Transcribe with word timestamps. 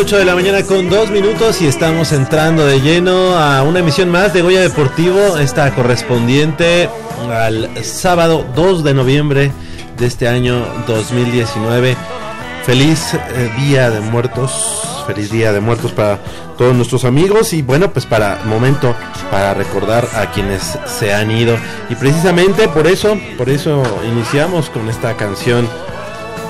8 0.00 0.18
de 0.18 0.24
la 0.24 0.36
mañana 0.36 0.62
con 0.62 0.88
2 0.88 1.10
minutos 1.10 1.60
y 1.60 1.66
estamos 1.66 2.12
entrando 2.12 2.64
de 2.64 2.80
lleno 2.80 3.36
a 3.36 3.64
una 3.64 3.80
emisión 3.80 4.08
más 4.10 4.32
de 4.32 4.42
Goya 4.42 4.60
Deportivo, 4.60 5.36
esta 5.38 5.74
correspondiente 5.74 6.88
al 7.28 7.68
sábado 7.84 8.46
2 8.54 8.84
de 8.84 8.94
noviembre 8.94 9.50
de 9.96 10.06
este 10.06 10.28
año 10.28 10.64
2019. 10.86 11.96
Feliz 12.64 13.12
eh, 13.14 13.50
Día 13.58 13.90
de 13.90 13.98
Muertos, 13.98 15.02
feliz 15.08 15.32
Día 15.32 15.52
de 15.52 15.58
Muertos 15.58 15.90
para 15.90 16.20
todos 16.56 16.76
nuestros 16.76 17.04
amigos 17.04 17.52
y 17.52 17.62
bueno, 17.62 17.90
pues 17.90 18.06
para 18.06 18.40
momento 18.44 18.94
para 19.32 19.52
recordar 19.52 20.06
a 20.14 20.30
quienes 20.30 20.78
se 20.86 21.12
han 21.12 21.32
ido 21.32 21.56
y 21.90 21.96
precisamente 21.96 22.68
por 22.68 22.86
eso, 22.86 23.18
por 23.36 23.48
eso 23.48 23.82
iniciamos 24.08 24.70
con 24.70 24.88
esta 24.88 25.16
canción 25.16 25.68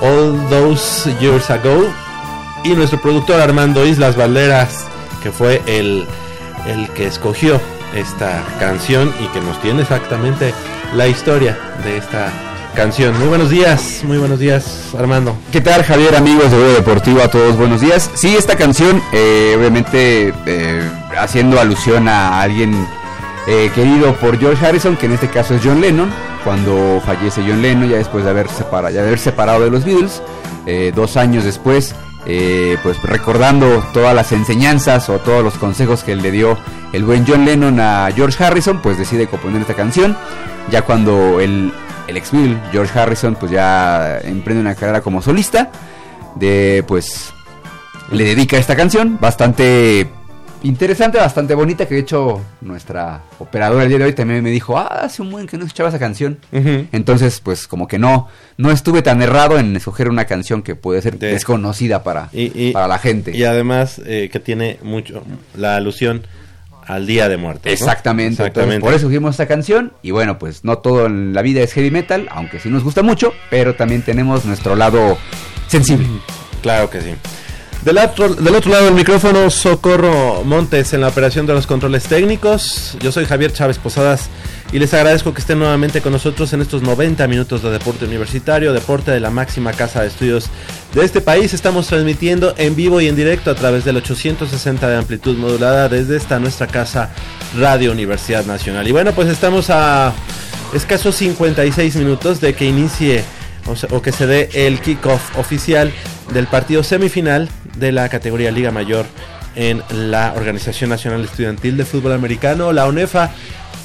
All 0.01 0.39
Those 0.51 1.15
Years 1.19 1.49
Ago 1.49 2.08
y 2.63 2.69
nuestro 2.69 3.01
productor 3.01 3.39
Armando 3.41 3.85
Islas 3.85 4.15
Valderas, 4.15 4.85
que 5.23 5.31
fue 5.31 5.61
el, 5.65 6.05
el 6.67 6.87
que 6.89 7.07
escogió 7.07 7.59
esta 7.95 8.43
canción 8.59 9.11
y 9.23 9.27
que 9.27 9.41
nos 9.41 9.59
tiene 9.61 9.81
exactamente 9.81 10.53
la 10.93 11.07
historia 11.07 11.57
de 11.83 11.97
esta 11.97 12.31
canción. 12.75 13.17
Muy 13.17 13.27
buenos 13.27 13.49
días, 13.49 14.01
muy 14.03 14.17
buenos 14.17 14.39
días 14.39 14.89
Armando. 14.97 15.35
¿Qué 15.51 15.61
tal 15.61 15.83
Javier, 15.83 16.15
amigos 16.15 16.51
de 16.51 16.57
Goya 16.57 16.73
Deportivo? 16.75 17.21
A 17.21 17.27
todos 17.29 17.57
buenos 17.57 17.81
días. 17.81 18.09
Sí, 18.13 18.35
esta 18.37 18.55
canción, 18.55 19.01
eh, 19.11 19.55
obviamente 19.57 20.33
eh, 20.45 20.89
haciendo 21.17 21.59
alusión 21.59 22.07
a 22.07 22.41
alguien 22.41 22.87
eh, 23.47 23.71
querido 23.73 24.13
por 24.15 24.37
George 24.39 24.65
Harrison, 24.65 24.95
que 24.97 25.07
en 25.07 25.13
este 25.13 25.29
caso 25.29 25.55
es 25.55 25.61
John 25.63 25.81
Lennon, 25.81 26.11
cuando 26.43 27.01
fallece 27.05 27.41
John 27.45 27.61
Lennon, 27.61 27.89
ya 27.89 27.97
después 27.97 28.23
de 28.23 28.29
haber, 28.29 28.47
separa- 28.47 28.91
ya 28.91 29.01
haber 29.01 29.17
separado 29.17 29.61
de 29.61 29.71
los 29.71 29.83
Beatles, 29.83 30.21
dos 30.93 31.17
años 31.17 31.43
después, 31.45 31.95
eh, 32.25 32.77
pues 32.83 33.01
recordando 33.01 33.83
todas 33.93 34.13
las 34.13 34.31
enseñanzas 34.31 35.09
o 35.09 35.19
todos 35.19 35.43
los 35.43 35.55
consejos 35.55 36.03
que 36.03 36.15
le 36.15 36.31
dio 36.31 36.57
el 36.93 37.03
buen 37.03 37.25
John 37.27 37.45
Lennon 37.45 37.79
a 37.79 38.09
George 38.15 38.43
Harrison, 38.43 38.81
pues 38.81 38.97
decide 38.97 39.27
componer 39.27 39.61
esta 39.61 39.73
canción, 39.73 40.17
ya 40.69 40.81
cuando 40.83 41.39
el, 41.39 41.71
el 42.07 42.17
ex 42.17 42.31
Beatle, 42.31 42.57
George 42.71 42.97
Harrison, 42.97 43.35
pues 43.35 43.51
ya 43.51 44.19
emprende 44.19 44.61
una 44.61 44.75
carrera 44.75 45.01
como 45.01 45.21
solista, 45.21 45.71
de 46.35 46.83
pues 46.87 47.33
le 48.11 48.23
dedica 48.23 48.57
esta 48.57 48.75
canción, 48.75 49.17
bastante 49.19 50.18
interesante, 50.63 51.17
bastante 51.17 51.53
bonita, 51.55 51.87
que 51.87 51.95
de 51.95 52.01
hecho 52.01 52.41
nuestra 52.61 53.21
operadora 53.39 53.83
el 53.83 53.89
día 53.89 53.97
de 53.99 54.05
hoy 54.05 54.13
también 54.13 54.43
me 54.43 54.49
dijo, 54.51 54.77
ah, 54.77 55.01
hace 55.03 55.21
un 55.21 55.31
buen 55.31 55.47
que 55.47 55.57
no 55.57 55.65
escuchaba 55.65 55.89
esa 55.89 55.99
canción. 55.99 56.39
Entonces, 56.51 57.39
pues 57.41 57.67
como 57.67 57.87
que 57.87 57.97
no, 57.99 58.27
no 58.57 58.71
estuve 58.71 59.01
tan 59.01 59.21
errado 59.21 59.57
en 59.59 59.75
escoger 59.75 60.09
una 60.09 60.25
canción 60.25 60.61
que 60.61 60.75
puede 60.75 61.01
ser 61.01 61.17
De- 61.17 61.27
desconocida 61.33 62.03
para, 62.03 62.29
Y, 62.33 62.51
y- 62.69 62.71
para 62.73 62.87
la 62.87 62.99
gente. 62.99 63.35
Y 63.35 63.43
además 63.43 64.01
eh, 64.05 64.29
que 64.31 64.39
tiene 64.39 64.77
mucho 64.83 65.23
la 65.55 65.75
alusión 65.77 66.23
al 66.85 67.05
Día 67.05 67.29
de 67.29 67.37
Muertos. 67.37 67.65
¿no? 67.65 67.71
Exactamente, 67.71 68.29
entonces, 68.31 68.47
Exactamente. 68.47 68.81
por 68.81 68.89
eso 68.93 69.05
escogimos 69.05 69.31
esta 69.35 69.47
canción 69.47 69.93
y 70.01 70.09
bueno, 70.11 70.39
pues 70.39 70.63
no 70.65 70.79
todo 70.79 71.05
en 71.05 71.33
la 71.33 71.41
vida 71.43 71.61
es 71.61 71.71
heavy 71.73 71.91
metal, 71.91 72.27
aunque 72.31 72.59
sí 72.59 72.69
nos 72.69 72.83
gusta 72.83 73.03
mucho, 73.03 73.31
pero 73.51 73.75
también 73.75 74.01
tenemos 74.01 74.43
nuestro 74.45 74.75
lado 74.75 75.17
sensible. 75.67 76.07
Claro 76.63 76.89
que 76.89 76.99
sí. 77.01 77.13
Del 77.83 77.97
otro, 77.97 78.27
del 78.27 78.55
otro 78.55 78.71
lado 78.71 78.85
del 78.85 78.93
micrófono, 78.93 79.49
Socorro 79.49 80.43
Montes 80.43 80.91
en 80.91 80.99
la 80.99 81.07
operación 81.07 81.45
de 81.45 81.53
los 81.53 81.65
controles 81.65 82.03
técnicos. 82.03 82.97
Yo 82.99 83.13
soy 83.13 83.23
Javier 83.23 83.53
Chávez 83.53 83.77
Posadas 83.77 84.29
y 84.73 84.79
les 84.79 84.93
agradezco 84.93 85.33
que 85.33 85.39
estén 85.39 85.59
nuevamente 85.59 86.01
con 86.01 86.11
nosotros 86.11 86.51
en 86.51 86.59
estos 86.59 86.81
90 86.81 87.25
minutos 87.29 87.63
de 87.63 87.71
deporte 87.71 88.03
universitario, 88.03 88.73
deporte 88.73 89.11
de 89.11 89.21
la 89.21 89.29
máxima 89.29 89.71
casa 89.71 90.01
de 90.01 90.09
estudios 90.09 90.49
de 90.93 91.05
este 91.05 91.21
país. 91.21 91.53
Estamos 91.53 91.87
transmitiendo 91.87 92.53
en 92.57 92.75
vivo 92.75 92.99
y 92.99 93.07
en 93.07 93.15
directo 93.15 93.49
a 93.49 93.55
través 93.55 93.85
del 93.85 93.95
860 93.95 94.89
de 94.89 94.97
amplitud 94.97 95.37
modulada 95.37 95.87
desde 95.87 96.17
esta 96.17 96.37
nuestra 96.37 96.67
casa 96.67 97.11
Radio 97.57 97.93
Universidad 97.93 98.45
Nacional. 98.45 98.89
Y 98.89 98.91
bueno, 98.91 99.13
pues 99.13 99.29
estamos 99.29 99.69
a 99.69 100.13
escasos 100.73 101.15
56 101.15 101.95
minutos 101.95 102.41
de 102.41 102.53
que 102.55 102.65
inicie 102.65 103.23
o, 103.65 103.95
o 103.95 104.01
que 104.01 104.11
se 104.11 104.27
dé 104.27 104.49
el 104.53 104.81
kickoff 104.81 105.37
oficial 105.37 105.93
del 106.33 106.45
partido 106.45 106.83
semifinal 106.83 107.49
de 107.79 107.91
la 107.91 108.09
categoría 108.09 108.51
Liga 108.51 108.71
Mayor 108.71 109.05
en 109.55 109.83
la 109.91 110.33
Organización 110.35 110.89
Nacional 110.89 111.23
Estudiantil 111.23 111.77
de 111.77 111.85
Fútbol 111.85 112.13
Americano, 112.13 112.71
la 112.71 112.85
ONEFA, 112.85 113.31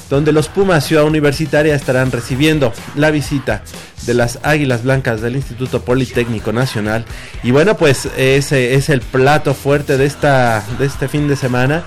donde 0.09 0.31
los 0.31 0.47
Pumas 0.49 0.85
Ciudad 0.85 1.05
Universitaria 1.05 1.75
estarán 1.75 2.11
recibiendo 2.11 2.71
la 2.95 3.11
visita 3.11 3.63
de 4.05 4.13
las 4.13 4.39
Águilas 4.43 4.83
Blancas 4.83 5.21
del 5.21 5.35
Instituto 5.35 5.83
Politécnico 5.83 6.53
Nacional. 6.53 7.05
Y 7.43 7.51
bueno, 7.51 7.75
pues 7.75 8.07
ese 8.17 8.75
es 8.75 8.89
el 8.89 9.01
plato 9.01 9.53
fuerte 9.53 9.97
de, 9.97 10.05
esta, 10.05 10.63
de 10.77 10.85
este 10.85 11.07
fin 11.07 11.27
de 11.27 11.35
semana. 11.35 11.83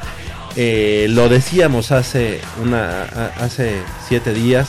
Eh, 0.57 1.07
lo 1.11 1.29
decíamos 1.29 1.93
hace, 1.93 2.41
una, 2.61 3.05
hace 3.39 3.77
siete 4.09 4.35
días 4.35 4.69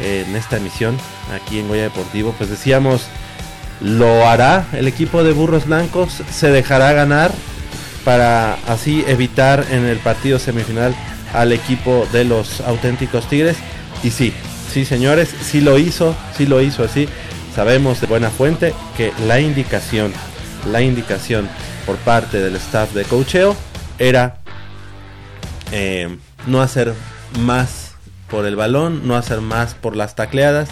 eh, 0.00 0.24
en 0.26 0.34
esta 0.34 0.56
emisión 0.56 0.96
aquí 1.32 1.60
en 1.60 1.68
Goya 1.68 1.84
Deportivo, 1.84 2.34
pues 2.36 2.50
decíamos, 2.50 3.02
lo 3.80 4.26
hará 4.28 4.66
el 4.72 4.86
equipo 4.88 5.24
de 5.24 5.32
Burros 5.32 5.66
Blancos, 5.66 6.22
se 6.30 6.50
dejará 6.50 6.92
ganar 6.92 7.32
para 8.04 8.54
así 8.66 9.04
evitar 9.06 9.66
en 9.70 9.84
el 9.84 9.98
partido 9.98 10.38
semifinal 10.38 10.94
al 11.32 11.52
equipo 11.52 12.06
de 12.12 12.24
los 12.24 12.60
auténticos 12.60 13.28
Tigres. 13.28 13.56
Y 14.02 14.10
sí, 14.10 14.32
sí 14.72 14.84
señores, 14.84 15.28
sí 15.42 15.60
lo 15.60 15.78
hizo, 15.78 16.14
sí 16.36 16.46
lo 16.46 16.60
hizo 16.60 16.84
así. 16.84 17.08
sabemos 17.54 18.00
de 18.00 18.06
buena 18.06 18.30
fuente 18.30 18.74
que 18.96 19.12
la 19.26 19.40
indicación, 19.40 20.12
la 20.70 20.82
indicación 20.82 21.48
por 21.86 21.96
parte 21.96 22.40
del 22.40 22.56
staff 22.56 22.92
de 22.92 23.04
cocheo 23.04 23.56
era 23.98 24.38
eh, 25.72 26.16
no 26.46 26.62
hacer 26.62 26.94
más 27.40 27.92
por 28.30 28.46
el 28.46 28.56
balón, 28.56 29.06
no 29.06 29.16
hacer 29.16 29.40
más 29.40 29.74
por 29.74 29.96
las 29.96 30.14
tacleadas. 30.14 30.68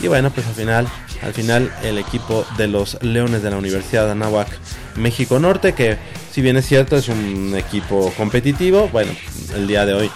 Y 0.00 0.08
bueno, 0.08 0.30
pues 0.30 0.46
al 0.46 0.54
final, 0.54 0.86
al 1.22 1.32
final 1.32 1.72
el 1.82 1.98
equipo 1.98 2.44
de 2.56 2.68
los 2.68 3.02
Leones 3.02 3.42
de 3.42 3.50
la 3.50 3.56
Universidad 3.56 4.06
de 4.06 4.12
Anáhuac, 4.12 4.48
México 4.96 5.38
Norte, 5.38 5.72
que 5.72 5.96
si 6.30 6.42
bien 6.42 6.56
es 6.56 6.66
cierto 6.66 6.96
es 6.96 7.08
un 7.08 7.54
equipo 7.56 8.12
competitivo, 8.16 8.88
bueno, 8.88 9.12
el 9.54 9.66
día 9.66 9.86
de 9.86 9.94
hoy 9.94 10.10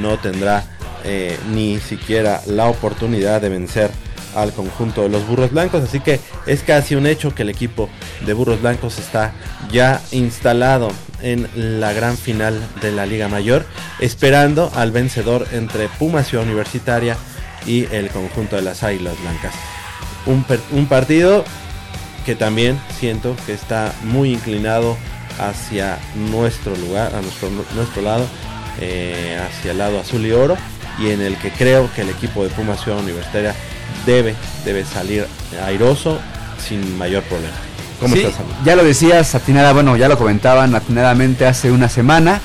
no 0.00 0.18
tendrá 0.18 0.64
eh, 1.04 1.38
ni 1.52 1.78
siquiera 1.80 2.42
la 2.46 2.66
oportunidad 2.66 3.40
de 3.40 3.48
vencer 3.48 3.90
al 4.34 4.52
conjunto 4.52 5.02
de 5.02 5.08
los 5.08 5.26
Burros 5.26 5.50
Blancos, 5.50 5.82
así 5.82 6.00
que 6.00 6.20
es 6.46 6.62
casi 6.62 6.94
un 6.94 7.06
hecho 7.06 7.34
que 7.34 7.42
el 7.42 7.48
equipo 7.48 7.88
de 8.26 8.32
Burros 8.32 8.60
Blancos 8.60 8.98
está 8.98 9.32
ya 9.72 10.00
instalado 10.12 10.90
en 11.22 11.48
la 11.54 11.92
gran 11.92 12.16
final 12.16 12.60
de 12.80 12.92
la 12.92 13.06
Liga 13.06 13.28
Mayor, 13.28 13.64
esperando 13.98 14.70
al 14.74 14.92
vencedor 14.92 15.46
entre 15.52 15.88
Puma 15.88 16.22
Ciudad 16.22 16.44
Universitaria 16.44 17.16
y 17.66 17.86
el 17.86 18.08
conjunto 18.08 18.56
de 18.56 18.62
las 18.62 18.82
Águilas 18.82 19.20
Blancas. 19.20 19.54
Un, 20.26 20.44
un 20.72 20.86
partido 20.86 21.44
que 22.24 22.34
también 22.34 22.78
siento 22.98 23.34
que 23.46 23.52
está 23.52 23.92
muy 24.04 24.32
inclinado 24.32 24.96
hacia 25.38 25.98
nuestro 26.30 26.76
lugar, 26.76 27.14
a 27.14 27.22
nuestro, 27.22 27.48
nuestro 27.74 28.02
lado, 28.02 28.26
eh, 28.80 29.38
hacia 29.48 29.72
el 29.72 29.78
lado 29.78 30.00
azul 30.00 30.24
y 30.24 30.32
oro, 30.32 30.56
y 30.98 31.10
en 31.10 31.20
el 31.22 31.36
que 31.36 31.50
creo 31.50 31.90
que 31.94 32.02
el 32.02 32.10
equipo 32.10 32.44
de 32.44 32.50
Puma 32.50 32.76
Ciudad 32.76 32.98
Universitaria 32.98 33.54
debe, 34.06 34.34
debe 34.64 34.84
salir 34.84 35.26
airoso 35.64 36.18
sin 36.58 36.98
mayor 36.98 37.22
problema. 37.24 37.54
¿Cómo 38.00 38.14
estás, 38.14 38.34
Ya 38.64 38.76
lo 38.76 38.84
decías, 38.84 39.34
atinada, 39.34 39.72
bueno, 39.72 39.96
ya 39.96 40.08
lo 40.08 40.16
comentaban 40.16 40.74
atinadamente 40.74 41.46
hace 41.46 41.70
una 41.70 41.88
semana. 41.88 42.40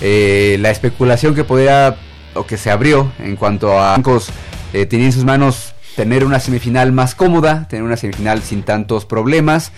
Eh, 0.00 0.56
la 0.60 0.70
especulación 0.70 1.34
que 1.34 1.44
podía 1.44 1.96
o 2.34 2.44
que 2.44 2.56
se 2.56 2.70
abrió 2.70 3.12
en 3.18 3.36
cuanto 3.36 3.78
a 3.78 3.92
bancos 3.92 4.28
eh, 4.72 4.84
tenía 4.84 5.06
en 5.06 5.12
sus 5.12 5.24
manos 5.24 5.75
tener 5.96 6.24
una 6.24 6.38
semifinal 6.38 6.92
más 6.92 7.14
cómoda, 7.14 7.66
tener 7.68 7.82
una 7.82 7.96
semifinal 7.96 8.42
sin 8.42 8.62
tantos 8.62 9.06
problemas. 9.06 9.72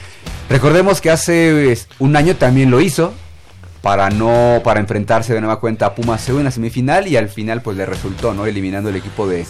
Recordemos 0.50 1.00
que 1.00 1.10
hace 1.10 1.78
un 1.98 2.16
año 2.16 2.36
también 2.36 2.70
lo 2.70 2.80
hizo 2.80 3.14
para 3.82 4.10
no 4.10 4.60
para 4.64 4.80
enfrentarse 4.80 5.32
de 5.32 5.40
nueva 5.40 5.60
cuenta 5.60 5.86
a 5.86 5.94
Pumas 5.94 6.28
en 6.28 6.44
la 6.44 6.50
semifinal 6.50 7.06
y 7.06 7.16
al 7.16 7.28
final 7.28 7.62
pues 7.62 7.76
le 7.76 7.86
resultó, 7.86 8.34
¿no? 8.34 8.44
eliminando 8.44 8.90
el 8.90 8.96
equipo 8.96 9.28
de, 9.28 9.46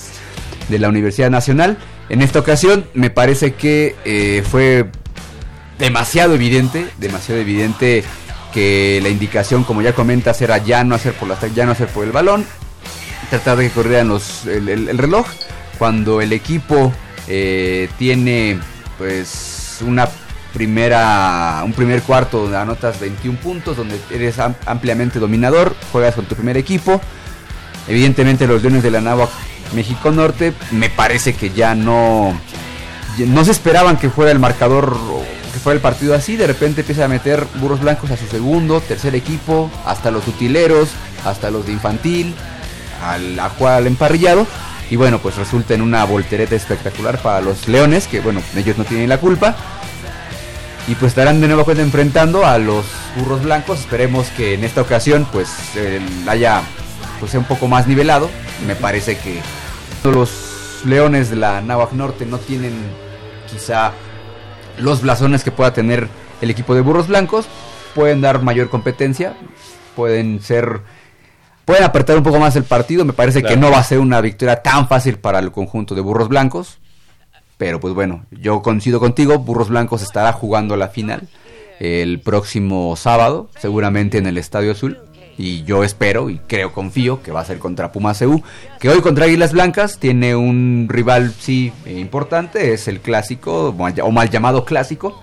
de 0.69 0.79
la 0.79 0.89
Universidad 0.89 1.31
Nacional. 1.31 1.79
En 2.11 2.23
esta 2.23 2.39
ocasión 2.39 2.87
me 2.95 3.11
parece 3.11 3.55
que 3.55 3.97
eh, 4.05 4.43
fue 4.49 4.87
demasiado 5.79 6.35
evidente, 6.35 6.87
demasiado 6.99 7.41
evidente 7.41 8.05
que 8.53 9.01
la 9.03 9.09
indicación, 9.09 9.65
como 9.65 9.83
ya 9.83 9.95
comentas, 9.95 10.41
era 10.43 10.59
ya 10.59 10.85
no 10.85 10.95
hacer 10.95 11.15
por 11.15 11.29
la 11.29 11.39
ya 11.55 11.67
no 11.67 11.73
hacer 11.73 11.89
por 11.89 12.05
el 12.05 12.13
balón, 12.13 12.47
tratar 13.31 13.59
de 13.59 13.69
que 13.69 13.75
corrieran 13.75 14.09
los, 14.09 14.47
el, 14.47 14.99
reloj. 14.99 15.27
Cuando 15.79 16.21
el 16.21 16.33
equipo 16.33 16.93
eh, 17.27 17.89
tiene 17.99 18.59
pues 18.97 19.79
una 19.87 20.09
primera 20.53 21.63
un 21.65 21.73
primer 21.73 22.03
cuarto 22.03 22.43
donde 22.43 22.57
anotas 22.57 22.99
21 23.01 23.39
puntos, 23.39 23.77
donde 23.77 24.01
eres 24.11 24.39
ampliamente 24.39 25.19
dominador, 25.19 25.77
juegas 25.93 26.15
con 26.15 26.25
tu 26.25 26.35
primer 26.35 26.57
equipo. 26.57 27.01
Evidentemente 27.87 28.47
los 28.47 28.63
Leones 28.63 28.83
de 28.83 28.91
la 28.91 29.01
Nava 29.01 29.29
México 29.75 30.11
Norte 30.11 30.53
me 30.73 30.91
parece 30.91 31.35
que 31.35 31.51
ya 31.51 31.75
no 31.75 32.39
no 33.27 33.45
se 33.45 33.51
esperaban 33.51 33.97
que 33.97 34.11
fuera 34.11 34.31
el 34.31 34.39
marcador 34.39 34.97
que 35.53 35.59
fuera 35.59 35.77
el 35.77 35.83
partido 35.83 36.15
así, 36.15 36.37
de 36.37 36.47
repente 36.47 36.83
empieza 36.83 37.05
a 37.05 37.09
meter 37.09 37.47
burros 37.55 37.81
blancos 37.81 38.11
a 38.11 38.17
su 38.17 38.27
segundo, 38.27 38.81
tercer 38.81 39.15
equipo, 39.15 39.71
hasta 39.87 40.11
los 40.11 40.27
utileros, 40.29 40.91
hasta 41.25 41.51
los 41.51 41.67
de 41.67 41.73
infantil, 41.73 42.35
al, 43.03 43.39
a 43.41 43.49
jugar 43.49 43.79
al 43.79 43.87
emparrillado. 43.87 44.47
Y 44.91 44.97
bueno, 44.97 45.19
pues 45.19 45.37
resulta 45.37 45.75
en 45.75 45.83
una 45.83 46.05
voltereta 46.05 46.55
espectacular 46.55 47.21
para 47.21 47.41
los 47.41 47.69
leones, 47.69 48.07
que 48.07 48.21
bueno, 48.21 48.41
ellos 48.57 48.79
no 48.79 48.85
tienen 48.85 49.09
la 49.09 49.19
culpa. 49.19 49.55
Y 50.87 50.95
pues 50.95 51.11
estarán 51.11 51.41
de 51.41 51.49
nuevo 51.49 51.65
pues, 51.65 51.79
enfrentando 51.79 52.47
a 52.47 52.57
los 52.59 52.87
burros 53.17 53.43
blancos. 53.43 53.81
Esperemos 53.81 54.29
que 54.29 54.55
en 54.55 54.65
esta 54.65 54.81
ocasión 54.81 55.27
pues 55.31 55.51
haya 56.27 56.63
pues 57.21 57.33
sea 57.33 57.41
un 57.41 57.47
poco 57.47 57.69
más 57.69 57.87
nivelado. 57.87 58.31
Me 58.67 58.75
parece 58.75 59.19
que 59.19 59.41
los 60.05 60.81
leones 60.87 61.29
de 61.29 61.37
la 61.37 61.61
Nahuac 61.61 61.93
Norte 61.93 62.25
no 62.25 62.39
tienen 62.39 62.73
quizá 63.51 63.93
los 64.79 65.03
blasones 65.03 65.45
que 65.45 65.51
pueda 65.51 65.75
tener 65.75 66.09
el 66.41 66.51
equipo 66.51 66.75
de 66.75 66.81
burros 66.81 67.09
blancos. 67.09 67.47
Pueden 67.95 68.23
dar 68.23 68.43
mayor 68.43 68.71
competencia, 68.71 69.35
pueden 69.95 70.41
ser 70.41 70.81
pueden 71.69 71.85
apretar 71.85 72.17
un 72.17 72.23
poco 72.23 72.39
más 72.39 72.57
el 72.57 72.65
partido. 72.65 73.05
Me 73.05 73.13
parece 73.13 73.43
que 73.43 73.55
no 73.55 73.71
va 73.71 73.77
a 73.77 73.85
ser 73.85 73.99
una 73.99 74.23
victoria 74.23 74.63
tan 74.63 74.89
fácil 74.89 75.19
para 75.19 75.39
el 75.39 75.53
conjunto 75.53 75.95
de 75.95 76.01
Burros 76.01 76.31
Blancos. 76.31 76.79
Pero 77.59 77.79
pues 77.79 77.93
bueno, 77.93 78.25
yo 78.31 78.63
coincido 78.63 78.99
contigo, 79.01 79.39
Burros 79.39 79.69
Blancos 79.69 80.01
estará 80.01 80.33
jugando 80.33 80.79
la 80.79 80.89
final 80.89 81.29
el 81.79 82.21
próximo 82.21 82.97
sábado, 82.97 83.51
seguramente 83.59 84.17
en 84.17 84.27
el 84.27 84.39
Estadio 84.39 84.73
Azul. 84.73 84.97
Y 85.37 85.63
yo 85.65 85.85
espero 85.85 86.31
y 86.31 86.39
creo, 86.39 86.73
confío 86.73 87.23
que 87.23 87.33
va 87.33 87.41
a 87.41 87.45
ser 87.45 87.59
contra 87.59 87.93
Pumas 87.93 88.23
EU, 88.23 88.43
que 88.81 88.89
hoy 88.89 89.03
contra 89.03 89.27
Águilas 89.27 89.53
Blancas 89.53 89.99
tiene 89.99 90.35
un 90.35 90.87
rival, 90.89 91.35
sí, 91.39 91.71
importante, 91.85 92.73
es 92.73 92.89
el 92.89 93.01
clásico, 93.01 93.77
o 93.77 94.11
mal 94.11 94.31
llamado 94.31 94.65
clásico. 94.65 95.21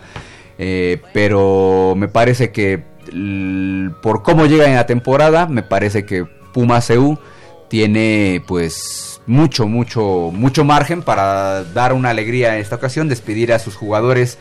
Eh, 0.60 1.02
pero 1.12 1.96
me 1.98 2.08
parece 2.08 2.52
que 2.52 2.84
por 4.02 4.24
cómo 4.24 4.46
llega 4.46 4.68
en 4.68 4.76
la 4.76 4.86
temporada, 4.86 5.48
me 5.48 5.64
parece 5.64 6.06
que 6.06 6.35
Puma 6.56 6.80
CU 6.80 7.20
tiene 7.68 8.42
pues 8.48 9.20
mucho, 9.28 9.68
mucho, 9.68 10.32
mucho 10.34 10.64
margen 10.64 11.02
para 11.02 11.66
dar 11.66 11.92
una 11.92 12.12
alegría 12.12 12.56
en 12.56 12.62
esta 12.62 12.78
ocasión, 12.78 13.10
despedir 13.10 13.52
a 13.52 13.60
sus 13.60 13.76
jugadores 13.76 14.38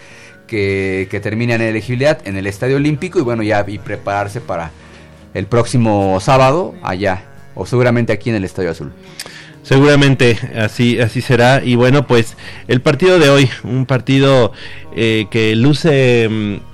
que, 0.46 1.08
que 1.11 1.19
terminan 1.19 1.61
en 1.61 1.70
elegibilidad 1.70 2.20
en 2.25 2.37
el 2.37 2.46
Estadio 2.46 2.76
Olímpico 2.76 3.18
y 3.18 3.23
bueno, 3.23 3.42
ya 3.42 3.64
y 3.66 3.80
prepararse 3.80 4.40
para 4.40 4.71
el 5.35 5.47
próximo 5.47 6.21
sábado 6.21 6.76
allá, 6.85 7.25
o 7.56 7.66
seguramente 7.66 8.12
aquí 8.12 8.30
en 8.30 8.37
el 8.37 8.44
Estadio 8.44 8.71
Azul. 8.71 8.92
Seguramente 9.64 10.38
así, 10.56 11.00
así 11.00 11.21
será. 11.21 11.64
Y 11.64 11.75
bueno, 11.75 12.06
pues 12.06 12.37
el 12.68 12.80
partido 12.80 13.18
de 13.18 13.28
hoy, 13.28 13.50
un 13.64 13.87
partido 13.87 14.52
eh, 14.94 15.26
que 15.30 15.56
luce 15.56 16.28
mm, 16.30 16.74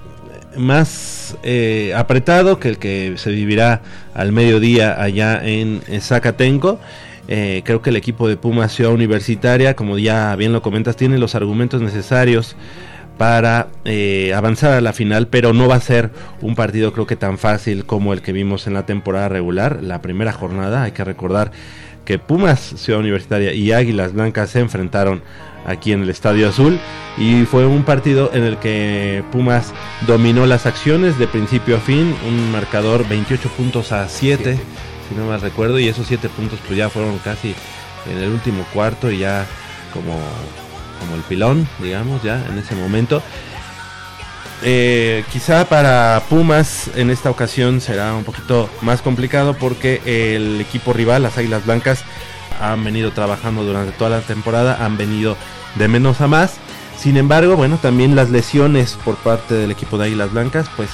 más 0.57 1.37
eh, 1.43 1.93
apretado 1.97 2.59
que 2.59 2.69
el 2.69 2.79
que 2.79 3.15
se 3.17 3.31
vivirá 3.31 3.83
al 4.15 4.33
mediodía 4.33 5.01
allá 5.01 5.41
en, 5.45 5.83
Zacatenco. 6.01 6.79
Eh, 7.29 7.63
creo 7.65 7.81
que 7.83 7.91
el 7.91 7.97
equipo 7.97 8.29
de 8.29 8.37
Puma 8.37 8.69
Ciudad 8.69 8.93
Universitaria, 8.93 9.75
como 9.75 9.99
ya 9.99 10.35
bien 10.37 10.53
lo 10.53 10.63
comentas, 10.63 10.97
tiene 10.97 11.19
los 11.19 11.35
argumentos 11.35 11.81
necesarios 11.81 12.57
para 13.19 13.69
eh, 13.85 14.33
avanzar 14.35 14.73
a 14.73 14.81
la 14.81 14.93
final, 14.93 15.29
pero 15.29 15.53
no 15.53 15.69
va 15.69 15.75
a 15.75 15.81
ser 15.81 16.11
un 16.41 16.55
partido 16.55 16.93
creo 16.93 17.07
que 17.07 17.17
tan 17.17 17.37
fácil 17.37 17.85
como 17.85 18.15
el 18.15 18.23
que 18.23 18.33
vimos 18.33 18.67
en 18.67 18.73
la 18.73 18.87
temporada 18.87 19.29
regular, 19.29 19.83
la 19.83 20.01
primera 20.01 20.33
jornada. 20.33 20.85
Hay 20.85 20.93
que 20.93 21.05
recordar 21.05 21.53
que 22.05 22.19
Pumas 22.19 22.59
Ciudad 22.61 22.99
Universitaria 22.99 23.53
y 23.53 23.73
Águilas 23.73 24.15
Blancas 24.15 24.51
se 24.51 24.61
enfrentaron 24.61 25.23
aquí 25.67 25.93
en 25.93 26.03
el 26.03 26.11
Estadio 26.11 26.49
Azul 26.49 26.79
y 27.19 27.45
fue 27.45 27.67
un 27.67 27.85
partido 27.85 28.31
en 28.33 28.45
el 28.45 28.59
que 28.59 29.25
Pumas 29.31 29.73
dominó 30.07 30.47
las 30.47 30.67
acciones 30.67 31.19
de 31.19 31.27
principio 31.27 31.77
a 31.77 31.81
fin, 31.81 32.15
un 32.27 32.53
marcador 32.53 33.07
28 33.09 33.49
puntos 33.51 33.93
a 33.93 34.09
7, 34.09 34.59
si 35.09 35.15
no 35.15 35.27
mal 35.27 35.41
recuerdo, 35.41 35.79
y 35.79 35.89
esos 35.89 36.07
7 36.07 36.29
puntos 36.31 36.59
pues 36.67 36.79
ya 36.79 36.89
fueron 36.89 37.19
casi 37.19 37.55
en 38.11 38.19
el 38.19 38.31
último 38.31 38.65
cuarto 38.73 39.11
y 39.11 39.19
ya 39.19 39.47
como, 39.93 40.19
como 41.01 41.15
el 41.17 41.23
pilón, 41.23 41.69
digamos, 41.81 42.23
ya 42.23 42.45
en 42.49 42.59
ese 42.59 42.75
momento. 42.75 43.23
Eh, 44.63 45.25
quizá 45.33 45.65
para 45.65 46.23
Pumas 46.29 46.91
en 46.95 47.09
esta 47.09 47.31
ocasión 47.31 47.81
será 47.81 48.15
un 48.15 48.25
poquito 48.25 48.69
más 48.83 49.01
complicado 49.01 49.55
porque 49.55 50.03
el 50.05 50.61
equipo 50.61 50.93
rival, 50.93 51.23
las 51.23 51.39
Águilas 51.39 51.65
Blancas, 51.65 52.05
han 52.61 52.85
venido 52.85 53.13
trabajando 53.13 53.65
durante 53.65 53.93
toda 53.93 54.11
la 54.11 54.21
temporada, 54.21 54.85
han 54.85 54.97
venido 54.97 55.37
de 55.77 55.89
menos 55.89 56.21
a 56.21 56.29
más. 56.29 56.57
Sin 56.99 57.17
embargo, 57.17 57.57
bueno, 57.57 57.79
también 57.81 58.15
las 58.15 58.31
lesiones 58.31 58.99
por 59.05 59.17
parte 59.17 59.55
del 59.55 59.71
equipo 59.71 59.97
de 59.97 60.07
Águilas 60.07 60.33
Blancas, 60.33 60.69
pues 60.77 60.91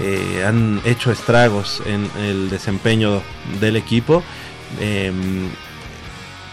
eh, 0.00 0.44
han 0.46 0.80
hecho 0.84 1.12
estragos 1.12 1.82
en 1.86 2.10
el 2.22 2.50
desempeño 2.50 3.22
del 3.60 3.76
equipo. 3.76 4.22
Em, 4.80 5.48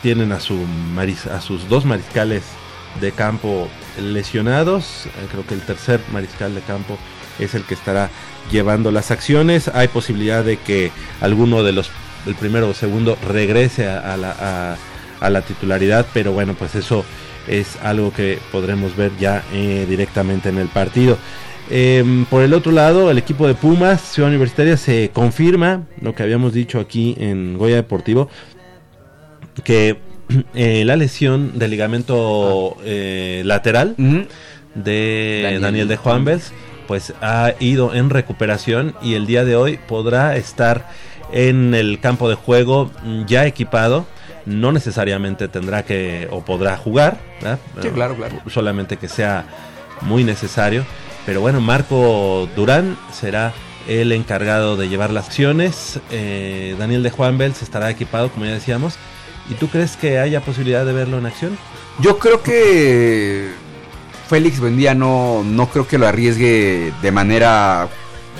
tienen 0.01 0.31
a, 0.31 0.39
su 0.39 0.65
a 1.31 1.41
sus 1.41 1.69
dos 1.69 1.85
mariscales 1.85 2.43
de 2.99 3.11
campo 3.11 3.69
lesionados. 3.99 5.05
Eh, 5.05 5.27
creo 5.31 5.45
que 5.45 5.53
el 5.53 5.61
tercer 5.61 6.01
mariscal 6.11 6.53
de 6.53 6.61
campo 6.61 6.97
es 7.39 7.55
el 7.55 7.63
que 7.63 7.73
estará 7.73 8.09
llevando 8.51 8.91
las 8.91 9.11
acciones. 9.11 9.69
Hay 9.69 9.87
posibilidad 9.87 10.43
de 10.43 10.57
que 10.57 10.91
alguno 11.21 11.63
de 11.63 11.71
los 11.71 11.91
el 12.25 12.35
primero 12.35 12.69
o 12.69 12.73
segundo 12.73 13.17
regrese 13.27 13.87
a, 13.87 14.15
la, 14.17 14.77
a, 15.19 15.29
la, 15.29 15.41
titularidad, 15.41 16.05
pero 16.13 16.31
bueno, 16.31 16.55
pues 16.57 16.75
eso 16.75 17.03
es 17.47 17.77
algo 17.81 18.13
que 18.13 18.39
podremos 18.51 18.95
ver 18.95 19.11
ya 19.19 19.43
eh, 19.53 19.85
directamente 19.89 20.49
en 20.49 20.57
el 20.57 20.67
partido. 20.67 21.17
Em, 21.69 22.25
por 22.25 22.43
el 22.43 22.53
otro 22.53 22.71
lado, 22.71 23.09
el 23.09 23.17
equipo 23.17 23.47
de 23.47 23.53
Pumas, 23.53 24.01
Ciudad 24.01 24.29
Universitaria, 24.29 24.77
se 24.77 25.09
confirma 25.13 25.87
lo 26.01 26.13
que 26.13 26.23
habíamos 26.23 26.53
dicho 26.53 26.79
aquí 26.79 27.15
en 27.17 27.57
Goya 27.57 27.75
Deportivo, 27.77 28.29
que 29.63 29.97
eh, 30.53 30.83
la 30.85 30.95
lesión 30.95 31.57
del 31.57 31.71
ligamento 31.71 32.77
eh, 32.83 33.41
lateral 33.45 33.95
de 34.75 35.41
Daniel 35.43 35.61
Daniel, 35.61 35.87
de 35.87 35.97
Juanvels, 35.97 36.53
pues 36.87 37.13
ha 37.21 37.53
ido 37.59 37.93
en 37.93 38.09
recuperación 38.09 38.93
y 39.01 39.13
el 39.13 39.25
día 39.25 39.45
de 39.45 39.55
hoy 39.55 39.79
podrá 39.87 40.35
estar 40.35 40.89
en 41.31 41.73
el 41.73 41.99
campo 41.99 42.29
de 42.29 42.35
juego 42.35 42.91
mm, 43.03 43.25
ya 43.25 43.45
equipado. 43.45 44.05
No 44.45 44.71
necesariamente 44.71 45.47
tendrá 45.47 45.83
que 45.83 46.27
o 46.31 46.41
podrá 46.43 46.75
jugar, 46.75 47.19
¿verdad? 47.41 47.59
Sí, 47.81 47.89
claro, 47.89 48.15
claro. 48.15 48.41
solamente 48.47 48.97
que 48.97 49.07
sea 49.07 49.45
muy 50.01 50.23
necesario. 50.23 50.83
Pero 51.25 51.41
bueno, 51.41 51.61
Marco 51.61 52.49
Durán 52.55 52.97
será 53.11 53.53
el 53.87 54.11
encargado 54.11 54.77
de 54.77 54.89
llevar 54.89 55.11
las 55.11 55.27
acciones. 55.27 55.99
Eh, 56.09 56.75
Daniel 56.79 57.03
de 57.03 57.11
Juanvels 57.11 57.61
estará 57.61 57.89
equipado, 57.89 58.29
como 58.31 58.45
ya 58.45 58.53
decíamos. 58.53 58.95
¿Y 59.49 59.55
tú 59.55 59.67
crees 59.67 59.97
que 59.97 60.19
haya 60.19 60.41
posibilidad 60.41 60.85
de 60.85 60.93
verlo 60.93 61.17
en 61.17 61.25
acción? 61.25 61.57
Yo 61.99 62.17
creo 62.17 62.41
que 62.41 63.51
Félix 64.27 64.59
Buendía 64.59 64.95
no, 64.95 65.43
no 65.43 65.67
creo 65.67 65.87
que 65.87 65.97
lo 65.97 66.07
arriesgue 66.07 66.93
de 67.01 67.11
manera 67.11 67.89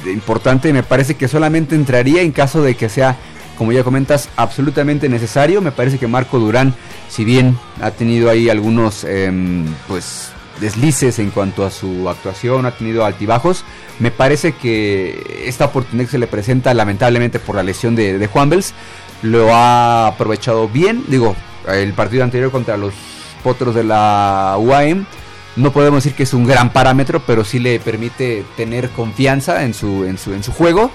importante. 0.06 0.74
Me 0.74 0.84
parece 0.84 1.16
que 1.16 1.28
solamente 1.28 1.76
entraría 1.76 2.22
en 2.22 2.32
caso 2.32 2.62
de 2.62 2.76
que 2.76 2.90
sea, 2.90 3.18
como 3.58 3.72
ya 3.72 3.84
comentas, 3.84 4.30
absolutamente 4.36 5.10
necesario. 5.10 5.62
Me 5.62 5.72
parece 5.72 5.98
que 5.98 6.08
Marco 6.08 6.40
Durán, 6.40 6.74
si 7.10 7.26
bien 7.26 7.58
ha 7.82 7.92
tenido 7.92 8.30
ahí 8.30 8.50
algunos 8.50 9.04
em, 9.04 9.66
pues 9.88 10.30
deslices 10.60 11.20
en 11.20 11.32
cuanto 11.32 11.66
a 11.66 11.72
su 11.72 12.08
actuación, 12.08 12.66
ha 12.66 12.72
tenido 12.72 13.06
altibajos. 13.06 13.64
Me 14.00 14.12
parece 14.12 14.54
que 14.54 15.44
esta 15.46 15.66
oportunidad 15.66 16.06
que 16.06 16.12
se 16.12 16.20
le 16.20 16.28
presenta, 16.28 16.74
lamentablemente 16.74 17.40
por 17.40 17.56
la 17.56 17.64
lesión 17.64 17.96
de, 17.96 18.18
de 18.18 18.28
Juan 18.28 18.50
Bels, 18.50 18.74
lo 19.22 19.54
ha 19.54 20.08
aprovechado 20.08 20.68
bien. 20.68 21.04
Digo, 21.08 21.36
el 21.68 21.94
partido 21.94 22.24
anterior 22.24 22.52
contra 22.52 22.78
los 22.78 22.94
potros 23.44 23.76
de 23.76 23.84
la 23.84 24.56
UAM. 24.60 25.06
No 25.56 25.72
podemos 25.74 26.04
decir 26.04 26.16
que 26.16 26.24
es 26.24 26.34
un 26.34 26.46
gran 26.46 26.72
parámetro, 26.72 27.22
pero 27.26 27.44
sí 27.44 27.60
le 27.60 27.80
permite 27.80 28.46
tener 28.56 28.90
confianza 28.92 29.64
en 29.64 29.74
su, 29.74 30.06
en 30.06 30.18
su, 30.18 30.34
en 30.34 30.44
su 30.44 30.52
juego. 30.54 30.92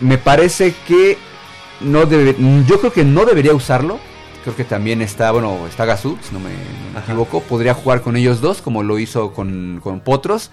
Me 0.00 0.18
parece 0.18 0.74
que 0.86 1.18
no 1.80 2.06
debe, 2.06 2.36
yo 2.66 2.80
creo 2.80 2.92
que 2.92 3.04
no 3.04 3.24
debería 3.24 3.54
usarlo. 3.54 3.98
Creo 4.42 4.56
que 4.56 4.64
también 4.64 5.00
está, 5.00 5.30
bueno, 5.30 5.66
está 5.66 5.86
Gazú, 5.86 6.18
si 6.20 6.34
no 6.34 6.40
me, 6.40 6.50
no 6.50 6.92
me 6.94 7.00
equivoco. 7.00 7.40
Podría 7.42 7.74
jugar 7.74 8.02
con 8.02 8.16
ellos 8.16 8.40
dos, 8.40 8.60
como 8.60 8.82
lo 8.82 8.98
hizo 8.98 9.32
con, 9.32 9.80
con 9.82 10.00
Potros, 10.00 10.50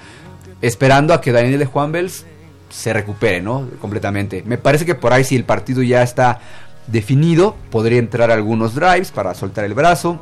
esperando 0.62 1.14
a 1.14 1.20
que 1.20 1.32
Daniel 1.32 1.60
de 1.60 1.66
Juanvels 1.66 2.26
se 2.70 2.94
recupere, 2.94 3.42
¿no? 3.42 3.68
Completamente. 3.82 4.44
Me 4.46 4.58
parece 4.58 4.86
que 4.86 4.96
por 4.96 5.12
ahí, 5.12 5.24
si 5.24 5.36
el 5.36 5.44
partido 5.44 5.82
ya 5.82 6.04
está 6.04 6.40
definido, 6.88 7.56
podría 7.70 8.00
entrar 8.00 8.32
algunos 8.32 8.76
drives 8.76 9.12
para 9.12 9.34
soltar 9.34 9.66
el 9.66 9.74
brazo, 9.74 10.22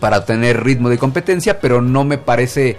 para 0.00 0.24
tener 0.24 0.62
ritmo 0.64 0.88
de 0.88 0.98
competencia, 0.98 1.60
pero 1.60 1.80
no 1.80 2.04
me 2.04 2.18
parece 2.18 2.76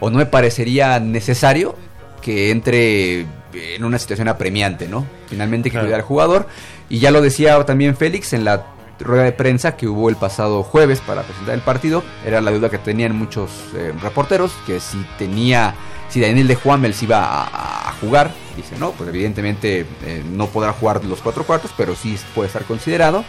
o 0.00 0.10
no 0.10 0.18
me 0.18 0.26
parecería 0.26 1.00
necesario 1.00 1.74
que 2.20 2.50
entre 2.50 3.26
en 3.52 3.84
una 3.84 3.98
situación 3.98 4.28
apremiante, 4.28 4.88
¿no? 4.88 5.06
Finalmente 5.28 5.68
hay 5.68 5.72
que 5.72 5.80
cuidar 5.80 6.00
al 6.00 6.06
jugador. 6.06 6.46
Y 6.88 6.98
ya 6.98 7.10
lo 7.10 7.22
decía 7.22 7.64
también 7.64 7.96
Félix 7.96 8.32
en 8.32 8.44
la 8.44 8.66
rueda 9.00 9.24
de 9.24 9.32
prensa 9.32 9.76
que 9.76 9.86
hubo 9.86 10.08
el 10.08 10.16
pasado 10.16 10.62
jueves 10.62 11.00
para 11.00 11.22
presentar 11.22 11.54
el 11.54 11.60
partido. 11.60 12.02
Era 12.24 12.40
la 12.40 12.50
duda 12.50 12.68
que 12.68 12.78
tenían 12.78 13.16
muchos 13.16 13.50
eh, 13.74 13.92
reporteros, 14.02 14.52
que 14.66 14.80
si 14.80 15.04
tenía, 15.18 15.74
si 16.08 16.20
Daniel 16.20 16.48
de 16.48 16.54
Juanmels 16.56 17.02
iba 17.02 17.24
a, 17.24 17.88
a 17.88 17.92
jugar. 18.00 18.32
Dice, 18.56 18.76
no, 18.78 18.92
pues 18.92 19.08
evidentemente 19.08 19.86
eh, 20.04 20.24
no 20.30 20.46
podrá 20.48 20.72
jugar 20.72 21.04
los 21.04 21.20
cuatro 21.20 21.44
cuartos, 21.44 21.70
pero 21.76 21.94
sí 21.94 22.18
puede 22.34 22.48
estar 22.48 22.64
considerado. 22.64 23.24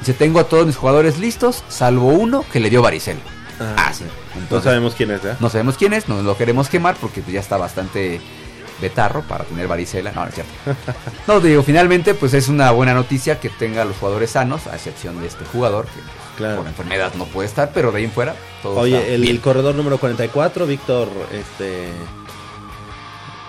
Dice, 0.00 0.14
tengo 0.14 0.38
a 0.40 0.44
todos 0.44 0.66
mis 0.66 0.76
jugadores 0.76 1.18
listos, 1.18 1.64
salvo 1.68 2.08
uno 2.08 2.44
que 2.52 2.60
le 2.60 2.70
dio 2.70 2.82
varicela. 2.82 3.20
Ah, 3.76 3.92
sí. 3.92 4.04
No 4.34 4.42
Entonces, 4.42 4.64
sabemos 4.64 4.94
quién 4.94 5.10
es, 5.10 5.24
¿eh? 5.24 5.34
no 5.40 5.50
sabemos 5.50 5.76
quién 5.76 5.92
es, 5.92 6.08
no 6.08 6.22
lo 6.22 6.36
queremos 6.36 6.68
quemar 6.68 6.96
porque 7.00 7.20
pues, 7.22 7.32
ya 7.34 7.40
está 7.40 7.56
bastante 7.56 8.20
betarro 8.80 9.22
para 9.22 9.42
tener 9.44 9.66
varicela. 9.66 10.12
No, 10.12 10.22
no 10.22 10.28
es 10.28 10.34
cierto. 10.34 10.52
No, 11.26 11.40
digo, 11.40 11.62
finalmente 11.64 12.14
pues 12.14 12.32
es 12.34 12.48
una 12.48 12.70
buena 12.70 12.94
noticia 12.94 13.40
que 13.40 13.48
tenga 13.50 13.82
a 13.82 13.84
los 13.84 13.96
jugadores 13.96 14.30
sanos, 14.30 14.66
a 14.68 14.76
excepción 14.76 15.20
de 15.20 15.26
este 15.26 15.44
jugador 15.46 15.86
que 15.86 15.94
pues, 16.00 16.28
Claro. 16.36 16.58
por 16.58 16.68
enfermedad 16.68 17.12
no 17.16 17.24
puede 17.24 17.48
estar, 17.48 17.72
pero 17.74 17.90
de 17.90 17.98
ahí 17.98 18.04
en 18.04 18.12
fuera 18.12 18.36
todo 18.62 18.74
está 18.86 18.98
Oye, 18.98 19.14
el, 19.16 19.22
bien. 19.22 19.38
corredor 19.38 19.74
número 19.74 19.98
44, 19.98 20.66
Víctor, 20.66 21.08
este... 21.32 21.88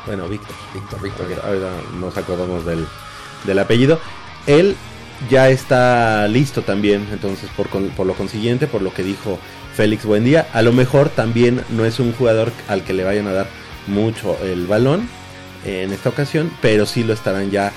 Bueno, 0.08 0.28
Víctor. 0.28 0.56
Víctor, 0.74 1.02
Víctor, 1.02 1.42
ahorita 1.46 1.70
nos 2.00 2.18
acordamos 2.18 2.66
del, 2.66 2.88
del 3.44 3.60
apellido. 3.60 4.00
Él 4.48 4.76
ya 5.30 5.50
está 5.50 6.28
listo 6.28 6.62
también, 6.62 7.08
entonces 7.12 7.50
por, 7.56 7.68
por 7.68 8.06
lo 8.06 8.14
consiguiente, 8.14 8.68
por 8.68 8.82
lo 8.82 8.94
que 8.94 9.04
dijo 9.04 9.40
Félix 9.76 10.06
Buendía, 10.06 10.48
a 10.54 10.62
lo 10.62 10.72
mejor 10.72 11.10
también 11.10 11.64
no 11.70 11.86
es 11.86 12.00
un 12.00 12.14
jugador 12.14 12.52
al 12.68 12.84
que 12.84 12.94
le 12.94 13.04
vayan 13.04 13.28
a 13.28 13.34
dar 13.34 13.48
mucho 13.88 14.38
el 14.44 14.68
balón 14.68 15.10
en 15.66 15.92
esta 15.92 16.10
ocasión, 16.10 16.52
pero 16.62 16.86
sí 16.86 17.04
lo 17.04 17.14
estarán 17.14 17.52
ya 17.52 17.72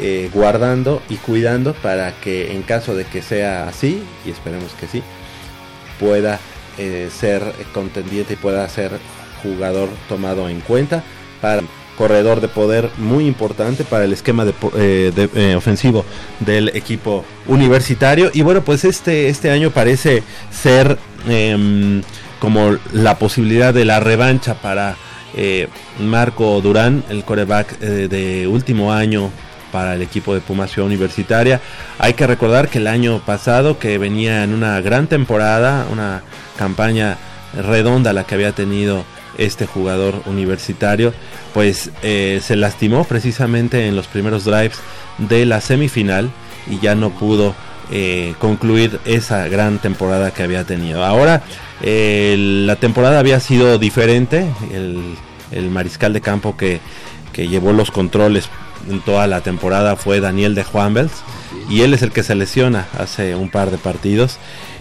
eh, 0.00 0.30
guardando 0.32 1.02
y 1.08 1.16
cuidando 1.16 1.74
para 1.74 2.12
que 2.20 2.52
en 2.52 2.62
caso 2.62 2.94
de 2.94 3.04
que 3.04 3.22
sea 3.22 3.68
así, 3.68 4.02
y 4.24 4.30
esperemos 4.30 4.72
que 4.72 4.86
sí, 4.86 5.02
pueda 5.98 6.38
eh, 6.78 7.08
ser 7.10 7.42
contendiente 7.72 8.34
y 8.34 8.36
pueda 8.36 8.68
ser 8.68 8.92
jugador 9.42 9.88
tomado 10.08 10.48
en 10.48 10.60
cuenta 10.60 11.02
para 11.40 11.62
corredor 11.96 12.40
de 12.40 12.48
poder 12.48 12.90
muy 12.98 13.26
importante 13.26 13.84
para 13.84 14.04
el 14.04 14.12
esquema 14.12 14.44
de, 14.44 14.54
eh, 14.76 15.12
de- 15.14 15.30
eh, 15.34 15.56
ofensivo 15.56 16.04
del 16.40 16.68
equipo 16.74 17.24
universitario 17.46 18.30
y 18.34 18.42
bueno 18.42 18.62
pues 18.62 18.84
este 18.84 19.28
este 19.28 19.50
año 19.50 19.70
parece 19.70 20.22
ser 20.50 20.98
em, 21.28 22.02
como 22.38 22.76
la 22.92 23.18
posibilidad 23.18 23.72
de 23.72 23.84
la 23.84 23.98
revancha 24.00 24.54
para 24.60 24.96
eh, 25.34 25.68
Marco 26.00 26.60
Durán 26.60 27.02
el 27.08 27.24
coreback 27.24 27.78
de 27.78 28.46
último 28.46 28.92
año 28.92 29.30
para 29.72 29.94
el 29.94 30.02
equipo 30.02 30.32
de 30.32 30.40
Pumas 30.40 30.76
Universitaria. 30.78 31.60
Hay 31.98 32.14
que 32.14 32.26
recordar 32.26 32.68
que 32.68 32.78
el 32.78 32.86
año 32.86 33.20
pasado, 33.26 33.78
que 33.78 33.98
venía 33.98 34.42
en 34.44 34.54
una 34.54 34.80
gran 34.80 35.06
temporada, 35.08 35.86
una 35.90 36.22
campaña 36.56 37.18
redonda 37.54 38.12
la 38.14 38.24
que 38.24 38.36
había 38.36 38.52
tenido 38.52 39.04
este 39.38 39.66
jugador 39.66 40.22
universitario, 40.26 41.12
pues 41.54 41.90
eh, 42.02 42.40
se 42.42 42.56
lastimó 42.56 43.04
precisamente 43.04 43.86
en 43.86 43.96
los 43.96 44.06
primeros 44.06 44.44
drives 44.44 44.78
de 45.18 45.46
la 45.46 45.60
semifinal 45.60 46.30
y 46.68 46.78
ya 46.80 46.94
no 46.94 47.10
pudo 47.10 47.54
eh, 47.90 48.34
concluir 48.38 48.98
esa 49.04 49.46
gran 49.48 49.78
temporada 49.78 50.32
que 50.32 50.42
había 50.42 50.64
tenido. 50.64 51.04
Ahora 51.04 51.42
la 51.82 52.76
temporada 52.76 53.18
había 53.18 53.38
sido 53.38 53.78
diferente, 53.78 54.46
el, 54.72 55.14
el 55.52 55.70
mariscal 55.70 56.14
de 56.14 56.22
campo 56.22 56.56
que, 56.56 56.80
que 57.32 57.48
llevó 57.48 57.72
los 57.72 57.90
controles 57.90 58.48
en 58.88 59.00
toda 59.00 59.26
la 59.26 59.42
temporada 59.42 59.96
fue 59.96 60.20
Daniel 60.20 60.54
de 60.54 60.64
Juanvels 60.64 61.12
y 61.68 61.82
él 61.82 61.94
es 61.94 62.02
el 62.02 62.12
que 62.12 62.22
se 62.22 62.34
lesiona 62.34 62.86
hace 62.98 63.34
un 63.34 63.50
par 63.50 63.70
de 63.70 63.78
partidos 63.78 64.38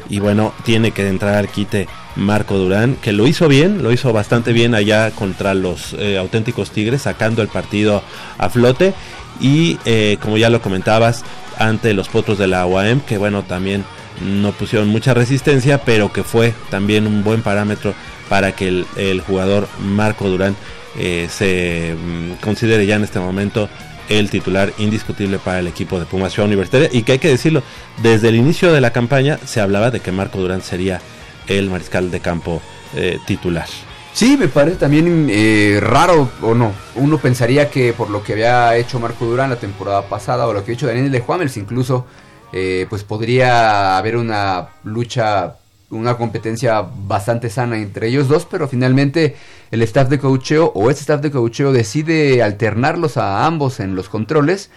y 0.10 0.20
bueno, 0.20 0.54
tiene 0.64 0.92
que 0.92 1.08
entrar 1.08 1.36
al 1.36 1.50
quite 1.50 1.88
Marco 2.16 2.58
Durán, 2.58 2.96
que 2.96 3.12
lo 3.12 3.28
hizo 3.28 3.48
bien, 3.48 3.84
lo 3.84 3.92
hizo 3.92 4.14
bastante 4.14 4.54
bien 4.54 4.76
allá 4.76 5.12
contra 5.12 5.54
los 5.54 5.94
eh, 5.94 6.18
auténticos 6.18 6.72
Tigres, 6.72 7.04
sacando 7.04 7.42
el 7.42 7.48
partido 7.48 8.04
a 8.38 8.50
flote. 8.50 8.94
Y 9.42 9.78
eh, 9.86 10.18
como 10.22 10.38
ya 10.38 10.50
lo 10.50 10.62
comentabas, 10.62 11.24
ante 11.58 11.94
los 11.94 12.08
potros 12.08 12.38
de 12.38 12.48
la 12.48 12.66
UAM, 12.66 13.02
que 13.02 13.18
bueno, 13.18 13.44
también 13.44 13.84
no 14.22 14.52
pusieron 14.54 14.88
mucha 14.88 15.14
resistencia, 15.14 15.80
pero 15.80 16.12
que 16.14 16.24
fue 16.24 16.54
también 16.70 17.06
un 17.08 17.24
buen 17.24 17.42
parámetro 17.42 17.94
para 18.30 18.54
que 18.54 18.86
el, 18.96 19.22
jugador 19.22 19.68
Marco 19.80 20.30
Durán 20.30 20.56
eh, 20.98 21.28
se 21.30 21.96
mm, 21.96 22.42
considere 22.42 22.86
ya 22.86 22.96
en 22.96 23.04
este 23.04 23.20
momento 23.20 23.70
el 24.08 24.30
titular 24.30 24.72
indiscutible 24.78 25.40
para 25.40 25.60
el 25.60 25.68
equipo 25.68 26.00
de 26.00 26.06
Pumas 26.06 26.34
Ciudad 26.34 26.48
Universitaria. 26.48 26.90
Y 26.92 27.04
que 27.04 27.14
hay 27.14 27.20
que 27.20 27.28
decirlo, 27.28 27.64
desde 28.02 28.30
el 28.30 28.36
inicio 28.36 28.72
de 28.72 28.82
la 28.82 28.92
campaña 28.92 29.40
se 29.46 29.62
hablaba 29.62 29.92
de 29.92 30.00
que 30.00 30.12
Marco 30.12 30.40
Durán 30.40 30.62
sería 30.62 31.02
el 31.48 31.70
mariscal 31.70 32.12
de 32.12 32.20
campo 32.20 32.62
eh, 32.96 33.20
titular. 33.26 33.68
Sí, 34.14 34.38
me 34.38 34.48
parece 34.48 34.78
también 34.78 35.28
eh, 35.30 35.80
raro, 35.82 36.30
o 36.42 36.54
no. 36.54 36.72
Uno 36.96 37.18
pensaría 37.18 37.70
que 37.70 37.92
por 37.92 38.10
lo 38.10 38.24
que 38.24 38.34
había 38.34 38.78
hecho 38.78 39.00
Marco 39.00 39.26
Durán 39.26 39.50
la 39.50 39.58
temporada 39.58 40.04
pasada, 40.08 40.48
o 40.48 40.54
lo 40.54 40.64
que 40.64 40.72
ha 40.72 40.74
hecho 40.74 40.88
Daniel 40.88 41.12
de 41.12 41.20
Juamels 41.20 41.58
incluso, 41.58 42.06
eh, 42.54 42.88
pues 42.90 43.04
podría 43.04 43.98
haber 43.98 44.16
una 44.16 44.70
lucha, 44.86 45.58
una 45.90 46.16
competencia 46.18 46.82
bastante 46.82 47.50
sana 47.50 47.78
entre 47.78 48.08
ellos 48.08 48.30
dos, 48.30 48.48
pero 48.50 48.70
finalmente 48.70 49.36
el 49.72 49.82
staff 49.82 50.08
de 50.08 50.20
coacheo, 50.20 50.72
o 50.74 50.90
este 50.90 51.02
staff 51.02 51.20
de 51.20 51.32
coacheo 51.32 51.74
decide 51.74 52.42
alternarlos 52.42 53.18
a 53.18 53.46
ambos 53.46 53.82
en 53.82 53.96
los 53.96 54.08
controles. 54.08 54.70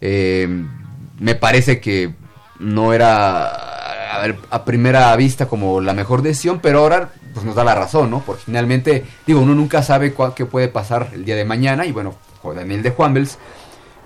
Me 0.00 1.34
parece 1.34 1.80
que 1.80 2.14
no 2.60 2.92
era 2.92 3.93
a 4.14 4.20
ver, 4.20 4.36
a 4.50 4.64
primera 4.64 5.14
vista 5.16 5.46
como 5.46 5.80
la 5.80 5.92
mejor 5.92 6.22
decisión, 6.22 6.60
pero 6.60 6.80
ahora 6.80 7.10
pues 7.32 7.44
nos 7.44 7.54
da 7.54 7.64
la 7.64 7.74
razón, 7.74 8.10
¿no? 8.10 8.20
Porque 8.24 8.42
finalmente, 8.46 9.04
digo, 9.26 9.40
uno 9.40 9.54
nunca 9.54 9.82
sabe 9.82 10.12
cuál, 10.12 10.34
qué 10.34 10.46
puede 10.46 10.68
pasar 10.68 11.10
el 11.12 11.24
día 11.24 11.34
de 11.34 11.44
mañana 11.44 11.84
y 11.84 11.92
bueno, 11.92 12.14
Daniel 12.54 12.82
de 12.82 12.90
Juanvels 12.90 13.38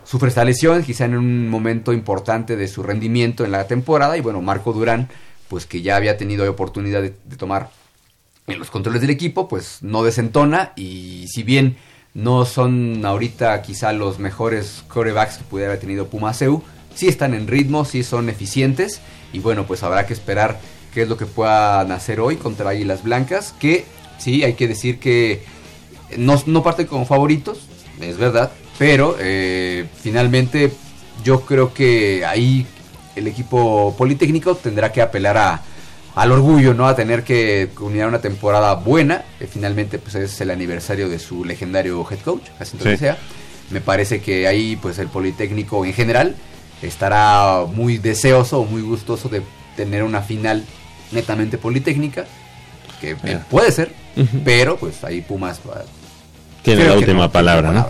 sufre 0.05 0.29
esta 0.29 0.45
lesión, 0.45 0.83
quizá 0.83 1.05
en 1.05 1.17
un 1.17 1.49
momento 1.51 1.93
importante 1.93 2.57
de 2.57 2.69
su 2.69 2.83
rendimiento 2.83 3.45
en 3.45 3.53
la 3.53 3.67
temporada 3.67 4.17
y 4.17 4.21
bueno, 4.21 4.41
Marco 4.41 4.73
Durán, 4.73 5.09
pues 5.49 5.67
que 5.67 5.83
ya 5.83 5.97
había 5.97 6.17
tenido 6.17 6.51
oportunidad 6.51 7.03
de, 7.03 7.11
tomar 7.37 7.71
en 8.47 8.59
los 8.59 8.71
controles 8.71 9.03
del 9.03 9.11
equipo, 9.11 9.49
pues 9.49 9.83
no 9.83 10.03
desentona 10.03 10.73
y 10.77 11.27
si 11.29 11.43
bien 11.43 11.77
no 12.15 12.47
son 12.47 13.05
ahorita 13.05 13.61
quizá 13.61 13.93
los 13.93 14.19
mejores 14.19 14.85
corebacks 14.89 15.39
que 15.39 15.45
pudiera 15.45 15.71
haber 15.71 15.81
tenido 15.81 16.09
Pumaseu, 16.09 16.63
sí 16.95 17.09
están 17.09 17.35
en 17.35 17.47
ritmo, 17.47 17.85
sí 17.85 18.03
son 18.03 18.29
eficientes 18.29 19.01
y 19.33 19.39
bueno, 19.41 19.67
pues 19.67 19.83
habrá 19.83 20.07
que 20.07 20.13
esperar 20.15 20.61
qué 20.95 21.03
es 21.03 21.09
lo 21.09 21.17
que 21.17 21.27
puedan 21.27 21.93
hacer 21.93 22.21
hoy 22.21 22.37
contra 22.37 22.71
Águilas 22.71 23.03
Blancas, 23.03 23.55
que 23.59 23.85
sí, 24.19 24.43
hay 24.45 24.55
que 24.55 24.67
decir 24.69 24.99
que 24.99 25.43
no, 26.17 26.41
no 26.47 26.63
parten 26.63 26.87
como 26.87 27.05
favoritos, 27.07 27.59
es 28.01 28.17
verdad, 28.17 28.51
pero 28.79 29.17
eh, 29.19 29.87
finalmente 30.03 30.73
yo 31.25 31.43
creo 31.43 31.75
que 31.75 32.25
ahí 32.25 32.67
el 33.17 33.27
equipo 33.27 33.95
Politécnico 33.99 34.55
tendrá 34.55 34.93
que 34.93 35.03
apelar 35.03 35.37
a, 35.37 35.63
al 36.15 36.33
orgullo, 36.33 36.75
¿no? 36.75 36.87
A 36.87 36.95
tener 36.97 37.25
que 37.25 37.71
culminar 37.75 38.09
una 38.09 38.21
temporada 38.21 38.75
buena. 38.75 39.25
que 39.39 39.47
finalmente, 39.49 39.99
pues 39.99 40.15
es 40.15 40.41
el 40.41 40.51
aniversario 40.51 41.09
de 41.09 41.19
su 41.19 41.45
legendario 41.45 42.07
head 42.11 42.21
coach, 42.21 42.45
así 42.61 42.77
Sí. 42.83 42.97
sea. 42.97 43.19
Me 43.71 43.81
parece 43.81 44.21
que 44.21 44.47
ahí, 44.47 44.77
pues 44.77 44.99
el 45.01 45.09
Politécnico 45.09 45.85
en 45.85 45.93
general 45.93 46.37
estará 46.83 47.65
muy 47.73 47.99
deseoso 47.99 48.61
o 48.61 48.65
muy 48.65 48.83
gustoso 48.83 49.29
de 49.29 49.43
tener 49.77 50.03
una 50.03 50.23
final 50.23 50.65
netamente 51.13 51.59
politécnica, 51.59 52.27
que 53.01 53.17
eh, 53.25 53.39
puede 53.51 53.73
ser, 53.73 53.93
pero 54.45 54.77
pues 54.77 55.03
ahí 55.05 55.21
Pumas 55.21 55.61
va- 55.69 55.85
Tiene 56.63 56.85
la 56.85 56.95
última 56.95 57.25
no, 57.25 57.33
palabra, 57.33 57.73
¿no? 57.73 57.89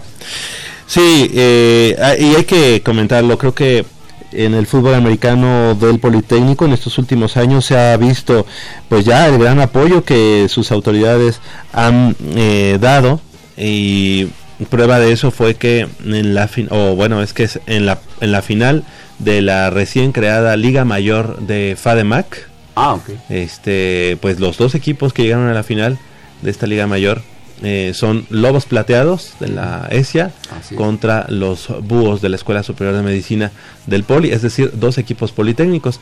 Sí, 0.87 1.31
eh, 1.35 1.97
ah, 2.01 2.17
y 2.17 2.35
hay 2.35 2.45
que 2.45 2.83
comentarlo, 2.83 3.37
creo 3.39 3.55
que 3.55 3.85
en 4.33 4.55
el 4.55 4.67
fútbol 4.67 4.95
americano 4.95 5.75
del 5.75 5.99
Politécnico 5.99 6.67
en 6.67 6.73
estos 6.75 6.99
últimos 6.99 7.37
años 7.39 7.65
se 7.65 7.79
ha 7.79 7.97
visto 7.97 8.45
pues 8.89 9.05
ya 9.07 9.27
el 9.27 9.39
gran 9.39 9.59
apoyo 9.61 10.05
que 10.05 10.47
sus 10.51 10.71
autoridades 10.71 11.41
han 11.73 12.15
eh, 12.37 12.77
dado 12.81 13.21
y 13.57 14.29
prueba 14.71 14.99
de 14.99 15.13
eso 15.13 15.31
fue 15.31 15.55
que 15.55 15.87
en 16.05 16.35
la 16.35 16.49
fin 16.49 16.67
o 16.71 16.95
bueno 16.97 17.23
es 17.23 17.33
que 17.33 17.45
es 17.45 17.61
en 17.67 17.87
la 17.87 17.99
en 18.21 18.33
la 18.33 18.43
final 18.43 18.85
de 19.19 19.41
la 19.43 19.71
recién 19.71 20.13
creada 20.13 20.57
Liga 20.57 20.85
Mayor 20.85 21.39
de 21.41 21.77
FADEMAC 21.81 22.49
Ah, 22.75 22.95
ok. 22.95 23.11
este 23.29 24.17
pues 24.21 24.39
los 24.41 24.57
dos 24.57 24.75
equipos 24.75 25.13
que 25.13 25.23
llegaron 25.23 25.49
a 25.49 25.55
la 25.55 25.63
final 25.63 25.99
de 26.43 26.51
esta 26.51 26.67
liga 26.67 26.87
mayor 26.87 27.23
eh, 27.65 27.91
son 27.93 28.25
Lobos 28.31 28.67
Plateados 28.67 29.33
de 29.41 29.49
la 29.49 29.89
ESIA 29.91 30.31
es. 30.61 30.77
contra 30.77 31.27
los 31.29 31.67
Búhos 31.83 32.21
de 32.21 32.29
la 32.29 32.37
Escuela 32.37 32.63
Superior 32.63 32.95
de 32.95 33.03
Medicina 33.03 33.51
del 33.87 34.05
Poli, 34.05 34.31
es 34.31 34.43
decir, 34.43 34.71
dos 34.75 34.97
equipos 34.97 35.33
politécnicos. 35.33 35.99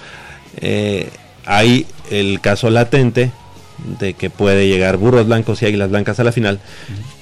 Eh, 0.58 1.08
hay 1.46 1.86
el 2.10 2.42
caso 2.42 2.68
latente 2.68 3.30
de 3.98 4.14
que 4.14 4.30
puede 4.30 4.68
llegar 4.68 4.96
Burros 4.96 5.26
Blancos 5.26 5.62
y 5.62 5.66
Águilas 5.66 5.90
Blancas 5.90 6.18
a 6.20 6.24
la 6.24 6.32
final, 6.32 6.60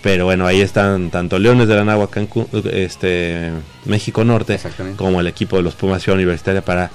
pero 0.02 0.24
bueno, 0.24 0.46
ahí 0.46 0.60
están 0.60 1.10
tanto 1.10 1.38
Leones 1.38 1.68
de 1.68 1.74
la 1.74 1.84
Nahua, 1.84 2.08
este, 2.72 3.50
México 3.84 4.24
Norte, 4.24 4.58
como 4.96 5.20
el 5.20 5.26
equipo 5.26 5.56
de 5.56 5.62
los 5.62 5.74
Pumas 5.74 6.02
Ciudad 6.02 6.16
Universitaria 6.16 6.62
para 6.62 6.90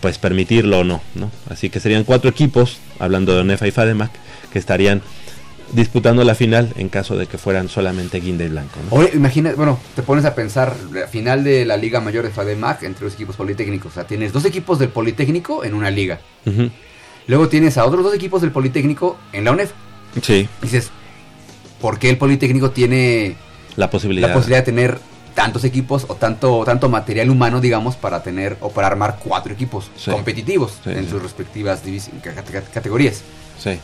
pues 0.00 0.18
permitirlo 0.18 0.80
o 0.80 0.84
no, 0.84 1.00
¿no? 1.14 1.30
Así 1.48 1.70
que 1.70 1.78
serían 1.78 2.04
cuatro 2.04 2.28
equipos, 2.28 2.78
hablando 2.98 3.34
de 3.34 3.40
ONEFA 3.40 3.68
y 3.68 3.70
FADEMAC, 3.70 4.10
que 4.52 4.58
estarían 4.58 5.00
disputando 5.72 6.22
la 6.24 6.34
final 6.34 6.72
en 6.76 6.88
caso 6.88 7.16
de 7.16 7.26
que 7.26 7.38
fueran 7.38 7.68
solamente 7.68 8.20
Guinda 8.20 8.44
y 8.44 8.48
Blanco, 8.48 8.78
¿no? 8.90 8.96
Oye, 8.96 9.10
imagina, 9.14 9.52
bueno, 9.54 9.78
te 9.94 10.02
pones 10.02 10.24
a 10.24 10.34
pensar 10.34 10.74
la 10.92 11.06
final 11.06 11.44
de 11.44 11.64
la 11.64 11.76
Liga 11.76 12.00
Mayor 12.00 12.24
de 12.24 12.30
FADEMAC 12.30 12.82
entre 12.84 13.04
los 13.04 13.14
equipos 13.14 13.36
politécnicos. 13.36 13.92
O 13.92 13.94
sea, 13.94 14.04
tienes 14.04 14.32
dos 14.32 14.44
equipos 14.44 14.78
del 14.78 14.90
Politécnico 14.90 15.64
en 15.64 15.74
una 15.74 15.90
liga. 15.90 16.20
Ujú. 16.46 16.70
Luego 17.26 17.48
tienes 17.48 17.78
a 17.78 17.84
otros 17.84 18.04
dos 18.04 18.14
equipos 18.14 18.40
del 18.42 18.50
Politécnico 18.52 19.16
en 19.32 19.44
la 19.44 19.52
UNEF. 19.52 19.70
Sí, 20.22 20.48
Dices, 20.60 20.90
¿por 21.80 21.98
qué 21.98 22.10
el 22.10 22.18
Politécnico 22.18 22.70
tiene 22.70 23.36
la 23.76 23.88
posibilidad. 23.90 24.28
la 24.28 24.34
posibilidad 24.34 24.60
de 24.60 24.64
tener 24.66 24.98
tantos 25.34 25.64
equipos 25.64 26.04
o 26.08 26.14
tanto, 26.16 26.62
tanto 26.64 26.88
material 26.90 27.30
humano, 27.30 27.60
digamos, 27.60 27.96
para 27.96 28.22
tener 28.22 28.58
o 28.60 28.70
para 28.70 28.86
armar 28.88 29.18
cuatro 29.24 29.52
equipos 29.54 29.90
Sí. 29.96 30.10
competitivos 30.10 30.72
Sí, 30.84 30.90
en 30.90 31.04
sí. 31.04 31.10
sus 31.10 31.22
respectivas 31.22 31.80
categorías? 32.74 33.22
Sí. 33.58 33.78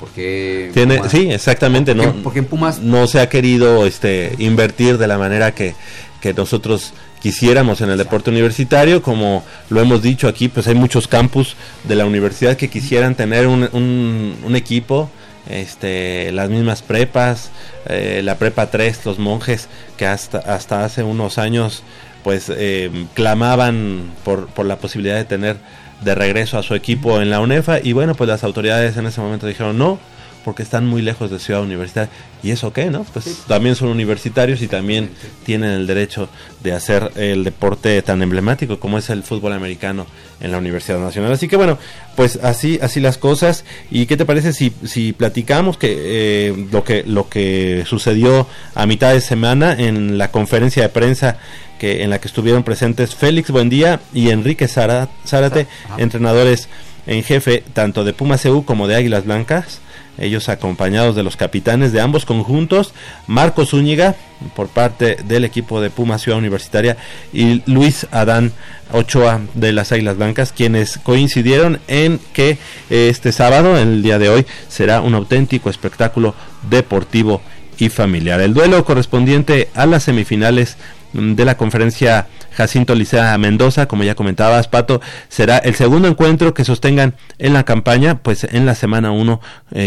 Porque 0.00 0.70
Tiene, 0.74 0.96
Pumas- 0.98 1.10
sí, 1.10 1.30
exactamente, 1.30 1.94
porque, 1.94 2.06
¿no? 2.12 2.22
porque 2.22 2.38
en 2.40 2.44
Pumas 2.46 2.80
no 2.80 3.06
se 3.06 3.20
ha 3.20 3.28
querido 3.28 3.86
este 3.86 4.34
invertir 4.38 4.98
de 4.98 5.06
la 5.06 5.18
manera 5.18 5.54
que, 5.54 5.74
que 6.20 6.32
nosotros 6.34 6.92
quisiéramos 7.24 7.80
en 7.80 7.88
el 7.88 7.96
deporte 7.96 8.28
universitario, 8.28 9.00
como 9.00 9.42
lo 9.70 9.80
hemos 9.80 10.02
dicho 10.02 10.28
aquí, 10.28 10.48
pues 10.48 10.66
hay 10.66 10.74
muchos 10.74 11.08
campus 11.08 11.56
de 11.84 11.94
la 11.94 12.04
universidad 12.04 12.58
que 12.58 12.68
quisieran 12.68 13.14
tener 13.14 13.46
un, 13.46 13.66
un- 13.72 14.36
un 14.44 14.56
equipo, 14.56 15.08
este, 15.48 16.30
las 16.32 16.50
mismas 16.50 16.82
prepas, 16.82 17.50
eh, 17.86 18.20
la 18.22 18.36
prepa 18.36 18.66
3, 18.70 19.06
los 19.06 19.18
monjes 19.18 19.68
que 19.96 20.04
hasta, 20.06 20.36
hasta 20.38 20.84
hace 20.84 21.02
unos 21.02 21.38
años 21.38 21.82
pues 22.22 22.52
eh, 22.54 22.90
clamaban 23.14 24.10
por, 24.22 24.48
por 24.48 24.66
la 24.66 24.76
posibilidad 24.76 25.16
de 25.16 25.24
tener 25.24 25.56
de 26.02 26.14
regreso 26.14 26.58
a 26.58 26.62
su 26.62 26.74
equipo 26.74 27.22
en 27.22 27.30
la 27.30 27.40
UNEFA. 27.40 27.78
Y 27.82 27.94
bueno 27.94 28.14
pues 28.14 28.28
las 28.28 28.44
autoridades 28.44 28.98
en 28.98 29.06
ese 29.06 29.22
momento 29.22 29.46
dijeron 29.46 29.78
no 29.78 29.98
porque 30.44 30.62
están 30.62 30.86
muy 30.86 31.00
lejos 31.02 31.30
de 31.30 31.38
Ciudad 31.38 31.62
Universitaria. 31.62 32.10
¿Y 32.42 32.50
eso 32.50 32.72
qué, 32.72 32.86
no? 32.90 33.04
Pues 33.04 33.24
Sí. 33.24 33.36
también 33.48 33.74
son 33.74 33.88
universitarios 33.88 34.60
y 34.62 34.68
también 34.68 35.10
Sí, 35.20 35.28
tienen 35.46 35.70
el 35.70 35.86
derecho 35.86 36.28
de 36.62 36.72
hacer 36.72 37.10
el 37.16 37.42
deporte 37.44 38.00
tan 38.02 38.22
emblemático 38.22 38.78
como 38.78 38.98
es 38.98 39.08
el 39.10 39.22
fútbol 39.22 39.52
americano 39.54 40.06
en 40.40 40.52
la 40.52 40.58
Universidad 40.58 40.98
Nacional. 40.98 41.32
Así 41.32 41.48
que 41.48 41.56
bueno, 41.56 41.78
pues 42.16 42.38
así 42.42 42.78
así 42.82 43.00
las 43.00 43.16
cosas. 43.18 43.64
¿Y 43.90 44.06
qué 44.06 44.16
te 44.16 44.26
parece 44.26 44.52
si, 44.52 44.72
si 44.84 45.12
platicamos 45.14 45.78
que 45.78 45.94
eh, 45.96 46.66
lo 46.70 46.84
que 46.84 47.02
lo 47.06 47.28
que 47.28 47.84
sucedió 47.86 48.46
a 48.74 48.86
mitad 48.86 49.12
de 49.12 49.20
semana 49.22 49.72
en 49.78 50.18
la 50.18 50.30
conferencia 50.30 50.82
de 50.82 50.88
prensa 50.90 51.38
que 51.78 52.02
en 52.04 52.10
la 52.10 52.20
que 52.20 52.28
estuvieron 52.28 52.62
presentes 52.62 53.14
Félix 53.14 53.50
Buendía 53.50 54.00
y 54.12 54.30
Enrique 54.30 54.68
Zárate, 54.68 55.66
entrenadores 55.98 56.68
en 57.06 57.22
jefe 57.22 57.62
tanto 57.72 58.04
de 58.04 58.12
Pumas 58.12 58.42
CU 58.42 58.64
como 58.64 58.86
de 58.88 58.94
Águilas 58.96 59.24
Blancas, 59.24 59.80
ellos 60.18 60.48
acompañados 60.48 61.16
de 61.16 61.22
los 61.22 61.36
capitanes 61.36 61.92
de 61.92 62.00
ambos 62.00 62.24
conjuntos, 62.24 62.94
Marcos 63.26 63.70
Zúñiga 63.70 64.16
por 64.54 64.68
parte 64.68 65.16
del 65.24 65.44
equipo 65.44 65.80
de 65.80 65.90
Pumas 65.90 66.22
Ciudad 66.22 66.38
Universitaria 66.38 66.96
y 67.32 67.62
Luis 67.66 68.06
Adán 68.10 68.52
Ochoa 68.92 69.40
de 69.54 69.72
las 69.72 69.92
Águilas 69.92 70.16
Blancas, 70.16 70.52
quienes 70.52 70.98
coincidieron 70.98 71.80
en 71.88 72.20
que 72.32 72.58
eh, 72.90 73.08
este 73.10 73.32
sábado, 73.32 73.78
el 73.78 74.02
día 74.02 74.18
de 74.18 74.28
hoy, 74.28 74.46
será 74.68 75.00
un 75.00 75.14
auténtico 75.14 75.70
espectáculo 75.70 76.34
deportivo 76.68 77.40
y 77.78 77.88
familiar. 77.88 78.40
El 78.40 78.54
duelo 78.54 78.84
correspondiente 78.84 79.68
a 79.74 79.86
las 79.86 80.04
semifinales 80.04 80.76
mm, 81.12 81.34
de 81.34 81.44
la 81.44 81.56
conferencia 81.56 82.28
Jacinto 82.56 82.94
Licea 82.94 83.36
Mendoza, 83.38 83.86
como 83.86 84.04
ya 84.04 84.14
comentabas, 84.14 84.68
Pato, 84.68 85.00
será 85.28 85.58
el 85.58 85.74
segundo 85.74 86.08
encuentro 86.08 86.54
que 86.54 86.64
sostengan 86.64 87.14
en 87.38 87.52
la 87.52 87.64
campaña, 87.64 88.18
pues 88.22 88.44
en 88.44 88.66
la 88.66 88.74
semana 88.74 89.12
1, 89.12 89.40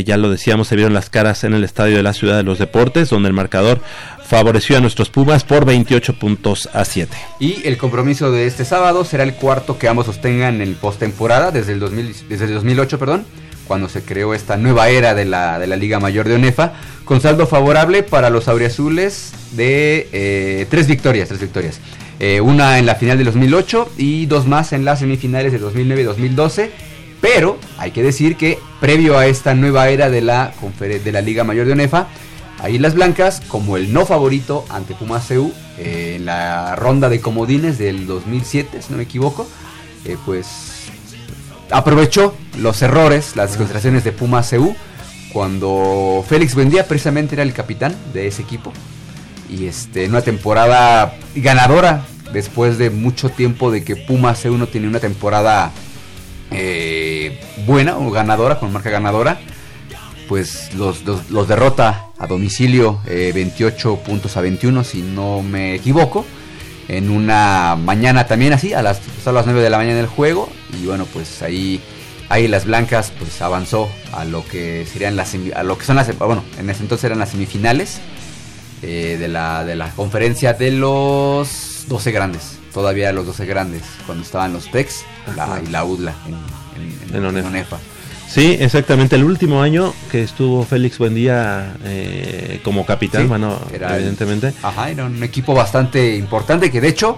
ya 0.05 0.17
lo 0.17 0.29
decíamos, 0.29 0.67
se 0.67 0.75
vieron 0.75 0.93
las 0.93 1.09
caras 1.09 1.43
en 1.43 1.53
el 1.53 1.63
estadio 1.63 1.97
de 1.97 2.03
la 2.03 2.13
Ciudad 2.13 2.37
de 2.37 2.43
los 2.43 2.59
Deportes, 2.59 3.09
donde 3.09 3.29
el 3.29 3.33
marcador 3.33 3.81
favoreció 4.23 4.77
a 4.77 4.81
nuestros 4.81 5.09
Pumas 5.09 5.43
por 5.43 5.65
28 5.65 6.19
puntos 6.19 6.69
a 6.73 6.83
7. 6.83 7.15
Y 7.39 7.65
el 7.65 7.77
compromiso 7.77 8.31
de 8.31 8.45
este 8.45 8.65
sábado 8.65 9.05
será 9.05 9.23
el 9.23 9.35
cuarto 9.35 9.79
que 9.79 9.87
ambos 9.87 10.07
sostengan 10.07 10.61
en 10.61 10.75
postemporada 10.75 11.51
desde 11.51 11.73
el 11.73 11.79
2000, 11.79 12.27
desde 12.27 12.45
el 12.45 12.53
2008, 12.55 12.99
perdón, 12.99 13.25
cuando 13.67 13.89
se 13.89 14.01
creó 14.01 14.33
esta 14.33 14.57
nueva 14.57 14.89
era 14.89 15.13
de 15.13 15.25
la, 15.25 15.59
de 15.59 15.67
la 15.67 15.75
Liga 15.75 15.99
Mayor 15.99 16.27
de 16.27 16.35
ONEFA, 16.35 16.73
con 17.05 17.21
saldo 17.21 17.47
favorable 17.47 18.03
para 18.03 18.29
los 18.29 18.47
auriazules 18.47 19.33
de 19.51 20.09
eh, 20.11 20.65
tres 20.69 20.87
victorias, 20.87 21.27
tres 21.27 21.41
victorias. 21.41 21.79
Eh, 22.19 22.41
una 22.41 22.79
en 22.79 22.85
la 22.85 22.95
final 22.95 23.17
del 23.17 23.25
2008 23.25 23.91
y 23.97 24.25
dos 24.25 24.47
más 24.47 24.73
en 24.73 24.85
las 24.85 24.99
semifinales 24.99 25.51
de 25.51 25.59
2009 25.59 26.01
y 26.01 26.05
2012. 26.05 26.71
Pero 27.21 27.57
hay 27.77 27.91
que 27.91 28.03
decir 28.03 28.35
que 28.35 28.59
previo 28.79 29.17
a 29.17 29.25
esta 29.25 29.53
nueva 29.53 29.89
era 29.89 30.09
de 30.09 30.21
la, 30.21 30.53
de 30.79 31.11
la 31.11 31.21
Liga 31.21 31.43
Mayor 31.43 31.65
de 31.65 31.73
ONEFA, 31.73 32.07
Águilas 32.59 32.93
Blancas 32.93 33.41
como 33.47 33.75
el 33.77 33.91
no 33.91 34.05
favorito 34.05 34.65
ante 34.69 34.93
Pumas 34.93 35.29
eh, 35.31 36.15
en 36.15 36.25
la 36.25 36.75
ronda 36.75 37.09
de 37.09 37.19
comodines 37.19 37.77
del 37.77 38.05
2007, 38.05 38.81
si 38.81 38.91
no 38.91 38.97
me 38.97 39.03
equivoco, 39.03 39.47
pues 40.25 40.76
aprovechó 41.71 42.35
los 42.57 42.81
errores, 42.81 43.35
las 43.35 43.49
desconcentraciones 43.49 44.03
de 44.03 44.11
Pumas 44.11 44.49
CU 44.49 44.75
cuando 45.33 46.23
Félix 46.27 46.55
Buendía 46.55 46.87
precisamente 46.87 47.35
era 47.35 47.43
el 47.43 47.53
capitán 47.53 47.95
de 48.13 48.27
ese 48.27 48.41
equipo 48.41 48.73
y 49.49 49.67
este 49.67 50.05
en 50.05 50.11
una 50.11 50.21
temporada 50.21 51.15
ganadora 51.35 52.05
después 52.33 52.77
de 52.77 52.89
mucho 52.89 53.29
tiempo 53.29 53.71
de 53.71 53.83
que 53.83 53.95
Pumas 53.95 54.41
CU 54.41 54.57
no 54.57 54.67
tenía 54.67 54.89
una 54.89 54.99
temporada 54.99 55.71
eh, 56.51 57.39
buena 57.65 57.97
o 57.97 58.09
ganadora, 58.11 58.59
con 58.59 58.71
marca 58.71 58.89
ganadora, 58.89 59.39
pues 60.27 60.73
los, 60.75 61.03
los, 61.05 61.47
derrota 61.47 62.07
a 62.17 62.27
domicilio 62.27 62.99
eh, 63.05 63.31
28 63.33 63.97
puntos 63.97 64.37
a 64.37 64.41
21, 64.41 64.83
si 64.83 65.01
no 65.01 65.41
me 65.41 65.75
equivoco. 65.75 66.25
En 66.87 67.09
una 67.09 67.75
mañana 67.75 68.27
también 68.27 68.53
así, 68.53 68.73
a 68.73 68.81
las, 68.81 69.01
a 69.25 69.31
las 69.33 69.45
9 69.45 69.61
de 69.61 69.69
la 69.69 69.77
mañana 69.77 69.97
del 69.97 70.07
juego. 70.07 70.49
Y 70.73 70.85
bueno, 70.85 71.05
pues 71.13 71.41
ahí 71.41 71.81
Águilas 72.29 72.65
Blancas 72.65 73.11
pues 73.17 73.41
avanzó 73.41 73.89
a 74.13 74.25
lo 74.25 74.45
que 74.45 74.85
serían 74.91 75.15
las 75.15 75.33
a 75.55 75.63
lo 75.63 75.77
que 75.77 75.85
son 75.85 75.95
las 75.95 76.17
bueno, 76.17 76.43
en 76.59 76.69
ese 76.69 76.81
entonces 76.83 77.05
eran 77.05 77.19
las 77.19 77.29
semifinales 77.29 77.99
eh, 78.81 79.17
de, 79.19 79.27
la, 79.27 79.63
de 79.63 79.75
la 79.75 79.89
conferencia 79.91 80.53
de 80.53 80.71
los 80.71 81.85
12 81.87 82.11
grandes. 82.11 82.57
Todavía 82.73 83.11
los 83.11 83.25
12 83.25 83.45
grandes, 83.45 83.81
cuando 84.05 84.23
estaban 84.23 84.53
los 84.53 84.69
Tex 84.69 85.03
la- 85.35 85.61
y 85.65 85.67
la 85.71 85.83
UDLA 85.83 86.13
en, 86.27 86.33
en- 86.83 87.09
en- 87.09 87.15
En 87.15 87.25
Onefa. 87.25 87.39
en 87.47 87.53
Onefa. 87.55 87.77
Sí, 88.29 88.57
exactamente. 88.59 89.15
El 89.15 89.23
último 89.23 89.61
año 89.61 89.93
que 90.11 90.21
estuvo 90.21 90.63
Félix 90.65 90.97
Buendía 90.99 91.77
eh, 91.85 92.59
como 92.63 92.85
capitán, 92.85 93.21
Sí, 93.23 93.27
bueno, 93.29 93.57
era 93.73 93.87
el- 93.95 94.01
evidentemente. 94.01 94.53
Ajá, 94.61 94.91
era 94.91 95.05
un 95.05 95.23
equipo 95.23 95.53
bastante 95.55 96.15
importante 96.17 96.69
que 96.69 96.81
de 96.81 96.89
hecho, 96.89 97.15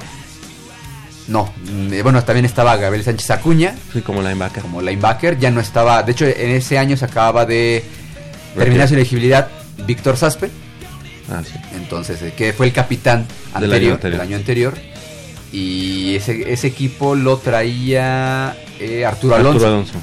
no, 1.30 1.46
mm, 1.72 1.94
eh, 1.94 2.02
bueno, 2.04 2.22
también 2.24 2.46
estaba 2.46 2.76
Gabriel 2.76 3.06
Sánchez 3.06 3.30
Acuña 3.32 3.76
Sí, 3.94 4.02
como 4.02 4.22
linebacker. 4.22 4.62
como 4.62 4.82
linebacker, 4.82 5.40
ya 5.40 5.50
no 5.52 5.62
estaba, 5.62 6.04
de 6.04 6.12
hecho 6.12 6.26
en 6.26 6.50
ese 6.52 6.78
año 6.78 6.98
se 6.98 7.06
acababa 7.06 7.46
de 7.46 7.84
terminar 8.58 8.88
su 8.88 8.96
elegibilidad 8.96 9.48
Víctor 9.86 10.18
Saspe, 10.18 10.50
Ah, 11.32 11.42
sí. 11.46 11.54
entonces 11.76 12.22
eh, 12.22 12.34
que 12.36 12.52
fue 12.54 12.66
el 12.66 12.74
capitán 12.74 13.26
Del 13.54 13.64
anterior, 13.66 13.76
año 13.84 13.94
anterior. 13.96 14.12
del 14.20 14.28
año 14.28 14.36
anterior, 14.38 14.74
y 15.52 16.16
ese, 16.16 16.52
ese 16.52 16.68
equipo 16.68 17.16
lo 17.16 17.38
traía 17.38 18.56
eh, 18.80 19.06
Arturo 19.06 19.36
Alonso. 19.36 19.52
Arturo 19.58 19.68
Alonso. 19.68 19.94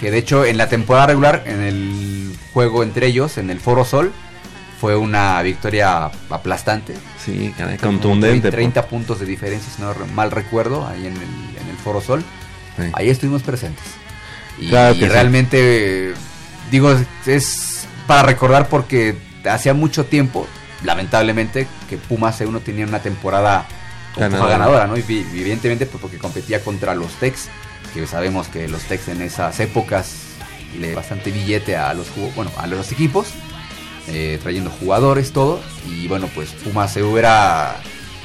Que 0.00 0.10
de 0.10 0.18
hecho 0.18 0.44
en 0.46 0.56
la 0.56 0.68
temporada 0.68 1.08
regular, 1.08 1.42
en 1.46 1.60
el 1.62 2.32
juego 2.54 2.82
entre 2.82 3.06
ellos, 3.06 3.36
en 3.38 3.50
el 3.50 3.60
Foro 3.60 3.84
Sol, 3.84 4.12
fue 4.80 4.96
una 4.96 5.40
victoria 5.42 6.10
aplastante. 6.30 6.94
Sí, 7.24 7.54
contundente. 7.80 8.50
30 8.50 8.86
puntos 8.86 9.20
de 9.20 9.26
diferencia, 9.26 9.70
si 9.74 9.82
no 9.82 9.94
mal 10.14 10.30
recuerdo, 10.30 10.86
ahí 10.86 11.06
en 11.06 11.12
el, 11.14 11.22
en 11.62 11.68
el 11.68 11.76
Foro 11.84 12.00
Sol. 12.00 12.24
Sí. 12.78 12.84
Ahí 12.94 13.10
estuvimos 13.10 13.42
presentes. 13.42 13.84
Y, 14.58 14.68
Claro 14.68 14.94
sí. 14.94 15.06
realmente, 15.06 16.14
digo, 16.70 16.94
es 17.26 17.86
para 18.06 18.22
recordar 18.22 18.68
porque 18.68 19.16
hacía 19.48 19.74
mucho 19.74 20.06
tiempo, 20.06 20.46
lamentablemente, 20.84 21.66
que 21.88 21.96
Pumas 21.98 22.40
C1 22.40 22.62
tenía 22.62 22.86
una 22.86 23.00
temporada 23.00 23.66
Ganadora. 24.16 24.50
ganadora, 24.50 24.86
¿no? 24.86 24.96
Y 24.96 25.02
vi- 25.02 25.20
evidentemente 25.32 25.86
pues, 25.86 26.00
porque 26.00 26.18
competía 26.18 26.62
contra 26.64 26.94
los 26.94 27.12
Tex, 27.14 27.48
que 27.94 28.06
sabemos 28.06 28.48
que 28.48 28.66
los 28.68 28.82
Tex 28.82 29.08
en 29.08 29.22
esas 29.22 29.60
épocas 29.60 30.12
le 30.78 30.94
bastante 30.94 31.30
billete 31.30 31.76
a 31.76 31.92
los 31.94 32.06
bueno, 32.34 32.50
a 32.56 32.66
los 32.66 32.90
equipos, 32.92 33.28
eh, 34.08 34.38
trayendo 34.42 34.70
jugadores, 34.70 35.32
todo. 35.32 35.60
Y 35.88 36.08
bueno, 36.08 36.28
pues 36.34 36.50
Pumas 36.64 36.92
C 36.92 37.00
era 37.18 37.76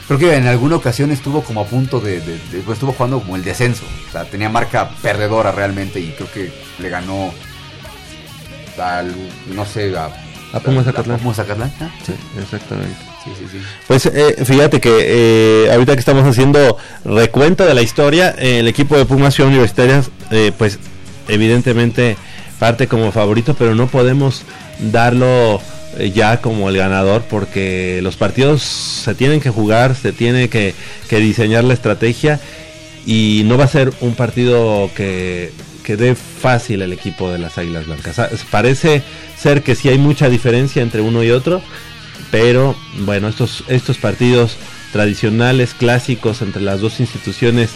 Creo 0.07 0.19
que 0.19 0.35
en 0.35 0.45
alguna 0.45 0.75
ocasión 0.75 1.09
estuvo 1.11 1.41
como 1.41 1.61
a 1.61 1.65
punto 1.65 1.99
de, 1.99 2.19
de- 2.21 2.37
de- 2.51 2.59
pues, 2.63 2.75
estuvo 2.75 2.91
jugando 2.93 3.19
como 3.19 3.35
el 3.35 3.43
descenso. 3.43 3.83
O 4.07 4.11
sea, 4.11 4.25
tenía 4.25 4.49
marca 4.49 4.89
perdedora 5.01 5.51
realmente 5.51 5.99
y 5.99 6.11
creo 6.11 6.31
que 6.31 6.53
le 6.77 6.89
ganó 6.89 7.33
al, 8.79 9.13
no 9.53 9.65
sé, 9.65 9.97
a, 9.97 10.09
A 10.53 10.59
Pumas 10.59 10.85
Zacatlán. 10.85 11.19
Pumas 11.19 11.37
Zacatlán, 11.37 11.71
¿ah? 11.81 11.89
Sí, 12.05 12.13
exactamente. 12.39 12.95
Sí, 13.23 13.31
sí, 13.39 13.45
sí. 13.51 13.57
Pues 13.87 14.05
eh, 14.05 14.45
fíjate 14.45 14.79
que 14.79 14.91
eh, 15.65 15.71
ahorita 15.71 15.93
que 15.93 15.99
estamos 15.99 16.23
haciendo 16.25 16.77
recuento 17.03 17.65
de 17.65 17.73
la 17.73 17.81
historia, 17.81 18.35
eh, 18.37 18.59
el 18.59 18.67
equipo 18.67 18.95
de 18.97 19.05
Pumas 19.05 19.33
Ciudad 19.33 19.49
Universitaria, 19.49 20.03
eh, 20.29 20.51
pues 20.55 20.77
evidentemente 21.27 22.17
parte 22.59 22.87
como 22.87 23.11
favorito, 23.11 23.55
pero 23.55 23.73
no 23.73 23.87
podemos 23.87 24.43
darlo 24.79 25.61
eh, 25.97 26.11
ya 26.11 26.41
como 26.41 26.69
el 26.69 26.77
ganador 26.77 27.23
porque 27.29 27.99
los 28.01 28.17
partidos 28.17 28.61
se 28.63 29.15
tienen 29.15 29.39
que 29.39 29.49
jugar, 29.49 29.95
se 29.95 30.11
tiene 30.11 30.49
que, 30.49 30.73
diseñar 31.09 31.63
la 31.63 31.73
estrategia 31.73 32.39
y 33.05 33.43
no 33.45 33.57
va 33.57 33.65
a 33.65 33.69
ser 33.69 33.93
un 34.01 34.15
partido 34.15 34.89
que, 34.95 35.51
que 35.83 35.95
dé 35.95 36.15
fácil 36.15 36.81
el 36.81 36.91
equipo 36.91 37.31
de 37.31 37.37
las 37.37 37.57
Águilas 37.57 37.85
Blancas. 37.85 38.19
Ah, 38.19 38.29
Parece 38.51 39.03
ser 39.37 39.63
que 39.63 39.75
sí 39.75 39.89
hay 39.89 39.97
mucha 39.97 40.29
diferencia 40.29 40.81
entre 40.81 41.01
uno 41.01 41.23
y 41.23 41.31
otro, 41.31 41.61
pero 42.31 42.75
bueno, 42.99 43.29
estos, 43.29 43.63
estos 43.67 43.97
partidos 43.97 44.57
tradicionales, 44.91 45.73
clásicos 45.73 46.41
entre 46.41 46.61
las 46.61 46.81
dos 46.81 46.99
instituciones 46.99 47.69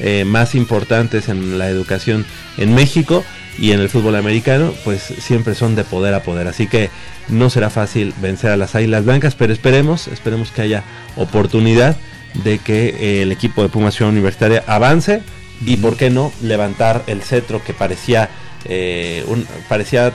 eh, 0.00 0.24
más 0.24 0.54
importantes 0.54 1.28
en 1.28 1.58
la 1.58 1.68
educación 1.68 2.26
en 2.58 2.74
México 2.74 3.24
y 3.58 3.72
en 3.72 3.80
el 3.80 3.88
fútbol 3.88 4.16
americano, 4.16 4.72
pues 4.84 5.02
siempre 5.02 5.54
son 5.54 5.74
de 5.76 5.84
poder 5.84 6.14
a 6.14 6.22
poder. 6.22 6.48
Así 6.48 6.66
que 6.66 6.90
no 7.28 7.50
será 7.50 7.70
fácil 7.70 8.12
vencer 8.20 8.50
a 8.50 8.56
las 8.56 8.74
Águilas 8.74 9.04
Blancas, 9.04 9.34
pero 9.34 9.52
esperemos, 9.52 10.08
esperemos 10.08 10.50
que 10.50 10.62
haya 10.62 10.84
oportunidad 11.16 11.96
de 12.42 12.58
que 12.58 12.88
eh, 12.88 13.22
el 13.22 13.32
equipo 13.32 13.62
de 13.62 13.68
Pumas 13.68 13.94
Ciudad 13.94 14.10
Universitaria 14.10 14.64
avance 14.66 15.22
y 15.64 15.76
por 15.76 15.96
qué 15.96 16.10
no 16.10 16.32
levantar 16.42 17.04
el 17.06 17.22
cetro 17.22 17.62
que 17.62 17.72
parecía 17.72 18.28
eh, 18.64 19.24
un, 19.28 19.46
parecía 19.68 20.12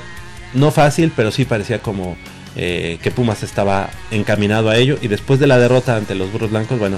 no 0.54 0.72
fácil, 0.72 1.14
pero 1.16 1.32
sí 1.32 1.46
parecía 1.46 1.82
como 1.82 2.18
eh, 2.56 2.98
que 3.02 3.12
Pumas 3.12 3.44
estaba 3.44 3.90
encaminado 4.12 4.70
a 4.70 4.78
ello 4.78 4.98
y 5.02 5.08
después 5.08 5.40
de 5.40 5.48
la 5.48 5.58
derrota 5.58 5.96
ante 5.96 6.16
los 6.16 6.32
Burros 6.32 6.50
Blancos, 6.50 6.80
bueno, 6.80 6.98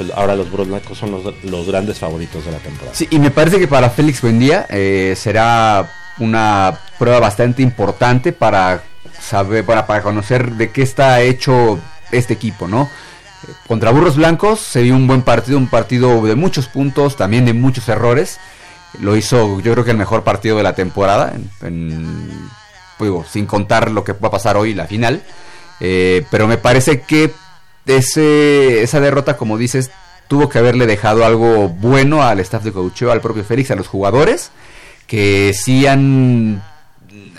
pues 0.00 0.12
ahora 0.14 0.34
los 0.34 0.50
Burros 0.50 0.68
Blancos 0.68 0.96
son 0.96 1.10
los, 1.10 1.44
los 1.44 1.66
grandes 1.66 1.98
favoritos 1.98 2.42
de 2.46 2.52
la 2.52 2.56
temporada. 2.56 2.94
Sí, 2.94 3.06
y 3.10 3.18
me 3.18 3.30
parece 3.30 3.58
que 3.58 3.68
para 3.68 3.90
Félix 3.90 4.22
Buendía 4.22 4.64
eh, 4.70 5.12
será 5.14 5.92
una 6.18 6.78
prueba 6.98 7.20
bastante 7.20 7.60
importante 7.60 8.32
para 8.32 8.82
saber, 9.20 9.62
para, 9.66 9.86
para 9.86 10.00
conocer 10.00 10.52
de 10.52 10.70
qué 10.70 10.80
está 10.80 11.20
hecho 11.20 11.78
este 12.12 12.32
equipo, 12.32 12.66
¿no? 12.66 12.88
Contra 13.66 13.90
Burros 13.90 14.16
Blancos 14.16 14.60
se 14.60 14.80
vio 14.80 14.96
un 14.96 15.06
buen 15.06 15.20
partido, 15.20 15.58
un 15.58 15.68
partido 15.68 16.24
de 16.24 16.34
muchos 16.34 16.66
puntos, 16.66 17.16
también 17.16 17.44
de 17.44 17.52
muchos 17.52 17.86
errores. 17.90 18.38
Lo 19.00 19.16
hizo, 19.16 19.60
yo 19.60 19.72
creo 19.72 19.84
que 19.84 19.90
el 19.90 19.98
mejor 19.98 20.24
partido 20.24 20.56
de 20.56 20.62
la 20.62 20.74
temporada, 20.74 21.34
digo, 21.60 23.26
sin 23.30 23.44
contar 23.44 23.90
lo 23.90 24.02
que 24.02 24.14
va 24.14 24.28
a 24.28 24.30
pasar 24.30 24.56
hoy, 24.56 24.72
la 24.72 24.86
final. 24.86 25.22
Eh, 25.78 26.24
pero 26.30 26.46
me 26.46 26.56
parece 26.56 27.02
que 27.02 27.34
ese, 27.86 28.82
esa 28.82 29.00
derrota, 29.00 29.36
como 29.36 29.58
dices, 29.58 29.90
tuvo 30.28 30.48
que 30.48 30.58
haberle 30.58 30.86
dejado 30.86 31.24
algo 31.24 31.68
bueno 31.68 32.22
al 32.22 32.40
staff 32.40 32.62
de 32.62 32.72
coacheo, 32.72 33.10
al 33.10 33.20
propio 33.20 33.44
Félix, 33.44 33.70
a 33.70 33.76
los 33.76 33.88
jugadores, 33.88 34.50
que 35.06 35.52
sí 35.54 35.86
han, 35.86 36.62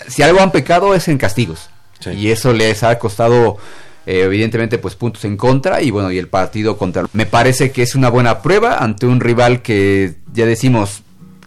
si 0.08 0.22
algo 0.22 0.40
han 0.40 0.52
pecado 0.52 0.94
es 0.94 1.08
en 1.08 1.18
castigos. 1.18 1.70
Sí. 2.00 2.10
Y 2.10 2.30
eso 2.30 2.52
les 2.52 2.82
ha 2.82 2.98
costado, 2.98 3.58
eh, 4.06 4.22
evidentemente, 4.24 4.78
pues 4.78 4.94
puntos 4.94 5.24
en 5.24 5.36
contra. 5.36 5.80
Y 5.80 5.90
bueno, 5.90 6.10
y 6.10 6.18
el 6.18 6.28
partido 6.28 6.76
contra... 6.76 7.06
Me 7.12 7.26
parece 7.26 7.70
que 7.70 7.82
es 7.82 7.94
una 7.94 8.10
buena 8.10 8.42
prueba 8.42 8.78
ante 8.78 9.06
un 9.06 9.20
rival 9.20 9.62
que 9.62 10.16
ya 10.32 10.44
decimos 10.44 11.02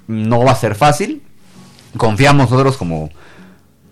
no 0.08 0.44
va 0.44 0.52
a 0.52 0.56
ser 0.56 0.76
fácil. 0.76 1.22
Confiamos 1.98 2.50
nosotros 2.50 2.78
como 2.78 3.10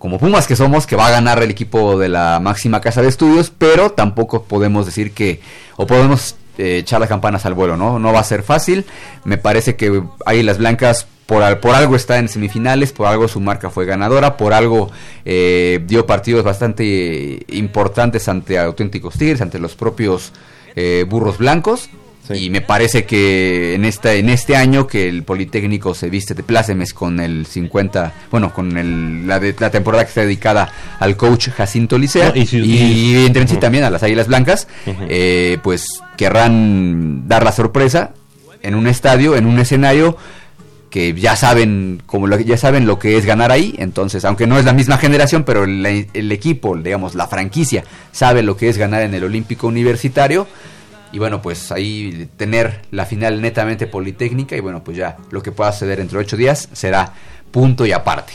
como 0.03 0.19
Pumas 0.19 0.47
que 0.47 0.57
somos, 0.57 0.85
que 0.85 0.97
va 0.97 1.07
a 1.07 1.11
ganar 1.11 1.41
el 1.41 1.49
equipo 1.49 1.97
de 1.97 2.09
la 2.09 2.41
máxima 2.41 2.81
casa 2.81 3.01
de 3.01 3.07
estudios, 3.07 3.53
pero 3.57 3.93
tampoco 3.93 4.43
podemos 4.43 4.85
decir 4.85 5.13
que, 5.13 5.39
o 5.77 5.87
podemos 5.87 6.35
eh, 6.57 6.79
echar 6.79 6.99
las 6.99 7.07
campanas 7.07 7.45
al 7.45 7.53
vuelo, 7.53 7.77
¿no? 7.77 7.99
No 7.99 8.11
va 8.11 8.19
a 8.19 8.23
ser 8.25 8.43
fácil. 8.43 8.83
Me 9.23 9.37
parece 9.37 9.77
que 9.77 10.03
Águilas 10.25 10.57
Blancas 10.57 11.07
por, 11.25 11.57
por 11.61 11.73
algo 11.73 11.95
está 11.95 12.17
en 12.17 12.27
semifinales, 12.27 12.91
por 12.91 13.07
algo 13.07 13.29
su 13.29 13.39
marca 13.39 13.69
fue 13.69 13.85
ganadora, 13.85 14.35
por 14.35 14.51
algo 14.51 14.91
eh, 15.23 15.81
dio 15.87 16.05
partidos 16.05 16.43
bastante 16.43 17.35
eh, 17.35 17.45
importantes 17.51 18.27
ante 18.27 18.59
auténticos 18.59 19.17
Tigres, 19.17 19.39
ante 19.39 19.57
los 19.57 19.73
propios 19.75 20.33
burros 21.07 21.37
blancos. 21.37 21.89
Sí. 22.27 22.45
Y 22.45 22.49
me 22.49 22.61
parece 22.61 23.03
que 23.03 23.75
en 23.75 23.83
esta 23.83 24.13
en 24.13 24.29
este 24.29 24.55
año 24.55 24.87
que 24.87 25.09
el 25.09 25.23
Politécnico 25.23 25.93
se 25.93 26.09
viste 26.09 26.33
de 26.33 26.41
plácemes 26.43 26.93
con 26.93 27.19
el 27.19 27.45
50, 27.45 28.13
bueno, 28.31 28.53
con 28.53 28.77
el, 28.77 29.27
la, 29.27 29.41
de- 29.41 29.53
la 29.59 29.69
temporada 29.69 30.05
que 30.05 30.09
está 30.09 30.21
dedicada 30.21 30.71
al 30.99 31.17
coach 31.17 31.49
Jacinto 31.49 31.97
Licea 31.97 32.29
No, 32.29 32.35
y 32.41 32.45
si- 32.45 32.59
y- 32.59 33.13
evidentemente 33.15 33.55
sí 33.55 33.59
también 33.59 33.83
a 33.83 33.89
las 33.89 34.03
Águilas 34.03 34.27
Blancas, 34.27 34.67
eh, 35.09 35.57
pues 35.63 35.85
querrán 36.15 37.27
dar 37.27 37.43
la 37.43 37.51
sorpresa 37.51 38.11
en 38.61 38.75
un 38.75 38.87
estadio, 38.87 39.35
en 39.35 39.45
un 39.45 39.59
escenario 39.59 40.17
que 40.89 41.13
ya 41.13 41.35
saben 41.35 42.01
como 42.05 42.27
lo, 42.27 42.39
ya 42.39 42.55
saben 42.55 42.85
lo 42.85 42.99
que 42.99 43.17
es 43.17 43.25
ganar 43.25 43.51
ahí, 43.51 43.73
entonces 43.79 44.23
aunque 44.25 44.45
no 44.47 44.57
es 44.59 44.65
la 44.65 44.73
misma 44.73 44.97
generación, 44.97 45.43
pero 45.43 45.63
el, 45.63 46.07
el 46.13 46.31
equipo, 46.31 46.77
digamos 46.77 47.15
la 47.15 47.27
franquicia 47.27 47.83
sabe 48.11 48.43
lo 48.43 48.55
que 48.55 48.69
es 48.69 48.77
ganar 48.77 49.01
en 49.01 49.13
el 49.13 49.23
Olímpico 49.23 49.67
Universitario 49.67 50.47
y 51.13 51.19
bueno 51.19 51.41
pues 51.41 51.71
ahí 51.71 52.27
tener 52.35 52.81
la 52.91 53.05
final 53.05 53.41
netamente 53.41 53.87
politécnica 53.87 54.57
y 54.57 54.59
bueno 54.59 54.83
pues 54.83 54.97
ya 54.97 55.15
lo 55.31 55.41
que 55.41 55.53
pueda 55.53 55.71
suceder 55.71 56.01
entre 56.01 56.17
ocho 56.17 56.35
días 56.35 56.67
será 56.73 57.13
punto 57.51 57.85
y 57.85 57.93
aparte. 57.93 58.33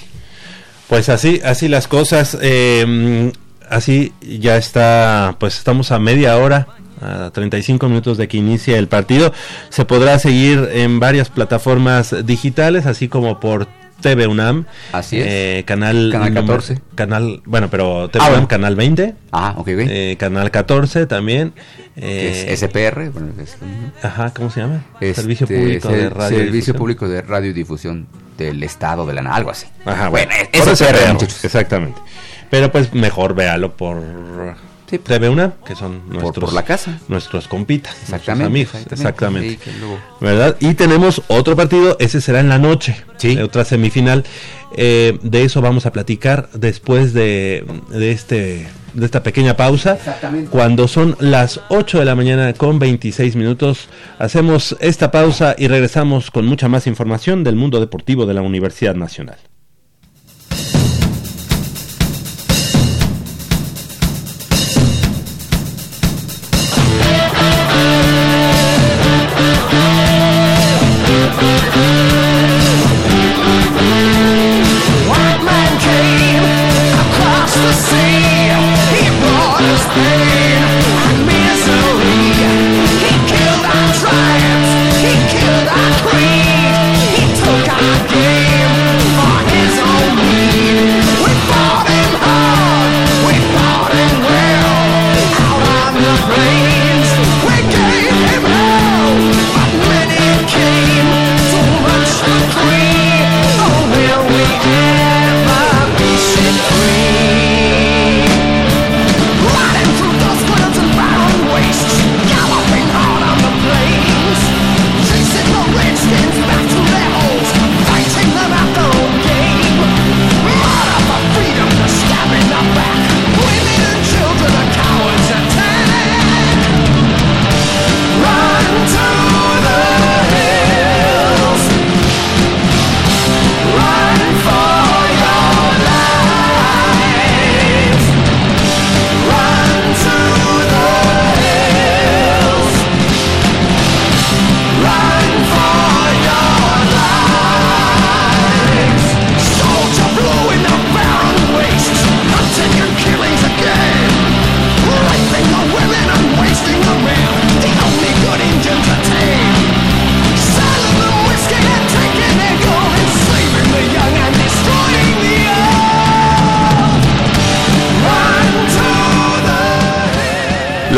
Pues 0.88 1.10
así, 1.10 1.42
así 1.44 1.68
las 1.68 1.86
cosas. 1.86 2.38
eh, 2.40 3.30
así 3.68 4.12
ya 4.22 4.56
está, 4.56 5.36
pues 5.38 5.58
estamos 5.58 5.92
a 5.92 5.98
media 5.98 6.36
hora, 6.38 6.68
a 7.00 7.30
35 7.30 7.88
minutos 7.88 8.16
de 8.16 8.28
que 8.28 8.38
inicie 8.38 8.76
el 8.76 8.88
partido. 8.88 9.32
Se 9.68 9.84
podrá 9.84 10.18
seguir 10.18 10.68
en 10.72 11.00
varias 11.00 11.28
plataformas 11.28 12.14
digitales, 12.24 12.86
así 12.86 13.08
como 13.08 13.40
por 13.40 13.68
TV 14.00 14.26
UNAM. 14.26 14.64
Así 14.92 15.18
es. 15.18 15.26
Eh, 15.28 15.64
canal, 15.66 16.10
Canal 16.12 16.28
número- 16.34 16.46
14. 16.58 16.80
Canal, 16.94 17.42
bueno, 17.44 17.68
pero 17.70 18.08
TV 18.08 18.22
Ah, 18.24 18.28
UNAM, 18.28 18.32
bueno. 18.34 18.48
canal 18.48 18.76
20. 18.76 19.14
Ah, 19.32 19.54
ok, 19.56 19.68
eh, 19.68 20.16
canal 20.18 20.50
14 20.50 21.06
también. 21.06 21.52
Eh, 21.96 22.46
es 22.48 22.62
SPR. 22.62 23.10
Bueno, 23.10 23.32
es- 23.42 23.56
Ajá, 24.04 24.32
¿cómo 24.34 24.50
se 24.50 24.60
llama? 24.60 24.84
este, 25.00 25.14
Servicio 25.22 25.46
Público 25.46 25.88
de 25.88 26.10
Radio. 26.10 26.38
Servicio 26.38 26.74
Público 26.74 27.08
de 27.08 27.22
Radiodifusión 27.22 28.06
del 28.36 28.62
Estado 28.62 29.04
de 29.04 29.14
la 29.14 29.34
algo 29.34 29.50
así. 29.50 29.66
Ajá, 29.84 30.08
bueno, 30.08 30.28
bueno, 30.30 30.48
es 30.52 30.60
por 30.62 30.68
SPR, 30.76 30.96
SPR, 30.98 31.12
muchachos. 31.14 31.44
Exactamente. 31.44 32.00
Pero 32.50 32.70
pues 32.72 32.94
mejor 32.94 33.34
véalo 33.34 33.76
por 33.76 33.96
Sí, 34.88 34.98
TV 34.98 35.28
UNAM, 35.28 35.52
que 35.66 35.74
son 35.74 36.08
nuestros, 36.08 36.44
por 36.46 36.52
la 36.54 36.64
casa. 36.64 36.98
nuestros 37.08 37.46
compitas, 37.46 37.92
nuestros 37.94 38.20
Exactamente. 38.20 38.46
amigos. 38.46 38.74
Exactamente. 38.90 39.58
Sí, 39.62 39.70
¿verdad? 40.20 40.56
Y 40.60 40.74
tenemos 40.74 41.22
otro 41.28 41.56
partido, 41.56 41.96
ese 42.00 42.20
será 42.20 42.40
en 42.40 42.48
la 42.48 42.58
noche, 42.58 42.96
Sí. 43.18 43.36
otra 43.38 43.64
semifinal. 43.64 44.24
Eh, 44.76 45.18
de 45.22 45.42
eso 45.44 45.60
vamos 45.62 45.86
a 45.86 45.92
platicar 45.92 46.48
después 46.54 47.12
de, 47.12 47.64
de 47.90 48.12
este 48.12 48.68
de 48.94 49.04
esta 49.04 49.22
pequeña 49.22 49.54
pausa. 49.56 49.94
Exactamente. 49.94 50.50
Cuando 50.50 50.88
son 50.88 51.16
las 51.20 51.60
8 51.68 51.98
de 52.00 52.04
la 52.06 52.14
mañana 52.14 52.52
con 52.54 52.78
26 52.78 53.36
minutos, 53.36 53.88
hacemos 54.18 54.76
esta 54.80 55.10
pausa 55.10 55.54
y 55.58 55.68
regresamos 55.68 56.30
con 56.30 56.46
mucha 56.46 56.68
más 56.68 56.86
información 56.86 57.44
del 57.44 57.54
mundo 57.56 57.80
deportivo 57.80 58.24
de 58.26 58.34
la 58.34 58.42
Universidad 58.42 58.94
Nacional. 58.94 59.36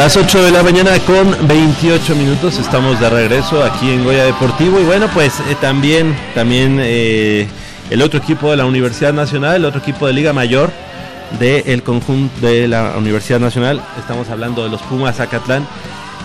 Las 0.00 0.16
8 0.16 0.44
de 0.44 0.50
la 0.50 0.62
mañana 0.62 0.98
con 1.00 1.46
28 1.46 2.16
minutos 2.16 2.58
estamos 2.58 2.98
de 2.98 3.10
regreso 3.10 3.62
aquí 3.62 3.90
en 3.90 4.02
Goya 4.02 4.24
Deportivo 4.24 4.80
y 4.80 4.84
bueno 4.84 5.08
pues 5.12 5.40
eh, 5.40 5.56
también 5.60 6.16
también 6.34 6.78
eh, 6.80 7.46
el 7.90 8.00
otro 8.00 8.18
equipo 8.18 8.50
de 8.50 8.56
la 8.56 8.64
Universidad 8.64 9.12
Nacional, 9.12 9.56
el 9.56 9.66
otro 9.66 9.78
equipo 9.78 10.06
de 10.06 10.14
Liga 10.14 10.32
Mayor 10.32 10.70
del 11.38 11.82
conjunto 11.82 12.46
de 12.46 12.66
la 12.66 12.96
Universidad 12.96 13.40
Nacional, 13.40 13.82
estamos 13.98 14.30
hablando 14.30 14.64
de 14.64 14.70
los 14.70 14.80
Pumas 14.80 15.16
Zacatlán. 15.16 15.66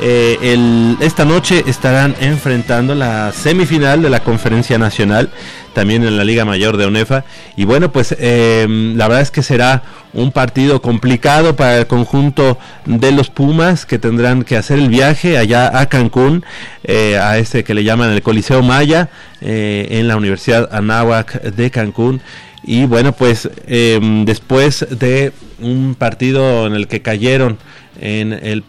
Eh, 0.02 0.96
esta 1.00 1.26
noche 1.26 1.64
estarán 1.68 2.16
enfrentando 2.20 2.96
la 2.96 3.32
semifinal 3.32 4.02
de 4.02 4.10
la 4.10 4.22
Conferencia 4.22 4.78
Nacional, 4.78 5.30
también 5.74 6.04
en 6.04 6.18
la 6.18 6.24
Liga 6.24 6.46
Mayor 6.46 6.78
de 6.78 6.88
UNEFA. 6.88 7.24
Y 7.56 7.66
bueno, 7.66 7.92
pues 7.92 8.16
eh, 8.20 8.66
la 8.96 9.08
verdad 9.08 9.22
es 9.22 9.32
que 9.32 9.44
será 9.44 9.84
un 10.16 10.32
partido 10.32 10.82
complicado 10.82 11.56
para 11.56 11.78
el 11.78 11.88
conjunto 11.88 12.58
de 12.86 13.12
los 13.12 13.30
Pumas 13.30 13.86
que 13.86 14.00
tendrán 14.00 14.44
que 14.44 14.58
hacer 14.58 14.80
el 14.80 14.90
viaje 14.90 15.38
allá 15.38 15.80
a 15.80 15.88
Cancún, 15.88 16.44
eh, 16.84 17.18
a 17.18 17.38
este 17.38 17.64
que 17.64 17.74
le 17.74 17.84
llaman 17.84 18.12
el 18.12 18.22
Coliseo 18.22 18.64
Maya, 18.64 19.10
eh, 19.42 19.88
en 19.92 20.08
la 20.08 20.16
Universidad 20.16 20.70
Anáhuac 20.74 21.42
de 21.42 21.70
Cancún. 21.70 22.22
Y 22.64 22.86
bueno, 22.86 23.12
pues 23.12 23.50
eh, 23.68 24.00
después 24.26 24.88
de 24.90 25.34
un 25.60 25.96
partido 25.96 26.66
en 26.66 26.74
el 26.74 26.88
que 26.88 27.02
cayeron 27.02 27.58
en 28.00 28.34
el, 28.34 28.64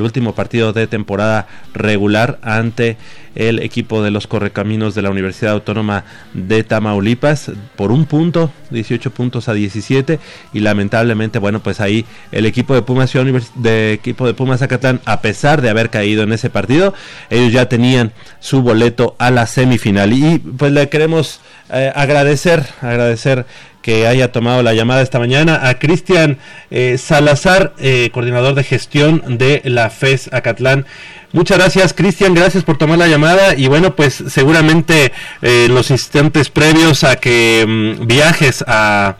último 0.00 0.34
partido 0.34 0.72
de 0.72 0.86
temporada 0.86 1.46
regular 1.74 2.38
ante 2.42 2.96
el 3.34 3.60
equipo 3.60 4.02
de 4.02 4.10
los 4.10 4.26
Correcaminos 4.26 4.94
de 4.94 5.00
la 5.00 5.10
Universidad 5.10 5.54
Autónoma 5.54 6.04
de 6.34 6.64
Tamaulipas 6.64 7.50
por 7.76 7.90
un 7.90 8.04
punto, 8.04 8.52
18 8.70 9.10
puntos 9.10 9.48
a 9.48 9.54
17 9.54 10.18
y 10.52 10.60
lamentablemente 10.60 11.38
bueno 11.38 11.62
pues 11.62 11.80
ahí 11.80 12.04
el 12.30 12.44
equipo 12.44 12.74
de 12.74 12.82
Pumas 12.82 13.10
de 13.54 13.92
equipo 13.94 14.26
de 14.26 14.34
Pumas 14.34 14.60
Zacatlán 14.60 15.00
a 15.06 15.22
pesar 15.22 15.62
de 15.62 15.70
haber 15.70 15.88
caído 15.88 16.24
en 16.24 16.32
ese 16.32 16.50
partido 16.50 16.92
ellos 17.30 17.52
ya 17.52 17.68
tenían 17.68 18.12
su 18.40 18.62
boleto 18.62 19.16
a 19.18 19.30
la 19.30 19.46
semifinal. 19.46 20.12
Y 20.12 20.38
pues 20.38 20.72
le 20.72 20.88
queremos 20.88 21.40
eh, 21.72 21.92
agradecer 21.94 22.64
agradecer 22.80 23.46
que 23.82 24.06
haya 24.06 24.32
tomado 24.32 24.62
la 24.62 24.72
llamada 24.72 25.02
esta 25.02 25.18
mañana 25.18 25.68
a 25.68 25.78
Cristian 25.78 26.38
eh, 26.70 26.96
Salazar, 26.96 27.74
eh, 27.78 28.10
coordinador 28.12 28.54
de 28.54 28.64
gestión 28.64 29.38
de 29.38 29.60
la 29.64 29.90
FES 29.90 30.32
Acatlán. 30.32 30.86
Muchas 31.32 31.58
gracias, 31.58 31.92
Cristian, 31.92 32.34
gracias 32.34 32.62
por 32.64 32.78
tomar 32.78 32.98
la 32.98 33.08
llamada 33.08 33.54
y 33.54 33.66
bueno, 33.66 33.96
pues 33.96 34.14
seguramente 34.14 35.12
eh, 35.42 35.66
los 35.68 35.90
instantes 35.90 36.48
previos 36.48 37.04
a 37.04 37.16
que 37.16 37.64
mm, 37.66 38.06
viajes 38.06 38.64
a, 38.66 39.16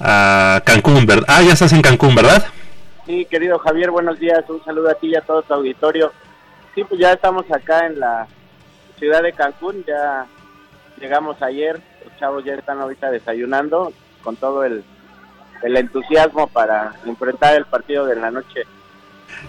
a 0.00 0.62
Cancún, 0.64 1.06
¿verdad? 1.06 1.26
Ah, 1.28 1.42
ya 1.42 1.52
estás 1.52 1.72
en 1.72 1.82
Cancún, 1.82 2.14
¿verdad? 2.14 2.46
Sí, 3.06 3.26
querido 3.26 3.58
Javier, 3.58 3.90
buenos 3.90 4.18
días. 4.18 4.44
Un 4.48 4.64
saludo 4.64 4.90
a 4.90 4.94
ti 4.94 5.08
y 5.08 5.16
a 5.16 5.20
todo 5.20 5.42
tu 5.42 5.54
auditorio. 5.54 6.12
Sí, 6.74 6.82
pues 6.84 7.00
ya 7.00 7.12
estamos 7.12 7.44
acá 7.50 7.86
en 7.86 8.00
la 8.00 8.26
ciudad 8.98 9.22
de 9.22 9.32
Cancún. 9.32 9.84
Ya 9.86 10.26
llegamos 11.00 11.40
ayer. 11.42 11.80
Los 12.04 12.16
chavos 12.18 12.44
ya 12.44 12.54
están 12.54 12.80
ahorita 12.80 13.10
desayunando 13.10 13.92
con 14.26 14.34
todo 14.34 14.64
el, 14.64 14.82
el 15.62 15.76
entusiasmo 15.76 16.48
para 16.48 16.96
enfrentar 17.06 17.54
el 17.54 17.64
partido 17.64 18.06
de 18.06 18.16
la 18.16 18.32
noche. 18.32 18.64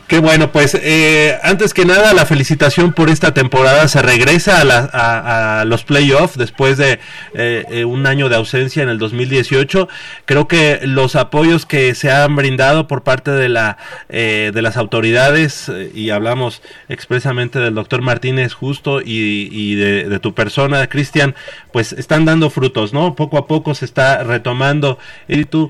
Qué 0.07 0.19
bueno, 0.19 0.53
pues 0.53 0.73
eh, 0.73 1.37
antes 1.43 1.73
que 1.73 1.83
nada 1.83 2.13
la 2.13 2.25
felicitación 2.25 2.93
por 2.93 3.09
esta 3.09 3.33
temporada. 3.33 3.89
Se 3.89 4.01
regresa 4.01 4.61
a, 4.61 4.63
la- 4.63 4.89
a- 4.93 5.59
a 5.61 5.65
los 5.65 5.83
playoffs 5.83 6.37
después 6.37 6.77
de 6.77 6.99
eh, 7.33 7.65
eh, 7.69 7.83
un 7.83 8.07
año 8.07 8.29
de 8.29 8.37
ausencia 8.37 8.81
en 8.83 8.87
el 8.87 8.99
2018. 8.99 9.89
Creo 10.23 10.47
que 10.47 10.79
los 10.83 11.17
apoyos 11.17 11.65
que 11.65 11.93
se 11.93 12.09
han 12.09 12.37
brindado 12.37 12.87
por 12.87 13.03
parte 13.03 13.31
de 13.31 13.49
la 13.49 13.77
eh, 14.07 14.51
de 14.53 14.61
las 14.61 14.77
autoridades 14.77 15.67
eh, 15.67 15.91
y 15.93 16.09
hablamos 16.11 16.61
expresamente 16.87 17.59
del 17.59 17.75
doctor 17.75 18.01
Martínez 18.01 18.53
Justo 18.53 19.01
y, 19.03 19.75
de, 19.75 20.19
tu 20.19 20.33
persona, 20.33 20.87
Cristian, 20.87 21.35
pues 21.73 21.91
están 21.91 22.23
dando 22.23 22.49
frutos, 22.49 22.93
¿no? 22.93 23.13
Poco 23.13 23.37
a 23.37 23.45
poco 23.45 23.75
se 23.75 23.83
está 23.83 24.23
retomando 24.23 24.99
y 25.27 25.43
tú 25.43 25.69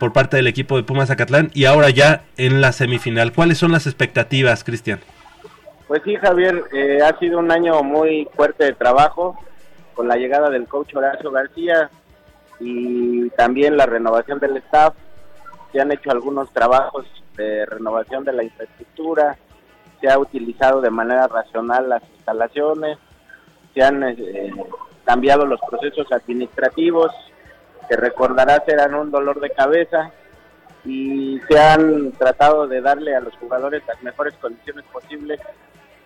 por 0.00 0.12
parte 0.12 0.36
del 0.36 0.48
equipo 0.48 0.76
de 0.76 0.82
Pumas 0.82 1.06
Zacatlán 1.08 1.50
y 1.54 1.66
ahora 1.66 1.90
ya 1.90 2.22
en 2.36 2.60
la 2.60 2.72
semifinal. 2.72 3.32
¿Cuáles 3.32 3.58
son 3.58 3.67
las 3.72 3.86
expectativas, 3.86 4.64
Cristian? 4.64 5.00
Pues 5.86 6.02
sí, 6.04 6.16
Javier, 6.16 6.64
eh, 6.72 7.00
ha 7.02 7.18
sido 7.18 7.38
un 7.38 7.50
año 7.50 7.82
muy 7.82 8.28
fuerte 8.36 8.64
de 8.64 8.72
trabajo. 8.72 9.36
con 9.94 10.06
la 10.06 10.14
llegada 10.14 10.48
del 10.48 10.68
coach 10.68 10.94
Horacio 10.94 11.32
García 11.32 11.90
y 12.60 13.30
también 13.30 13.76
la 13.76 13.84
renovación 13.84 14.38
del 14.38 14.56
staff, 14.58 14.94
se 15.72 15.80
han 15.80 15.90
hecho 15.90 16.12
algunos 16.12 16.52
trabajos 16.52 17.04
de 17.36 17.66
renovación 17.66 18.24
de 18.24 18.32
la 18.32 18.44
infraestructura, 18.44 19.36
se 20.00 20.08
ha 20.08 20.18
utilizado 20.18 20.80
de 20.80 20.90
manera 20.90 21.26
racional 21.26 21.88
las 21.88 22.02
instalaciones, 22.14 22.98
se 23.74 23.82
han 23.82 24.04
eh, 24.04 24.52
cambiado 25.04 25.46
los 25.46 25.60
procesos 25.68 26.06
administrativos, 26.12 27.10
que 27.88 27.96
recordarás 27.96 28.62
eran 28.68 28.94
un 28.94 29.10
dolor 29.10 29.40
de 29.40 29.50
cabeza, 29.50 30.12
y 30.88 31.38
se 31.46 31.60
han 31.60 32.12
tratado 32.12 32.66
de 32.66 32.80
darle 32.80 33.14
a 33.14 33.20
los 33.20 33.36
jugadores 33.36 33.82
las 33.86 34.02
mejores 34.02 34.32
condiciones 34.40 34.86
posibles 34.90 35.38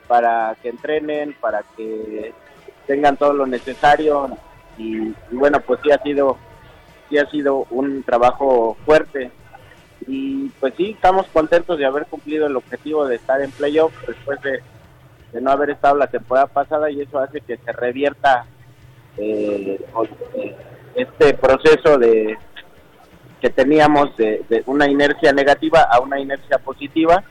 para 0.08 0.56
que 0.60 0.70
entrenen, 0.70 1.36
para 1.40 1.62
que 1.76 2.34
tengan 2.88 3.16
todo 3.16 3.32
lo 3.32 3.46
necesario 3.46 4.36
y, 4.76 5.14
bueno 5.30 5.60
pues 5.60 5.78
sí 5.84 5.92
ha 5.92 6.02
sido 6.02 6.36
sí 7.08 7.16
ha 7.16 7.30
sido 7.30 7.66
un 7.70 8.02
trabajo 8.02 8.76
fuerte. 8.84 9.30
Y 10.08 10.48
pues 10.58 10.74
sí 10.76 10.90
estamos 10.90 11.26
contentos 11.28 11.78
de 11.78 11.86
haber 11.86 12.06
cumplido 12.06 12.48
el 12.48 12.56
objetivo 12.56 13.06
de 13.06 13.14
estar 13.14 13.40
en 13.40 13.52
playoff 13.52 13.92
después 14.04 14.42
de, 14.42 14.60
de 15.32 15.40
no 15.40 15.52
haber 15.52 15.70
estado 15.70 15.94
la 15.96 16.08
temporada 16.08 16.48
pasada 16.48 16.90
y 16.90 17.02
eso 17.02 17.20
hace 17.20 17.40
que 17.40 17.56
se 17.56 17.70
revierta 17.70 18.46
eh, 19.16 19.78
eh, 20.34 20.56
este 20.96 21.34
proceso 21.34 21.98
de 21.98 22.36
que 23.42 23.50
teníamos 23.50 24.16
de, 24.16 24.62
una 24.66 24.88
inercia 24.88 25.32
negativa 25.32 25.82
a 25.82 25.98
una 26.00 26.20
inercia 26.20 26.58
positiva 26.58 27.24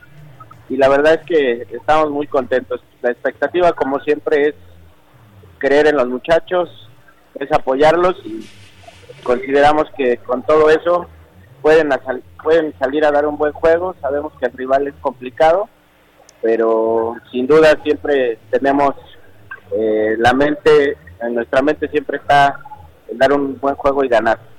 y 0.68 0.76
la 0.76 0.88
verdad 0.90 1.14
es 1.14 1.26
que 1.26 1.66
estamos 1.74 2.10
muy 2.10 2.26
contentos. 2.26 2.84
La 3.00 3.10
expectativa 3.10 3.72
como 3.72 3.98
siempre 4.00 4.48
es 4.48 4.54
creer 5.56 5.86
en 5.86 5.96
los 5.96 6.06
muchachos, 6.08 6.68
es 7.40 7.50
apoyarlos 7.50 8.14
y 8.26 8.46
consideramos 9.22 9.86
que 9.96 10.18
con 10.18 10.42
todo 10.42 10.68
eso 10.68 11.06
pueden, 11.62 11.88
sal- 12.04 12.22
pueden 12.42 12.74
salir 12.78 13.06
a 13.06 13.10
dar 13.10 13.26
un 13.26 13.38
buen 13.38 13.52
juego, 13.52 13.94
sabemos 14.02 14.34
que 14.38 14.46
el 14.46 14.52
rival 14.52 14.86
es 14.88 14.94
complicado, 15.00 15.68
pero 16.42 17.16
sin 17.30 17.46
duda 17.46 17.78
siempre 17.82 18.38
tenemos 18.50 18.94
eh, 19.74 20.16
la 20.18 20.34
mente, 20.34 20.98
en 21.22 21.34
nuestra 21.36 21.62
mente 21.62 21.88
siempre 21.88 22.18
está 22.18 22.60
dar 23.12 23.32
un 23.32 23.58
buen 23.58 23.76
juego 23.76 24.04
y 24.04 24.08
ganar. 24.08 24.51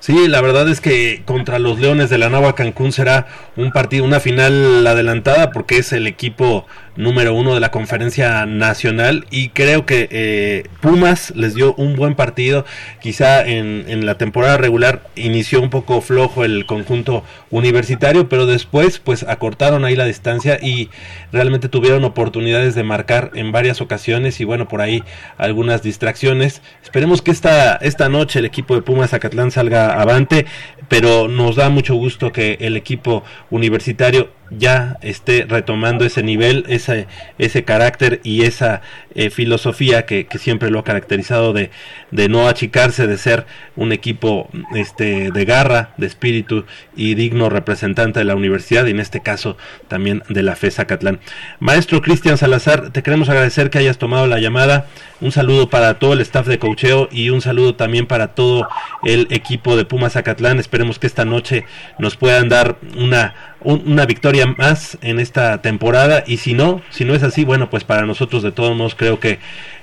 Sí, 0.00 0.28
la 0.28 0.40
verdad 0.40 0.68
es 0.68 0.80
que 0.80 1.22
contra 1.24 1.58
los 1.58 1.80
Leones 1.80 2.10
de 2.10 2.18
la 2.18 2.28
Nava 2.28 2.54
Cancún 2.54 2.92
será 2.92 3.26
un 3.56 3.72
partido, 3.72 4.04
una 4.04 4.20
final 4.20 4.86
adelantada 4.86 5.50
porque 5.50 5.78
es 5.78 5.92
el 5.92 6.06
equipo 6.06 6.66
número 6.96 7.34
uno 7.34 7.54
de 7.54 7.60
la 7.60 7.70
conferencia 7.70 8.46
nacional 8.46 9.26
y 9.30 9.48
creo 9.48 9.86
que 9.86 10.08
eh, 10.10 10.64
Pumas 10.80 11.32
les 11.34 11.54
dio 11.54 11.74
un 11.74 11.96
buen 11.96 12.14
partido. 12.14 12.64
Quizá 13.00 13.46
en, 13.46 13.84
en 13.88 14.06
la 14.06 14.16
temporada 14.16 14.56
regular 14.56 15.02
inició 15.16 15.60
un 15.60 15.70
poco 15.70 16.00
flojo 16.00 16.44
el 16.44 16.66
conjunto 16.66 17.24
universitario, 17.50 18.28
pero 18.28 18.46
después 18.46 18.98
pues 18.98 19.22
acortaron 19.24 19.84
ahí 19.84 19.96
la 19.96 20.04
distancia 20.04 20.58
y 20.60 20.90
realmente 21.32 21.68
tuvieron 21.68 22.04
oportunidades 22.04 22.74
de 22.74 22.82
marcar 22.82 23.30
en 23.34 23.52
varias 23.52 23.80
ocasiones 23.80 24.40
y 24.40 24.44
bueno, 24.44 24.68
por 24.68 24.80
ahí 24.80 25.02
algunas 25.36 25.82
distracciones. 25.82 26.62
Esperemos 26.82 27.22
que 27.22 27.30
esta, 27.30 27.76
esta 27.76 28.08
noche 28.08 28.38
el 28.38 28.44
equipo 28.44 28.74
de 28.74 28.82
Pumas 28.82 29.10
Zacatlán 29.10 29.50
salga 29.50 30.00
avante, 30.00 30.46
pero 30.88 31.28
nos 31.28 31.56
da 31.56 31.68
mucho 31.68 31.94
gusto 31.94 32.32
que 32.32 32.58
el 32.60 32.76
equipo 32.76 33.24
universitario 33.50 34.30
ya 34.58 34.98
esté 35.02 35.46
retomando 35.48 36.04
ese 36.04 36.22
nivel, 36.22 36.64
ese, 36.68 37.06
ese 37.38 37.64
carácter 37.64 38.20
y 38.22 38.42
esa 38.42 38.82
eh, 39.14 39.30
filosofía 39.30 40.06
que, 40.06 40.26
siempre 40.38 40.70
lo 40.70 40.80
ha 40.80 40.84
caracterizado 40.84 41.52
de, 41.52 41.70
de 42.10 42.28
no 42.28 42.48
achicarse, 42.48 43.06
de 43.06 43.16
ser 43.16 43.46
un 43.76 43.92
equipo 43.92 44.48
este, 44.74 45.30
de 45.30 45.44
garra, 45.44 45.94
de 45.96 46.06
espíritu 46.06 46.64
y 46.96 47.14
digno 47.14 47.48
representante 47.48 48.18
de 48.18 48.24
la 48.24 48.34
universidad 48.34 48.86
y 48.86 48.90
en 48.90 49.00
este 49.00 49.20
caso 49.20 49.56
también 49.88 50.22
de 50.28 50.42
la 50.42 50.56
FE 50.56 50.70
Zacatlán. 50.70 51.20
Maestro 51.60 52.02
Cristian 52.02 52.36
Salazar, 52.38 52.90
te 52.90 53.02
queremos 53.02 53.28
agradecer 53.28 53.70
que 53.70 53.78
hayas 53.78 53.98
tomado 53.98 54.26
la 54.26 54.40
llamada. 54.40 54.86
Un 55.20 55.32
saludo 55.32 55.70
para 55.70 55.98
todo 55.98 56.12
el 56.12 56.20
staff 56.20 56.46
de 56.46 56.58
cocheo 56.58 57.08
y 57.10 57.30
un 57.30 57.40
saludo 57.40 57.76
también 57.76 58.06
para 58.06 58.34
todo 58.34 58.68
el 59.04 59.28
equipo 59.30 59.76
de 59.76 59.84
Pumas 59.84 60.14
Zacatlán. 60.14 60.58
Esperemos 60.58 60.98
que 60.98 61.06
esta 61.06 61.24
noche 61.24 61.64
nos 61.98 62.16
puedan 62.16 62.48
dar 62.48 62.76
una, 62.96 63.34
un- 63.64 63.82
una 63.86 64.06
victoria 64.06 64.46
más 64.46 64.98
en 65.02 65.18
esta 65.18 65.60
temporada 65.62 66.22
y 66.26 66.36
si 66.36 66.54
no, 66.54 66.82
si 66.90 67.04
no 67.04 67.14
es 67.14 67.22
así, 67.22 67.44
bueno, 67.44 67.70
pues 67.70 67.84
para 67.84 68.06
nosotros 68.06 68.42
de 68.42 68.52
todos 68.52 68.76
modos 68.76 68.94
creo 68.94 69.18
que 69.18 69.38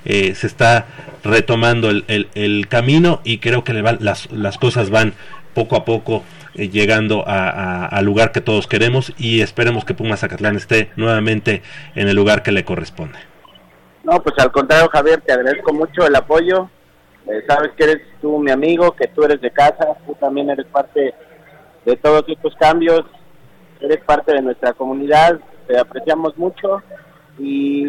eh, 0.06 0.34
se 0.36 0.48
está 0.48 0.86
retomando 1.24 1.89
el, 1.89 2.67
camino 2.70 3.22
y 3.24 3.39
creo 3.39 3.63
que 3.63 3.74
le 3.74 3.82
las, 4.00 4.32
las 4.32 4.58
cosas 4.58 4.89
van 4.89 5.13
poco 5.54 5.76
a 5.76 5.86
poco 5.86 6.24
eh, 6.56 6.70
llegando 6.70 7.24
al 7.28 8.06
lugar 8.06 8.32
que 8.32 8.41
todos 8.41 8.67
queremos 8.67 9.13
y 9.17 9.41
esperemos 9.41 9.86
que 9.86 9.94
Pumas 9.94 10.22
Zacatlán 10.22 10.56
esté 10.56 10.91
nuevamente 10.96 11.62
en 11.96 12.08
el 12.08 12.15
lugar 12.15 12.44
que 12.44 12.52
le 12.52 12.63
corresponde. 12.63 13.20
No, 14.04 14.22
pues 14.22 14.36
al 14.39 14.52
contrario, 14.52 14.89
Javier, 14.91 15.22
te 15.22 15.34
agradezco 15.34 15.74
mucho 15.74 16.06
el 16.06 16.15
apoyo. 16.15 16.70
Eh, 17.28 17.44
sabes 17.48 17.72
que 17.78 17.84
eres 17.84 18.02
tú 18.20 18.39
mi 18.39 18.52
amigo, 18.52 18.91
que 18.96 19.08
tú 19.08 19.24
eres 19.24 19.39
de 19.41 19.52
casa, 19.52 19.88
tú 20.06 20.15
también 20.20 20.50
eres 20.50 20.65
parte 20.65 21.13
de 21.86 21.96
todos 21.98 22.24
estos 22.28 22.56
cambios, 22.56 23.04
eres 23.82 24.00
parte 24.06 24.34
de 24.34 24.41
nuestra 24.41 24.74
comunidad, 24.74 25.39
te 25.67 25.78
apreciamos 25.78 26.38
mucho 26.38 26.82
y 27.39 27.84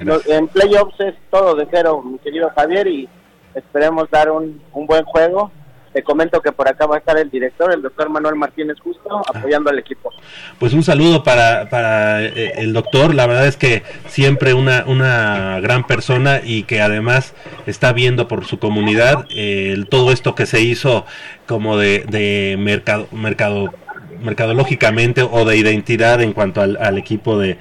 no- 0.00 0.18
en 0.26 0.48
playoffs 0.48 0.98
es 1.00 1.14
todo 1.30 1.54
de 1.54 1.66
cero, 1.70 2.02
mi 2.04 2.18
querido 2.18 2.50
Javier, 2.56 2.86
y 2.88 3.08
esperemos 3.54 4.10
dar 4.10 4.30
un, 4.30 4.60
un 4.72 4.86
buen 4.86 5.04
juego. 5.04 5.50
Te 5.92 6.02
comento 6.02 6.42
que 6.42 6.52
por 6.52 6.68
acá 6.68 6.84
va 6.84 6.96
a 6.96 6.98
estar 6.98 7.16
el 7.16 7.30
director, 7.30 7.72
el 7.72 7.80
doctor 7.80 8.10
Manuel 8.10 8.34
Martínez 8.34 8.76
Justo, 8.80 9.22
apoyando 9.34 9.70
al 9.70 9.78
equipo. 9.78 10.10
Pues 10.58 10.74
un 10.74 10.82
saludo 10.82 11.22
para, 11.22 11.70
para 11.70 12.22
eh, 12.22 12.52
el 12.56 12.74
doctor, 12.74 13.14
la 13.14 13.26
verdad 13.26 13.46
es 13.46 13.56
que 13.56 13.82
siempre 14.06 14.52
una, 14.52 14.84
una 14.86 15.58
gran 15.60 15.86
persona 15.86 16.40
y 16.44 16.64
que 16.64 16.82
además 16.82 17.34
está 17.66 17.94
viendo 17.94 18.28
por 18.28 18.44
su 18.44 18.58
comunidad 18.58 19.24
eh, 19.30 19.72
el- 19.72 19.88
todo 19.88 20.12
esto 20.12 20.34
que 20.34 20.44
se 20.44 20.60
hizo 20.60 21.06
como 21.46 21.78
de, 21.78 22.04
de 22.10 22.56
mercado, 22.58 23.06
mercado, 23.12 23.72
mercadológicamente 24.20 25.22
o 25.22 25.44
de 25.44 25.56
identidad 25.56 26.20
en 26.20 26.32
cuanto 26.32 26.60
al, 26.60 26.76
al 26.76 26.98
equipo 26.98 27.38
de, 27.38 27.58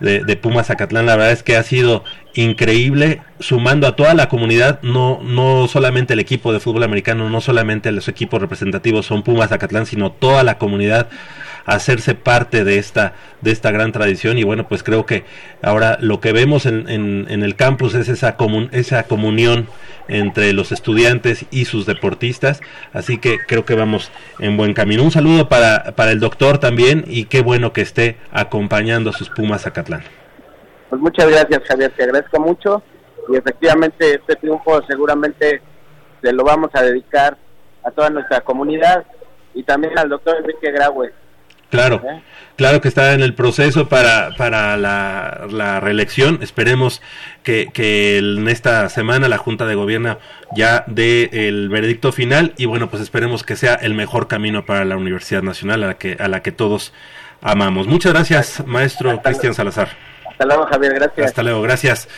de, 0.00 0.36
Pumas 0.36 0.68
Zacatlán, 0.68 1.06
la 1.06 1.16
verdad 1.16 1.32
es 1.32 1.42
que 1.42 1.56
ha 1.56 1.62
sido 1.62 2.04
increíble, 2.34 3.20
sumando 3.38 3.86
a 3.86 3.96
toda 3.96 4.14
la 4.14 4.28
comunidad, 4.28 4.80
no, 4.82 5.20
no 5.22 5.68
solamente 5.68 6.14
el 6.14 6.20
equipo 6.20 6.52
de 6.52 6.60
fútbol 6.60 6.84
americano, 6.84 7.28
no 7.28 7.40
solamente 7.40 7.92
los 7.92 8.08
equipos 8.08 8.40
representativos 8.40 9.06
son 9.06 9.22
Pumas 9.22 9.50
Zacatlán, 9.50 9.86
sino 9.86 10.10
toda 10.12 10.42
la 10.42 10.58
comunidad 10.58 11.08
hacerse 11.64 12.14
parte 12.14 12.64
de 12.64 12.78
esta 12.78 13.14
de 13.40 13.50
esta 13.50 13.70
gran 13.70 13.92
tradición. 13.92 14.38
Y 14.38 14.44
bueno 14.44 14.68
pues 14.68 14.82
creo 14.82 15.06
que 15.06 15.24
ahora 15.62 15.98
lo 16.00 16.20
que 16.20 16.32
vemos 16.32 16.66
en, 16.66 16.88
en, 16.88 17.26
en 17.28 17.42
el 17.42 17.56
campus 17.56 17.94
es 17.94 18.08
esa 18.08 18.36
comun, 18.36 18.68
esa 18.72 19.04
comunión 19.04 19.68
entre 20.10 20.52
los 20.52 20.72
estudiantes 20.72 21.46
y 21.50 21.64
sus 21.64 21.86
deportistas. 21.86 22.60
Así 22.92 23.18
que 23.18 23.38
creo 23.46 23.64
que 23.64 23.74
vamos 23.74 24.10
en 24.40 24.56
buen 24.56 24.74
camino. 24.74 25.04
Un 25.04 25.12
saludo 25.12 25.48
para, 25.48 25.94
para 25.94 26.10
el 26.10 26.20
doctor 26.20 26.58
también 26.58 27.04
y 27.06 27.26
qué 27.26 27.42
bueno 27.42 27.72
que 27.72 27.80
esté 27.80 28.16
acompañando 28.32 29.10
a 29.10 29.12
sus 29.12 29.30
Pumas 29.30 29.62
Zacatlán. 29.62 30.02
Pues 30.88 31.00
muchas 31.00 31.30
gracias, 31.30 31.62
Javier, 31.68 31.92
te 31.96 32.02
agradezco 32.02 32.40
mucho. 32.40 32.82
Y 33.28 33.36
efectivamente 33.36 34.16
este 34.16 34.34
triunfo 34.36 34.82
seguramente 34.88 35.62
se 36.20 36.32
lo 36.32 36.42
vamos 36.42 36.70
a 36.74 36.82
dedicar 36.82 37.36
a 37.84 37.90
toda 37.92 38.10
nuestra 38.10 38.40
comunidad 38.40 39.04
y 39.54 39.62
también 39.62 39.96
al 39.96 40.08
doctor 40.08 40.36
Enrique 40.38 40.72
Graue. 40.72 41.12
Claro, 41.70 42.02
¿Eh? 42.04 42.20
claro 42.56 42.80
que 42.80 42.88
está 42.88 43.14
en 43.14 43.22
el 43.22 43.34
proceso 43.34 43.88
para, 43.88 44.30
para 44.36 44.76
la, 44.76 45.46
la 45.50 45.80
reelección. 45.80 46.40
Esperemos 46.42 47.00
que, 47.42 47.70
que 47.72 48.18
en 48.18 48.48
esta 48.48 48.88
semana 48.88 49.28
la 49.28 49.38
Junta 49.38 49.66
de 49.66 49.76
Gobierno 49.76 50.18
ya 50.54 50.84
dé 50.88 51.30
el 51.32 51.68
veredicto 51.68 52.12
final 52.12 52.52
y 52.56 52.66
bueno, 52.66 52.90
pues 52.90 53.02
esperemos 53.02 53.44
que 53.44 53.56
sea 53.56 53.74
el 53.74 53.94
mejor 53.94 54.26
camino 54.26 54.66
para 54.66 54.84
la 54.84 54.96
Universidad 54.96 55.42
Nacional 55.42 55.84
a 55.84 55.86
la 55.88 55.94
que, 55.94 56.16
a 56.18 56.28
la 56.28 56.42
que 56.42 56.52
todos 56.52 56.92
amamos. 57.40 57.86
Muchas 57.86 58.12
gracias, 58.12 58.64
maestro 58.66 59.22
Cristian 59.22 59.54
Salazar. 59.54 60.09
Hasta 60.40 60.54
luego, 60.54 60.70
Javier, 60.70 60.94
gracias. 60.94 61.26
Hasta 61.26 61.42
luego, 61.42 61.60
gracias. 61.60 62.08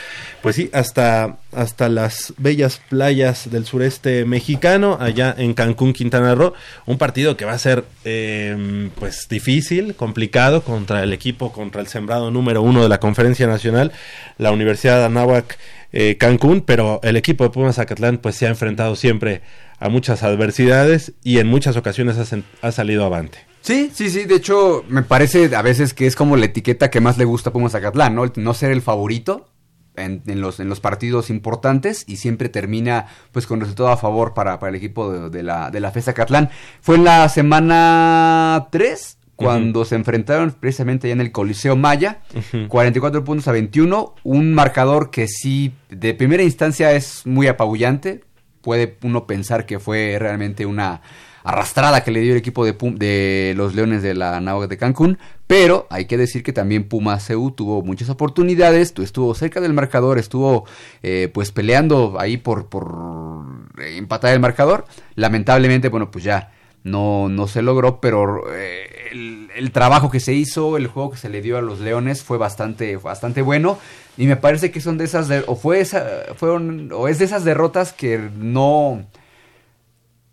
Pues 0.43 0.55
sí, 0.55 0.71
hasta, 0.73 1.39
hasta 1.51 1.89
las 1.89 2.33
bellas 2.37 2.81
playas 2.89 3.51
del 3.51 3.67
sureste 3.67 4.25
mexicano, 4.25 4.97
allá 5.01 5.35
en 5.37 5.55
Cancún, 5.55 5.93
Quintana 5.93 6.37
Roo. 6.37 6.53
Un 6.87 6.99
partido 6.99 7.37
que 7.37 7.45
va 7.45 7.51
a 7.55 7.59
ser 7.59 7.85
eh, 8.05 8.91
pues 8.95 9.27
difícil, 9.29 9.97
complicado 9.97 10.63
contra 10.63 11.03
el 11.03 11.13
equipo, 11.13 11.51
contra 11.51 11.81
el 11.81 11.89
sembrado 11.89 12.31
número 12.31 12.63
uno 12.63 12.85
de 12.85 12.89
la 12.89 13.01
conferencia 13.01 13.49
nacional, 13.49 13.91
la 14.39 14.53
Universidad 14.53 15.01
de 15.01 15.07
Anáhuac 15.07 15.59
eh, 15.93 16.17
Cancún, 16.17 16.61
pero 16.61 17.01
el 17.03 17.17
equipo 17.17 17.43
de 17.43 17.51
Pumas 17.51 17.75
Zacatlán 17.75 18.19
pues 18.19 18.37
se 18.37 18.47
ha 18.47 18.51
enfrentado 18.51 18.95
siempre 18.95 19.43
a 19.81 19.89
muchas 19.89 20.23
adversidades 20.23 21.11
y 21.25 21.41
en 21.41 21.49
muchas 21.49 21.77
ocasiones 21.77 22.19
ha, 22.19 22.69
ha 22.69 22.71
salido 22.71 23.05
avante. 23.05 23.52
Sí, 23.63 23.91
sí, 23.95 24.11
sí. 24.11 24.25
De 24.25 24.35
hecho, 24.35 24.85
me 24.89 25.03
parece 25.03 25.55
a 25.57 25.63
veces 25.63 25.95
que 25.95 26.07
es 26.07 26.15
como 26.15 26.37
la 26.37 26.47
etiqueta 26.47 26.91
que 26.91 27.01
más 27.01 27.17
le 27.17 27.25
gusta 27.25 27.51
a 27.51 27.53
Pumas 27.53 27.73
Zacatlán, 27.73 28.15
¿no? 28.15 28.25
El 28.25 28.33
no 28.37 28.53
ser 28.55 28.73
el 28.73 28.83
favorito, 28.83 29.49
en, 29.97 30.23
en 30.27 30.41
los, 30.41 30.61
en 30.61 30.69
los 30.69 30.81
partidos 30.81 31.31
importantes 31.31 32.05
y 32.07 32.17
siempre 32.17 32.49
termina 32.49 33.07
pues 33.31 33.47
con 33.47 33.61
resultado 33.61 33.91
a 33.91 33.97
favor 33.97 34.35
para, 34.35 34.59
para 34.59 34.71
el 34.71 34.77
equipo 34.77 35.13
de, 35.13 35.31
de 35.31 35.43
la, 35.43 35.71
de 35.71 35.81
la 35.81 35.91
FESA 35.91 36.15
Catlán. 36.15 36.51
Fue 36.81 36.97
en 36.97 37.05
la 37.05 37.29
semana 37.29 38.69
3 38.71 39.19
cuando 39.37 39.85
se 39.85 39.97
enfrentaron 39.97 40.53
precisamente 40.53 41.09
ya 41.09 41.15
en 41.15 41.21
el 41.21 41.33
Coliseo 41.33 41.75
Maya, 41.75 42.21
44 42.69 43.25
puntos 43.25 43.49
a 43.49 43.53
21, 43.53 44.15
un 44.23 44.55
marcador 44.55 45.11
que 45.11 45.27
sí 45.27 45.73
de 45.89 46.15
primera 46.15 46.45
instancia 46.45 46.93
es 46.93 47.27
muy 47.27 47.49
apabullante, 47.49 48.23
puede 48.61 48.99
uno 49.03 49.27
pensar 49.27 49.67
que 49.67 49.81
fue 49.81 50.17
realmente 50.21 50.65
una 50.65 51.03
arrastrada 51.45 52.05
que 52.05 52.11
le 52.11 52.21
dio 52.21 52.33
el 52.33 52.39
equipo 52.39 52.65
de, 52.65 52.73
Pum- 52.77 52.97
de 52.97 53.55
los 53.57 53.75
Leones 53.75 54.03
de 54.03 54.15
la 54.15 54.41
Náhuatl 54.41 54.69
de 54.71 54.77
Cancún, 54.79 55.19
pero 55.47 55.87
hay 55.91 56.07
que 56.07 56.17
decir 56.17 56.43
que 56.43 56.53
también 56.53 56.85
Puma 56.89 57.19
CU 57.27 57.51
tuvo 57.51 57.83
muchas 57.83 58.09
oportunidades, 58.11 58.95
tu- 58.95 59.03
estuvo 59.03 59.35
cerca 59.35 59.61
del 59.61 59.73
marcador, 59.73 60.19
estuvo 60.19 60.65
eh, 61.03 61.31
pues 61.33 61.51
peleando 61.53 62.17
ahí 62.19 62.37
por, 62.37 62.67
por 62.69 63.45
eh, 63.79 63.97
empatar 63.97 64.33
el 64.33 64.41
marcador, 64.41 64.87
lamentablemente 65.15 65.89
bueno 65.89 66.11
pues 66.11 66.25
ya 66.25 66.53
no, 66.85 67.29
no 67.29 67.47
se 67.47 67.63
logró, 67.63 68.01
pero 68.01 68.53
eh, 68.53 68.87
el, 69.13 69.49
el 69.55 69.71
trabajo 69.71 70.11
que 70.11 70.19
se 70.19 70.33
hizo, 70.35 70.77
el 70.77 70.89
juego 70.89 71.13
que 71.13 71.17
se 71.17 71.29
le 71.29 71.41
dio 71.41 71.57
a 71.57 71.63
los 71.63 71.79
Leones 71.79 72.25
fue 72.25 72.39
bastante, 72.39 72.97
bastante 72.97 73.41
bueno. 73.41 73.79
Y 74.19 74.27
me 74.27 74.35
parece 74.35 74.73
que 74.73 74.81
son 74.81 74.99
de 74.99 75.05
esas, 75.05 75.29
de- 75.29 75.45
o 75.47 75.55
fue 75.55 75.79
esa, 75.81 76.05
fueron, 76.37 76.91
o 76.93 77.07
es 77.07 77.21
de 77.21 77.25
esas 77.27 77.45
derrotas 77.45 77.93
que 77.93 78.19
no, 78.37 79.05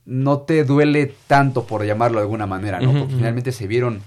no 0.09 0.39
te 0.39 0.63
duele 0.63 1.13
tanto 1.27 1.65
por 1.65 1.85
llamarlo 1.85 2.17
de 2.17 2.23
alguna 2.23 2.47
manera, 2.47 2.79
¿no? 2.79 2.91
Porque 2.91 3.13
finalmente 3.13 3.51
se 3.51 3.67
vieron, 3.67 4.01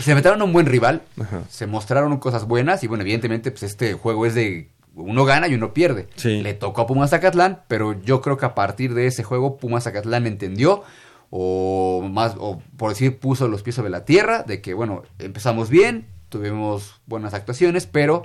se 0.00 0.14
metieron 0.14 0.40
a 0.42 0.44
un 0.44 0.52
buen 0.52 0.66
rival, 0.66 1.02
se 1.48 1.66
mostraron 1.66 2.16
cosas 2.18 2.44
buenas 2.46 2.82
y 2.82 2.88
bueno, 2.88 3.02
evidentemente 3.02 3.52
pues 3.52 3.62
este 3.62 3.94
juego 3.94 4.26
es 4.26 4.34
de 4.34 4.68
uno 4.96 5.24
gana 5.24 5.46
y 5.46 5.54
uno 5.54 5.72
pierde. 5.72 6.08
Sí. 6.16 6.42
Le 6.42 6.54
tocó 6.54 6.80
a 6.80 6.86
Pumas 6.88 7.10
Zacatlán, 7.10 7.62
pero 7.68 8.02
yo 8.02 8.20
creo 8.20 8.36
que 8.36 8.46
a 8.46 8.56
partir 8.56 8.94
de 8.94 9.06
ese 9.06 9.22
juego 9.22 9.58
Pumas 9.58 9.84
Zacatlán 9.84 10.26
entendió 10.26 10.82
o 11.30 12.04
más 12.10 12.34
o 12.38 12.60
por 12.76 12.90
decir 12.90 13.18
puso 13.18 13.46
los 13.46 13.62
pies 13.62 13.76
sobre 13.76 13.90
la 13.90 14.04
tierra 14.04 14.42
de 14.42 14.60
que 14.60 14.74
bueno, 14.74 15.04
empezamos 15.20 15.70
bien, 15.70 16.08
tuvimos 16.30 17.00
buenas 17.06 17.32
actuaciones, 17.32 17.86
pero 17.86 18.24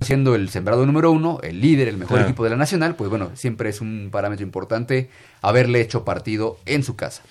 siendo 0.00 0.34
el 0.34 0.48
sembrado 0.50 0.84
número 0.86 1.10
uno, 1.10 1.40
el 1.42 1.60
líder, 1.60 1.88
el 1.88 1.96
mejor 1.96 2.16
Claro. 2.18 2.28
equipo 2.28 2.44
de 2.44 2.50
la 2.50 2.56
nacional, 2.56 2.96
pues 2.96 3.08
bueno, 3.10 3.30
siempre 3.34 3.70
es 3.70 3.80
un 3.80 4.08
parámetro 4.12 4.44
importante 4.44 5.08
haberle 5.42 5.80
hecho 5.80 6.04
partido 6.04 6.58
en 6.66 6.82
su 6.82 6.96
casa. 6.96 7.22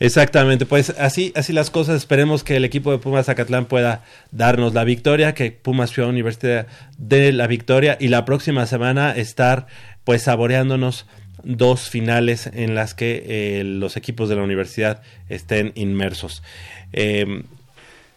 Exactamente, 0.00 0.66
pues 0.66 0.90
así, 0.98 1.32
así 1.36 1.52
las 1.52 1.70
cosas. 1.70 1.96
Esperemos 1.96 2.42
que 2.42 2.56
el 2.56 2.64
equipo 2.64 2.90
de 2.90 2.98
Pumas 2.98 3.26
Zacatlán 3.26 3.66
pueda 3.66 4.02
darnos 4.32 4.74
la 4.74 4.82
victoria, 4.84 5.34
que 5.34 5.52
Pumas 5.52 5.90
Ciudad 5.90 6.08
Universidad 6.10 6.66
dé 6.98 7.32
la 7.32 7.46
victoria 7.46 7.96
y 8.00 8.08
la 8.08 8.24
próxima 8.24 8.66
semana 8.66 9.12
estar 9.12 9.66
pues 10.02 10.22
saboreándonos 10.22 11.06
dos 11.44 11.88
finales 11.90 12.50
en 12.52 12.74
las 12.74 12.94
que 12.94 13.22
eh, 13.26 13.64
los 13.64 13.96
equipos 13.96 14.28
de 14.28 14.36
la 14.36 14.42
universidad 14.42 15.02
estén 15.28 15.72
inmersos. 15.76 16.42
Eh, 16.92 17.42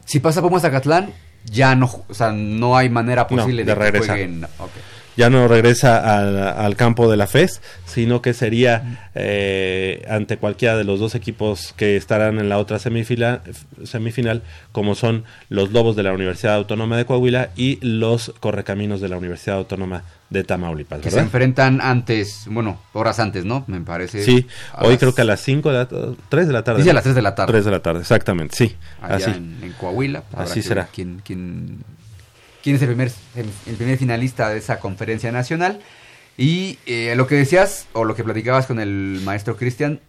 Si 0.06 0.20
pasa 0.20 0.41
Pumas 0.41 0.62
Zacatlán, 0.64 1.12
ya 1.50 1.76
no, 1.76 1.89
o 2.08 2.14
sea, 2.14 2.32
no 2.32 2.78
hay 2.78 2.89
manera 2.89 3.28
No, 3.30 3.38
posible 3.38 3.64
de 3.64 3.72
de, 3.72 3.78
que 3.78 3.84
regresar. 3.84 4.16
jueguen. 4.18 4.43
ok. 4.60 4.72
Ya 5.18 5.30
no 5.30 5.47
regresa 5.47 6.18
al, 6.20 6.38
al 6.38 6.76
campo 6.76 7.09
de 7.09 7.18
la 7.18 7.28
FES, 7.28 7.61
sino 7.86 8.22
que 8.22 8.34
sería 8.34 9.09
eh, 9.15 10.05
ante 10.09 10.38
cualquiera 10.38 10.78
de 10.78 10.84
los 10.84 10.99
dos 10.99 11.15
equipos 11.15 11.74
que 11.76 11.95
estarán 11.97 12.39
en 12.39 12.49
la 12.49 12.57
otra 12.59 12.80
semifinal, 12.80 13.41
semifinal, 13.84 14.43
como 14.72 14.95
son 14.95 15.24
los 15.49 15.72
Lobos 15.72 15.95
de 15.95 16.03
la 16.03 16.13
Universidad 16.13 16.55
Autónoma 16.55 16.95
de 16.97 17.05
Coahuila 17.05 17.49
y 17.55 17.80
los 17.86 18.34
Correcaminos 18.39 19.01
de 19.01 19.09
la 19.09 19.18
Universidad 19.18 19.57
Autónoma 19.57 20.03
de 20.30 20.43
Tamaulipas, 20.43 20.99
Que 20.99 21.09
se 21.09 21.20
enfrentan 21.20 21.80
antes, 21.82 22.47
bueno, 22.51 22.80
horas 22.93 23.20
antes, 23.20 23.45
¿no? 23.45 23.63
Me 23.68 23.80
parece. 23.82 24.24
Sí, 24.24 24.45
hoy 24.78 24.89
las- 24.91 24.99
creo 24.99 25.15
que 25.15 25.22
a 25.22 25.26
las 25.26 25.39
5 25.39 25.72
de 25.72 25.76
la 25.78 25.88
3 26.30 26.47
de 26.47 26.53
la 26.53 26.63
tarde. 26.63 26.80
Dice 26.80 26.91
a 26.91 26.93
las 26.93 27.03
3 27.03 27.15
de 27.15 27.22
la 27.22 27.34
tarde. 27.34 27.53
3 27.53 27.65
de 27.65 27.72
la 27.72 27.80
tarde, 27.80 28.01
exactamente, 28.01 28.55
sí. 28.55 28.76
allá 29.01 29.15
así. 29.15 29.30
En, 29.38 29.57
en 29.63 29.72
Coahuila. 29.74 30.24
Así 30.36 30.61
será. 30.61 30.84
ver 30.84 30.91
¿Quién, 31.24 31.80
quién, 32.68 32.76
es 32.76 32.82
el 32.82 32.89
primer, 32.89 33.11
el 33.65 33.76
primer 33.76 33.97
finalista 33.97 34.49
de 34.49 34.57
esa 34.57 34.82
conferencia 34.82 35.32
nacional? 35.32 35.80
Y 36.38 36.80
eh, 36.86 37.13
lo 37.15 37.26
que 37.26 37.36
decías, 37.36 37.88
o 37.93 38.03
lo 38.03 38.13
que 38.13 38.26
platicabas 38.26 38.65
con 38.65 38.80
el 38.82 39.22
maestro 39.24 39.55
Cristian, 39.55 40.01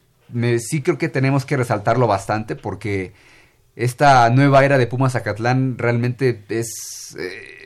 sí 0.59 0.83
creo 0.83 0.99
que 0.99 1.09
tenemos 1.09 1.45
que 1.45 1.57
resaltarlo 1.57 2.09
bastante 2.09 2.57
porque 2.57 3.13
esta 3.77 4.29
nueva 4.31 4.65
era 4.65 4.77
de 4.77 4.89
Pumas 4.89 5.13
Zacatlán 5.13 5.79
realmente 5.79 6.43
es... 6.49 7.17
eh, 7.19 7.58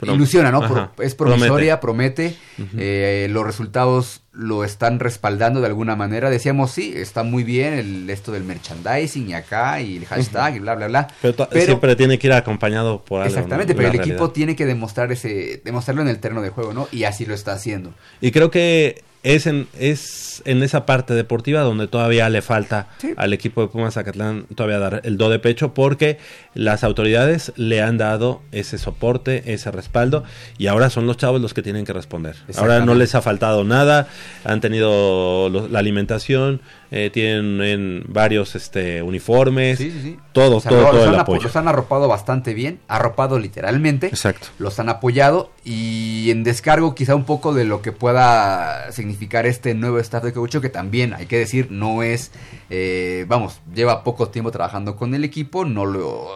Ilusiona, 0.00 0.50
¿no? 0.50 0.62
Ajá. 0.62 0.92
Pro- 0.94 1.04
es 1.04 1.14
promisoria, 1.14 1.80
promete, 1.80 2.36
eh, 2.76 3.26
los 3.30 3.44
resultados 3.44 4.22
lo 4.32 4.62
están 4.62 5.00
respaldando 5.00 5.60
de 5.60 5.66
alguna 5.66 5.96
manera. 5.96 6.30
Decíamos, 6.30 6.70
sí, 6.70 6.92
está 6.94 7.24
muy 7.24 7.42
bien 7.42 7.74
el, 7.74 8.08
esto 8.08 8.30
del 8.30 8.44
merchandising 8.44 9.30
y 9.30 9.34
acá 9.34 9.80
y 9.80 9.96
el 9.96 10.06
hashtag 10.06 10.56
y 10.56 10.58
bla, 10.60 10.76
bla, 10.76 10.86
bla. 10.86 11.08
Pero, 11.20 11.48
siempre 11.64 11.96
tiene 11.96 12.18
que 12.18 12.28
ir 12.28 12.32
acompañado 12.32 13.02
por 13.04 13.22
algo. 13.22 13.34
Exactamente, 13.34 13.72
¿no? 13.74 13.76
pero 13.78 13.88
el 13.90 13.98
equipo 14.00 14.30
tiene 14.30 14.54
que 14.54 14.66
demostrar 14.66 15.10
ese, 15.10 15.60
demostrarlo 15.64 16.02
en 16.02 16.08
el 16.08 16.18
terreno 16.20 16.42
de 16.42 16.50
juego, 16.50 16.72
¿no? 16.72 16.88
Y 16.92 17.04
así 17.04 17.26
lo 17.26 17.34
está 17.34 17.52
haciendo. 17.52 17.92
Y 18.20 18.30
creo 18.30 18.50
que 18.50 19.02
es 19.22 19.46
en, 19.46 19.66
es 19.78 20.42
en 20.44 20.62
esa 20.62 20.86
parte 20.86 21.12
deportiva 21.14 21.62
donde 21.62 21.88
todavía 21.88 22.28
le 22.28 22.40
falta 22.42 22.88
Sí. 22.98 23.12
al 23.16 23.32
equipo 23.32 23.60
de 23.62 23.68
Pumas 23.68 23.94
Zacatlán 23.94 24.46
todavía 24.54 24.78
dar 24.78 25.00
el 25.04 25.16
do 25.16 25.28
de 25.28 25.38
pecho 25.38 25.74
porque 25.74 26.18
las 26.54 26.84
autoridades 26.84 27.52
le 27.56 27.82
han 27.82 27.98
dado 27.98 28.42
ese 28.52 28.78
soporte, 28.78 29.52
ese 29.52 29.70
respaldo 29.72 30.24
y 30.56 30.68
ahora 30.68 30.88
son 30.90 31.06
los 31.06 31.16
chavos 31.16 31.40
los 31.40 31.52
que 31.54 31.62
tienen 31.62 31.84
que 31.84 31.92
responder. 31.92 32.36
Ahora 32.56 32.80
no 32.84 32.94
les 32.94 33.14
ha 33.14 33.22
faltado 33.22 33.64
nada, 33.64 34.06
han 34.44 34.60
tenido 34.60 35.48
la 35.70 35.78
alimentación, 35.80 36.60
eh, 36.90 37.10
tienen 37.10 38.04
varios 38.08 38.54
este 38.54 39.02
uniformes, 39.02 39.78
Sí, 39.78 39.90
sí, 39.90 40.00
sí. 40.02 40.18
todo, 40.32 40.56
O 40.56 40.60
sea, 40.60 40.70
todo, 40.70 40.80
lo- 40.82 40.86
todo 40.90 40.96
los 41.00 41.08
el 41.08 41.14
han 41.14 41.20
apoyo. 41.20 41.42
Los 41.42 41.56
han 41.56 41.68
arropado 41.68 42.08
bastante 42.08 42.54
bien, 42.54 42.80
arropado 42.88 43.38
literalmente. 43.38 44.06
Exacto. 44.06 44.48
Los 44.58 44.78
han 44.80 44.88
apoyado 44.88 45.50
y 45.64 46.30
en 46.30 46.44
descargo 46.44 46.94
quizá 46.94 47.14
un 47.14 47.24
poco 47.24 47.52
de 47.52 47.64
lo 47.64 47.82
que 47.82 47.92
pueda 47.92 48.90
significar 48.92 49.44
este 49.46 49.74
nuevo 49.74 49.98
staff 49.98 50.24
de 50.24 50.32
coach 50.32 50.56
que 50.58 50.68
también 50.70 51.12
hay 51.14 51.26
que 51.26 51.38
decir 51.38 51.68
no 51.70 52.02
es, 52.02 52.30
eh, 52.70 53.24
vamos, 53.28 53.60
lleva 53.74 54.02
poco 54.04 54.28
tiempo 54.28 54.50
trabajando 54.50 54.96
con 54.96 55.14
el 55.14 55.24
equipo, 55.24 55.64
no 55.64 55.84
lo 55.86 56.28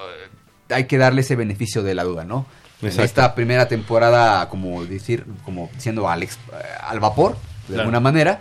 hay 0.69 0.85
que 0.87 0.97
darle 0.99 1.21
ese 1.21 1.37
beneficio 1.37 1.83
de 1.83 1.95
la 1.95 2.05
duda, 2.05 2.25
¿no? 2.25 2.47
En 2.81 2.99
esta 3.01 3.35
primera 3.35 3.69
temporada, 3.69 4.49
como 4.49 4.85
decir, 4.85 5.25
como 5.45 5.71
siendo 5.79 6.09
al, 6.09 6.23
ex- 6.25 6.39
al 6.83 6.99
vapor, 6.99 7.33
de 7.33 7.39
Claro. 7.69 7.83
alguna 7.83 8.01
manera, 8.01 8.41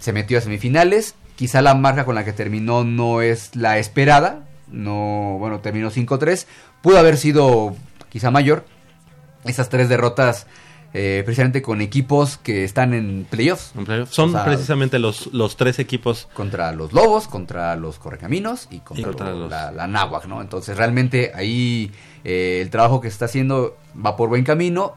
se 0.00 0.12
metió 0.12 0.38
a 0.38 0.40
semifinales. 0.40 1.14
Quizá 1.36 1.62
la 1.62 1.74
marca 1.74 2.04
con 2.04 2.14
la 2.16 2.24
que 2.24 2.32
terminó 2.32 2.82
no 2.84 3.22
es 3.22 3.54
la 3.54 3.78
esperada. 3.78 4.40
No, 4.68 5.36
bueno, 5.38 5.60
terminó 5.60 5.90
5-3. 5.90 6.46
Pudo 6.82 6.98
haber 6.98 7.16
sido 7.16 7.74
quizá 8.10 8.30
mayor. 8.32 8.64
Esas 9.44 9.68
tres 9.70 9.88
derrotas, 9.88 10.46
eh, 10.92 11.22
precisamente 11.24 11.62
con 11.62 11.80
equipos 11.80 12.36
que 12.36 12.62
están 12.64 12.92
en 12.92 13.26
playoffs. 13.30 13.72
En. 13.74 14.06
Son 14.06 14.30
O 14.30 14.32
sea, 14.32 14.44
precisamente 14.44 14.98
los, 14.98 15.28
los 15.32 15.56
tres 15.56 15.78
equipos 15.78 16.28
Contra 16.34 16.72
los 16.72 16.92
Lobos, 16.92 17.26
contra 17.26 17.74
los 17.76 17.98
Correcaminos 17.98 18.68
y 18.70 18.80
contra, 18.80 19.00
Y 19.00 19.04
contra 19.04 19.30
los- 19.30 19.50
la, 19.50 19.70
la 19.72 19.86
Náhuac, 19.86 20.26
¿no? 20.26 20.42
Entonces, 20.42 20.76
realmente 20.76 21.32
ahí 21.34 21.90
eh, 22.24 22.58
el 22.60 22.68
trabajo 22.68 23.00
que 23.00 23.08
se 23.08 23.14
está 23.14 23.24
haciendo 23.26 23.76
va 24.04 24.16
por 24.16 24.28
buen 24.28 24.44
camino. 24.44 24.94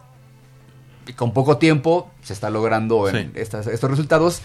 Y 1.08 1.14
con 1.14 1.34
poco 1.34 1.58
tiempo 1.58 2.10
se 2.22 2.34
está 2.34 2.50
logrando 2.50 3.08
en 3.10 3.32
Sí. 3.34 3.40
estas- 3.40 3.68
estos 3.68 3.90
resultados. 3.90 4.42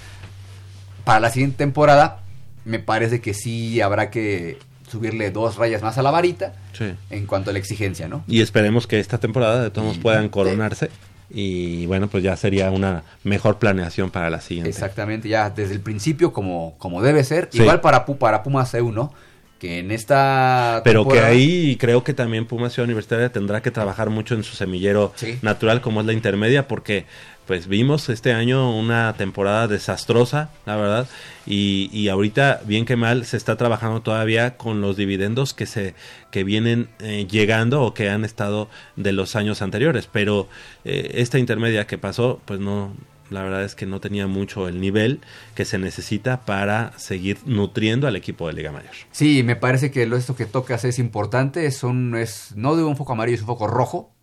Para 1.08 1.20
la 1.20 1.30
siguiente 1.30 1.56
temporada, 1.56 2.20
me 2.64 2.78
parece 2.78 3.20
que 3.20 3.32
sí 3.34 3.80
habrá 3.80 4.10
que 4.10 4.58
subirle 4.90 5.30
dos 5.30 5.56
rayas 5.56 5.82
más 5.82 5.98
a 5.98 6.02
la 6.02 6.10
varita 6.10 6.52
Sí. 6.72 6.92
en 7.10 7.26
cuanto 7.26 7.50
a 7.50 7.52
la 7.54 7.58
exigencia, 7.58 8.08
¿no? 8.08 8.24
Y 8.28 8.40
esperemos 8.42 8.86
que 8.86 9.00
esta 9.00 9.18
temporada 9.18 9.62
de 9.62 9.70
todos 9.70 9.96
Y- 9.96 10.00
puedan 10.00 10.28
coronarse. 10.28 10.90
Y 11.30 11.84
bueno, 11.86 12.08
pues 12.08 12.22
ya 12.24 12.36
sería 12.36 12.70
una 12.70 13.02
mejor 13.24 13.58
planeación 13.58 14.10
para 14.10 14.30
la 14.30 14.40
siguiente. 14.40 14.70
Exactamente, 14.70 15.28
ya 15.28 15.50
desde 15.50 15.74
el 15.74 15.80
principio 15.80 16.32
como, 16.32 16.74
como 16.78 17.02
debe 17.02 17.22
ser. 17.24 17.48
Sí. 17.52 17.60
Igual 17.60 17.80
para, 17.80 18.06
para 18.06 18.42
Pumas 18.42 18.72
EU, 18.74 18.92
¿no? 18.92 19.12
Que 19.58 19.80
en 19.80 19.90
esta... 19.90 20.80
Pero 20.84 21.06
que 21.08 21.20
ahí 21.20 21.76
creo 21.80 22.04
que 22.04 22.14
también 22.14 22.46
Pumas 22.46 22.72
Ciudad 22.72 22.84
Universitaria 22.84 23.30
tendrá 23.32 23.60
que 23.60 23.70
trabajar 23.70 24.08
mucho 24.08 24.34
en 24.34 24.42
su 24.44 24.54
semillero 24.54 25.12
Sí. 25.16 25.38
natural 25.42 25.80
como 25.80 26.00
es 26.00 26.06
la 26.06 26.12
intermedia 26.12 26.68
porque 26.68 27.06
pues 27.48 27.66
vimos 27.66 28.10
este 28.10 28.34
año 28.34 28.78
una 28.78 29.14
temporada 29.14 29.66
desastrosa, 29.68 30.50
la 30.66 30.76
verdad, 30.76 31.08
y, 31.46 31.88
y 31.94 32.10
ahorita 32.10 32.60
bien 32.66 32.84
que 32.84 32.94
mal 32.94 33.24
se 33.24 33.38
está 33.38 33.56
trabajando 33.56 34.02
todavía 34.02 34.58
con 34.58 34.82
los 34.82 34.98
dividendos 34.98 35.54
que 35.54 35.64
se 35.64 35.94
que 36.30 36.44
vienen 36.44 36.90
eh, 36.98 37.26
llegando 37.26 37.80
o 37.80 37.94
que 37.94 38.10
han 38.10 38.26
estado 38.26 38.68
de 38.96 39.12
los 39.12 39.34
años 39.34 39.62
anteriores, 39.62 40.10
pero 40.12 40.46
eh, 40.84 41.12
esta 41.14 41.38
intermedia 41.38 41.86
que 41.86 41.96
pasó 41.96 42.38
pues 42.44 42.60
no 42.60 42.92
la 43.30 43.42
verdad 43.42 43.64
es 43.64 43.74
que 43.74 43.86
no 43.86 43.98
tenía 43.98 44.26
mucho 44.26 44.68
el 44.68 44.78
nivel 44.78 45.20
que 45.54 45.64
se 45.64 45.78
necesita 45.78 46.42
para 46.44 46.92
seguir 46.98 47.38
nutriendo 47.46 48.06
al 48.06 48.16
equipo 48.16 48.46
de 48.46 48.52
Liga 48.52 48.72
Mayor. 48.72 48.92
Sí, 49.10 49.42
me 49.42 49.56
parece 49.56 49.90
que 49.90 50.06
lo 50.06 50.16
esto 50.16 50.36
que 50.36 50.44
tocas 50.44 50.84
es 50.84 50.98
importante, 50.98 51.64
es 51.64 51.82
un 51.82 52.14
es 52.14 52.52
no 52.56 52.76
de 52.76 52.84
un 52.84 52.94
foco 52.94 53.14
amarillo, 53.14 53.36
es 53.36 53.40
un 53.40 53.46
foco 53.46 53.66
rojo. 53.66 54.14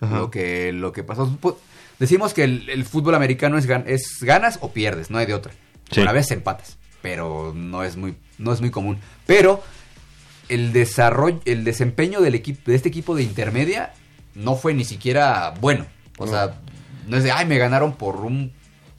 Ajá. 0.00 0.18
Lo 0.18 0.30
que 0.30 0.72
lo 0.72 0.92
que 0.92 1.02
pasó 1.02 1.28
decimos 1.98 2.34
que 2.34 2.44
el, 2.44 2.68
el 2.70 2.84
fútbol 2.84 3.14
americano 3.14 3.58
es, 3.58 3.68
gan- 3.68 3.84
es 3.86 4.18
ganas 4.20 4.58
o 4.62 4.72
pierdes, 4.72 5.10
no 5.10 5.18
hay 5.18 5.26
de 5.26 5.34
otra. 5.34 5.52
Sí. 5.90 6.00
Una 6.00 6.12
vez 6.12 6.30
empatas, 6.30 6.76
pero 7.02 7.52
no 7.54 7.82
es 7.84 7.96
muy, 7.96 8.14
no 8.38 8.52
es 8.52 8.60
muy 8.60 8.70
común. 8.70 8.98
Pero 9.26 9.62
el 10.48 10.72
desarrollo, 10.72 11.40
el 11.44 11.64
desempeño 11.64 12.20
del 12.20 12.34
equipo, 12.34 12.70
de 12.70 12.76
este 12.76 12.88
equipo 12.88 13.14
de 13.14 13.22
intermedia 13.22 13.92
no 14.34 14.54
fue 14.56 14.74
ni 14.74 14.84
siquiera 14.84 15.54
bueno. 15.60 15.86
O 16.18 16.26
No. 16.26 16.32
sea, 16.32 16.54
no 17.06 17.16
es 17.16 17.24
de, 17.24 17.30
ay, 17.32 17.46
me 17.46 17.58
ganaron 17.58 17.94
por 17.94 18.16
un... 18.16 18.52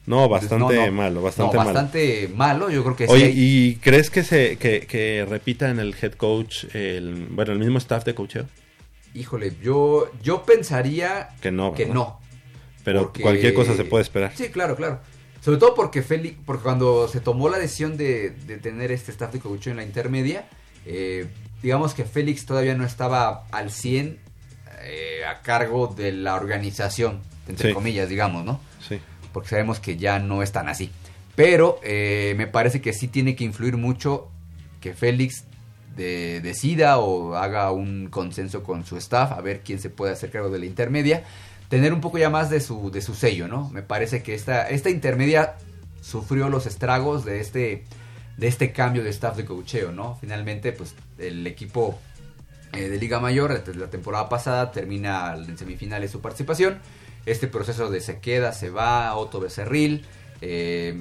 No, 0.06 0.28
bastante 0.28 0.58
No, 0.58 0.86
no. 0.86 0.92
malo, 0.92 1.22
bastante 1.22 1.56
No, 1.56 1.64
bastante 1.64 2.30
malo. 2.34 2.70
Yo 2.70 2.82
creo 2.82 2.96
que 2.96 3.06
sí 3.06 3.12
Oye, 3.12 3.26
hay- 3.26 3.34
¿y 3.36 3.76
crees 3.76 4.10
que 4.10 4.24
se 4.24 4.56
que, 4.56 4.80
que 4.86 5.24
repita 5.28 5.70
en 5.70 5.78
el 5.78 5.94
head 6.00 6.12
coach 6.14 6.64
el 6.74 7.28
bueno, 7.30 7.52
el 7.52 7.58
mismo 7.60 7.78
staff 7.78 8.04
de 8.04 8.14
coacheo? 8.14 8.46
Híjole, 9.14 9.52
yo, 9.62 10.10
yo 10.22 10.42
pensaría 10.44 11.28
Que 11.40 11.50
no, 11.52 11.74
que 11.74 11.86
no. 11.86 12.19
Pero 12.84 13.02
Porque- 13.04 13.22
cualquier 13.22 13.54
cosa 13.54 13.76
se 13.76 13.84
puede 13.84 14.02
esperar. 14.02 14.32
Sí, 14.34 14.48
claro, 14.48 14.76
claro. 14.76 15.00
Sobre 15.40 15.58
todo 15.58 15.74
porque 15.74 16.02
Félix, 16.02 16.36
porque 16.44 16.62
cuando 16.62 17.08
se 17.08 17.20
tomó 17.20 17.48
la 17.48 17.58
decisión 17.58 17.96
de, 17.96 18.30
de 18.30 18.58
tener 18.58 18.92
este 18.92 19.10
staff 19.12 19.32
de 19.32 19.38
coach 19.40 19.68
en 19.68 19.76
la 19.76 19.82
intermedia, 19.84 20.46
eh, 20.86 21.26
digamos 21.62 21.94
que 21.94 22.04
Félix 22.04 22.44
todavía 22.46 22.74
no 22.74 22.84
estaba 22.84 23.46
al 23.50 23.70
100 23.70 24.18
eh, 24.82 25.24
a 25.28 25.40
cargo 25.42 25.86
de 25.88 26.12
la 26.12 26.34
organización, 26.34 27.20
entre 27.48 27.68
Sí. 27.68 27.74
comillas, 27.74 28.08
digamos, 28.08 28.44
¿no? 28.44 28.60
Sí. 28.86 28.98
Porque 29.32 29.48
sabemos 29.50 29.78
que 29.80 29.96
ya 29.96 30.18
no 30.18 30.42
es 30.42 30.52
tan 30.52 30.68
así. 30.68 30.90
Pero 31.36 31.78
eh, 31.82 32.34
me 32.36 32.46
parece 32.46 32.80
que 32.80 32.92
sí 32.92 33.08
tiene 33.08 33.34
que 33.36 33.44
influir 33.44 33.76
mucho 33.76 34.28
que 34.80 34.94
Félix 34.94 35.44
de- 35.96 36.40
decida 36.42 36.98
o 36.98 37.34
haga 37.34 37.70
un 37.72 38.08
consenso 38.10 38.62
con 38.62 38.84
su 38.84 38.96
staff 38.96 39.32
a 39.32 39.40
ver 39.40 39.60
quién 39.60 39.78
se 39.80 39.90
puede 39.90 40.12
hacer 40.12 40.30
cargo 40.30 40.50
de 40.50 40.58
la 40.58 40.66
intermedia. 40.66 41.24
Tener 41.70 41.94
un 41.94 42.02
poco 42.02 42.18
ya 42.18 42.28
más 42.28 42.50
de 42.50 42.60
su, 42.60 42.90
de 42.90 43.00
su 43.00 43.14
sello, 43.14 43.48
¿no? 43.48 43.70
Me 43.70 43.82
parece 43.82 44.22
que 44.22 44.34
esta, 44.34 44.68
esta 44.68 44.90
intermedia 44.90 45.54
sufrió 46.02 46.50
los 46.50 46.66
estragos 46.66 47.24
de 47.24 47.40
este, 47.40 47.84
de 48.36 48.48
este 48.48 48.72
cambio 48.72 49.02
de 49.02 49.10
staff 49.10 49.36
de 49.36 49.46
cocheo, 49.46 49.92
¿no? 49.92 50.18
Finalmente, 50.20 50.72
pues 50.72 50.94
el 51.16 51.46
equipo 51.46 51.98
eh, 52.72 52.88
de 52.88 52.98
Liga 52.98 53.20
Mayor 53.20 53.62
la 53.76 53.88
temporada 53.88 54.28
pasada 54.28 54.72
termina 54.72 55.34
en 55.34 55.56
semifinales 55.56 56.10
su 56.10 56.20
participación. 56.20 56.80
Este 57.24 57.46
proceso 57.46 57.90
de 57.90 58.00
se 58.00 58.18
queda, 58.18 58.52
se 58.52 58.70
va, 58.70 59.14
Otto 59.14 59.40
Becerril. 59.40 60.04
eh, 60.40 61.00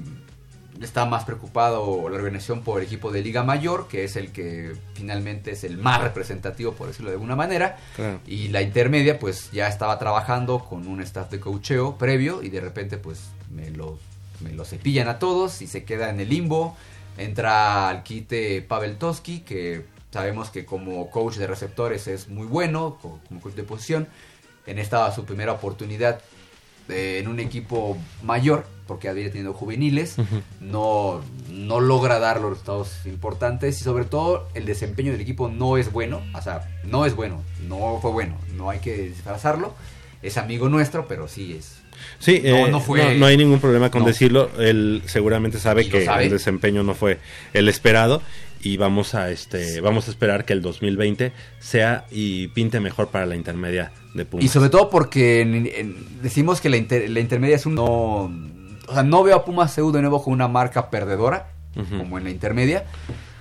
está 0.82 1.05
más 1.05 1.25
preocupado 1.25 2.07
la 2.09 2.15
organización 2.15 2.61
por 2.61 2.80
el 2.80 2.86
equipo 2.88 3.11
de 3.11 3.21
Liga 3.21 3.43
Mayor, 3.43 3.88
que 3.88 4.03
es 4.03 4.15
el 4.15 4.32
que 4.32 4.75
finalmente 4.93 5.51
es 5.51 5.63
el 5.63 5.77
más 5.77 6.01
representativo, 6.01 6.73
por 6.73 6.88
decirlo 6.88 7.09
de 7.09 7.15
alguna 7.15 7.36
manera. 7.36 7.77
Claro. 7.95 8.19
Y 8.25 8.47
la 8.49 8.61
intermedia, 8.61 9.19
pues 9.19 9.51
ya 9.51 9.67
estaba 9.67 9.99
trabajando 9.99 10.59
con 10.59 10.88
un 10.88 11.01
staff 11.01 11.30
de 11.32 11.39
coacheo 11.39 11.97
previo 11.97 12.41
y 12.43 12.49
de 12.49 12.61
repente, 12.61 12.97
pues 12.97 13.30
me 13.51 13.69
lo, 13.71 13.99
me 14.41 14.51
lo 14.53 14.63
cepillan 14.65 15.07
a 15.09 15.19
todos 15.19 15.61
y 15.61 15.67
se 15.67 15.84
queda 15.84 16.09
en 16.09 16.19
el 16.19 16.30
limbo. 16.30 16.77
Entra 17.17 17.89
al 17.89 18.03
quite 18.03 18.61
Pavel 18.61 18.97
Toski, 18.97 19.41
que 19.41 19.86
sabemos 20.11 20.49
que 20.49 20.65
como 20.65 21.09
coach 21.11 21.36
de 21.36 21.47
receptores 21.47 22.07
es 22.07 22.30
muy 22.30 22.47
bueno, 22.47 22.97
co- 23.01 23.19
como 23.27 23.41
coach 23.41 23.55
de 23.55 23.63
posición. 23.63 24.07
En 24.65 24.80
esta 24.80 25.11
su 25.11 25.25
primera 25.25 25.51
oportunidad 25.51 26.21
en 26.89 27.27
un 27.27 27.39
equipo 27.39 27.97
mayor, 28.23 28.65
porque 28.87 29.07
había 29.09 29.31
tenido 29.31 29.53
juveniles, 29.53 30.15
no, 30.59 31.21
no 31.51 31.79
logra 31.79 32.19
dar 32.19 32.41
los 32.41 32.51
resultados 32.51 33.05
importantes 33.05 33.79
y 33.79 33.83
sobre 33.83 34.05
todo 34.05 34.47
el 34.55 34.65
desempeño 34.65 35.11
del 35.11 35.21
equipo 35.21 35.47
no 35.49 35.77
es 35.77 35.91
bueno, 35.91 36.21
o 36.33 36.41
sea, 36.41 36.67
no 36.83 37.05
es 37.05 37.15
bueno, 37.15 37.43
no 37.67 37.99
fue 38.01 38.11
bueno, 38.11 38.35
no 38.55 38.69
hay 38.69 38.79
que 38.79 38.97
disfrazarlo, 38.97 39.75
es 40.21 40.37
amigo 40.37 40.69
nuestro, 40.69 41.07
pero 41.07 41.27
sí 41.27 41.53
es... 41.57 41.77
Sí, 42.17 42.41
No, 42.43 42.67
eh, 42.67 42.71
no 42.71 42.79
fue- 42.79 43.15
no 43.17 43.25
hay 43.25 43.35
ningún 43.35 43.59
problema 43.59 43.91
con 43.91 44.05
decirlo. 44.05 44.49
Él 44.57 45.01
seguramente 45.05 45.59
sabe 45.59 45.89
que 45.89 46.05
sabe. 46.05 46.23
el 46.25 46.29
desempeño 46.29 46.81
no 46.81 46.95
fue 46.95 47.19
el 47.53 47.67
esperado 47.67 48.21
y 48.61 48.77
vamos 48.77 49.15
a 49.15 49.29
este 49.31 49.81
vamos 49.81 50.07
a 50.07 50.11
esperar 50.11 50.45
que 50.45 50.53
el 50.53 50.61
2020 50.61 51.33
sea 51.59 52.05
y 52.09 52.47
pinte 52.49 52.79
mejor 52.79 53.09
para 53.09 53.25
la 53.25 53.35
intermedia 53.35 53.91
de 54.14 54.26
Pumas. 54.26 54.45
Y 54.45 54.47
sobre 54.47 54.70
todo 54.70 54.89
porque 54.89 55.41
en- 55.41 55.68
en- 55.74 56.22
decimos 56.22 56.62
que 56.62 56.70
la, 56.70 56.78
inter- 56.78 57.10
la 57.10 57.20
intermedia 57.20 57.55
es 57.55 57.66
un... 57.66 57.76
No, 57.76 58.24
o 58.88 58.93
sea, 58.93 59.03
no 59.03 59.24
veo 59.24 59.36
a 59.36 59.45
Pumas 59.45 59.76
CU 59.76 59.91
de 59.91 60.01
nuevo 60.01 60.24
con 60.24 60.34
una 60.34 60.47
marca 60.47 60.89
perdedora, 60.89 61.51
como 61.97 62.18
en 62.18 62.24
la 62.24 62.30
intermedia. 62.32 62.86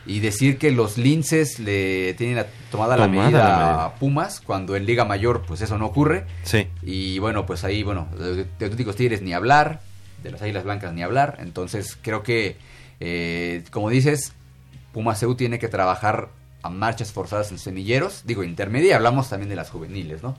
Y 0.07 0.21
decir 0.21 0.57
que 0.57 0.71
los 0.71 0.97
linces 0.97 1.59
le 1.59 2.15
tienen 2.15 2.37
la- 2.37 2.47
tomada, 2.71 2.97
la 2.97 3.09
medida 3.09 3.25
la 3.25 3.29
medida. 3.31 3.85
a 3.87 3.95
Pumas, 3.97 4.41
cuando 4.41 4.75
en 4.77 4.87
Liga 4.87 5.05
Mayor 5.05 5.43
pues 5.47 5.61
eso 5.61 5.77
no 5.77 5.87
ocurre. 5.87 6.25
Sí. 6.45 6.67
Y 6.83 7.19
bueno, 7.19 7.45
pues 7.45 7.63
ahí, 7.65 7.83
bueno, 7.83 8.09
de 8.19 8.47
Auténticos 8.65 8.97
Tigres 8.97 9.21
ni 9.23 9.35
hablar, 9.35 9.81
de 10.23 10.31
las 10.31 10.41
Águilas 10.43 10.65
Blancas 10.65 10.93
ni 10.95 11.03
hablar. 11.03 11.37
Entonces 11.41 11.99
creo 12.01 12.23
que, 12.23 12.57
eh, 13.01 13.65
como 13.71 13.91
dices, 13.91 14.33
Pumas 14.93 15.21
CU 15.21 15.35
tiene 15.35 15.59
que 15.59 15.69
trabajar 15.69 16.31
a 16.63 16.71
marchas 16.71 17.13
forzadas 17.13 17.51
en 17.53 17.59
semilleros. 17.59 18.23
Digo, 18.25 18.43
intermedia, 18.45 18.97
hablamos 18.97 19.29
también 19.29 19.49
de 19.51 19.57
las 19.57 19.69
juveniles, 19.71 20.23
¿no? 20.23 20.37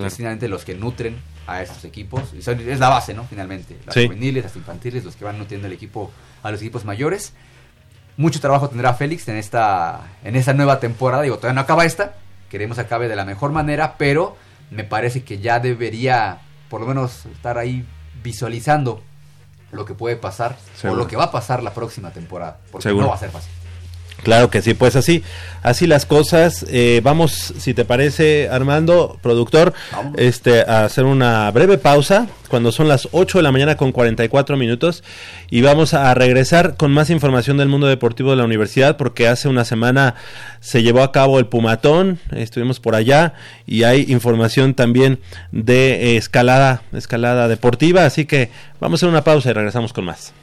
Claro. 0.00 0.08
Es 0.08 0.16
finalmente 0.16 0.48
los 0.48 0.64
que 0.64 0.74
nutren 0.74 1.16
a 1.46 1.62
estos 1.62 1.84
equipos. 1.84 2.32
Y 2.36 2.42
son- 2.42 2.60
es 2.60 2.78
la 2.78 2.88
base, 2.88 3.14
¿no? 3.14 3.24
Finalmente. 3.24 3.76
Las 3.86 3.94
Sí. 3.94 4.06
juveniles, 4.06 4.44
las 4.44 4.56
infantiles, 4.56 5.04
los 5.04 5.16
que 5.16 5.24
van 5.24 5.38
nutriendo 5.38 5.66
el 5.66 5.72
equipo 5.72 6.10
a 6.42 6.50
los 6.50 6.60
equipos 6.60 6.84
mayores. 6.84 7.32
Mucho 8.16 8.40
trabajo 8.40 8.68
tendrá 8.68 8.94
Félix 8.94 9.26
en 9.28 9.36
esta, 9.36 10.00
en 10.24 10.36
esta 10.36 10.52
nueva 10.52 10.78
temporada. 10.80 11.22
Digo, 11.22 11.36
todavía 11.36 11.54
no 11.54 11.60
acaba 11.62 11.84
esta. 11.84 12.14
Queremos 12.50 12.76
que 12.76 12.82
acabe 12.82 13.08
de 13.08 13.16
la 13.16 13.24
mejor 13.24 13.52
manera, 13.52 13.96
pero 13.96 14.36
me 14.70 14.84
parece 14.84 15.22
que 15.24 15.38
ya 15.38 15.58
debería, 15.60 16.40
por 16.68 16.80
lo 16.80 16.86
menos, 16.86 17.26
estar 17.26 17.56
ahí 17.58 17.86
visualizando 18.22 19.02
lo 19.72 19.84
que 19.84 19.94
puede 19.94 20.16
pasar 20.16 20.56
Seguro. 20.76 21.00
o 21.00 21.04
lo 21.04 21.08
que 21.08 21.16
va 21.16 21.24
a 21.24 21.30
pasar 21.32 21.62
la 21.62 21.72
próxima 21.72 22.10
temporada. 22.10 22.58
Porque 22.72 22.82
Seguro. 22.88 23.04
no 23.04 23.10
va 23.10 23.16
a 23.16 23.18
ser 23.18 23.30
fácil. 23.30 23.50
Claro 24.22 24.50
que 24.50 24.60
sí, 24.60 24.74
pues 24.74 24.96
así, 24.96 25.22
así 25.62 25.86
las 25.86 26.06
cosas. 26.06 26.66
Eh, 26.68 27.00
vamos, 27.02 27.54
si 27.58 27.74
te 27.74 27.84
parece, 27.84 28.48
Armando, 28.50 29.18
productor, 29.22 29.72
este, 30.16 30.60
a 30.60 30.84
hacer 30.84 31.04
una 31.04 31.50
breve 31.50 31.78
pausa 31.78 32.26
cuando 32.48 32.72
son 32.72 32.88
las 32.88 33.08
8 33.12 33.38
de 33.38 33.42
la 33.42 33.52
mañana 33.52 33.76
con 33.76 33.92
44 33.92 34.56
minutos 34.56 35.04
y 35.50 35.62
vamos 35.62 35.94
a 35.94 36.12
regresar 36.14 36.76
con 36.76 36.90
más 36.90 37.08
información 37.08 37.56
del 37.56 37.68
mundo 37.68 37.86
deportivo 37.86 38.30
de 38.30 38.36
la 38.36 38.44
universidad 38.44 38.96
porque 38.96 39.28
hace 39.28 39.48
una 39.48 39.64
semana 39.64 40.16
se 40.60 40.82
llevó 40.82 41.02
a 41.02 41.12
cabo 41.12 41.38
el 41.38 41.46
Pumatón, 41.46 42.18
estuvimos 42.32 42.80
por 42.80 42.94
allá 42.94 43.34
y 43.66 43.84
hay 43.84 44.04
información 44.08 44.74
también 44.74 45.20
de 45.52 46.16
escalada, 46.16 46.82
escalada 46.92 47.48
deportiva, 47.48 48.04
así 48.04 48.26
que 48.26 48.50
vamos 48.80 48.98
a 48.98 49.06
hacer 49.06 49.08
una 49.08 49.24
pausa 49.24 49.50
y 49.50 49.52
regresamos 49.52 49.92
con 49.92 50.04
más. 50.04 50.34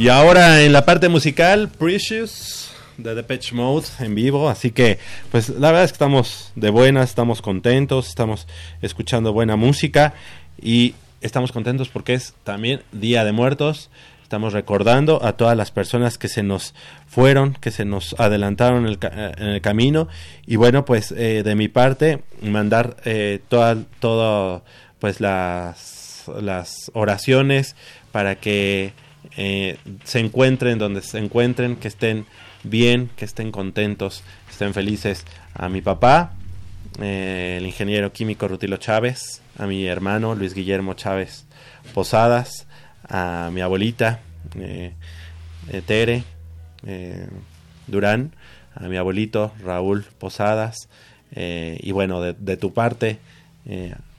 Y 0.00 0.08
ahora 0.08 0.62
en 0.62 0.72
la 0.72 0.86
parte 0.86 1.10
musical, 1.10 1.68
Precious 1.68 2.70
de 2.96 3.14
Depeche 3.14 3.54
Mode 3.54 3.86
en 3.98 4.14
vivo, 4.14 4.48
así 4.48 4.70
que 4.70 4.98
pues 5.30 5.50
la 5.50 5.68
verdad 5.68 5.84
es 5.84 5.90
que 5.90 5.96
estamos 5.96 6.52
de 6.54 6.70
buenas, 6.70 7.10
estamos 7.10 7.42
contentos, 7.42 8.08
estamos 8.08 8.46
escuchando 8.80 9.34
buena 9.34 9.56
música 9.56 10.14
y 10.58 10.94
estamos 11.20 11.52
contentos 11.52 11.90
porque 11.90 12.14
es 12.14 12.32
también 12.44 12.80
Día 12.92 13.26
de 13.26 13.32
Muertos. 13.32 13.90
Estamos 14.22 14.54
recordando 14.54 15.22
a 15.22 15.34
todas 15.34 15.54
las 15.54 15.70
personas 15.70 16.16
que 16.16 16.28
se 16.28 16.42
nos 16.42 16.74
fueron, 17.06 17.52
que 17.52 17.70
se 17.70 17.84
nos 17.84 18.18
adelantaron 18.18 18.86
en 18.86 18.92
el, 18.92 18.98
eh, 19.02 19.32
en 19.36 19.48
el 19.48 19.60
camino. 19.60 20.08
Y 20.46 20.56
bueno, 20.56 20.86
pues 20.86 21.12
eh, 21.12 21.42
de 21.44 21.54
mi 21.54 21.68
parte, 21.68 22.20
mandar 22.40 22.96
eh, 23.04 23.40
toda, 23.50 24.62
pues 24.98 25.20
las, 25.20 26.24
las 26.40 26.90
oraciones 26.94 27.76
para 28.12 28.36
que 28.36 28.94
eh, 29.36 29.78
se 30.04 30.20
encuentren 30.20 30.78
donde 30.78 31.02
se 31.02 31.18
encuentren, 31.18 31.76
que 31.76 31.88
estén 31.88 32.26
bien, 32.62 33.10
que 33.16 33.24
estén 33.24 33.52
contentos, 33.52 34.22
estén 34.50 34.74
felices. 34.74 35.24
A 35.54 35.68
mi 35.68 35.80
papá, 35.80 36.32
eh, 37.00 37.56
el 37.58 37.66
ingeniero 37.66 38.12
químico 38.12 38.48
Rutilo 38.48 38.76
Chávez, 38.76 39.42
a 39.58 39.66
mi 39.66 39.86
hermano 39.86 40.34
Luis 40.34 40.54
Guillermo 40.54 40.94
Chávez 40.94 41.46
Posadas, 41.94 42.66
a 43.08 43.50
mi 43.52 43.60
abuelita 43.60 44.20
eh, 44.56 44.92
Tere 45.86 46.24
Durán, 47.86 48.32
a 48.74 48.88
mi 48.88 48.96
abuelito 48.96 49.52
Raúl 49.62 50.04
Posadas, 50.18 50.88
y 51.34 51.92
bueno, 51.92 52.20
de, 52.20 52.32
de 52.32 52.56
tu 52.56 52.72
parte, 52.72 53.18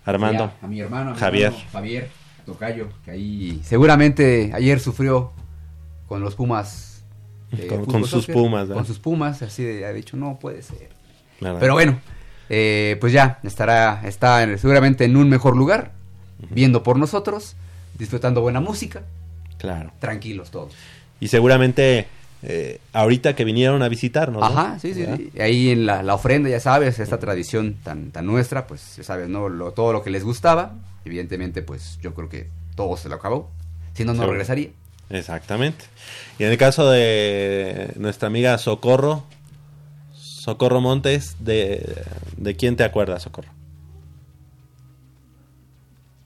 Armando. 0.05 0.45
A, 0.61 0.65
a 0.65 0.67
mi 0.67 0.79
hermano, 0.79 1.11
a 1.11 1.13
mi 1.13 1.19
Javier. 1.19 1.45
hermano, 1.47 1.69
Javier, 1.71 2.09
Tocayo, 2.45 2.89
que 3.05 3.11
ahí 3.11 3.61
seguramente 3.63 4.51
ayer 4.53 4.79
sufrió 4.79 5.31
con 6.07 6.21
los 6.21 6.35
Pumas. 6.35 7.03
eh, 7.57 7.67
Con- 7.67 7.85
con 7.85 8.01
sus 8.05 8.21
soccer, 8.23 8.33
Pumas, 8.33 8.61
¿verdad? 8.67 8.75
Con 8.75 8.85
sus 8.85 8.99
Pumas, 8.99 9.41
así 9.41 9.63
de, 9.63 9.85
ha 9.85 9.91
dicho, 9.91 10.15
no 10.15 10.39
puede 10.39 10.61
ser. 10.61 10.89
Pero 11.39 11.73
bueno, 11.73 11.99
eh, 12.49 12.97
pues 13.01 13.11
ya, 13.13 13.39
estará, 13.43 14.01
está 14.05 14.43
en- 14.43 14.57
seguramente 14.57 15.03
en 15.05 15.17
un 15.17 15.27
mejor 15.29 15.57
lugar, 15.57 15.91
viendo 16.49 16.81
por 16.83 16.97
nosotros, 16.97 17.55
disfrutando 17.97 18.41
buena 18.41 18.59
música, 18.61 19.01
Claro. 19.57 19.91
tranquilos 19.99 20.49
todos. 20.51 20.73
Y 21.19 21.27
seguramente 21.27 22.07
eh, 22.43 22.79
ahorita 22.93 23.35
que 23.35 23.43
vinieron 23.43 23.83
a 23.83 23.87
visitarnos. 23.89 24.39
¿no? 24.41 24.45
Ajá, 24.47 24.79
sí, 24.79 24.93
sí. 24.95 25.05
Ahí 25.39 25.69
en 25.69 25.85
la, 25.85 26.01
la 26.01 26.15
ofrenda, 26.15 26.49
ya 26.49 26.59
sabes, 26.59 26.97
esta 26.99 27.19
tradición 27.19 27.75
tan, 27.83 28.09
tan 28.11 28.25
nuestra, 28.25 28.65
pues 28.65 28.95
ya 28.97 29.03
sabes, 29.03 29.29
¿no? 29.29 29.47
Lo- 29.47 29.73
todo 29.73 29.93
lo 29.93 30.01
que 30.01 30.09
les 30.09 30.23
gustaba, 30.23 30.73
evidentemente, 31.05 31.61
pues 31.61 31.97
yo 32.01 32.13
creo 32.13 32.29
que 32.29 32.49
todo 32.75 32.97
se 32.97 33.09
lo 33.09 33.15
acabó. 33.15 33.49
Si 33.93 34.05
no, 34.05 34.13
no 34.13 34.25
regresaría. 34.27 34.69
Exactamente. 35.09 35.85
Y 36.39 36.43
en 36.45 36.51
el 36.51 36.57
caso 36.57 36.89
de 36.89 37.91
nuestra 37.97 38.27
amiga 38.27 38.57
Socorro, 38.57 39.25
Socorro 40.13 40.79
Montes, 40.81 41.35
¿de, 41.39 42.03
de 42.37 42.55
quién 42.55 42.75
te 42.77 42.83
acuerdas, 42.83 43.23
Socorro? 43.23 43.49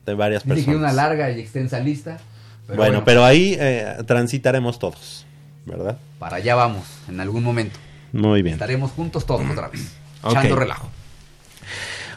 De 0.05 0.13
varias 0.13 0.43
Dije 0.43 0.55
personas. 0.55 0.77
una 0.77 0.93
larga 0.93 1.31
y 1.31 1.39
extensa 1.39 1.79
lista. 1.79 2.19
Pero 2.67 2.77
bueno, 2.77 2.91
bueno, 2.93 3.05
pero 3.05 3.25
ahí 3.25 3.55
eh, 3.59 3.95
transitaremos 4.05 4.79
todos, 4.79 5.25
¿verdad? 5.65 5.97
para 6.19 6.37
allá 6.37 6.55
vamos, 6.55 6.85
en 7.07 7.19
algún 7.19 7.43
momento. 7.43 7.77
Muy 8.13 8.41
bien. 8.41 8.53
Estaremos 8.53 8.91
juntos 8.91 9.25
todos 9.25 9.47
otra 9.49 9.67
vez, 9.67 9.91
Ok. 10.23 10.31
echando 10.31 10.55
relajo. 10.55 10.89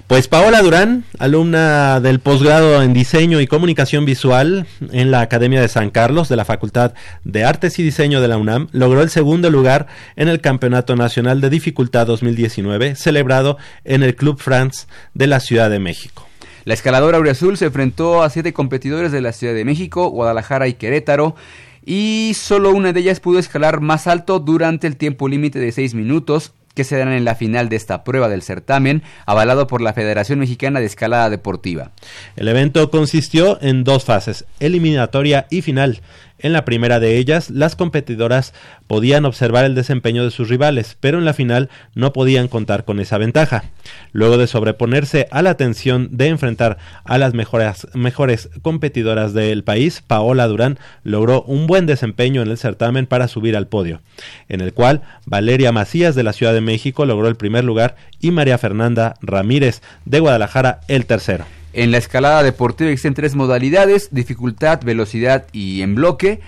Pues 0.08 0.26
Paola 0.26 0.62
Durán, 0.62 1.04
alumna 1.18 2.00
del 2.00 2.18
posgrado 2.18 2.82
en 2.82 2.94
Diseño 2.94 3.42
y 3.42 3.46
Comunicación 3.46 4.06
Visual 4.06 4.66
en 4.90 5.10
la 5.10 5.20
Academia 5.20 5.60
de 5.60 5.68
San 5.68 5.90
Carlos 5.90 6.30
de 6.30 6.36
la 6.36 6.46
Facultad 6.46 6.94
de 7.24 7.44
Artes 7.44 7.78
y 7.78 7.82
Diseño 7.82 8.22
de 8.22 8.28
la 8.28 8.38
UNAM, 8.38 8.68
logró 8.72 9.02
el 9.02 9.10
segundo 9.10 9.50
lugar 9.50 9.86
en 10.16 10.28
el 10.28 10.40
Campeonato 10.40 10.96
Nacional 10.96 11.42
de 11.42 11.50
Dificultad 11.50 12.06
2019, 12.06 12.96
celebrado 12.96 13.58
en 13.84 14.02
el 14.02 14.16
Club 14.16 14.40
France 14.40 14.86
de 15.12 15.26
la 15.26 15.40
Ciudad 15.40 15.68
de 15.68 15.78
México. 15.78 16.26
La 16.64 16.72
escaladora 16.72 17.18
Azul 17.30 17.58
se 17.58 17.66
enfrentó 17.66 18.22
a 18.22 18.30
siete 18.30 18.54
competidores 18.54 19.12
de 19.12 19.20
la 19.20 19.34
Ciudad 19.34 19.52
de 19.52 19.66
México, 19.66 20.08
Guadalajara 20.08 20.68
y 20.68 20.72
Querétaro. 20.72 21.36
Y 21.84 22.32
solo 22.34 22.70
una 22.70 22.94
de 22.94 23.00
ellas 23.00 23.20
pudo 23.20 23.38
escalar 23.38 23.82
más 23.82 24.06
alto 24.06 24.40
durante 24.40 24.86
el 24.86 24.96
tiempo 24.96 25.28
límite 25.28 25.58
de 25.58 25.70
seis 25.70 25.92
minutos 25.92 26.54
que 26.78 26.84
se 26.84 26.96
dan 26.96 27.10
en 27.10 27.24
la 27.24 27.34
final 27.34 27.68
de 27.68 27.74
esta 27.74 28.04
prueba 28.04 28.28
del 28.28 28.42
certamen, 28.42 29.02
avalado 29.26 29.66
por 29.66 29.80
la 29.80 29.94
Federación 29.94 30.38
Mexicana 30.38 30.78
de 30.78 30.86
Escalada 30.86 31.28
Deportiva. 31.28 31.90
El 32.36 32.46
evento 32.46 32.88
consistió 32.88 33.60
en 33.60 33.82
dos 33.82 34.04
fases, 34.04 34.44
eliminatoria 34.60 35.48
y 35.50 35.62
final. 35.62 36.02
En 36.40 36.52
la 36.52 36.64
primera 36.64 37.00
de 37.00 37.16
ellas, 37.16 37.50
las 37.50 37.74
competidoras 37.74 38.54
podían 38.86 39.24
observar 39.24 39.64
el 39.64 39.74
desempeño 39.74 40.24
de 40.24 40.30
sus 40.30 40.48
rivales, 40.48 40.96
pero 41.00 41.18
en 41.18 41.24
la 41.24 41.34
final 41.34 41.68
no 41.94 42.12
podían 42.12 42.46
contar 42.46 42.84
con 42.84 43.00
esa 43.00 43.18
ventaja. 43.18 43.64
Luego 44.12 44.38
de 44.38 44.46
sobreponerse 44.46 45.26
a 45.32 45.42
la 45.42 45.56
tensión 45.56 46.16
de 46.16 46.28
enfrentar 46.28 46.78
a 47.04 47.18
las 47.18 47.34
mejores, 47.34 47.88
mejores 47.92 48.50
competidoras 48.62 49.34
del 49.34 49.64
país, 49.64 50.02
Paola 50.06 50.46
Durán 50.46 50.78
logró 51.02 51.42
un 51.42 51.66
buen 51.66 51.86
desempeño 51.86 52.42
en 52.42 52.48
el 52.48 52.58
certamen 52.58 53.06
para 53.06 53.26
subir 53.26 53.56
al 53.56 53.66
podio, 53.66 54.00
en 54.48 54.60
el 54.60 54.72
cual 54.72 55.02
Valeria 55.26 55.72
Macías 55.72 56.14
de 56.14 56.22
la 56.22 56.32
Ciudad 56.32 56.52
de 56.52 56.60
México 56.60 57.04
logró 57.04 57.26
el 57.26 57.36
primer 57.36 57.64
lugar 57.64 57.96
y 58.20 58.30
María 58.30 58.58
Fernanda 58.58 59.14
Ramírez 59.20 59.82
de 60.04 60.20
Guadalajara 60.20 60.80
el 60.86 61.06
tercero. 61.06 61.57
En 61.72 61.90
la 61.90 61.98
escalada 61.98 62.42
deportiva 62.42 62.90
existen 62.90 63.14
tres 63.14 63.34
modalidades, 63.34 64.08
dificultad, 64.10 64.80
velocidad 64.82 65.46
y 65.52 65.82
en 65.82 65.94
bloque. 65.94 66.40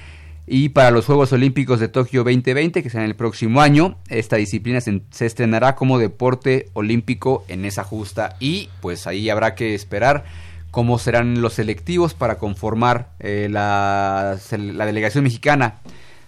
Y 0.46 0.70
para 0.70 0.90
los 0.90 1.06
Juegos 1.06 1.32
Olímpicos 1.32 1.78
de 1.78 1.88
Tokio 1.88 2.24
2020, 2.24 2.82
que 2.82 2.90
serán 2.90 3.06
el 3.06 3.14
próximo 3.14 3.60
año, 3.60 3.96
esta 4.08 4.36
disciplina 4.36 4.80
se, 4.80 5.00
estrenará 5.20 5.76
como 5.76 5.98
deporte 5.98 6.68
olímpico 6.72 7.44
en 7.48 7.64
esa 7.64 7.84
justa. 7.84 8.36
Y 8.40 8.68
pues 8.80 9.06
ahí 9.06 9.30
habrá 9.30 9.54
que 9.54 9.74
esperar 9.74 10.24
cómo 10.72 10.98
serán 10.98 11.40
los 11.40 11.54
selectivos 11.54 12.14
para 12.14 12.38
conformar 12.38 13.10
eh, 13.20 13.48
la 13.50 14.38
delegación 14.50 15.22
mexicana 15.22 15.80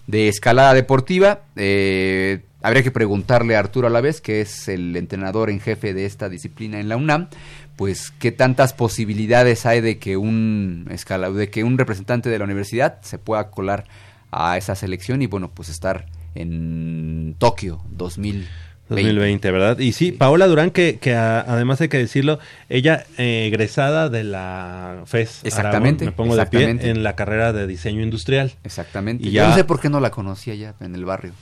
de 0.06 0.28
escalada 0.28 0.74
deportiva. 0.74 1.40
Eh, 1.56 2.40
habría 2.62 2.82
que 2.82 2.90
preguntarle 2.90 3.56
a 3.56 3.60
Arturo 3.60 3.86
Alavés, 3.86 4.20
que 4.20 4.40
es 4.40 4.68
el 4.68 4.96
entrenador 4.96 5.50
en 5.50 5.60
jefe 5.60 5.94
de 5.94 6.06
esta 6.06 6.28
disciplina 6.28 6.80
en 6.80 6.88
la 6.88 6.96
UNAM, 6.96 7.28
pues 7.76 8.12
qué 8.18 8.32
tantas 8.32 8.72
posibilidades 8.74 9.66
hay 9.66 9.80
de 9.80 9.98
que 9.98 10.16
un 10.16 10.86
escala, 10.90 11.30
de 11.30 11.50
que 11.50 11.64
un 11.64 11.78
representante 11.78 12.28
de 12.30 12.38
la 12.38 12.44
universidad 12.44 12.98
se 13.02 13.18
pueda 13.18 13.50
colar 13.50 13.84
a 14.30 14.56
esa 14.56 14.74
selección 14.74 15.22
y 15.22 15.26
bueno, 15.26 15.50
pues 15.52 15.68
estar 15.68 16.06
en 16.34 17.34
Tokio 17.38 17.82
2020. 17.90 18.48
2020, 18.88 19.50
¿verdad? 19.52 19.78
Y 19.78 19.92
sí, 19.92 20.12
Paola 20.12 20.46
Durán, 20.46 20.70
que, 20.70 20.98
que 20.98 21.14
a- 21.14 21.40
además 21.40 21.80
hay 21.80 21.88
que 21.88 21.96
decirlo, 21.96 22.38
ella 22.68 23.04
eh, 23.16 23.46
egresada 23.46 24.10
de 24.10 24.22
la 24.24 25.02
FES. 25.06 25.40
Exactamente, 25.44 26.04
Aragón, 26.04 26.12
me 26.12 26.12
pongo 26.12 26.36
de 26.36 26.46
pie 26.46 26.90
en 26.90 27.02
la 27.02 27.16
carrera 27.16 27.54
de 27.54 27.66
diseño 27.66 28.02
industrial. 28.02 28.52
Exactamente. 28.64 29.22
Y 29.26 29.30
Yo 29.30 29.42
ya- 29.44 29.48
no 29.48 29.54
sé 29.54 29.64
por 29.64 29.80
qué 29.80 29.88
no 29.88 29.98
la 30.00 30.10
conocía 30.10 30.54
ya 30.56 30.74
en 30.80 30.94
el 30.94 31.06
barrio. 31.06 31.32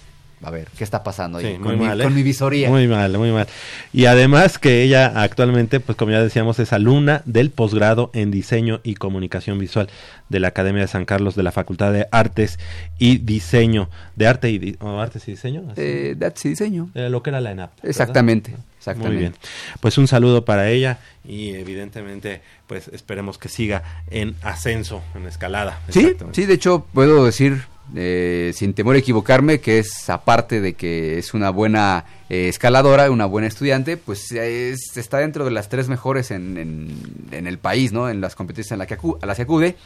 A 0.43 0.51
ver, 0.51 0.69
¿qué 0.79 0.85
está 0.85 1.03
pasando 1.03 1.37
ahí 1.39 1.47
Sí, 1.57 1.59
con, 1.63 1.79
mi, 1.79 1.85
mal, 1.85 2.01
¿eh? 2.01 2.05
con 2.05 2.15
mi 2.15 2.23
visoría? 2.23 2.71
Muy 2.71 2.87
mal, 2.89 3.17
muy 3.19 3.31
mal. 3.31 3.47
Y 3.93 4.07
además 4.07 4.59
que 4.59 4.83
ella 4.83 5.13
actualmente, 5.23 5.81
pues 5.81 5.99
como 5.99 6.13
ya 6.13 6.23
decíamos, 6.23 6.59
es 6.59 6.73
alumna 6.73 7.21
del 7.27 7.51
posgrado 7.51 8.11
en 8.15 8.31
diseño 8.31 8.81
y 8.83 8.95
comunicación 8.95 9.59
visual 9.59 9.91
de 10.31 10.41
la 10.41 10.49
Academia 10.49 10.81
de 10.83 10.89
San 10.89 11.05
Carlos 11.05 11.35
de 11.35 11.43
la 11.43 11.53
Facultad 11.53 11.93
de 11.93 12.07
Artes 12.11 12.59
y 12.99 13.19
Diseño, 13.19 13.91
de 14.17 14.27
Arte 14.29 14.51
y 14.51 14.59
Di- 14.59 14.77
o 14.81 14.99
Artes 15.01 15.29
y 15.29 15.33
Diseño, 15.33 15.63
Eh, 15.77 16.15
de 16.17 16.25
arte 16.27 16.41
y 16.45 16.49
diseño. 16.51 16.89
eh, 16.95 17.11
lo 17.11 17.23
que 17.23 17.31
era 17.31 17.41
la 17.43 17.51
ENAP. 17.51 17.73
¿verdad? 17.77 17.91
Exactamente, 17.91 18.57
exactamente. 18.79 19.09
Muy 19.13 19.19
bien. 19.21 19.35
Pues 19.81 19.99
un 19.99 20.09
saludo 20.09 20.45
para 20.47 20.71
ella 20.71 21.01
y 21.23 21.51
evidentemente 21.51 22.41
pues 22.67 22.89
esperemos 22.89 23.37
que 23.37 23.49
siga 23.51 23.83
en 24.11 24.37
ascenso, 24.43 25.03
en 25.15 25.27
escalada. 25.27 25.81
Sí, 25.91 26.13
sí, 26.33 26.47
de 26.47 26.55
hecho 26.55 26.87
puedo 26.95 27.25
decir, 27.27 27.63
eh, 27.97 28.53
sin 28.55 28.73
temor 28.75 28.95
a 28.95 28.99
equivocarme, 28.99 29.61
que 29.61 29.79
es 29.81 30.09
aparte 30.11 30.61
de 30.61 30.75
que 30.75 31.19
es 31.19 31.35
una 31.35 31.51
buena 31.51 32.05
eh, 32.29 32.49
escaladora, 32.49 33.11
una 33.11 33.27
buena 33.27 33.49
estudiante, 33.49 33.97
pues 33.97 34.31
es- 34.33 34.97
está 34.97 35.19
dentro 35.19 35.45
de 35.45 35.51
las 35.51 35.69
tres 35.69 35.89
mejores 35.89 36.31
en, 36.31 36.57
en- 36.57 36.89
en 37.33 37.47
el 37.47 37.59
país, 37.59 37.93
¿no? 37.93 38.09
En 38.09 38.21
las 38.21 38.35
competencias 38.37 38.73
en 38.73 38.79
la 38.79 38.87
que 38.87 38.97
acu- 38.99 39.19
a 39.21 39.27
las 39.27 39.37
que 39.37 39.43
acude. 39.43 39.77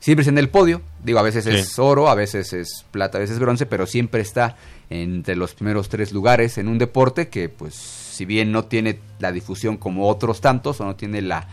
Siempre 0.00 0.22
está 0.22 0.30
en 0.30 0.38
el 0.38 0.48
podio, 0.48 0.80
digo, 1.04 1.18
a 1.18 1.22
veces 1.22 1.44
Sí. 1.44 1.50
es 1.50 1.78
oro, 1.78 2.08
a 2.08 2.14
veces 2.14 2.52
es 2.54 2.84
plata, 2.90 3.18
a 3.18 3.20
veces 3.20 3.34
es 3.34 3.40
bronce, 3.40 3.66
pero 3.66 3.86
siempre 3.86 4.22
está 4.22 4.56
entre 4.88 5.36
los 5.36 5.54
primeros 5.54 5.88
tres 5.90 6.12
lugares 6.12 6.56
en 6.58 6.68
un 6.68 6.78
deporte 6.78 7.28
que, 7.28 7.48
pues, 7.50 7.74
si 7.74 8.24
bien 8.24 8.50
no 8.50 8.64
tiene 8.64 8.98
la 9.18 9.30
difusión 9.30 9.76
como 9.76 10.08
otros 10.08 10.40
tantos, 10.40 10.80
o 10.80 10.84
no 10.86 10.96
tiene 10.96 11.20
la, 11.20 11.46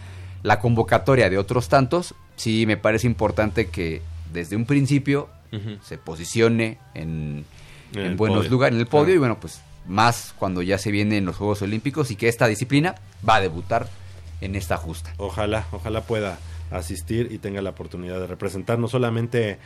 la 0.44 0.60
convocatoria 0.62 1.30
de 1.30 1.38
otros 1.38 1.68
tantos, 1.68 2.16
sí 2.38 2.66
me 2.66 2.78
parece 2.78 3.06
importante 3.06 3.68
que 3.68 4.02
desde 4.34 4.56
un 4.56 4.66
principio 4.66 5.28
Se 5.82 5.98
posicione 5.98 6.78
en, 6.94 7.46
En 7.94 8.00
en 8.00 8.06
el 8.06 8.16
buenos 8.16 8.40
podio. 8.40 8.52
lugares, 8.52 8.76
en 8.76 8.82
el 8.82 8.88
podio, 8.88 9.16
y 9.16 9.18
bueno, 9.18 9.40
pues 9.40 9.62
más 9.88 10.34
cuando 10.38 10.62
ya 10.62 10.78
se 10.78 10.92
vienen 10.92 11.26
los 11.26 11.38
Juegos 11.38 11.62
Olímpicos 11.62 12.12
y 12.12 12.16
que 12.16 12.28
esta 12.28 12.48
disciplina 12.48 12.96
va 13.28 13.36
a 13.36 13.42
debutar 13.42 13.88
en 14.42 14.56
esta 14.56 14.78
justa. 14.78 15.14
Ojalá, 15.18 15.66
ojalá 15.72 16.02
pueda 16.02 16.38
asistir 16.72 17.30
y 17.32 17.38
tenga 17.38 17.62
la 17.62 17.70
oportunidad 17.70 18.20
de 18.20 18.28
representar 18.28 18.78
no 18.78 18.88
solamente 18.90 19.58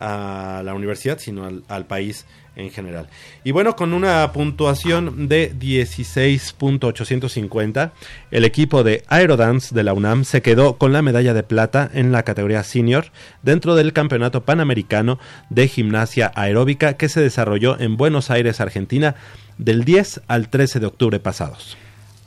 a 0.00 0.62
la 0.64 0.74
universidad, 0.74 1.18
sino 1.18 1.46
al, 1.68 1.86
país 1.86 2.26
en 2.56 2.70
general. 2.70 3.08
Y 3.44 3.52
bueno, 3.52 3.76
con 3.76 3.92
una 3.92 4.32
puntuación 4.32 5.28
de 5.28 5.54
16.850, 5.54 7.92
el 8.30 8.44
equipo 8.44 8.82
de 8.82 9.04
Aerodance 9.08 9.74
de 9.74 9.84
la 9.84 9.92
UNAM 9.92 10.24
se 10.24 10.40
quedó 10.42 10.78
con 10.78 10.92
la 10.92 11.02
medalla 11.02 11.34
de 11.34 11.42
plata 11.42 11.90
en 11.92 12.12
la 12.12 12.22
categoría 12.22 12.62
senior 12.64 13.06
dentro 13.42 13.74
del 13.76 13.92
Campeonato 13.92 14.44
Panamericano 14.44 15.18
de 15.50 15.68
Gimnasia 15.68 16.32
Aeróbica 16.34 16.94
que 16.94 17.10
se 17.10 17.20
desarrolló 17.20 17.78
en 17.78 17.96
Buenos 17.96 18.30
Aires, 18.30 18.60
Argentina, 18.60 19.14
del 19.58 19.84
10 19.84 20.22
al 20.26 20.48
13 20.48 20.80
de 20.80 20.86
octubre 20.86 21.20
pasados. 21.20 21.76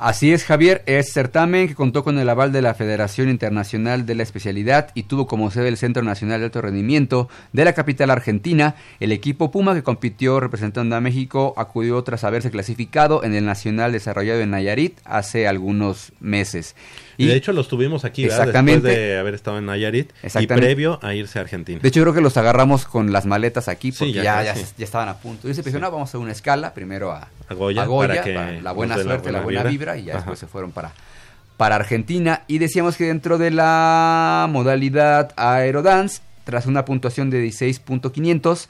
Así 0.04 0.34
es, 0.34 0.44
Javier, 0.44 0.84
es 0.86 1.14
certamen 1.14 1.70
que 1.70 1.76
contó 1.76 2.04
con 2.04 2.20
el 2.20 2.28
aval 2.28 2.52
de 2.52 2.62
la 2.62 2.74
Federación 2.74 3.30
Internacional 3.30 4.06
de 4.06 4.16
la 4.16 4.24
Especialidad 4.24 4.90
y 4.96 5.04
tuvo 5.04 5.28
como 5.28 5.50
sede 5.50 5.70
el 5.70 5.78
Centro 5.78 6.04
Nacional 6.04 6.42
de 6.42 6.48
Alto 6.48 6.62
Rendimiento 6.62 7.30
de 7.54 7.64
la 7.64 7.72
capital 7.72 8.10
argentina. 8.10 8.76
El 9.00 9.14
equipo 9.14 9.50
Puma, 9.50 9.74
que 9.74 9.82
compitió 9.82 10.42
representando 10.42 10.98
a 10.98 11.00
México, 11.00 11.54
acudió 11.56 12.04
tras 12.04 12.26
haberse 12.26 12.52
clasificado 12.52 13.24
en 13.24 13.34
el 13.34 13.46
Nacional 13.46 13.94
desarrollado 13.94 14.42
en 14.42 14.50
Nayarit 14.50 15.00
hace 15.06 15.48
algunos 15.48 16.12
meses. 16.20 16.76
Y 17.18 17.28
de 17.28 17.36
hecho 17.36 17.54
los 17.54 17.68
tuvimos 17.68 18.06
aquí, 18.06 18.24
¿verdad? 18.24 18.40
Exactamente. 18.40 18.88
Después 18.88 19.08
de 19.08 19.18
haber 19.18 19.34
estado 19.36 19.58
en 19.60 19.66
Nayarit 19.68 20.12
y 20.40 20.48
previo 20.48 21.00
a 21.04 21.14
irse 21.14 21.38
a 21.40 21.44
Argentina. 21.44 21.80
De 21.82 21.88
hecho, 21.90 22.00
yo 22.00 22.04
creo 22.06 22.14
que 22.16 22.22
los 22.22 22.36
agarramos 22.38 22.86
con 22.86 23.12
las 23.14 23.26
maletas 23.26 23.68
aquí 23.68 23.92
Sí, 23.92 24.00
porque 24.00 24.14
ya 24.14 24.24
ya, 24.24 24.44
ya, 24.44 24.54
casi. 24.54 24.66
ya 24.78 24.86
estaban 24.86 25.10
a 25.10 25.18
punto. 25.18 25.48
Y 25.50 25.54
se 25.54 25.62
pensó, 25.64 25.80
no, 25.80 25.92
vamos 25.92 26.08
a 26.08 26.12
hacer 26.12 26.20
una 26.20 26.32
escala, 26.32 26.74
primero 26.74 27.12
a, 27.12 27.28
A 27.50 27.54
Goya, 27.54 27.84
a 27.84 27.86
Goya, 27.86 28.08
para 28.10 28.24
que 28.24 28.34
para 28.34 28.52
la 28.62 28.72
buena 28.72 28.98
la 28.98 29.04
suerte, 29.04 29.32
la 29.32 29.42
buena 29.42 29.64
vibra. 29.64 29.94
vibra, 29.94 29.98
y 29.98 30.04
ya 30.06 30.14
Ajá. 30.14 30.20
después 30.22 30.40
se 30.40 30.48
fueron 30.48 30.72
para, 30.72 30.92
para 31.58 31.76
Argentina. 31.76 32.44
Y 32.48 32.58
decíamos 32.58 32.98
que 32.98 33.06
dentro 33.06 33.38
de 33.38 33.52
la 33.52 34.48
modalidad 34.50 35.34
Aerodance, 35.38 36.22
tras 36.46 36.66
una 36.66 36.84
puntuación 36.86 37.30
de 37.30 37.46
16.500, 37.46 38.68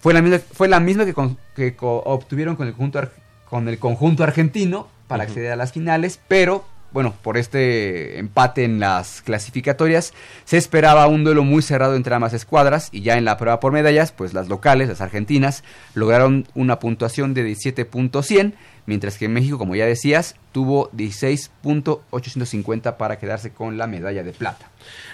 fue 0.00 0.14
la 0.14 0.22
misma, 0.22 0.38
fue 0.52 0.68
la 0.68 0.80
misma 0.80 1.04
que, 1.04 1.14
con- 1.14 1.36
que 1.54 1.74
co- 1.74 2.02
obtuvieron 2.04 2.54
con 2.56 2.66
el, 2.68 2.74
conjunto 2.74 3.10
con 3.50 3.68
el 3.68 3.78
conjunto 3.78 4.22
argentino 4.24 4.88
para 5.08 5.24
acceder 5.24 5.52
a 5.52 5.56
las 5.56 5.72
finales, 5.72 6.20
pero 6.28 6.64
bueno, 6.96 7.12
por 7.20 7.36
este 7.36 8.18
empate 8.18 8.64
en 8.64 8.80
las 8.80 9.20
clasificatorias, 9.20 10.14
se 10.46 10.56
esperaba 10.56 11.06
un 11.08 11.24
duelo 11.24 11.44
muy 11.44 11.60
cerrado 11.60 11.94
entre 11.94 12.14
ambas 12.14 12.32
escuadras 12.32 12.88
y 12.90 13.02
ya 13.02 13.18
en 13.18 13.26
la 13.26 13.36
prueba 13.36 13.60
por 13.60 13.70
medallas, 13.70 14.12
pues 14.12 14.32
las 14.32 14.48
locales, 14.48 14.88
las 14.88 15.02
argentinas, 15.02 15.62
lograron 15.92 16.48
una 16.54 16.78
puntuación 16.78 17.34
de 17.34 17.46
17.100, 17.50 18.54
mientras 18.86 19.18
que 19.18 19.28
México, 19.28 19.58
como 19.58 19.76
ya 19.76 19.84
decías, 19.84 20.36
tuvo 20.52 20.90
16.850 20.92 22.96
para 22.96 23.18
quedarse 23.18 23.52
con 23.52 23.76
la 23.76 23.86
medalla 23.86 24.22
de 24.22 24.32
plata. 24.32 24.70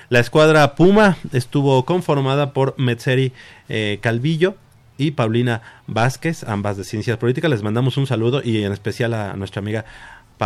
La 0.09 0.20
escuadra 0.20 0.76
Puma 0.76 1.16
estuvo 1.33 1.85
conformada 1.85 2.53
por 2.53 2.78
Metzeri 2.78 3.33
eh, 3.68 3.99
Calvillo 4.01 4.55
y 4.99 5.11
Paulina 5.11 5.62
Vázquez, 5.89 6.45
ambas 6.45 6.76
de 6.76 6.85
Ciencias 6.85 7.16
Políticas. 7.16 7.51
Les 7.51 7.64
mandamos 7.64 7.97
un 7.97 8.07
saludo 8.07 8.41
y 8.41 8.62
en 8.62 8.70
especial 8.70 9.14
a 9.14 9.35
nuestra 9.35 9.59
amiga 9.59 9.85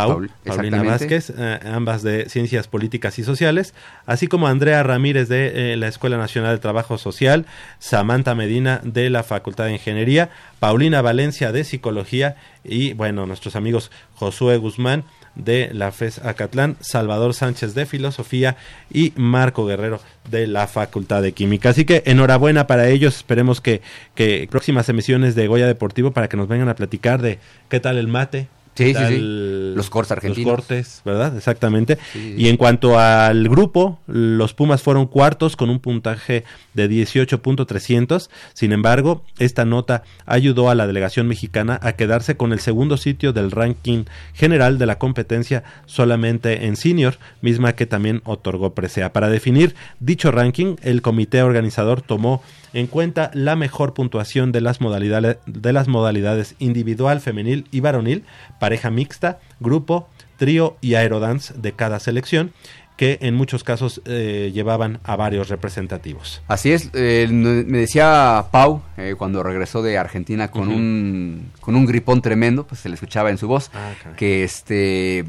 Paul, 0.05 0.31
Paulina. 0.45 0.83
Vázquez, 0.83 1.33
eh, 1.37 1.59
ambas 1.65 2.03
de 2.03 2.29
Ciencias 2.29 2.67
Políticas 2.67 3.17
y 3.19 3.23
Sociales, 3.23 3.73
así 4.05 4.27
como 4.27 4.47
Andrea 4.47 4.83
Ramírez 4.83 5.27
de 5.29 5.73
eh, 5.73 5.77
la 5.77 5.87
Escuela 5.87 6.17
Nacional 6.17 6.55
de 6.55 6.61
Trabajo 6.61 6.97
Social, 6.97 7.45
Samantha 7.79 8.35
Medina 8.35 8.81
de 8.83 9.09
la 9.09 9.23
Facultad 9.23 9.65
de 9.65 9.73
Ingeniería, 9.73 10.29
Paulina 10.59 11.01
Valencia 11.01 11.51
de 11.51 11.63
Psicología 11.63 12.35
y, 12.63 12.93
bueno, 12.93 13.25
nuestros 13.25 13.55
amigos 13.55 13.91
Josué 14.15 14.57
Guzmán 14.57 15.03
de 15.37 15.69
la 15.71 15.91
FES 15.91 16.19
Acatlán, 16.25 16.77
Salvador 16.79 17.33
Sánchez 17.33 17.73
de 17.75 17.85
Filosofía 17.85 18.57
y 18.91 19.13
Marco 19.15 19.65
Guerrero 19.65 20.01
de 20.29 20.47
la 20.47 20.67
Facultad 20.67 21.21
de 21.21 21.31
Química. 21.31 21.69
Así 21.69 21.85
que 21.85 22.03
enhorabuena 22.05 22.67
para 22.67 22.89
ellos, 22.89 23.17
esperemos 23.17 23.61
que, 23.61 23.81
que 24.15 24.47
próximas 24.49 24.89
emisiones 24.89 25.35
de 25.35 25.47
Goya 25.47 25.67
Deportivo 25.67 26.11
para 26.11 26.27
que 26.27 26.37
nos 26.37 26.47
vengan 26.47 26.69
a 26.69 26.75
platicar 26.75 27.21
de 27.21 27.39
qué 27.69 27.79
tal 27.79 27.97
el 27.97 28.07
mate. 28.07 28.47
Sí, 28.77 28.93
sí, 28.93 29.05
sí. 29.07 29.73
Los 29.75 29.89
cortes 29.89 30.11
argentinos. 30.11 30.45
Los 30.45 30.55
cortes, 30.55 31.01
¿verdad? 31.03 31.35
Exactamente. 31.35 31.97
Sí. 32.13 32.35
Y 32.37 32.47
en 32.47 32.57
cuanto 32.57 32.99
al 32.99 33.49
grupo, 33.49 33.99
los 34.07 34.53
Pumas 34.53 34.81
fueron 34.81 35.07
cuartos 35.07 35.55
con 35.55 35.69
un 35.69 35.79
puntaje 35.79 36.43
de 36.73 36.89
18.300. 36.89 38.29
Sin 38.53 38.71
embargo, 38.71 39.23
esta 39.39 39.65
nota 39.65 40.03
ayudó 40.25 40.69
a 40.69 40.75
la 40.75 40.87
delegación 40.87 41.27
mexicana 41.27 41.79
a 41.81 41.93
quedarse 41.93 42.37
con 42.37 42.53
el 42.53 42.59
segundo 42.59 42.97
sitio 42.97 43.33
del 43.33 43.51
ranking 43.51 44.05
general 44.33 44.77
de 44.77 44.85
la 44.85 44.99
competencia 44.99 45.63
solamente 45.85 46.65
en 46.65 46.75
senior, 46.75 47.17
misma 47.41 47.73
que 47.73 47.85
también 47.85 48.21
otorgó 48.25 48.73
Presea. 48.73 49.11
Para 49.13 49.29
definir 49.29 49.75
dicho 49.99 50.31
ranking, 50.31 50.75
el 50.83 51.01
comité 51.01 51.41
organizador 51.41 52.01
tomó 52.01 52.43
en 52.77 52.85
cuenta 52.85 53.31
la 53.33 53.55
mejor 53.55 53.95
puntuación 53.95 54.51
de 54.51 54.61
las 54.61 54.81
modalidades, 54.81 55.37
de 55.47 55.73
las 55.73 55.87
modalidades 55.87 56.53
individual, 56.59 57.21
femenil 57.21 57.65
y 57.71 57.79
varonil, 57.79 58.23
pareja 58.59 58.91
mixta, 58.91 59.39
grupo, 59.59 60.07
trío 60.37 60.77
y 60.79 60.93
aerodance 60.93 61.55
de 61.57 61.71
cada 61.71 61.99
selección, 61.99 62.53
que 62.95 63.17
en 63.21 63.33
muchos 63.33 63.63
casos 63.63 64.03
eh, 64.05 64.51
llevaban 64.53 64.99
a 65.03 65.15
varios 65.15 65.49
representativos. 65.49 66.43
Así 66.47 66.71
es, 66.71 66.91
eh, 66.93 67.27
me 67.31 67.79
decía 67.79 68.45
Pau 68.51 68.83
eh, 68.95 69.15
cuando 69.17 69.41
regresó 69.41 69.81
de 69.81 69.97
Argentina 69.97 70.51
con, 70.51 70.67
un, 70.67 71.51
con 71.59 71.75
un 71.75 71.87
gripón 71.87 72.21
tremendo, 72.21 72.67
pues 72.67 72.81
se 72.81 72.89
le 72.89 72.93
escuchaba 72.95 73.31
en 73.31 73.39
su 73.39 73.47
voz, 73.47 73.71
Ah, 73.73 73.93
que 74.15 74.43
este 74.43 75.25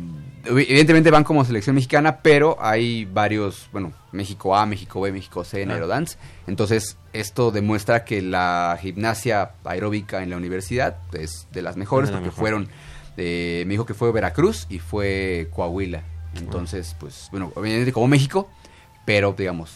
evidentemente 0.47 1.11
van 1.11 1.24
como 1.24 1.45
selección 1.45 1.74
mexicana, 1.74 2.18
pero 2.22 2.57
hay 2.61 3.05
varios, 3.05 3.68
bueno, 3.72 3.93
México 4.12 4.57
A, 4.57 4.66
México 4.66 5.01
B, 5.01 5.12
México 5.12 5.45
C 5.45 5.62
en 5.62 5.70
Ah. 5.70 5.74
Aerodance. 5.74 6.16
Entonces, 6.47 6.97
esto 7.12 7.51
demuestra 7.51 8.05
que 8.05 8.22
la 8.22 8.78
gimnasia 8.80 9.53
aeróbica 9.64 10.22
en 10.22 10.30
la 10.30 10.36
universidad 10.36 10.97
es 11.12 11.47
de 11.53 11.62
las 11.62 11.76
mejores, 11.76 12.09
Es 12.09 12.14
de 12.14 12.20
la 12.20 12.20
porque 12.20 12.30
mejor. 12.36 12.41
fueron, 12.41 12.68
eh, 13.16 13.64
me 13.66 13.72
dijo 13.74 13.86
que 13.86 13.95
fue 13.95 14.11
Veracruz 14.12 14.66
y 14.70 14.78
fue 14.78 15.49
Coahuila. 15.55 16.03
Entonces, 16.36 16.95
pues, 17.01 17.28
bueno, 17.30 17.53
obviamente 17.57 17.93
como 17.93 18.07
México, 18.07 18.49
pero 19.05 19.34
digamos, 19.36 19.72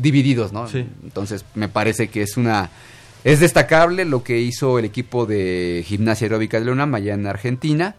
divididos, 0.00 0.52
¿no? 0.52 0.68
Sí. 0.68 0.86
Entonces, 1.02 1.44
me 1.54 1.68
parece 1.68 2.08
que 2.08 2.22
es 2.22 2.36
una... 2.36 2.68
Es 3.24 3.40
destacable 3.40 4.04
lo 4.04 4.22
que 4.22 4.38
hizo 4.38 4.78
el 4.78 4.84
equipo 4.84 5.26
de 5.26 5.82
gimnasia 5.86 6.26
aeróbica 6.26 6.58
de 6.58 6.66
la 6.66 6.72
UNAM 6.72 6.94
allá 6.94 7.14
en 7.14 7.26
Argentina. 7.26 7.96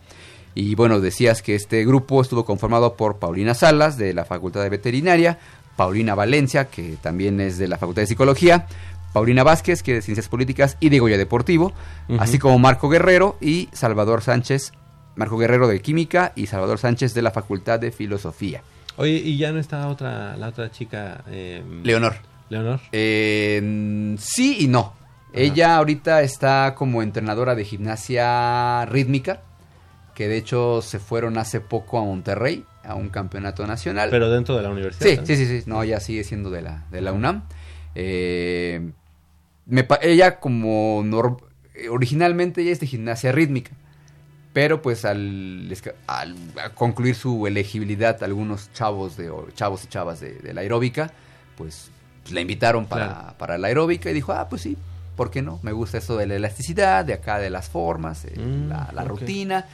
Y 0.56 0.76
bueno, 0.76 1.00
decías 1.00 1.42
que 1.42 1.56
este 1.56 1.86
grupo 1.86 2.22
estuvo 2.22 2.46
conformado 2.46 2.96
por 2.96 3.18
Paulina 3.18 3.54
Salas, 3.54 3.98
de 3.98 4.14
la 4.14 4.26
Facultad 4.26 4.64
de 4.64 4.70
Veterinaria, 4.70 5.40
Paulina 5.76 6.16
Valencia, 6.16 6.66
que 6.66 6.98
también 7.02 7.40
es 7.40 7.58
de 7.58 7.68
la 7.68 7.78
Facultad 7.78 8.02
de 8.02 8.08
Psicología, 8.08 8.68
Paulina 9.14 9.44
Vázquez, 9.44 9.82
que 9.82 9.94
es 9.94 9.98
de 9.98 10.02
Ciencias 10.02 10.28
Políticas 10.28 10.78
y 10.80 10.90
de 10.90 11.00
Goya 11.00 11.18
Deportivo, 11.18 11.74
así 12.20 12.38
como 12.38 12.60
Marco 12.60 12.90
Guerrero 12.90 13.38
y 13.42 13.70
Salvador 13.72 14.22
Sánchez, 14.22 14.74
Marco 15.16 15.38
Guerrero 15.38 15.68
de 15.68 15.82
Química 15.82 16.34
y 16.36 16.48
Salvador 16.48 16.80
Sánchez 16.80 17.14
de 17.14 17.22
la 17.22 17.32
Facultad 17.32 17.80
de 17.80 17.92
Filosofía. 17.92 18.62
Oye, 18.98 19.14
y 19.14 19.38
ya 19.38 19.52
no 19.52 19.60
está 19.60 19.88
otra, 19.88 20.36
la 20.36 20.50
otra 20.50 20.70
chica, 20.72 21.24
eh, 21.30 21.64
Leonor. 21.84 22.16
Leonor. 22.50 22.80
Eh, 22.92 24.16
sí 24.20 24.58
y 24.60 24.68
no. 24.68 24.94
Ella 25.32 25.78
ahorita 25.78 26.22
está 26.24 26.74
como 26.76 27.04
entrenadora 27.04 27.54
de 27.56 27.64
gimnasia 27.64 28.86
rítmica, 28.88 29.44
que 30.20 30.28
de 30.28 30.36
hecho 30.36 30.82
se 30.82 31.00
fueron 31.00 31.38
hace 31.38 31.62
poco 31.62 31.98
a 31.98 32.04
Monterrey, 32.04 32.66
a 32.84 32.94
un 32.94 33.08
campeonato 33.08 33.66
nacional. 33.66 34.10
Pero 34.10 34.30
dentro 34.30 34.58
de 34.58 34.64
la 34.64 34.70
universidad. 34.70 35.12
sí, 35.12 35.16
¿no? 35.16 35.26
sí, 35.26 35.36
sí, 35.38 35.46
sí, 35.46 35.64
no, 35.66 35.82
ella 35.82 36.02
sigue 36.02 36.26
siendo 36.26 36.50
de 36.50 36.62
la, 36.62 36.84
de 36.92 37.00
la 37.00 37.14
UNAM. 37.14 37.44
Eh, 37.96 38.92
me 39.66 39.88
ella 40.02 40.42
como 40.42 41.02
originalmente 41.90 42.64
ella 42.64 42.74
es 42.74 42.82
de 42.82 42.88
gimnasia 42.88 43.32
rítmica, 43.32 43.72
pero 44.52 44.82
pues 44.82 45.06
al, 45.06 45.74
concluir 46.74 47.16
su 47.16 47.48
elegibilidad 47.48 48.22
algunos 48.22 48.74
chavos 48.74 49.16
de 49.16 49.32
chavos 49.56 49.86
y 49.86 49.88
chavas 49.88 50.20
de, 50.20 50.34
de 50.34 50.54
la 50.54 50.60
aeróbica, 50.60 51.14
pues 51.56 51.92
la 52.30 52.42
invitaron 52.42 52.88
para, 52.88 53.06
Claro. 53.06 53.38
para 53.38 53.58
la 53.58 53.68
aeróbica 53.70 54.12
y 54.12 54.14
dijo, 54.14 54.34
ah, 54.34 54.50
pues 54.50 54.64
sí, 54.64 54.76
¿por 55.16 55.32
qué 55.32 55.42
no? 55.42 55.62
Me 55.64 55.72
gusta 55.72 55.98
esto 55.98 56.18
de 56.18 56.28
la 56.28 56.36
elasticidad, 56.36 57.06
de 57.06 57.14
acá 57.14 57.40
de 57.40 57.50
las 57.50 57.70
formas, 57.70 58.26
eh, 58.26 58.34
Mm, 58.38 58.68
la, 58.68 59.04
rutina. 59.06 59.66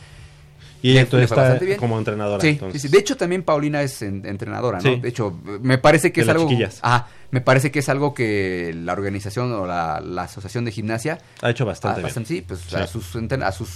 Y 0.81 0.93
Le- 0.93 0.99
entonces 1.01 1.29
está 1.31 1.55
bien. 1.55 1.77
como 1.79 1.97
entrenadora. 1.97 2.41
Sí, 2.41 2.49
entonces. 2.49 2.81
sí, 2.81 2.87
sí. 2.87 2.91
De 2.91 2.99
hecho, 2.99 3.17
también 3.17 3.43
Paulina 3.43 3.81
es 3.81 4.01
en- 4.01 4.25
entrenadora, 4.25 4.79
¿no? 4.79 4.97
De 4.97 5.09
hecho, 5.09 5.37
me 5.61 5.77
parece 5.77 6.11
que 6.11 6.21
De 6.21 6.25
es 6.25 6.29
algo. 6.29 6.47
chiquillas. 6.47 6.79
Ajá, 6.81 7.07
me 7.31 7.41
parece 7.41 7.71
que 7.71 7.79
es 7.79 7.89
algo 7.89 8.13
que 8.13 8.73
la 8.75 8.93
organización 8.93 9.51
o 9.53 9.65
la, 9.65 9.99
la 10.01 10.23
asociación 10.23 10.63
de 10.65 10.71
gimnasia. 10.71 11.17
ha 11.41 11.49
hecho 11.49 11.65
bastante, 11.65 12.01
bien. 12.01 12.05
bastante, 12.07 12.27
sí, 12.29 12.41
pues. 12.41 12.73
A, 12.73 12.85
sus, 12.87 13.15
a 13.15 13.51
sus 13.51 13.69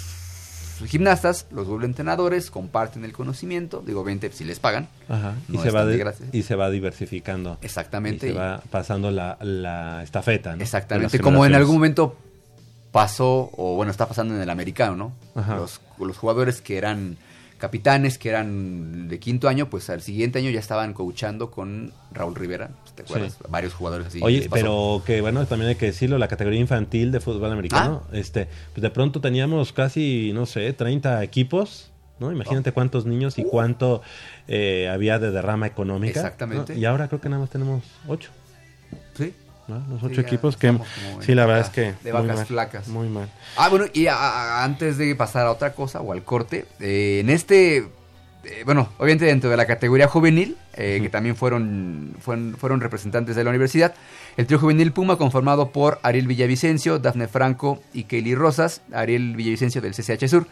gimnastas 0.87 1.47
los 1.51 1.67
vuelve 1.67 1.85
entrenadores, 1.85 2.51
comparten 2.51 3.03
el 3.03 3.11
conocimiento. 3.11 3.83
Digo, 3.85 4.03
20 4.03 4.31
si 4.31 4.45
les 4.45 4.59
pagan. 4.59 4.87
Ajá. 5.09 5.33
Y, 5.51 5.57
se 5.57 5.71
va 5.71 5.85
de 5.85 6.13
y 6.31 6.43
se 6.43 6.55
va 6.55 6.69
diversificando. 6.69 7.57
Exactamente. 7.61 8.27
Y 8.27 8.29
se 8.29 8.35
y- 8.35 8.37
va 8.37 8.61
pasando 8.69 9.11
la, 9.11 9.37
la 9.41 10.03
estafeta, 10.03 10.55
¿no? 10.55 10.61
Exactamente. 10.63 11.19
Como 11.19 11.45
en 11.45 11.55
algún 11.55 11.75
momento 11.75 12.15
pasó, 12.91 13.51
o 13.55 13.75
bueno, 13.75 13.91
está 13.91 14.07
pasando 14.07 14.35
en 14.35 14.41
el 14.41 14.49
americano, 14.49 14.95
¿no? 14.95 15.11
Ajá. 15.41 15.55
Los, 15.57 15.81
los 15.99 16.17
jugadores 16.17 16.61
que 16.61 16.77
eran 16.77 17.17
capitanes 17.57 18.17
que 18.17 18.29
eran 18.29 19.09
de 19.09 19.19
quinto 19.19 19.49
año, 19.49 19.69
pues 19.69 19.89
al 19.89 20.01
siguiente 20.01 20.39
año 20.39 20.49
ya 20.49 20.61
estaban 20.61 20.93
coachando 20.93 21.51
con 21.51 21.91
Raúl 22.13 22.33
Rivera, 22.35 22.69
pues, 22.83 22.95
¿te 22.95 23.01
acuerdas? 23.03 23.33
Sí. 23.33 23.43
Varios 23.49 23.73
jugadores 23.73 24.07
así. 24.07 24.19
Oye, 24.23 24.47
pero 24.49 25.03
que 25.05 25.19
bueno, 25.19 25.45
también 25.45 25.67
hay 25.69 25.75
que 25.75 25.87
decirlo, 25.87 26.17
la 26.17 26.29
categoría 26.29 26.59
infantil 26.61 27.11
de 27.11 27.19
fútbol 27.19 27.51
americano, 27.51 28.03
Ah. 28.05 28.09
este, 28.13 28.47
pues 28.73 28.81
de 28.81 28.89
pronto 28.89 29.19
teníamos 29.19 29.73
casi, 29.73 30.31
no 30.33 30.45
sé, 30.45 30.71
30 30.71 31.21
equipos, 31.21 31.91
¿no? 32.19 32.31
Imagínate 32.31 32.71
cuántos 32.71 33.05
niños 33.05 33.37
y 33.37 33.43
cuánto 33.43 34.01
eh, 34.47 34.89
había 34.89 35.19
de 35.19 35.29
derrama 35.31 35.67
económica. 35.67 36.21
Exactamente. 36.21 36.73
¿no? 36.75 36.79
Y 36.79 36.85
ahora 36.85 37.09
creo 37.09 37.19
que 37.19 37.27
nada 37.27 37.41
más 37.41 37.49
tenemos 37.49 37.83
8, 38.07 38.29
Sí. 38.31 38.38
¿No? 39.69 39.77
Los 39.89 39.99
Sí, 40.01 40.07
8 40.07 40.21
ya 40.21 40.21
equipos 40.27 40.57
que, 40.57 40.77
sí, 41.21 41.35
la 41.35 41.45
verdad 41.45 41.61
es 41.65 41.69
que... 41.69 41.81
de 42.03 42.11
muy 42.11 42.21
vacas 42.21 42.35
mal, 42.37 42.45
flacas. 42.45 42.87
Muy 42.87 43.07
mal. 43.07 43.29
Ah, 43.55 43.69
bueno, 43.69 43.85
y 43.93 44.07
a- 44.07 44.15
a- 44.15 44.63
antes 44.63 44.97
de 44.97 45.15
pasar 45.15 45.45
a 45.45 45.51
otra 45.51 45.73
cosa 45.73 46.01
o 46.01 46.11
al 46.11 46.23
corte, 46.23 46.65
eh, 46.79 47.19
en 47.21 47.29
este, 47.29 47.77
eh, 47.77 48.63
bueno, 48.65 48.89
obviamente 48.97 49.25
dentro 49.25 49.49
de 49.49 49.57
la 49.57 49.65
categoría 49.65 50.07
juvenil, 50.07 50.57
eh, 50.73 50.99
que 51.01 51.09
también 51.09 51.35
fueron, 51.35 52.15
fueron, 52.19 52.55
fueron 52.57 52.81
representantes 52.81 53.35
de 53.35 53.43
la 53.43 53.49
universidad, 53.49 53.93
el 54.37 54.47
trío 54.47 54.59
juvenil 54.59 54.91
Puma 54.93 55.17
conformado 55.17 55.69
por 55.71 55.99
Ariel 56.03 56.27
Villavicencio, 56.27 56.99
Dafne 56.99 57.27
Franco 57.27 57.81
y 57.93 58.05
Kelly 58.05 58.35
Rosas, 58.35 58.81
Ariel 58.93 59.35
Villavicencio 59.35 59.81
del 59.81 59.93
CCH 59.93 60.27
Sur, 60.27 60.47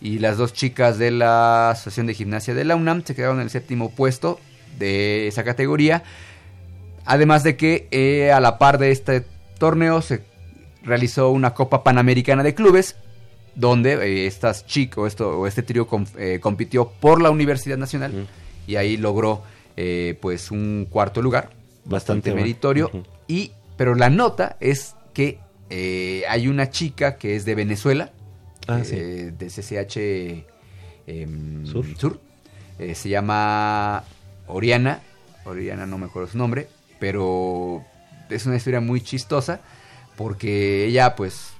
y 0.00 0.18
las 0.18 0.36
dos 0.36 0.52
chicas 0.52 0.98
de 0.98 1.10
la 1.10 1.70
Asociación 1.70 2.06
de 2.06 2.14
Gimnasia 2.14 2.54
de 2.54 2.64
la 2.64 2.76
UNAM 2.76 3.02
se 3.04 3.14
quedaron 3.14 3.36
en 3.38 3.44
el 3.44 3.50
séptimo 3.50 3.90
puesto 3.90 4.38
de 4.78 5.26
esa 5.26 5.42
categoría. 5.42 6.02
Además 7.06 7.44
de 7.44 7.56
que 7.56 7.86
eh, 7.92 8.32
a 8.32 8.40
la 8.40 8.58
par 8.58 8.78
de 8.78 8.90
este 8.90 9.24
torneo 9.58 10.02
se 10.02 10.24
realizó 10.82 11.30
una 11.30 11.54
Copa 11.54 11.84
Panamericana 11.84 12.42
de 12.42 12.54
Clubes, 12.54 12.96
donde 13.54 13.92
eh, 13.94 14.26
estas 14.26 14.66
chicas 14.66 14.98
o, 14.98 15.06
esto, 15.06 15.38
o 15.38 15.46
este 15.46 15.62
trío 15.62 15.88
eh, 16.18 16.40
compitió 16.40 16.90
por 16.90 17.22
la 17.22 17.30
Universidad 17.30 17.78
Nacional 17.78 18.26
y 18.66 18.76
ahí 18.76 18.96
logró 18.96 19.42
pues 20.20 20.50
un 20.50 20.86
cuarto 20.90 21.20
lugar, 21.22 21.50
Bastante 21.84 22.34
meritorio. 22.34 22.90
Y 23.28 23.52
pero 23.76 23.94
la 23.94 24.08
nota 24.10 24.56
es 24.58 24.94
que 25.12 25.38
hay 26.28 26.48
una 26.48 26.70
chica 26.70 27.16
que 27.18 27.36
es 27.36 27.44
de 27.44 27.54
Venezuela, 27.54 28.10
Ah, 28.68 28.82
sí. 28.82 28.96
del 28.96 29.48
CCH 29.48 29.96
em, 31.06 31.66
Sur. 31.66 31.86
Sur. 31.96 32.20
Se 32.94 33.08
llama 33.08 34.02
Oriana. 34.48 35.00
Oriana 35.44 35.86
no 35.86 35.98
me 35.98 36.06
acuerdo 36.06 36.28
su 36.28 36.38
nombre. 36.38 36.68
Pero 36.98 37.84
es 38.30 38.46
una 38.46 38.56
historia 38.56 38.80
muy 38.80 39.00
chistosa. 39.00 39.60
Porque 40.16 40.86
ella, 40.86 41.14
pues, 41.14 41.50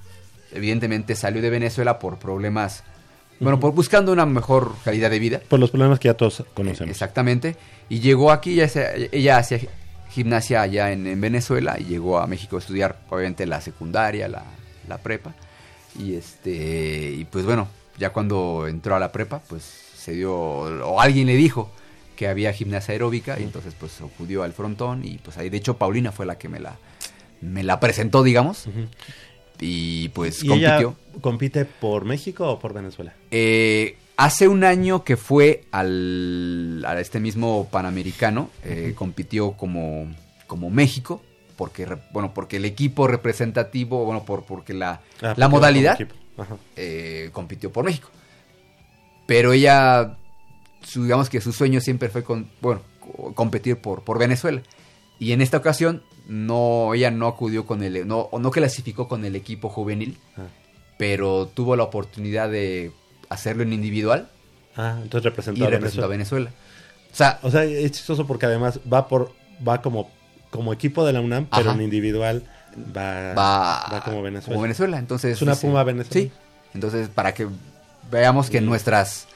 evidentemente 0.53 1.15
salió 1.15 1.43
de 1.43 1.51
Venezuela 1.51 1.99
por 1.99 2.19
problemas. 2.19 2.85
Bueno, 3.39 3.61
por 3.61 3.73
buscando 3.75 4.13
una 4.13 4.25
mejor 4.25 4.73
calidad 4.85 5.11
de 5.11 5.19
vida. 5.19 5.41
Por 5.47 5.61
los 5.61 5.71
problemas 5.71 5.99
que 5.99 6.09
ya 6.09 6.15
todos 6.15 6.43
conocemos. 6.55 6.91
Exactamente. 6.91 7.57
Y 7.91 8.01
llegó 8.01 8.33
aquí, 8.33 8.55
ya 8.55 8.67
se- 8.69 9.11
ella 9.13 9.37
hacía 9.37 9.61
gimnasia 10.11 10.63
allá 10.63 10.91
en, 10.93 11.07
en 11.07 11.21
Venezuela 11.21 11.77
y 11.79 11.85
llegó 11.85 12.19
a 12.19 12.27
México 12.27 12.57
a 12.57 12.61
estudiar, 12.61 12.99
obviamente, 13.11 13.45
la 13.45 13.61
secundaria, 13.61 14.27
la, 14.29 14.43
la 14.89 14.97
prepa. 14.99 15.35
Y 15.99 16.15
este, 16.15 17.13
y 17.19 17.25
pues 17.27 17.45
bueno, 17.45 17.69
ya 17.99 18.11
cuando 18.11 18.67
entró 18.69 18.97
a 18.97 18.99
la 18.99 19.13
prepa, 19.13 19.41
pues 19.47 19.63
se 19.63 20.13
dio, 20.13 20.35
o 20.35 21.01
alguien 21.01 21.27
le 21.27 21.35
dijo 21.35 21.71
que 22.17 22.27
había 22.29 22.53
gimnasia 22.53 22.93
aeróbica, 22.93 23.39
y 23.39 23.45
entonces 23.45 23.75
pues 23.79 24.01
acudió 24.01 24.43
al 24.43 24.53
frontón, 24.53 25.05
y 25.05 25.19
pues 25.19 25.37
ahí, 25.39 25.51
de 25.51 25.59
hecho, 25.59 25.77
Paulina 25.77 26.11
fue 26.13 26.27
la 26.27 26.39
que 26.39 26.49
me 26.49 26.59
la, 26.59 26.77
me 27.41 27.63
la 27.63 27.79
presentó, 27.79 28.23
digamos, 28.23 28.67
y 29.61 30.09
pues 30.11 30.43
¿Y 30.43 30.53
ella 30.53 30.79
compitió. 30.79 31.21
compite 31.21 31.65
por 31.65 32.05
México 32.05 32.51
o 32.51 32.59
por 32.59 32.73
Venezuela? 32.75 33.15
Eh, 33.31 33.97
hace 34.17 34.49
un 34.49 34.65
año 34.65 35.05
que 35.05 35.17
fue 35.17 35.65
al, 35.71 36.85
a 36.87 36.99
este 37.01 37.21
mismo 37.21 37.69
Panamericano, 37.71 38.51
eh, 38.65 38.95
compitió 38.97 39.53
como, 39.53 40.09
como 40.47 40.71
México, 40.71 41.23
porque, 41.57 41.87
bueno, 42.13 42.35
porque 42.35 42.59
el 42.59 42.65
equipo 42.67 43.07
representativo, 43.07 44.05
bueno, 44.05 44.25
por, 44.25 44.45
porque 44.45 44.75
la, 44.75 45.01
Ah, 45.23 45.35
la 45.37 45.49
modalidad 45.49 45.99
eh, 46.77 47.31
compitió 47.33 47.73
por 47.73 47.85
México. 47.85 48.11
Pero 49.27 49.53
ella, 49.55 50.19
su- 50.87 51.03
digamos 51.05 51.29
que 51.31 51.41
su 51.41 51.53
sueño 51.53 51.81
siempre 51.81 52.09
fue 52.09 52.23
con, 52.23 52.51
bueno, 52.61 52.83
co- 53.01 53.35
competir 53.35 53.79
por, 53.79 54.03
por 54.05 54.19
Venezuela. 54.19 54.63
Y 55.19 55.33
en 55.33 55.41
esta 55.41 55.57
ocasión, 55.57 56.03
no, 56.29 56.93
ella 56.95 57.11
no 57.11 57.27
acudió 57.27 57.67
con 57.67 57.83
el, 57.83 58.07
no, 58.07 58.29
no 58.39 58.51
clasificó 58.51 59.09
con 59.09 59.25
el 59.25 59.35
equipo 59.37 59.69
juvenil, 59.69 60.19
Ah. 60.37 60.43
pero 60.99 61.47
tuvo 61.53 61.75
la 61.77 61.85
oportunidad 61.85 62.51
de 62.51 62.93
hacerlo 63.29 63.63
en 63.63 63.73
individual 63.73 64.29
Ah, 64.77 64.99
entonces 65.03 65.25
representó 65.25 65.61
y 65.65 65.67
a 65.67 65.71
representó 65.71 66.05
a 66.05 66.09
Venezuela. 66.09 66.51
Venezuela. 66.51 67.11
O 67.13 67.17
sea, 67.17 67.39
O 67.43 67.51
sea, 67.51 67.65
es 67.65 67.93
chistoso 67.93 68.27
porque 68.27 68.45
además 68.47 68.79
va 68.93 69.09
por 69.09 69.33
va 69.67 69.81
como 69.81 70.11
como 70.51 70.73
equipo 70.73 71.05
de 71.07 71.13
la 71.15 71.21
UNAM, 71.21 71.47
pero 71.55 71.73
en 71.73 71.81
individual 71.83 72.43
va, 72.97 73.33
va, 73.35 73.87
va 73.93 74.05
como 74.05 74.21
Venezuela. 74.23 74.55
Como 74.55 74.63
Venezuela, 74.63 74.99
entonces 74.99 75.33
Es 75.37 75.43
una 75.43 75.53
dice- 75.53 75.67
Puma 75.67 75.83
Venezuela. 75.83 76.13
Sí. 76.13 76.31
Entonces, 76.75 77.09
para 77.09 77.33
que 77.35 77.47
veamos 78.11 78.51
que 78.51 78.61
nuestras 78.61 79.27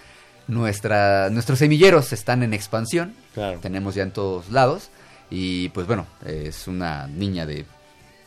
nuestra, 0.51 1.31
nuestros 1.31 1.59
semilleros 1.59 2.13
están 2.13 2.43
en 2.43 2.53
expansión, 2.55 3.15
Claro. 3.35 3.59
tenemos 3.61 3.95
ya 3.95 4.03
en 4.03 4.11
todos 4.11 4.51
lados 4.51 4.91
y 5.31 5.69
pues 5.71 5.87
bueno, 5.87 6.07
es 6.27 6.67
una 6.69 7.07
niña 7.07 7.47
de 7.47 7.65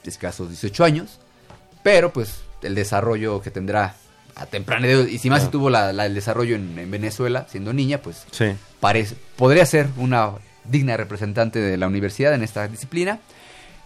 escasos 0.06 0.50
18 0.50 0.84
años, 0.84 1.20
pero 1.84 2.12
pues 2.14 2.42
el 2.62 2.76
desarrollo 2.76 3.42
que 3.42 3.52
tendrá 3.52 3.96
a 4.36 4.46
temprana 4.48 4.88
edad 4.88 5.06
y 5.06 5.18
si 5.20 5.30
más 5.30 5.40
Claro. 5.40 5.50
si 5.50 5.52
tuvo 5.52 5.70
la, 5.70 5.94
la- 5.94 6.06
el 6.08 6.16
desarrollo 6.16 6.56
en, 6.56 6.78
en 6.80 6.90
Venezuela 6.90 7.46
siendo 7.50 7.72
niña, 7.74 8.00
pues 8.00 8.26
Sí. 8.32 8.46
parece, 8.80 9.16
podría 9.36 9.66
ser 9.66 9.88
una 9.98 10.32
digna 10.64 10.96
representante 10.98 11.60
de 11.60 11.78
la 11.78 11.88
universidad 11.88 12.34
en 12.34 12.42
esta 12.42 12.68
disciplina. 12.68 13.20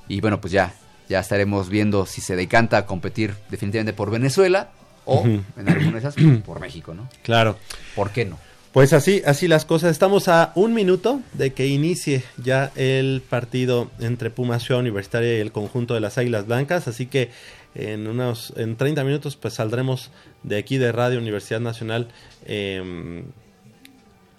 Y 0.07 0.21
bueno, 0.21 0.39
pues 0.39 0.53
ya, 0.53 0.73
ya 1.09 1.19
estaremos 1.19 1.69
viendo 1.69 2.05
si 2.05 2.21
se 2.21 2.35
decanta 2.35 2.77
a 2.77 2.85
competir 2.85 3.33
definitivamente 3.49 3.93
por 3.93 4.09
Venezuela 4.11 4.69
o 5.07 5.25
en 5.25 5.69
alguna 5.69 5.93
de 5.93 5.97
esas 5.99 6.15
por 6.45 6.59
México, 6.59 6.93
¿no? 6.93 7.09
Claro. 7.23 7.57
¿Por 7.95 8.11
qué 8.11 8.25
no? 8.25 8.37
Pues 8.73 8.93
así, 8.93 9.23
así 9.25 9.47
las 9.47 9.65
cosas. 9.65 9.91
Estamos 9.91 10.27
a 10.27 10.51
un 10.53 10.73
minuto 10.73 11.21
de 11.33 11.53
que 11.53 11.65
inicie 11.65 12.23
ya 12.37 12.71
el 12.75 13.23
partido 13.27 13.89
entre 13.99 14.29
Puma 14.29 14.59
Ciudad 14.59 14.81
Universitaria 14.81 15.37
y 15.37 15.39
el 15.39 15.51
conjunto 15.51 15.93
de 15.95 16.01
las 16.01 16.17
Águilas 16.17 16.45
Blancas. 16.45 16.87
Así 16.87 17.07
que 17.07 17.31
en 17.73 18.07
unos, 18.07 18.53
en 18.57 18.75
30 18.75 19.03
minutos, 19.03 19.35
pues 19.37 19.55
saldremos 19.55 20.11
de 20.43 20.57
aquí 20.57 20.77
de 20.77 20.91
Radio 20.91 21.19
Universidad 21.19 21.61
Nacional, 21.61 22.09
em, 22.45 23.23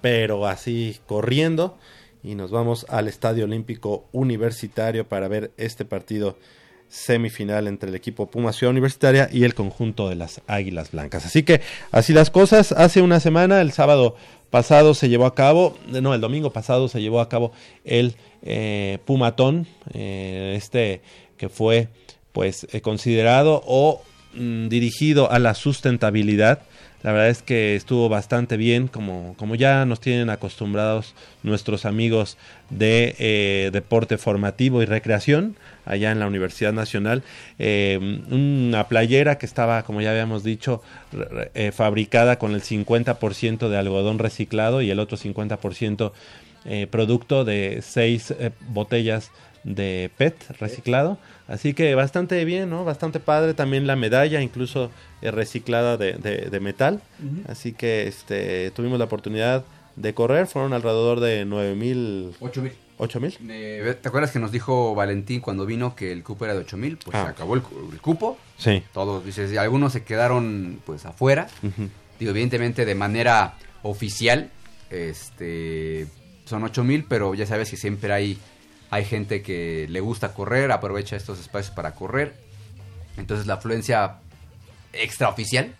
pero 0.01 0.47
así 0.47 0.99
corriendo 1.07 1.77
y 2.23 2.35
nos 2.35 2.51
vamos 2.51 2.87
al 2.89 3.09
Estadio 3.09 3.45
Olímpico 3.45 4.05
Universitario 4.12 5.09
para 5.09 5.29
ver 5.29 5.53
este 5.57 5.85
partido 5.85 6.37
semifinal 6.89 7.66
entre 7.66 7.91
el 7.91 7.95
equipo 7.95 8.30
Puma 8.30 8.53
Ciudad 8.53 8.70
Universitaria 8.70 9.28
y 9.32 9.45
el 9.45 9.55
conjunto 9.55 10.09
de 10.09 10.16
las 10.16 10.41
Águilas 10.47 10.91
Blancas. 10.93 11.26
Así 11.26 11.43
que 11.43 11.61
así 11.91 12.12
las 12.12 12.30
cosas. 12.30 12.72
Hace 12.72 13.03
una 13.03 13.20
semana, 13.20 13.61
el 13.61 13.72
sábado 13.72 14.16
pasado 14.51 14.95
se 14.95 15.09
llevó 15.09 15.26
a 15.26 15.34
cabo, 15.34 15.76
no, 15.86 16.14
el 16.14 16.20
domingo 16.20 16.53
pasado 16.53 16.89
se 16.89 17.01
llevó 17.01 17.20
a 17.20 17.28
cabo 17.28 17.53
el 17.84 18.16
eh, 18.43 18.99
Pumatón, 19.05 19.66
eh, 19.93 20.55
este 20.57 21.03
que 21.36 21.49
fue 21.49 21.89
pues 22.32 22.66
eh, 22.72 22.80
considerado 22.80 23.62
o 23.66 24.03
mm, 24.34 24.68
dirigido 24.68 25.30
a 25.30 25.39
la 25.39 25.55
sustentabilidad. 25.55 26.62
La 27.05 27.12
verdad 27.12 27.28
es 27.28 27.42
que 27.42 27.76
estuvo 27.76 28.09
bastante 28.09 28.57
bien, 28.57 28.88
como, 28.88 29.34
como 29.38 29.55
ya 29.55 29.84
nos 29.84 30.01
tienen 30.01 30.30
acostumbrados 30.30 31.14
nuestros 31.44 31.84
amigos 31.84 32.36
de 32.70 33.14
eh, 33.20 33.70
deporte 33.72 34.18
formativo 34.18 34.82
y 34.82 34.86
recreación 34.86 35.55
allá 35.84 36.11
en 36.11 36.18
la 36.18 36.26
Universidad 36.26 36.72
Nacional. 36.72 37.22
Eh, 37.61 37.99
una 38.30 38.88
playera 38.88 39.38
que 39.38 39.46
estaba, 39.46 39.84
como 39.84 40.01
ya 40.01 40.11
habíamos 40.11 40.42
dicho, 40.42 40.82
re- 41.12 41.53
eh, 41.55 41.70
fabricada 41.72 42.38
con 42.40 42.53
el 42.55 42.62
50% 42.62 43.68
de 43.68 43.76
algodón 43.78 44.18
reciclado 44.18 44.82
y 44.82 44.90
el 44.90 44.99
otro 44.99 45.16
50% 45.16 46.12
eh, 46.64 46.88
producto 46.90 47.44
de 47.44 47.78
seis 47.80 48.34
botellas 48.68 49.30
de 49.62 50.11
PET 50.16 50.34
reciclado. 50.59 51.18
Así 51.49 51.74
que 51.74 51.94
bastante 51.94 52.44
bien, 52.44 52.70
¿no? 52.70 52.84
Bastante 52.84 53.18
padre. 53.20 53.55
También 53.55 53.86
la 53.86 53.96
medalla, 53.96 54.40
incluso 54.42 54.90
eh, 55.22 55.30
reciclada 55.30 55.96
de, 55.96 56.12
de- 56.12 56.51
de 56.51 56.61
metal. 56.61 57.01
Así 57.49 57.72
que 57.72 58.07
este, 58.07 58.70
tuvimos 58.72 58.99
la 58.99 59.07
oportunidad 59.07 59.64
de 59.96 60.14
correr. 60.14 60.46
Fueron 60.46 60.72
alrededor 60.74 61.20
de 61.20 61.44
9 61.46 61.74
mil, 61.74 62.32
8 62.40 62.62
mil. 62.62 62.72
8 62.99 63.20
mil. 63.20 63.32
¿Te 63.38 64.09
acuerdas 64.09 64.30
que 64.32 64.38
nos 64.40 64.53
dijo 64.53 64.94
Valentín 64.94 65.40
cuando 65.40 65.64
vino 65.66 65.94
que 65.96 66.12
el 66.12 66.22
cupo 66.22 66.44
era 66.44 66.53
de 66.55 66.61
8 66.61 66.76
mil? 66.76 66.99
Pues 66.99 67.16
Ah. 67.16 67.24
se 67.24 67.30
acabó 67.30 67.55
el, 67.55 67.62
el 67.92 68.01
cupo. 68.01 68.36
Sí. 68.59 68.82
Todos, 68.92 69.24
dices, 69.24 69.51
y 69.53 69.57
algunos 69.57 69.92
se 69.92 70.03
quedaron 70.05 70.80
pues 70.84 71.07
afuera. 71.07 71.46
Digo, 72.18 72.30
evidentemente 72.32 72.84
de 72.84 72.94
manera 72.94 73.55
oficial, 73.82 74.51
este, 74.90 76.07
son 76.44 76.64
8 76.64 76.84
mil, 76.84 77.05
pero 77.09 77.34
ya 77.34 77.46
sabes 77.46 77.70
que 77.70 77.76
siempre 77.76 78.12
hay, 78.12 78.36
hay 78.91 79.05
gente 79.05 79.43
que 79.43 79.86
le 79.89 80.01
gusta 80.01 80.32
correr, 80.34 80.72
aprovecha 80.72 81.16
estos 81.16 81.39
espacios 81.41 81.74
para 81.74 81.95
correr. 81.95 82.34
Entonces 83.16 83.47
la 83.47 83.55
afluencia 83.55 84.16
extraoficial 84.93 85.74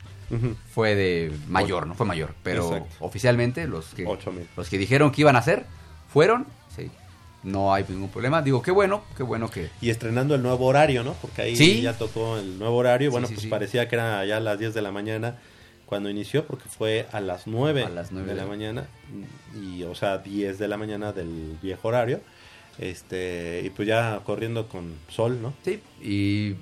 fue 0.75 0.95
de 0.95 1.33
mayor, 1.49 1.87
¿no? 1.87 1.95
Fue 1.95 2.05
mayor. 2.07 2.35
Pero 2.43 2.65
Exacto. 2.67 2.95
oficialmente 3.01 3.67
los 3.67 3.87
que, 3.95 4.05
los 4.57 4.69
que 4.69 4.79
dijeron 4.79 5.11
que 5.11 5.23
iban 5.23 5.37
a 5.37 5.39
hacer 5.41 5.65
fueron, 6.13 6.47
sí. 6.77 6.91
No 7.45 7.73
hay 7.73 7.85
ningún 7.89 8.11
problema. 8.11 8.43
Digo, 8.43 8.61
qué 8.63 8.73
bueno, 8.73 9.05
qué 9.17 9.23
bueno 9.23 9.49
que... 9.49 9.71
Y 9.81 9.91
estrenando 9.91 10.35
el 10.35 10.43
nuevo 10.43 10.67
horario, 10.67 11.05
¿no? 11.05 11.13
Porque 11.15 11.43
ahí 11.43 11.57
Sí. 11.57 11.81
ya 11.81 11.93
tocó 11.97 12.37
el 12.37 12.59
nuevo 12.59 12.77
horario. 12.77 13.13
Bueno, 13.13 13.29
sí, 13.29 13.35
pues 13.35 13.47
parecía 13.47 13.89
que 13.89 13.95
era 13.95 14.25
ya 14.27 14.39
a 14.39 14.41
las 14.41 14.59
10 14.59 14.75
de 14.75 14.83
la 14.83 14.91
mañana 14.91 15.37
cuando 15.87 16.11
inició, 16.11 16.45
porque 16.47 16.69
fue 16.69 17.07
a 17.13 17.21
las 17.21 17.47
9, 17.47 17.85
A 17.85 17.89
las 17.91 18.11
nueve 18.11 18.31
de 18.31 18.35
la 18.35 18.43
de- 18.43 18.49
mañana. 18.49 18.89
Y, 19.55 19.85
o 19.85 19.95
sea, 19.95 20.19
10 20.19 20.59
de 20.59 20.67
la 20.69 20.77
mañana 20.77 21.13
del 21.13 21.57
viejo 21.63 21.89
horario. 21.89 22.21
Este, 22.79 23.63
y 23.65 23.71
pues 23.71 23.89
ya 23.89 24.21
corriendo 24.25 24.69
con 24.69 24.95
sol, 25.09 25.41
¿no? 25.43 25.53
Sí, 25.65 25.81
y 26.03 26.55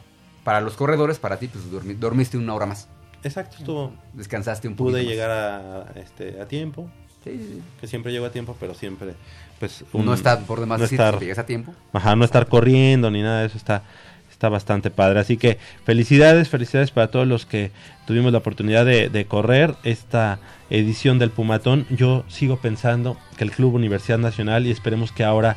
para 0.45 0.61
los 0.61 0.75
corredores, 0.75 1.19
para 1.19 1.39
ti, 1.39 1.49
pues 1.49 1.65
dormi- 1.71 1.97
dormiste 1.99 2.39
una 2.39 2.55
hora 2.55 2.67
más. 2.67 2.89
Exacto, 3.23 3.57
estuvo. 3.59 3.93
Descansaste 4.13 4.69
un 4.69 4.77
poco. 4.77 4.91
Pude 4.91 5.05
llegar 5.05 5.31
a, 5.31 5.93
este, 6.01 6.41
a 6.41 6.47
tiempo, 6.47 6.89
Sí, 7.25 7.33
sí, 7.33 7.63
que 7.81 7.89
siempre 7.89 8.13
llego 8.13 8.25
a 8.25 8.31
tiempo, 8.31 8.57
pero 8.61 8.73
siempre, 8.73 9.15
pues. 9.59 9.85
no 9.93 10.15
está 10.15 10.39
por 10.41 10.61
demás 10.61 10.79
no 10.79 10.85
decir 10.85 11.01
estar- 11.01 11.19
llegas 11.19 11.39
a 11.41 11.45
tiempo. 11.47 11.75
Ajá, 11.93 12.15
no 12.15 12.25
estar 12.25 12.47
corriendo 12.47 13.11
ni 13.11 13.21
nada 13.21 13.41
de 13.41 13.47
eso 13.49 13.59
está, 13.59 13.83
está 14.31 14.49
bastante 14.49 14.93
padre. 14.93 15.19
Así 15.19 15.37
que 15.37 15.59
felicidades, 15.85 16.49
felicidades 16.49 16.93
para 16.93 17.11
todos 17.11 17.27
los 17.27 17.45
que 17.45 17.73
tuvimos 18.07 18.31
la 18.31 18.39
oportunidad 18.39 18.87
de, 18.87 19.09
de 19.09 19.25
correr 19.27 19.75
esta 19.83 20.39
edición 20.71 21.19
del 21.19 21.31
Pumatón. 21.31 21.85
Yo 21.91 22.25
sigo 22.29 22.59
pensando 22.59 23.17
que 23.37 23.43
el 23.43 23.51
Club 23.51 23.75
Universidad 23.75 24.19
Nacional 24.19 24.65
y 24.67 24.71
esperemos 24.71 25.11
que 25.11 25.25
ahora 25.25 25.57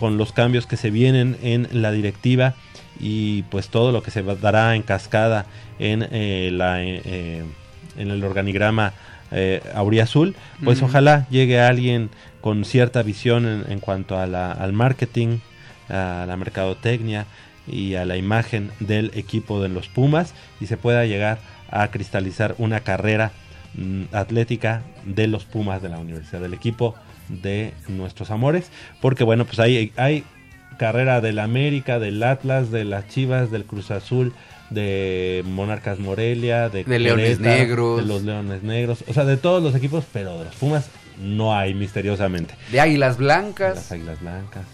con 0.00 0.16
los 0.18 0.32
cambios 0.32 0.66
que 0.66 0.76
se 0.78 0.90
vienen 0.90 1.36
en 1.42 1.68
la 1.70 1.92
directiva 1.92 2.54
y 2.98 3.42
pues 3.44 3.68
todo 3.68 3.92
lo 3.92 4.02
que 4.02 4.10
se 4.10 4.22
va- 4.22 4.34
dará 4.34 4.74
en 4.74 4.82
cascada 4.82 5.46
en 5.78 6.06
eh, 6.10 6.50
la 6.52 6.82
eh, 6.82 7.00
eh, 7.04 7.44
en 7.98 8.10
el 8.10 8.24
organigrama 8.24 8.94
eh, 9.30 9.60
auriazul, 9.74 10.34
pues 10.64 10.82
ojalá 10.82 11.26
llegue 11.30 11.60
alguien 11.60 12.10
con 12.40 12.64
cierta 12.64 13.02
visión 13.02 13.46
en, 13.46 13.70
en 13.70 13.78
cuanto 13.80 14.18
a 14.18 14.26
la- 14.26 14.52
al 14.52 14.72
marketing, 14.72 15.38
a 15.88 16.24
la 16.26 16.36
mercadotecnia 16.36 17.26
y 17.66 17.94
a 17.94 18.04
la 18.04 18.16
imagen 18.16 18.70
del 18.80 19.10
equipo 19.14 19.62
de 19.62 19.68
los 19.68 19.88
Pumas 19.88 20.34
y 20.60 20.66
se 20.66 20.76
pueda 20.76 21.04
llegar 21.04 21.38
a 21.70 21.88
cristalizar 21.88 22.54
una 22.58 22.80
carrera 22.80 23.30
mm, 23.74 24.04
atlética 24.12 24.82
de 25.04 25.26
los 25.28 25.44
Pumas 25.44 25.80
de 25.82 25.88
la 25.90 25.98
universidad, 25.98 26.40
del 26.40 26.54
equipo 26.54 26.94
de 27.30 27.72
nuestros 27.88 28.30
amores, 28.30 28.70
porque 29.00 29.24
bueno, 29.24 29.44
pues 29.44 29.58
hay, 29.60 29.92
hay 29.96 30.24
carrera 30.78 31.20
del 31.20 31.38
América, 31.38 31.98
del 31.98 32.22
Atlas, 32.22 32.70
de 32.70 32.84
las 32.84 33.08
Chivas, 33.08 33.50
del 33.50 33.64
Cruz 33.64 33.90
Azul, 33.90 34.32
de 34.70 35.42
Monarcas 35.46 35.98
Morelia, 35.98 36.68
de, 36.68 36.84
De 36.84 36.98
Leones 36.98 37.40
Negros. 37.40 38.00
de 38.00 38.06
los 38.06 38.22
Leones 38.22 38.62
Negros, 38.62 39.04
o 39.08 39.12
sea, 39.12 39.24
de 39.24 39.36
todos 39.36 39.62
los 39.62 39.74
equipos, 39.74 40.04
pero 40.12 40.38
de 40.38 40.44
los 40.46 40.54
Pumas 40.56 40.88
no 41.20 41.54
hay 41.54 41.74
misteriosamente. 41.74 42.54
De 42.72 42.80
Águilas 42.80 43.16
De 43.18 43.24
Blancas. 43.24 43.74
las 43.76 43.92
Águilas 43.92 44.20
Blancas, 44.20 44.64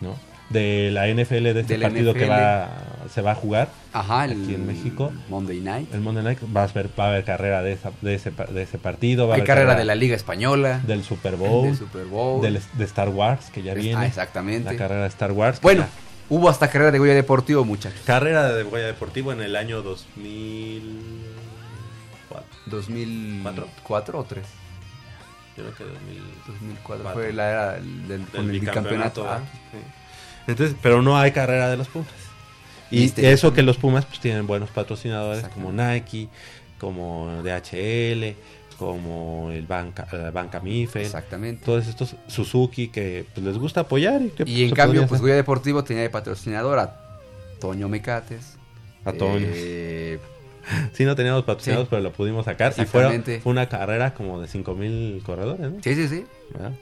¿no? 0.00 0.16
De 0.52 0.90
la 0.92 1.08
NFL 1.08 1.52
de 1.54 1.60
este 1.60 1.78
partido 1.78 2.12
que 2.14 2.20
NFL. 2.26 2.30
va 2.30 2.70
se 3.12 3.20
va 3.20 3.32
a 3.32 3.34
jugar, 3.34 3.68
Ajá, 3.92 4.24
el 4.26 4.30
Aquí 4.42 4.54
en 4.54 4.64
México. 4.66 5.12
Monday 5.28 5.60
Night. 5.60 5.92
el 5.92 6.00
Monday 6.00 6.22
Night, 6.24 6.38
va 6.56 6.62
a 6.62 6.64
haber, 6.64 6.88
va 6.98 7.06
a 7.06 7.08
haber 7.08 7.24
carrera 7.24 7.60
de, 7.62 7.72
esa, 7.72 7.90
de, 8.00 8.14
ese, 8.14 8.30
de 8.30 8.62
ese 8.62 8.78
partido, 8.78 9.26
va 9.26 9.34
a 9.34 9.36
Hay 9.36 9.40
haber 9.40 9.46
carrera 9.48 9.74
de 9.74 9.84
la 9.84 9.94
Liga 9.96 10.14
Española. 10.16 10.80
del 10.86 11.02
Super 11.04 11.34
Bowl, 11.36 11.66
del 11.66 11.76
Super 11.76 12.04
Bowl. 12.06 12.40
del- 12.40 12.60
de 12.74 12.84
Star 12.84 13.08
Wars, 13.10 13.50
que 13.50 13.62
ya 13.62 13.72
Es- 13.72 13.78
viene. 13.78 13.98
ah, 14.00 14.06
exactamente. 14.06 14.70
La 14.72 14.78
carrera 14.78 15.02
de 15.02 15.08
Star 15.08 15.32
Wars. 15.32 15.58
que 15.58 15.62
Bueno, 15.64 15.82
ya- 15.82 15.88
hubo 16.30 16.48
hasta 16.48 16.70
carrera 16.70 16.90
de 16.92 16.98
Goya 17.00 17.14
Deportivo, 17.14 17.64
muchachos. 17.64 18.00
Carrera 18.06 18.50
de 18.52 18.62
Goya 18.62 18.86
Deportivo 18.86 19.32
en 19.32 19.42
el 19.42 19.56
año 19.56 19.82
2004. 19.82 22.46
¿2004 22.66 24.20
o 24.20 24.24
3? 24.24 24.46
Yo 25.56 25.64
creo 25.64 25.74
que 25.74 25.84
2000. 25.84 26.22
2004 26.46 27.02
Cuatro. 27.04 27.20
fue 27.22 27.32
la 27.32 27.50
era 27.50 27.72
del, 27.74 28.08
del- 28.08 28.26
con 28.26 28.46
del 28.46 28.54
el 28.54 28.60
bicampeonato. 28.60 29.22
¿verdad? 29.24 29.40
Ah, 29.42 29.58
Sí. 29.72 29.78
Entonces, 30.46 30.76
pero 30.82 31.02
no 31.02 31.16
hay 31.18 31.32
carrera 31.32 31.70
de 31.70 31.76
los 31.76 31.88
Pumas. 31.88 32.08
Y 32.90 33.00
Mister- 33.00 33.24
eso 33.26 33.52
que 33.54 33.62
los 33.62 33.76
Pumas 33.78 34.04
pues 34.04 34.20
tienen 34.20 34.46
buenos 34.46 34.70
patrocinadores 34.70 35.46
como. 35.48 35.72
Nike, 35.72 36.28
como 36.78 37.42
DHL, 37.42 38.34
como 38.78 39.50
el 39.52 39.66
Banca, 39.66 40.06
la 40.12 40.30
Banca 40.30 40.60
Mifel, 40.60 41.02
Exactamente. 41.02 41.64
todos 41.64 41.86
estos 41.86 42.16
Suzuki 42.26 42.88
que 42.88 43.24
pues, 43.34 43.46
les 43.46 43.56
gusta 43.58 43.80
apoyar 43.82 44.20
y 44.22 44.28
que 44.30 44.44
Y 44.50 44.64
en 44.64 44.74
cambio, 44.74 45.06
pues. 45.06 45.20
Goya 45.20 45.36
Deportivo 45.36 45.84
tenía 45.84 46.02
de 46.02 46.10
patrocinador 46.10 46.78
a 46.80 47.00
Toño 47.60 47.88
Mecates. 47.88 48.56
A 49.04 49.12
Toño. 49.12 49.46
eh, 49.48 50.18
Sí, 50.92 51.04
no 51.04 51.16
teníamos 51.16 51.44
patrocinados, 51.44 51.84
Sí. 51.84 51.88
pero 51.90 52.02
lo 52.02 52.12
pudimos 52.12 52.44
sacar. 52.44 52.72
Y 52.72 52.74
fue, 52.74 53.00
Exactamente. 53.00 53.40
fue 53.40 53.50
una 53.52 53.68
carrera 53.68 54.14
como 54.14 54.40
de 54.40 54.48
5000 54.48 55.22
corredores, 55.24 55.70
¿no? 55.72 55.82
sí, 55.82 55.94
sí, 55.94 56.08
sí. 56.08 56.24
¿Verdad? 56.52 56.72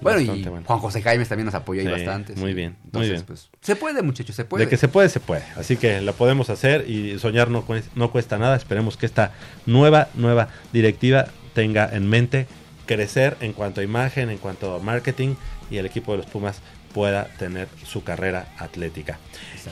Bueno, 0.00 0.20
y 0.20 0.42
bueno. 0.44 0.64
Juan 0.66 0.78
José 0.78 1.02
Jaimes 1.02 1.28
también 1.28 1.46
nos 1.46 1.54
apoyó 1.54 1.80
ahí 1.80 1.86
Sí, 1.86 1.92
bastante. 1.92 2.34
muy 2.36 2.50
sí. 2.50 2.54
bien, 2.54 2.70
muy 2.70 2.84
Entonces, 2.86 3.10
bien. 3.12 3.24
pues, 3.26 3.50
se 3.60 3.76
puede, 3.76 4.02
muchachos, 4.02 4.34
se 4.36 4.44
puede. 4.44 4.64
De 4.64 4.70
que 4.70 4.76
se 4.76 4.88
puede, 4.88 5.08
se 5.08 5.20
puede. 5.20 5.42
Así 5.56 5.76
que 5.76 6.00
lo 6.00 6.12
podemos 6.14 6.50
hacer 6.50 6.88
y 6.88 7.18
soñar 7.18 7.48
no, 7.50 7.66
cues- 7.66 7.88
no 7.94 8.10
cuesta 8.10 8.38
nada. 8.38 8.56
Esperemos 8.56 8.96
que 8.96 9.06
esta 9.06 9.32
nueva, 9.66 10.08
nueva 10.14 10.48
directiva 10.72 11.26
tenga 11.54 11.88
en 11.92 12.08
mente 12.08 12.46
crecer 12.86 13.36
en 13.40 13.52
cuanto 13.52 13.80
a 13.80 13.84
imagen, 13.84 14.30
en 14.30 14.38
cuanto 14.38 14.74
a 14.74 14.78
marketing 14.80 15.34
y 15.70 15.76
el 15.76 15.86
equipo 15.86 16.12
de 16.12 16.18
los 16.18 16.26
Pumas 16.26 16.60
pueda 16.92 17.26
tener 17.38 17.68
su 17.84 18.02
carrera 18.02 18.48
atlética. 18.58 19.18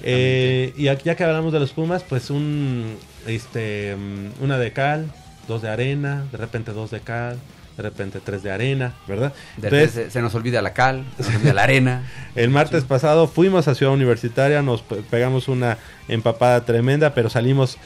Eh, 0.02 0.72
y 0.76 0.88
aquí, 0.88 1.04
ya 1.06 1.16
que 1.16 1.24
hablamos 1.24 1.52
de 1.52 1.58
los 1.60 1.72
Pumas, 1.72 2.04
pues 2.04 2.30
un, 2.30 2.96
este, 3.26 3.96
mm, 3.96 4.42
una 4.44 4.58
de 4.58 4.72
cal, 4.72 5.10
dos 5.48 5.62
de 5.62 5.68
arena, 5.68 6.24
de 6.30 6.38
repente 6.38 6.72
dos 6.72 6.90
de 6.92 7.00
cal, 7.00 7.38
de 7.78 7.82
repente 7.84 8.18
tres 8.22 8.42
de 8.42 8.50
arena, 8.50 8.92
¿verdad? 9.06 9.32
De 9.56 9.68
Entonces, 9.68 9.88
repente 9.94 10.10
se, 10.10 10.10
se 10.10 10.20
nos 10.20 10.34
olvida 10.34 10.60
la 10.60 10.74
cal, 10.74 11.04
se 11.16 11.22
nos 11.28 11.36
olvida 11.36 11.54
la 11.54 11.62
arena. 11.62 12.02
el 12.34 12.50
martes 12.50 12.84
pasado 12.84 13.26
fuimos 13.28 13.68
a 13.68 13.74
Ciudad 13.74 13.94
Universitaria, 13.94 14.60
nos 14.60 14.82
pe- 14.82 14.96
pegamos 15.08 15.48
una 15.48 15.78
empapada 16.08 16.64
tremenda, 16.66 17.14
pero 17.14 17.30
salimos 17.30 17.78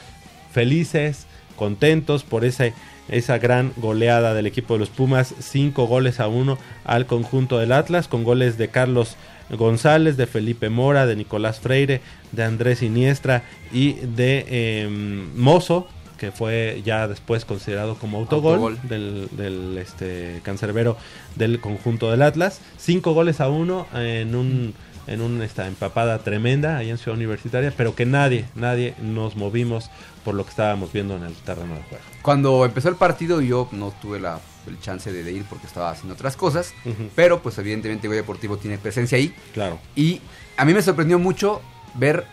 felices, 0.51 1.25
contentos 1.55 2.23
por 2.23 2.43
ese, 2.43 2.73
esa 3.07 3.37
gran 3.37 3.71
goleada 3.77 4.33
del 4.33 4.47
equipo 4.47 4.73
de 4.73 4.79
los 4.79 4.89
Pumas, 4.89 5.33
cinco 5.39 5.85
goles 5.87 6.19
a 6.19 6.27
uno 6.27 6.57
al 6.85 7.05
conjunto 7.05 7.59
del 7.59 7.71
Atlas, 7.71 8.07
con 8.07 8.23
goles 8.23 8.57
de 8.57 8.69
Carlos 8.69 9.15
González, 9.51 10.17
de 10.17 10.25
Felipe 10.25 10.69
Mora, 10.69 11.05
de 11.05 11.15
Nicolás 11.15 11.59
Freire, 11.59 12.01
de 12.31 12.43
Andrés 12.43 12.81
Iniestra 12.81 13.43
y 13.71 13.93
de 13.93 14.45
eh, 14.47 14.87
Mozo, 15.35 15.87
que 16.23 16.31
fue 16.31 16.81
ya 16.85 17.05
después 17.09 17.43
considerado 17.43 17.95
como 17.95 18.17
autogol, 18.17 18.53
Autogol. 18.53 18.79
del, 18.87 19.27
del 19.33 19.77
este 19.77 20.39
cancerbero 20.43 20.95
del 21.35 21.59
conjunto 21.59 22.09
del 22.09 22.21
Atlas. 22.21 22.61
Cinco 22.77 23.13
goles 23.13 23.41
a 23.41 23.49
uno 23.49 23.87
en 23.93 24.33
un 24.35 24.73
en 25.05 25.19
una 25.19 25.43
esta 25.43 25.67
empapada 25.67 26.19
tremenda 26.19 26.77
ahí 26.77 26.89
en 26.89 26.97
Ciudad 26.97 27.17
Universitaria, 27.17 27.73
pero 27.75 27.93
que 27.93 28.05
nadie, 28.05 28.45
nadie 28.55 28.95
nos 29.01 29.35
movimos 29.35 29.89
por 30.23 30.33
lo 30.33 30.45
que 30.45 30.51
estábamos 30.51 30.93
viendo 30.93 31.17
en 31.17 31.23
el 31.23 31.33
terreno 31.33 31.75
de 31.75 31.81
juego. 31.81 32.03
Cuando 32.21 32.63
empezó 32.63 32.87
el 32.87 32.95
partido 32.95 33.41
yo 33.41 33.67
no 33.73 33.91
tuve 34.01 34.21
la, 34.21 34.39
el 34.65 34.79
chance 34.79 35.11
de, 35.11 35.29
ir 35.29 35.43
porque 35.49 35.67
estaba 35.67 35.91
haciendo 35.91 36.13
otras 36.13 36.37
cosas, 36.37 36.73
pero 37.15 37.41
pues 37.41 37.57
evidentemente 37.57 38.07
Goya 38.07 38.21
Deportivo 38.21 38.55
tiene 38.55 38.77
presencia 38.77 39.17
ahí. 39.17 39.35
Claro. 39.53 39.77
Y 39.93 40.21
a 40.55 40.63
mí 40.63 40.73
me 40.73 40.81
sorprendió 40.81 41.19
mucho 41.19 41.61
ver 41.95 42.25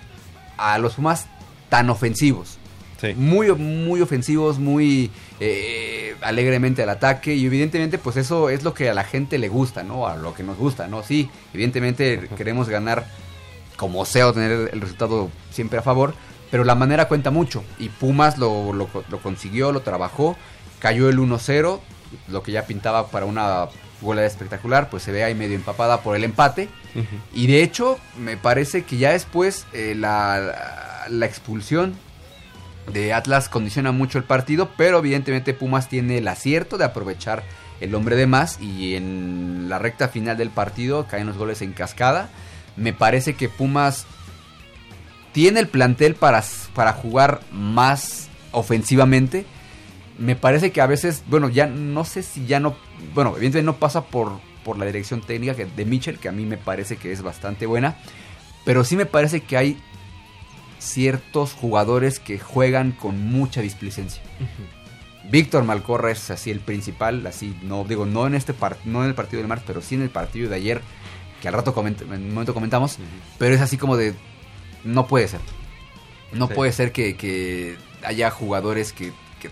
a 0.58 0.78
los 0.78 0.94
Pumas 0.94 1.26
tan 1.68 1.90
ofensivos. 1.90 2.59
Sí. 3.00 3.14
Muy, 3.14 3.50
muy 3.52 4.02
ofensivos, 4.02 4.58
muy 4.58 5.10
eh, 5.40 6.14
alegremente 6.20 6.82
al 6.82 6.90
ataque. 6.90 7.34
Y 7.34 7.46
evidentemente, 7.46 7.98
pues 7.98 8.16
eso 8.16 8.50
es 8.50 8.62
lo 8.62 8.74
que 8.74 8.90
a 8.90 8.94
la 8.94 9.04
gente 9.04 9.38
le 9.38 9.48
gusta, 9.48 9.82
¿no? 9.82 10.06
A 10.06 10.16
lo 10.16 10.34
que 10.34 10.42
nos 10.42 10.58
gusta, 10.58 10.86
¿no? 10.86 11.02
Sí, 11.02 11.30
evidentemente 11.54 12.28
queremos 12.36 12.68
ganar 12.68 13.06
como 13.76 14.04
sea 14.04 14.28
o 14.28 14.32
tener 14.34 14.70
el 14.72 14.80
resultado 14.80 15.30
siempre 15.50 15.78
a 15.78 15.82
favor. 15.82 16.14
Pero 16.50 16.64
la 16.64 16.74
manera 16.74 17.08
cuenta 17.08 17.30
mucho. 17.30 17.64
Y 17.78 17.88
Pumas 17.88 18.36
lo, 18.36 18.72
lo, 18.72 18.88
lo 19.08 19.22
consiguió, 19.22 19.72
lo 19.72 19.80
trabajó. 19.80 20.36
Cayó 20.78 21.08
el 21.08 21.18
1-0. 21.18 21.80
Lo 22.28 22.42
que 22.42 22.52
ya 22.52 22.66
pintaba 22.66 23.06
para 23.06 23.24
una 23.24 23.68
goleada 24.02 24.26
espectacular. 24.26 24.90
Pues 24.90 25.04
se 25.04 25.12
ve 25.12 25.24
ahí 25.24 25.34
medio 25.34 25.54
empapada 25.54 26.02
por 26.02 26.16
el 26.16 26.24
empate. 26.24 26.68
Y 27.32 27.46
de 27.46 27.62
hecho, 27.62 27.98
me 28.18 28.36
parece 28.36 28.84
que 28.84 28.98
ya 28.98 29.12
después 29.12 29.64
eh, 29.72 29.94
la, 29.96 31.06
la 31.08 31.26
expulsión 31.26 31.94
de 32.92 33.12
Atlas 33.12 33.48
condiciona 33.48 33.92
mucho 33.92 34.18
el 34.18 34.24
partido, 34.24 34.70
pero 34.76 34.98
evidentemente 34.98 35.54
Pumas 35.54 35.88
tiene 35.88 36.18
el 36.18 36.28
acierto 36.28 36.78
de 36.78 36.84
aprovechar 36.84 37.42
el 37.80 37.94
hombre 37.94 38.16
de 38.16 38.26
más 38.26 38.60
y 38.60 38.94
en 38.94 39.68
la 39.68 39.78
recta 39.78 40.08
final 40.08 40.36
del 40.36 40.50
partido 40.50 41.06
caen 41.06 41.26
los 41.26 41.36
goles 41.36 41.62
en 41.62 41.72
cascada. 41.72 42.28
Me 42.76 42.92
parece 42.92 43.34
que 43.34 43.48
Pumas 43.48 44.06
tiene 45.32 45.60
el 45.60 45.68
plantel 45.68 46.14
para, 46.14 46.42
para 46.74 46.92
jugar 46.92 47.40
más 47.52 48.28
ofensivamente. 48.52 49.46
Me 50.18 50.36
parece 50.36 50.72
que 50.72 50.80
a 50.80 50.86
veces, 50.86 51.22
bueno, 51.28 51.48
ya 51.48 51.66
no 51.66 52.04
sé 52.04 52.22
si 52.22 52.46
ya 52.46 52.60
no, 52.60 52.76
bueno, 53.14 53.30
evidentemente 53.30 53.64
no 53.64 53.76
pasa 53.76 54.04
por, 54.04 54.40
por 54.64 54.76
la 54.76 54.84
dirección 54.84 55.22
técnica 55.22 55.54
de 55.54 55.84
Mitchell, 55.84 56.18
que 56.18 56.28
a 56.28 56.32
mí 56.32 56.44
me 56.44 56.58
parece 56.58 56.96
que 56.96 57.12
es 57.12 57.22
bastante 57.22 57.64
buena, 57.64 57.96
pero 58.64 58.84
sí 58.84 58.96
me 58.96 59.06
parece 59.06 59.40
que 59.40 59.56
hay 59.56 59.82
ciertos 60.80 61.52
jugadores 61.52 62.18
que 62.18 62.38
juegan 62.38 62.90
con 62.92 63.20
mucha 63.30 63.60
displicencia. 63.60 64.20
Víctor 65.30 65.62
Malcorra 65.64 66.10
es 66.10 66.30
así 66.30 66.50
el 66.50 66.60
principal, 66.60 67.24
así 67.26 67.56
no 67.62 67.84
digo 67.84 68.06
no 68.06 68.26
en 68.26 68.34
este 68.34 68.52
par- 68.54 68.78
no 68.84 69.02
en 69.02 69.08
el 69.10 69.14
partido 69.14 69.38
del 69.40 69.48
martes, 69.48 69.64
pero 69.66 69.80
sí 69.82 69.94
en 69.94 70.02
el 70.02 70.10
partido 70.10 70.48
de 70.48 70.56
ayer 70.56 70.80
que 71.40 71.48
al 71.48 71.54
rato 71.54 71.74
coment- 71.74 72.02
en 72.02 72.10
un 72.22 72.30
momento 72.34 72.54
comentamos, 72.54 72.98
pero 73.38 73.54
es 73.54 73.60
así 73.60 73.76
como 73.76 73.96
de 73.96 74.14
no 74.82 75.06
puede 75.06 75.28
ser. 75.28 75.40
No 76.32 76.48
Sí. 76.48 76.54
puede 76.54 76.72
ser 76.72 76.92
que, 76.92 77.16
que 77.16 77.76
haya 78.04 78.30
jugadores 78.30 78.92
que, 78.92 79.12
que, 79.40 79.50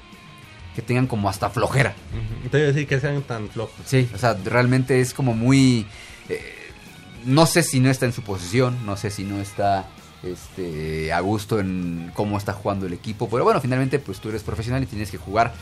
que 0.75 0.83
tengan 0.83 1.07
como 1.07 1.29
hasta 1.29 1.51
flojera. 1.51 1.95
Te 2.51 2.57
a 2.57 2.61
decir 2.61 2.87
que 2.87 2.99
sean 3.01 3.23
tan 3.23 3.49
flojos. 3.49 3.75
Sí, 3.85 4.09
o 4.15 4.19
sea, 4.19 4.35
realmente 4.45 5.01
es 5.01 5.13
como 5.13 5.35
muy... 5.35 5.87
eh, 6.29 6.55
no 7.25 7.47
sé 7.47 7.63
si 7.63 7.81
no 7.81 7.91
está 7.91 8.07
en 8.07 8.13
su 8.13 8.23
posición, 8.23 8.87
no 8.87 8.97
sé 8.97 9.11
si 9.11 9.25
no 9.25 9.41
está 9.41 9.87
este, 10.23 11.13
a 11.13 11.21
gusto 11.21 11.59
en 11.61 12.11
cómo 12.15 12.37
está 12.39 12.53
jugando 12.53 12.87
el 12.87 12.93
equipo, 12.93 13.29
pero 13.29 13.45
bueno, 13.45 13.61
finalmente 13.61 13.99
pues 13.99 14.19
tú 14.21 14.29
eres 14.29 14.43
profesional 14.43 14.83
y 14.83 14.87
tienes 14.87 15.11
que 15.11 15.19
jugar 15.19 15.53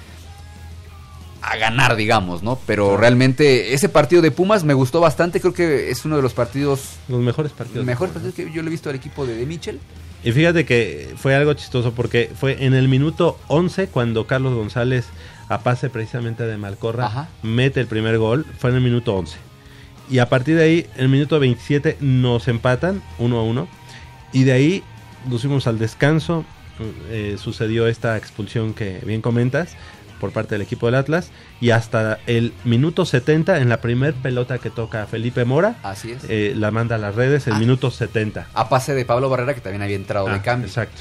a 1.43 1.57
ganar, 1.57 1.95
digamos, 1.97 2.43
¿no? 2.43 2.59
Pero 2.67 2.97
realmente 2.97 3.73
ese 3.75 3.89
partido 3.89 4.21
de 4.23 4.31
Pumas 4.31 4.65
me 4.65 4.75
gustó 4.75 5.01
bastante, 5.01 5.41
creo 5.41 5.53
que 5.53 5.91
es 5.91 6.05
uno 6.05 6.17
de 6.17 6.23
los 6.23 6.33
partidos, 6.35 6.97
Los 7.09 7.21
mejores 7.21 7.53
partidos. 7.53 7.85
mejores 7.85 8.13
partidos 8.13 8.35
que 8.35 8.51
yo 8.53 8.63
le 8.63 8.69
he 8.69 8.71
visto 8.71 8.91
al 8.91 8.97
equipo 8.97 9.27
de, 9.27 9.37
de 9.37 9.47
Mitchell. 9.47 9.79
Y 10.25 10.33
fíjate 10.33 10.65
que 10.65 11.15
fue 11.17 11.37
algo 11.37 11.53
chistoso 11.55 11.93
porque 11.93 12.33
fue 12.35 12.65
en 12.65 12.75
el 12.75 12.89
minuto 12.89 13.39
11 13.47 13.89
cuando 13.89 14.27
Carlos 14.27 14.55
González, 14.55 15.05
a 15.49 15.61
pase 15.61 15.89
precisamente 15.89 16.43
de 16.45 16.57
Malcorra, 16.57 17.07
Ajá. 17.07 17.29
mete 17.45 17.79
el 17.81 17.87
primer 17.87 18.19
gol. 18.19 18.45
Fue 18.59 18.71
en 18.71 18.77
el 18.77 18.83
minuto 18.83 19.15
11. 19.15 19.37
Y 20.11 20.19
a 20.19 20.29
partir 20.29 20.57
de 20.57 20.65
ahí, 20.65 20.87
en 20.97 21.03
el 21.03 21.09
minuto 21.11 21.39
27, 21.39 21.99
nos 22.01 22.49
empatan 22.49 23.03
1 23.21 23.39
a 23.39 23.43
1. 23.45 23.69
Y 24.33 24.45
de 24.45 24.53
ahí 24.53 24.83
nos 25.29 25.41
fuimos 25.43 25.67
al 25.67 25.79
descanso. 25.79 26.45
eh, 27.09 27.37
sucedió 27.39 27.87
esta 27.87 28.19
expulsión 28.19 28.75
que 28.75 29.01
bien 29.07 29.23
comentas 29.23 29.77
por 30.21 30.31
parte 30.33 30.55
del 30.57 30.61
equipo 30.63 30.85
del 30.87 30.97
Atlas. 30.97 31.31
Y 31.59 31.71
hasta 31.71 32.19
el 32.27 32.53
minuto 32.65 33.07
70, 33.07 33.59
en 33.61 33.71
la 33.71 33.81
primer 33.81 34.13
pelota 34.13 34.59
que 34.59 34.69
toca 34.69 35.07
Felipe 35.07 35.45
Mora, 35.47 35.77
Así 35.83 36.13
es. 36.13 36.25
eh, 36.29 36.53
la 36.55 36.71
manda 36.71 36.97
a 36.97 36.99
las 36.99 37.15
redes, 37.15 37.47
el 37.47 37.55
Ah. 37.55 37.59
minuto 37.59 37.91
70. 37.91 38.47
a 38.53 38.69
pase 38.69 38.95
de 38.95 39.07
Pablo 39.07 39.31
Barrera 39.31 39.55
que 39.55 39.63
también 39.63 39.81
había 39.83 39.97
entrado 39.97 40.27
Ah, 40.29 40.35
de 40.35 40.43
cambio. 40.43 40.67
Exacto. 40.69 41.01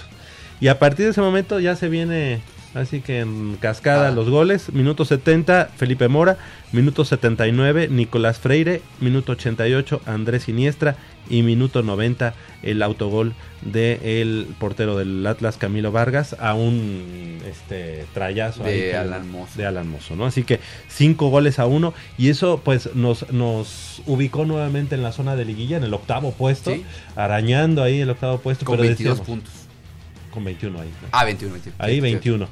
Y 0.61 0.69
a 0.69 0.79
partir 0.79 1.03
de 1.05 1.11
ese 1.11 1.19
momento 1.21 1.59
ya 1.59 1.75
se 1.75 1.89
viene, 1.89 2.39
así 2.75 3.01
que 3.01 3.21
en 3.21 3.57
cascada 3.59 4.09
Ah. 4.09 4.11
los 4.11 4.29
goles. 4.29 4.71
Minuto 4.73 5.05
70, 5.05 5.69
Felipe 5.75 6.07
Mora. 6.07 6.37
Minuto 6.71 7.03
79, 7.05 7.87
Nicolás 7.89 8.37
Freire. 8.39 8.81
Minuto 8.99 9.31
88, 9.31 10.01
Andrés 10.05 10.43
Siniestra. 10.43 10.95
Y 11.27 11.41
minuto 11.41 11.81
90, 11.81 12.35
el 12.61 12.83
autogol 12.83 13.33
del 13.63 14.47
portero 14.59 14.95
del 14.95 15.25
Atlas, 15.25 15.57
Camilo 15.57 15.91
Vargas, 15.91 16.35
a 16.39 16.53
un 16.53 17.39
este, 17.49 18.05
trayazo 18.13 18.61
De 18.63 18.69
ahí 18.69 18.79
que- 18.91 18.95
Alan 18.95 19.31
Mozo. 19.31 19.57
de 19.57 19.65
Alan 19.65 19.89
Mozo, 19.89 20.15
¿no? 20.15 20.25
Así 20.27 20.43
que 20.43 20.59
cinco 20.87 21.29
goles 21.29 21.57
a 21.57 21.65
uno. 21.65 21.95
Y 22.19 22.29
eso 22.29 22.61
pues 22.63 22.91
nos, 22.93 23.31
nos 23.31 24.03
ubicó 24.05 24.45
nuevamente 24.45 24.93
en 24.93 25.01
la 25.01 25.11
zona 25.11 25.35
de 25.35 25.45
liguilla, 25.45 25.77
en 25.77 25.83
el 25.83 25.95
octavo 25.95 26.31
puesto. 26.31 26.71
Sí. 26.71 26.85
Arañando 27.15 27.81
ahí 27.81 28.01
el 28.01 28.09
octavo 28.11 28.37
puesto. 28.37 28.63
Con 28.63 28.75
pero 28.77 28.87
22 28.87 29.17
decíamos, 29.17 29.27
puntos. 29.27 29.64
Con 30.35 30.43
21 30.43 30.79
ahí. 30.79 30.89
¿no? 31.01 31.07
Ah, 31.11 31.25
21, 31.25 31.53
21. 31.53 31.75
ahí 31.79 31.99
21. 31.99 32.47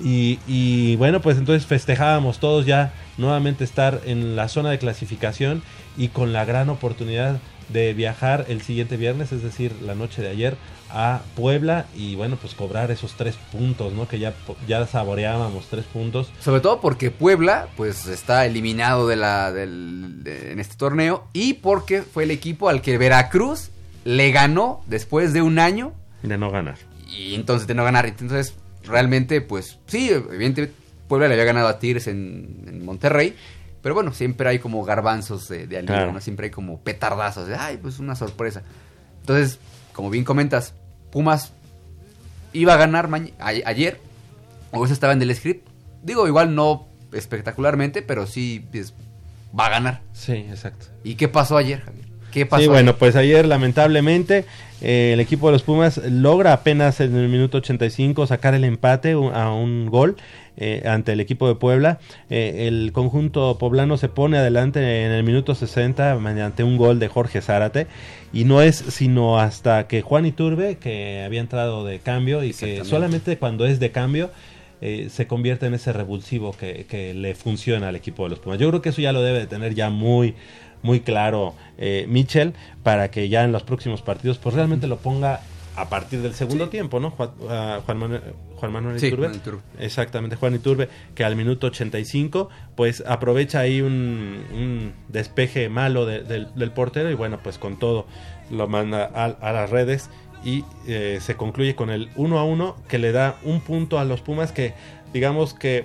Y, 0.00 0.38
y 0.46 0.94
bueno, 0.96 1.20
pues 1.22 1.38
entonces 1.38 1.66
festejábamos 1.66 2.38
todos 2.38 2.66
ya 2.66 2.92
nuevamente 3.16 3.64
estar 3.64 4.00
en 4.04 4.36
la 4.36 4.48
zona 4.48 4.70
de 4.70 4.78
clasificación 4.78 5.62
y 5.96 6.08
con 6.08 6.32
la 6.32 6.44
gran 6.44 6.68
oportunidad 6.68 7.38
de 7.70 7.94
viajar 7.94 8.46
el 8.48 8.62
siguiente 8.62 8.96
viernes, 8.96 9.32
es 9.32 9.42
decir, 9.42 9.72
la 9.84 9.94
noche 9.94 10.22
de 10.22 10.28
ayer, 10.28 10.56
a 10.90 11.20
Puebla 11.34 11.84
y 11.94 12.14
bueno, 12.14 12.36
pues 12.40 12.54
cobrar 12.54 12.90
esos 12.90 13.12
tres 13.14 13.34
puntos, 13.52 13.92
¿no? 13.92 14.08
Que 14.08 14.18
ya, 14.18 14.32
ya 14.66 14.86
saboreábamos 14.86 15.66
tres 15.68 15.84
puntos. 15.84 16.30
Sobre 16.40 16.60
todo 16.62 16.80
porque 16.80 17.10
Puebla, 17.10 17.66
pues 17.76 18.06
está 18.06 18.46
eliminado 18.46 19.06
de 19.08 19.16
la, 19.16 19.52
del, 19.52 20.22
de- 20.22 20.52
en 20.52 20.60
este 20.60 20.76
torneo 20.76 21.26
y 21.34 21.54
porque 21.54 22.02
fue 22.02 22.22
el 22.24 22.30
equipo 22.30 22.68
al 22.70 22.80
que 22.82 22.96
Veracruz 22.96 23.70
le 24.04 24.30
ganó 24.30 24.80
después 24.86 25.32
de 25.34 25.42
un 25.42 25.58
año 25.58 25.92
de 26.22 26.38
no 26.38 26.50
ganar. 26.50 26.76
Y 27.08 27.34
entonces 27.34 27.66
de 27.66 27.74
no 27.74 27.84
ganar. 27.84 28.06
Entonces, 28.06 28.54
realmente, 28.84 29.40
pues 29.40 29.78
sí, 29.86 30.10
evidentemente 30.10 30.74
Puebla 31.08 31.26
le 31.28 31.34
había 31.34 31.46
ganado 31.46 31.68
a 31.68 31.78
Tigres 31.78 32.06
en, 32.06 32.64
en 32.68 32.84
Monterrey. 32.84 33.34
Pero 33.82 33.94
bueno, 33.94 34.12
siempre 34.12 34.48
hay 34.48 34.58
como 34.58 34.84
garbanzos 34.84 35.48
de, 35.48 35.66
de 35.66 35.84
Claro. 35.84 36.12
¿no? 36.12 36.20
Siempre 36.20 36.46
hay 36.46 36.50
como 36.50 36.80
petardazos 36.80 37.48
de, 37.48 37.56
ay, 37.56 37.78
pues 37.78 37.98
una 37.98 38.14
sorpresa. 38.14 38.62
Entonces, 39.20 39.58
como 39.92 40.10
bien 40.10 40.24
comentas, 40.24 40.74
Pumas 41.10 41.52
iba 42.52 42.74
a 42.74 42.76
ganar 42.76 43.08
ayer, 43.38 44.00
o 44.72 44.84
eso 44.84 44.92
estaba 44.92 45.12
en 45.12 45.22
el 45.22 45.34
script. 45.34 45.66
Digo, 46.02 46.26
igual 46.26 46.54
no 46.54 46.86
espectacularmente, 47.12 48.02
pero 48.02 48.26
sí 48.26 48.66
pues, 48.70 48.94
va 49.58 49.66
a 49.66 49.70
ganar. 49.70 50.00
Sí, 50.12 50.32
exacto. 50.32 50.86
¿Y 51.04 51.14
qué 51.14 51.28
pasó 51.28 51.56
ayer, 51.56 51.80
Javier? 51.80 51.97
¿Qué 52.32 52.46
pasó? 52.46 52.62
Sí, 52.62 52.68
bueno, 52.68 52.96
pues 52.96 53.16
ayer 53.16 53.46
lamentablemente 53.46 54.44
eh, 54.80 55.10
el 55.14 55.20
equipo 55.20 55.48
de 55.48 55.52
los 55.52 55.62
Pumas 55.62 55.98
logra 55.98 56.52
apenas 56.52 57.00
en 57.00 57.16
el 57.16 57.28
minuto 57.28 57.58
85 57.58 58.26
sacar 58.26 58.54
el 58.54 58.64
empate 58.64 59.12
a 59.12 59.52
un 59.52 59.86
gol 59.86 60.16
eh, 60.60 60.82
ante 60.86 61.12
el 61.12 61.20
equipo 61.20 61.46
de 61.46 61.54
Puebla. 61.54 62.00
Eh, 62.30 62.66
el 62.66 62.90
conjunto 62.92 63.58
poblano 63.58 63.96
se 63.96 64.08
pone 64.08 64.38
adelante 64.38 65.04
en 65.04 65.12
el 65.12 65.22
minuto 65.22 65.54
60 65.54 66.16
mediante 66.16 66.64
un 66.64 66.76
gol 66.76 66.98
de 66.98 67.06
Jorge 67.06 67.40
Zárate 67.40 67.86
y 68.32 68.42
no 68.42 68.60
es 68.60 68.76
sino 68.76 69.38
hasta 69.38 69.86
que 69.86 70.02
Juan 70.02 70.26
Iturbe, 70.26 70.76
que 70.78 71.22
había 71.24 71.40
entrado 71.40 71.84
de 71.84 72.00
cambio 72.00 72.42
y 72.42 72.52
que 72.52 72.84
solamente 72.84 73.38
cuando 73.38 73.66
es 73.66 73.78
de 73.78 73.92
cambio 73.92 74.30
eh, 74.80 75.08
se 75.10 75.26
convierte 75.28 75.66
en 75.66 75.74
ese 75.74 75.92
revulsivo 75.92 76.52
que, 76.52 76.86
que 76.88 77.14
le 77.14 77.36
funciona 77.36 77.88
al 77.88 77.96
equipo 77.96 78.24
de 78.24 78.30
los 78.30 78.40
Pumas. 78.40 78.58
Yo 78.58 78.68
creo 78.68 78.82
que 78.82 78.88
eso 78.88 79.00
ya 79.00 79.12
lo 79.12 79.22
debe 79.22 79.38
de 79.38 79.46
tener 79.46 79.74
ya 79.74 79.90
muy 79.90 80.34
muy 80.82 81.00
claro 81.00 81.54
eh, 81.76 82.06
Mitchell 82.08 82.54
para 82.82 83.10
que 83.10 83.28
ya 83.28 83.44
en 83.44 83.52
los 83.52 83.62
próximos 83.62 84.02
partidos 84.02 84.38
pues 84.38 84.54
realmente 84.54 84.86
lo 84.86 84.96
ponga 84.98 85.40
a 85.76 85.88
partir 85.88 86.22
del 86.22 86.34
segundo 86.34 86.68
tiempo, 86.70 86.98
¿no? 86.98 87.10
Juan, 87.12 87.30
a 87.48 87.80
Juan 87.86 87.98
Manuel, 87.98 88.22
Juan 88.56 88.72
Manuel 88.72 88.98
Sí, 88.98 89.06
Iturbe. 89.06 89.26
Juan 89.28 89.36
Iturbe. 89.36 89.60
Exactamente, 89.78 90.34
Juan 90.34 90.54
Iturbe, 90.56 90.88
que 91.14 91.22
al 91.24 91.36
minuto 91.36 91.68
85 91.68 92.48
pues 92.74 93.04
aprovecha 93.06 93.60
ahí 93.60 93.80
un, 93.80 94.44
un 94.52 94.92
despeje 95.08 95.68
malo 95.68 96.04
de- 96.04 96.22
del, 96.24 96.52
del 96.56 96.72
portero 96.72 97.10
y 97.10 97.14
bueno, 97.14 97.38
pues 97.42 97.58
con 97.58 97.78
todo 97.78 98.06
lo 98.50 98.66
manda 98.66 99.08
a, 99.14 99.24
a 99.26 99.52
las 99.52 99.70
redes 99.70 100.10
y 100.44 100.64
eh, 100.88 101.18
se 101.20 101.36
concluye 101.36 101.76
con 101.76 101.90
el 101.90 102.10
1 102.16 102.38
a 102.38 102.44
1 102.44 102.76
que 102.88 102.98
le 102.98 103.12
da 103.12 103.36
un 103.44 103.60
punto 103.60 103.98
a 104.00 104.04
los 104.04 104.20
Pumas 104.20 104.50
que 104.50 104.74
digamos 105.12 105.54
que 105.54 105.84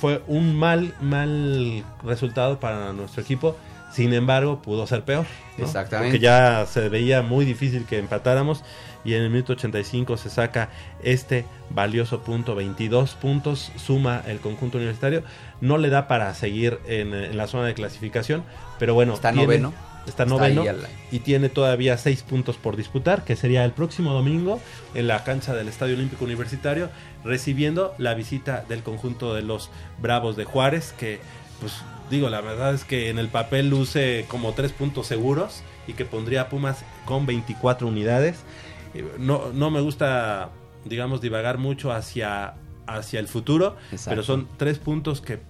fue 0.00 0.22
un 0.26 0.54
mal, 0.54 0.92
mal 1.00 1.82
resultado 2.02 2.60
para 2.60 2.92
nuestro 2.92 3.22
equipo. 3.22 3.56
Sin 3.94 4.12
embargo, 4.12 4.60
pudo 4.60 4.86
ser 4.86 5.04
peor. 5.04 5.24
¿no? 5.56 5.64
Exactamente. 5.64 6.10
Porque 6.14 6.22
ya 6.24 6.66
se 6.66 6.88
veía 6.88 7.22
muy 7.22 7.44
difícil 7.44 7.84
que 7.86 7.98
empatáramos. 7.98 8.62
Y 9.04 9.14
en 9.14 9.22
el 9.22 9.30
minuto 9.30 9.52
85 9.52 10.16
se 10.16 10.30
saca 10.30 10.70
este 11.02 11.44
valioso 11.70 12.22
punto. 12.22 12.54
22 12.54 13.14
puntos 13.14 13.70
suma 13.76 14.22
el 14.26 14.38
conjunto 14.40 14.78
universitario. 14.78 15.22
No 15.60 15.78
le 15.78 15.90
da 15.90 16.08
para 16.08 16.34
seguir 16.34 16.78
en, 16.88 17.14
en 17.14 17.36
la 17.36 17.46
zona 17.46 17.66
de 17.66 17.74
clasificación. 17.74 18.42
Pero 18.78 18.94
bueno, 18.94 19.14
Está 19.14 19.30
tiene- 19.30 19.44
noveno. 19.46 19.72
Está 20.06 20.26
noveno 20.26 20.64
y 21.10 21.20
tiene 21.20 21.48
todavía 21.48 21.96
seis 21.96 22.22
puntos 22.22 22.56
por 22.58 22.76
disputar, 22.76 23.24
que 23.24 23.36
sería 23.36 23.64
el 23.64 23.72
próximo 23.72 24.12
domingo 24.12 24.60
en 24.94 25.06
la 25.06 25.24
cancha 25.24 25.54
del 25.54 25.66
Estadio 25.68 25.94
Olímpico 25.94 26.26
Universitario, 26.26 26.90
recibiendo 27.24 27.94
la 27.96 28.12
visita 28.12 28.66
del 28.68 28.82
conjunto 28.82 29.34
de 29.34 29.40
los 29.40 29.70
Bravos 30.02 30.36
de 30.36 30.44
Juárez, 30.44 30.92
que 30.98 31.20
pues 31.58 31.72
digo, 32.10 32.28
la 32.30 32.40
verdad 32.40 32.74
es 32.74 32.84
que 32.84 33.08
en 33.10 33.18
el 33.18 33.28
papel 33.28 33.70
luce 33.70 34.24
como 34.28 34.52
tres 34.52 34.72
puntos 34.72 35.06
seguros 35.06 35.62
y 35.86 35.92
que 35.94 36.04
pondría 36.04 36.42
a 36.42 36.48
Pumas 36.48 36.84
con 37.04 37.26
24 37.26 37.86
unidades. 37.86 38.38
Eh, 38.94 39.04
No, 39.18 39.52
no 39.52 39.70
me 39.70 39.80
gusta, 39.80 40.50
digamos, 40.84 41.20
divagar 41.20 41.58
mucho 41.58 41.92
hacia, 41.92 42.54
hacia 42.86 43.20
el 43.20 43.28
futuro, 43.28 43.76
Exacto. 43.92 44.10
pero 44.10 44.22
son 44.22 44.48
tres 44.56 44.78
puntos 44.78 45.20
que 45.20 45.40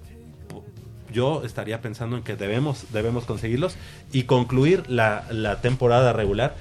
yo 1.13 1.45
estaría 1.45 1.81
pensando 1.81 2.17
en 2.17 2.25
que 2.25 2.35
debemos, 2.35 2.87
debemos 2.93 3.25
conseguirlos 3.25 3.77
y 4.13 4.25
concluir 4.25 4.83
la, 4.91 5.25
la 5.31 5.61
temporada 5.61 6.13
regular 6.13 6.57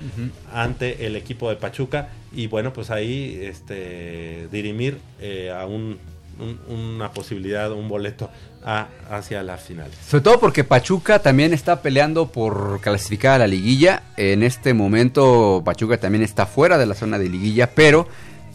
ante 0.54 1.08
el 1.08 1.16
equipo 1.16 1.50
de 1.50 1.56
Pachuca 1.56 2.10
y 2.32 2.46
bueno 2.46 2.72
pues 2.72 2.92
ahí 2.92 3.40
este 3.42 4.48
dirimir 4.52 5.00
eh, 5.20 5.50
a 5.52 5.66
un, 5.66 5.98
un- 6.40 6.60
una 6.68 7.12
posibilidad 7.12 7.72
un 7.72 7.88
boleto 7.88 8.30
a, 8.66 8.88
hacia 9.10 9.44
la 9.44 9.58
final 9.58 9.92
Sobre 10.08 10.22
todo 10.24 10.40
porque 10.40 10.64
Pachuca 10.64 11.20
también 11.20 11.54
está 11.54 11.82
peleando 11.82 12.28
por 12.32 12.80
clasificar 12.82 13.34
a 13.36 13.38
la 13.40 13.48
liguilla. 13.48 14.04
En 14.18 14.42
este 14.44 14.74
momento 14.74 15.62
Pachuca 15.66 15.98
también 15.98 16.24
está 16.24 16.46
fuera 16.46 16.78
de 16.78 16.86
la 16.86 16.96
zona 16.96 17.20
de 17.20 17.30
liguilla, 17.30 17.72
pero 17.76 18.08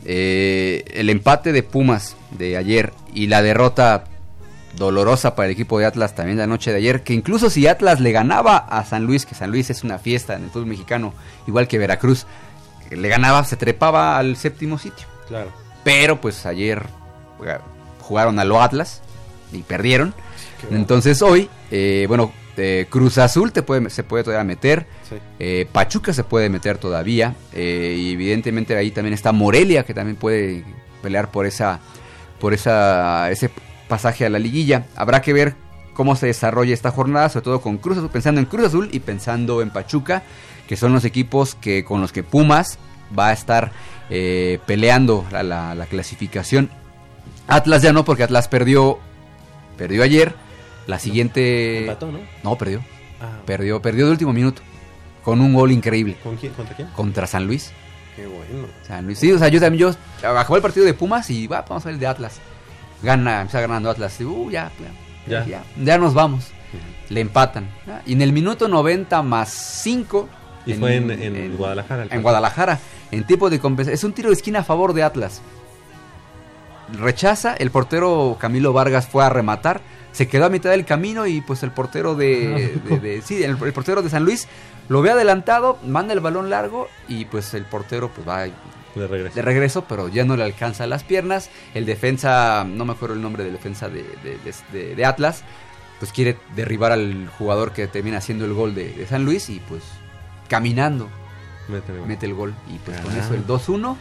eh, 0.05 0.85
el 0.95 1.11
empate 1.11 1.53
de 1.53 1.63
Pumas 1.63 2.17
de 2.31 2.57
ayer 2.57 2.93
y 3.15 3.27
la 3.27 3.43
derrota 3.43 4.05
dolorosa 4.77 5.35
para 5.35 5.47
el 5.47 5.53
equipo 5.53 5.79
de 5.79 5.87
Atlas 5.87 6.15
también 6.15 6.39
la 6.39 6.47
noche 6.47 6.71
de 6.71 6.77
ayer, 6.79 7.03
que 7.03 7.13
incluso 7.13 7.51
si 7.51 7.67
Atlas 7.67 8.01
le 8.01 8.13
ganaba 8.13 8.57
a 8.59 8.85
San 8.85 9.05
Luis, 9.05 9.27
que 9.27 9.35
San 9.35 9.51
Luis 9.51 9.71
es 9.71 9.83
una 9.83 9.99
fiesta 9.99 10.35
en 10.37 10.45
el 10.45 10.51
fútbol 10.51 10.67
mexicano, 10.67 11.15
igual 11.47 11.67
que 11.69 11.79
Veracruz, 11.79 12.27
le 12.91 13.09
ganaba, 13.09 13.45
se 13.45 13.57
trepaba 13.57 14.19
al 14.19 14.37
séptimo 14.37 14.79
sitio. 14.79 15.07
claro 15.27 15.51
Pero 15.85 16.21
pues 16.21 16.47
ayer 16.47 16.83
jugaron 18.01 18.39
a 18.39 18.45
lo 18.45 18.63
Atlas 18.63 19.03
y 19.53 19.59
perdieron. 19.63 20.15
Entonces 20.71 21.23
hoy, 21.23 21.49
eh, 21.71 22.05
bueno, 22.09 22.33
eh, 22.57 22.87
Cruz 22.91 23.19
Azul 23.19 23.53
te 23.53 23.63
puede, 23.63 23.89
se 23.91 24.03
puede 24.03 24.25
todavía 24.25 24.45
meter, 24.45 24.87
Sí. 25.09 25.17
eh, 25.39 25.67
Pachuca 25.71 26.13
se 26.13 26.25
puede 26.25 26.49
meter 26.51 26.79
todavía, 26.79 27.35
y 27.55 28.13
evidentemente 28.13 28.77
ahí 28.77 28.91
también 28.91 29.15
está 29.15 29.31
Morelia 29.33 29.85
que 29.85 29.95
también 29.95 30.17
puede 30.17 30.65
pelear 31.03 31.31
por 31.31 31.47
esa, 31.47 31.79
por 32.41 32.53
esa, 32.55 33.31
ese 33.31 33.51
pasaje 33.89 34.27
a 34.27 34.31
la 34.31 34.39
liguilla. 34.41 34.87
Habrá 34.97 35.23
que 35.23 35.33
ver 35.33 35.55
cómo 35.95 36.17
se 36.17 36.27
desarrolla 36.27 36.75
esta 36.75 36.91
jornada, 36.91 37.29
sobre 37.29 37.45
todo 37.45 37.61
con 37.61 37.79
Cruz 37.79 37.99
Azul, 37.99 38.11
pensando 38.11 38.41
en 38.41 38.47
Cruz 38.47 38.67
Azul 38.67 38.89
y 38.93 38.99
pensando 39.01 39.63
en 39.63 39.71
Pachuca, 39.71 40.23
que 40.69 40.77
son 40.77 40.93
los 40.93 41.05
equipos 41.05 41.55
que 41.55 41.85
con 41.85 42.01
los 42.01 42.13
que 42.13 42.23
Pumas 42.25 42.79
va 43.17 43.29
a 43.29 43.33
estar 43.33 43.71
eh, 44.11 44.59
peleando 44.67 45.25
la, 45.31 45.43
la- 45.43 45.75
la 45.75 45.87
clasificación. 45.87 46.71
Atlas 47.49 47.83
ya 47.83 47.93
no, 47.93 48.05
porque 48.05 48.23
Atlas 48.23 48.47
perdió, 48.49 48.99
perdió 49.77 50.03
ayer. 50.03 50.35
La 50.87 50.99
siguiente, 50.99 51.81
Empató, 51.81 52.11
¿no? 52.11 52.19
no 52.43 52.57
perdió, 52.57 52.81
Ah, 53.21 53.41
perdió, 53.45 53.83
perdió 53.83 54.07
de 54.07 54.13
último 54.13 54.33
minuto 54.33 54.63
con 55.23 55.41
un 55.43 55.53
gol 55.53 55.71
increíble 55.73 56.17
¿Con 56.23 56.37
quién? 56.37 56.53
¿Contra 56.55 56.75
quién? 56.77 56.89
contra 56.97 57.27
San 57.27 57.47
Luis. 57.47 57.73
Qué 58.17 58.27
bueno. 58.27 58.67
San 58.87 59.05
Luis. 59.05 59.19
Sí, 59.19 59.31
o 59.33 59.39
sea, 59.39 59.49
yo 59.49 59.61
también, 59.61 59.93
yo 60.23 60.29
acabó 60.29 60.57
el 60.57 60.63
partido 60.63 60.87
de 60.87 60.95
Pumas 60.95 61.29
y 61.31 61.47
va, 61.47 61.63
vamos 61.69 61.85
a 61.85 61.89
ver 61.89 61.95
el 61.95 62.01
de 62.01 62.07
Atlas. 62.07 62.39
Gana, 63.03 63.43
empieza 63.43 63.61
ganando 63.61 63.91
Atlas. 63.91 64.19
Y, 64.21 64.25
uh, 64.25 64.51
ya, 64.51 64.71
ya, 65.29 65.41
Ya. 65.41 65.47
ya, 65.47 65.65
ya 65.85 65.99
nos 65.99 66.15
vamos. 66.15 66.47
Le 67.11 67.21
empatan. 67.21 67.69
Y 68.07 68.15
en 68.15 68.23
el 68.23 68.33
minuto 68.33 68.67
90 68.69 69.23
más 69.23 69.51
5. 69.51 70.29
Y 70.67 70.75
fue 70.75 70.97
en- 70.97 71.11
en 71.11 71.57
Guadalajara, 71.57 72.07
En. 72.11 72.23
Guadalajara. 72.23 72.79
En 73.11 73.25
tipo 73.25 73.49
de 73.51 73.59
compensación. 73.61 73.95
Es 73.95 74.05
un 74.05 74.13
tiro 74.13 74.29
de 74.31 74.35
esquina 74.37 74.61
a 74.61 74.65
favor 74.65 74.93
de 74.95 75.03
Atlas. 75.03 75.41
Rechaza. 76.93 77.55
El 77.55 77.71
portero 77.71 78.37
Camilo 78.41 78.73
Vargas 78.73 79.07
fue 79.09 79.25
a 79.25 79.29
rematar. 79.29 79.81
Se 80.13 80.27
quedó 80.29 80.47
a 80.47 80.51
mitad 80.51 80.71
del 80.71 80.85
camino 80.85 81.27
y 81.27 81.41
pues 81.41 81.63
el 81.63 81.71
portero 81.71 82.15
de, 82.15 82.81
de- 82.89 82.99
de- 82.99 83.23
sí, 83.23 83.43
el, 83.45 83.57
el 83.63 83.73
portero 83.73 84.03
de 84.03 84.11
San 84.11 84.25
Luis 84.25 84.49
lo 84.89 85.03
ve 85.03 85.11
adelantado, 85.11 85.79
manda 85.87 86.15
el 86.15 86.21
balón 86.21 86.49
largo 86.51 86.89
y 87.09 87.27
pues 87.27 87.53
el 87.55 87.65
portero 87.67 88.11
pues 88.15 88.27
va 88.27 88.43
De 88.43 89.07
regreso. 89.07 89.35
de 89.37 89.43
regreso, 89.43 89.85
pero 89.89 90.09
ya 90.09 90.25
no 90.25 90.35
le 90.37 90.45
alcanza 90.45 90.87
las 90.87 91.05
piernas. 91.05 91.51
El 91.75 91.85
defensa, 91.87 92.65
no 92.67 92.85
me 92.87 92.93
acuerdo 92.95 93.15
el 93.15 93.23
nombre 93.23 93.45
del 93.45 93.53
defensa 93.53 93.89
de, 93.89 94.03
de- 94.25 94.39
de- 94.45 94.55
de- 94.79 94.95
de 94.97 95.05
Atlas, 95.05 95.45
pues 96.01 96.11
quiere 96.11 96.39
derribar 96.57 96.91
al 96.93 97.29
jugador 97.39 97.73
que 97.73 97.87
termina 97.87 98.19
haciendo 98.19 98.45
el 98.47 98.55
gol 98.55 98.75
de, 98.75 98.93
de 98.95 99.07
San 99.07 99.25
Luis 99.25 99.51
y 99.51 99.61
pues 99.69 99.83
caminando 100.49 101.09
mete 102.07 102.25
el 102.27 102.35
gol. 102.35 102.55
Y 102.75 102.79
pues 102.79 102.99
con 103.03 103.13
Ah. 103.13 103.19
eso 103.23 103.35
el 103.35 103.47
2-1, 103.47 103.95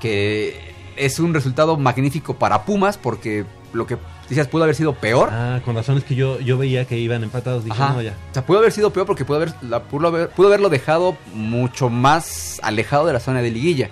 que 0.00 0.72
es 1.04 1.18
un 1.18 1.34
resultado 1.34 1.76
magnífico 1.76 2.34
para 2.34 2.64
Pumas 2.64 2.98
porque 2.98 3.44
lo 3.72 3.86
que 3.86 3.96
quizás 4.28 4.48
pudo 4.48 4.64
haber 4.64 4.74
sido 4.76 4.94
peor. 4.94 5.28
Ah, 5.32 5.60
con 5.64 5.74
razón 5.74 5.98
es 5.98 6.04
que 6.04 6.14
yo, 6.14 6.38
yo 6.40 6.58
veía 6.58 6.84
que 6.84 6.98
iban 6.98 7.22
empatados. 7.22 7.64
Dije, 7.64 7.82
Ajá. 7.82 7.94
no, 7.94 8.02
ya. 8.02 8.12
O 8.30 8.34
sea, 8.34 8.44
pudo 8.46 8.58
haber 8.58 8.72
sido 8.72 8.92
peor 8.92 9.06
porque 9.06 9.24
pudo, 9.24 9.36
haber, 9.38 9.52
la- 9.62 9.82
pudo, 9.84 10.08
haber- 10.08 10.28
pudo 10.30 10.48
haberlo 10.48 10.68
dejado 10.68 11.16
mucho 11.34 11.88
más 11.88 12.60
alejado 12.62 13.06
de 13.06 13.12
la 13.14 13.20
zona 13.20 13.42
de 13.42 13.50
liguilla. 13.50 13.90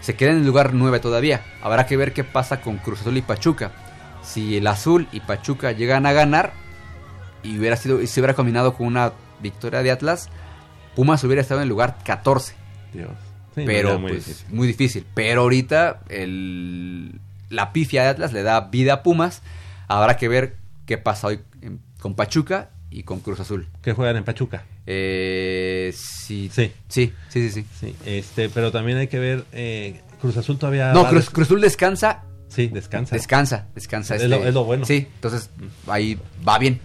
Se 0.00 0.14
queda 0.16 0.32
en 0.32 0.38
el 0.38 0.46
lugar 0.46 0.74
9 0.74 1.00
todavía. 1.00 1.42
Habrá 1.62 1.86
que 1.86 1.96
ver 1.96 2.12
qué 2.12 2.24
pasa 2.24 2.60
con 2.60 2.76
Cruz 2.76 3.00
Azul 3.00 3.16
y 3.16 3.22
Pachuca. 3.22 3.72
Si 4.22 4.56
el 4.58 4.66
Azul 4.66 5.08
y 5.12 5.20
Pachuca 5.20 5.72
llegan 5.72 6.04
a 6.06 6.12
ganar 6.12 6.52
y 7.42 7.58
hubiera 7.58 7.76
sido 7.76 8.02
y 8.02 8.06
se 8.06 8.20
hubiera 8.20 8.34
combinado 8.34 8.74
con 8.74 8.86
una 8.86 9.12
victoria 9.40 9.82
de 9.82 9.90
Atlas, 9.90 10.28
Pumas 10.94 11.24
hubiera 11.24 11.40
estado 11.40 11.60
en 11.60 11.64
el 11.64 11.68
lugar 11.70 11.96
14. 12.04 12.54
Dios. 12.92 13.08
Sí, 13.54 13.62
pero 13.66 13.98
muy 13.98 14.12
pues 14.12 14.26
difícil. 14.26 14.46
muy 14.54 14.66
difícil. 14.66 15.06
Pero 15.14 15.42
ahorita 15.42 16.00
el, 16.08 17.20
la 17.50 17.72
pifia 17.72 18.02
de 18.02 18.08
Atlas 18.08 18.32
le 18.32 18.42
da 18.42 18.60
vida 18.62 18.94
a 18.94 19.02
Pumas. 19.02 19.42
Habrá 19.88 20.16
que 20.16 20.28
ver 20.28 20.56
qué 20.86 20.98
pasa 20.98 21.28
hoy 21.28 21.40
en- 21.62 21.80
con 22.00 22.14
Pachuca 22.14 22.70
y 22.90 23.02
con 23.04 23.20
Cruz 23.20 23.40
Azul. 23.40 23.68
Que 23.82 23.92
juegan 23.92 24.16
en 24.16 24.24
Pachuca. 24.24 24.64
Eh, 24.86 25.92
sí, 25.94 26.50
Sí. 26.52 26.72
sí, 26.88 27.12
sí, 27.28 27.48
sí, 27.48 27.50
sí. 27.50 27.66
Sí, 27.80 27.96
este, 28.04 28.48
pero 28.48 28.70
también 28.72 28.98
hay 28.98 29.08
que 29.08 29.18
ver. 29.18 29.44
eh, 29.52 30.00
Cruz 30.20 30.36
Azul 30.36 30.58
todavía. 30.58 30.92
No, 30.92 31.06
Cruz, 31.08 31.28
Cruz 31.30 31.46
Azul 31.48 31.60
descansa, 31.60 32.22
Sí, 32.48 32.68
descansa. 32.68 33.14
descansa, 33.14 33.66
descansa. 33.74 34.16
Es 34.16 34.22
lo- 34.24 34.44
es 34.44 34.54
lo 34.54 34.64
bueno. 34.64 34.84
Sí, 34.86 35.06
entonces 35.16 35.50
ahí 35.86 36.18
va 36.46 36.58
bien. 36.58 36.80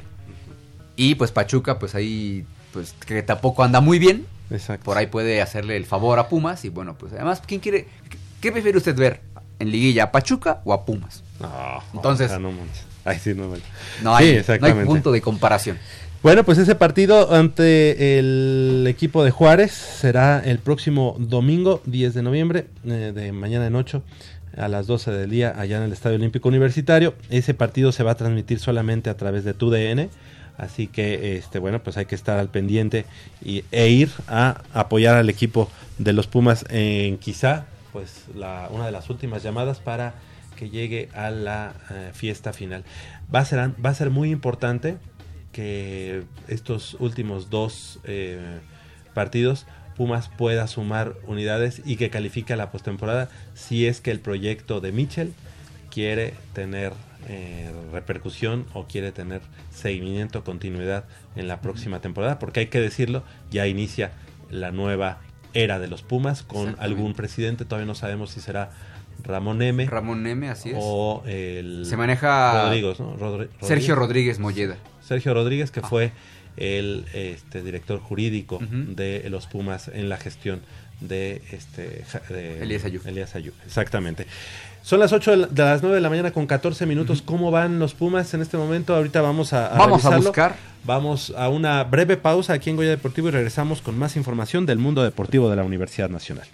Y 0.95 1.15
pues 1.15 1.31
Pachuca, 1.31 1.79
pues 1.79 1.95
ahí, 1.95 2.45
pues 2.73 2.93
que 3.05 3.23
tampoco 3.23 3.63
anda 3.63 3.79
muy 3.79 3.97
bien. 3.99 4.25
Exacto. 4.51 4.85
Por 4.85 4.97
ahí 4.97 5.07
puede 5.07 5.41
hacerle 5.41 5.77
el 5.77 5.85
favor 5.85 6.19
a 6.19 6.27
Pumas. 6.27 6.65
Y 6.65 6.69
bueno, 6.69 6.95
pues 6.97 7.13
además, 7.13 7.41
¿quién 7.45 7.59
quiere? 7.59 7.87
¿Qué 8.41 8.51
prefiere 8.51 8.77
usted 8.77 8.95
ver? 8.95 9.21
¿En 9.59 9.71
liguilla 9.71 10.05
a 10.05 10.11
Pachuca 10.11 10.61
o 10.63 10.73
a 10.73 10.85
Pumas? 10.85 11.23
No, 11.39 11.83
Entonces- 11.93 12.31
no. 12.39 12.51
Ay, 13.05 13.17
sí, 13.19 13.33
no. 13.33 13.53
No 14.03 14.15
hay, 14.15 14.43
Sí, 14.43 14.51
no 14.59 14.67
hay 14.67 14.73
punto 14.85 15.11
de 15.11 15.21
comparación. 15.21 15.77
Bueno, 16.21 16.43
pues 16.43 16.57
ese 16.57 16.75
partido 16.75 17.33
ante 17.33 18.19
el 18.19 18.85
equipo 18.89 19.23
de 19.23 19.31
Juárez 19.31 19.71
será 19.71 20.41
el 20.43 20.59
próximo 20.59 21.15
domingo 21.17 21.81
10 21.85 22.13
de 22.13 22.21
noviembre, 22.21 22.67
eh, 22.85 23.13
de 23.15 23.31
mañana 23.31 23.67
en 23.67 23.75
8 23.75 24.03
a 24.57 24.67
las 24.67 24.85
12 24.85 25.11
del 25.11 25.29
día 25.29 25.53
allá 25.57 25.77
en 25.77 25.83
el 25.83 25.93
Estadio 25.93 26.17
Olímpico 26.17 26.49
Universitario. 26.49 27.13
Ese 27.29 27.53
partido 27.53 27.93
se 27.93 28.03
va 28.03 28.11
a 28.11 28.15
transmitir 28.15 28.59
solamente 28.59 29.09
a 29.09 29.15
través 29.15 29.45
de 29.45 29.53
TUDN, 29.53 30.09
así 30.59 30.87
que 30.87 31.37
este 31.37 31.59
bueno, 31.59 31.81
pues 31.81 31.97
hay 31.97 32.05
que 32.05 32.15
estar 32.15 32.37
al 32.37 32.49
pendiente 32.49 33.05
y, 33.43 33.63
e 33.71 33.89
ir 33.89 34.11
a 34.27 34.61
apoyar 34.73 35.15
al 35.15 35.29
equipo 35.29 35.69
de 35.97 36.13
los 36.13 36.27
Pumas 36.27 36.65
en 36.69 37.17
quizá 37.17 37.65
pues 37.91 38.25
la, 38.35 38.67
una 38.71 38.85
de 38.85 38.91
las 38.91 39.09
últimas 39.09 39.41
llamadas 39.41 39.79
para 39.79 40.13
que 40.55 40.69
llegue 40.69 41.09
a 41.15 41.31
la 41.31 41.73
eh, 41.89 42.11
fiesta 42.13 42.53
final. 42.53 42.83
Va 43.33 43.39
a 43.39 43.45
ser 43.45 43.71
va 43.83 43.89
a 43.89 43.93
ser 43.93 44.09
muy 44.09 44.29
importante 44.29 44.97
que 45.51 46.23
estos 46.47 46.95
últimos 46.99 47.49
dos 47.49 47.99
eh, 48.03 48.59
partidos 49.13 49.65
Pumas 49.95 50.29
pueda 50.29 50.65
sumar 50.67 51.15
unidades 51.27 51.81
y 51.85 51.97
que 51.97 52.09
califique 52.09 52.53
a 52.53 52.55
la 52.55 52.71
postemporada 52.71 53.29
si 53.53 53.85
es 53.85 53.99
que 53.99 54.11
el 54.11 54.21
proyecto 54.21 54.79
de 54.79 54.93
Mitchell 54.93 55.33
quiere 55.89 56.33
tener 56.53 56.93
eh, 57.27 57.71
repercusión 57.91 58.65
o 58.73 58.85
quiere 58.87 59.11
tener 59.11 59.41
seguimiento, 59.71 60.43
continuidad 60.43 61.05
en 61.35 61.47
la 61.47 61.61
próxima 61.61 61.99
temporada, 62.01 62.39
porque 62.39 62.61
hay 62.61 62.67
que 62.67 62.79
decirlo, 62.79 63.23
ya 63.51 63.67
inicia 63.67 64.11
la 64.49 64.71
nueva 64.71 65.19
era 65.53 65.79
de 65.79 65.87
los 65.87 66.01
Pumas 66.03 66.43
con 66.43 66.75
algún 66.79 67.13
presidente, 67.13 67.65
todavía 67.65 67.87
no 67.87 67.95
sabemos 67.95 68.31
si 68.31 68.39
será 68.39 68.71
Ramón 69.23 69.61
M 69.61 69.85
Ramón 69.85 70.23
Neme, 70.23 70.49
así 70.49 70.69
es. 70.69 70.75
o 70.79 71.23
el 71.27 71.85
Se 71.85 71.97
maneja 71.97 72.63
Rodríguez, 72.65 72.99
¿no? 72.99 73.17
Rodri- 73.17 73.49
Sergio 73.61 73.95
Rodríguez. 73.95 74.39
Molleda. 74.39 74.77
Sergio 75.01 75.33
Rodríguez, 75.33 75.71
que 75.71 75.81
Ah. 75.81 75.87
fue 75.87 76.11
el 76.57 77.05
este, 77.13 77.61
director 77.63 77.99
jurídico 77.99 78.59
de 78.61 79.27
los 79.29 79.47
Pumas 79.47 79.87
en 79.89 80.07
la 80.09 80.17
gestión 80.17 80.61
de 81.01 81.41
este 81.51 82.03
de 82.29 82.61
Elías 82.63 82.83
Ayub. 82.85 83.05
Elías 83.07 83.33
Ayub, 83.35 83.53
exactamente. 83.65 84.25
Son 84.81 84.99
las 84.99 85.11
8 85.13 85.31
de, 85.31 85.37
la- 85.37 85.47
de 85.47 85.63
las 85.63 85.81
9 85.81 85.95
de 85.95 86.01
la 86.01 86.09
mañana 86.09 86.31
con 86.31 86.47
14 86.47 86.85
minutos. 86.85 87.21
¿Cómo 87.21 87.51
van 87.51 87.79
los 87.79 87.93
Pumas 87.93 88.33
en 88.33 88.41
este 88.41 88.57
momento? 88.57 88.95
Ahorita 88.95 89.21
vamos 89.21 89.53
a, 89.53 89.67
a 89.67 89.77
Vamos 89.77 90.05
a 90.05 90.17
buscar. 90.17 90.55
Vamos 90.85 91.33
a 91.37 91.49
una 91.49 91.83
breve 91.83 92.15
pausa 92.17 92.53
aquí 92.53 92.69
en 92.69 92.75
Goya 92.77 92.89
Deportivo 92.89 93.27
y 93.27 93.31
regresamos 93.31 93.81
con 93.81 93.97
más 93.99 94.15
información 94.15 94.65
del 94.65 94.77
mundo 94.79 95.03
deportivo 95.03 95.49
de 95.49 95.57
la 95.57 95.63
Universidad 95.63 96.09
Nacional. 96.09 96.45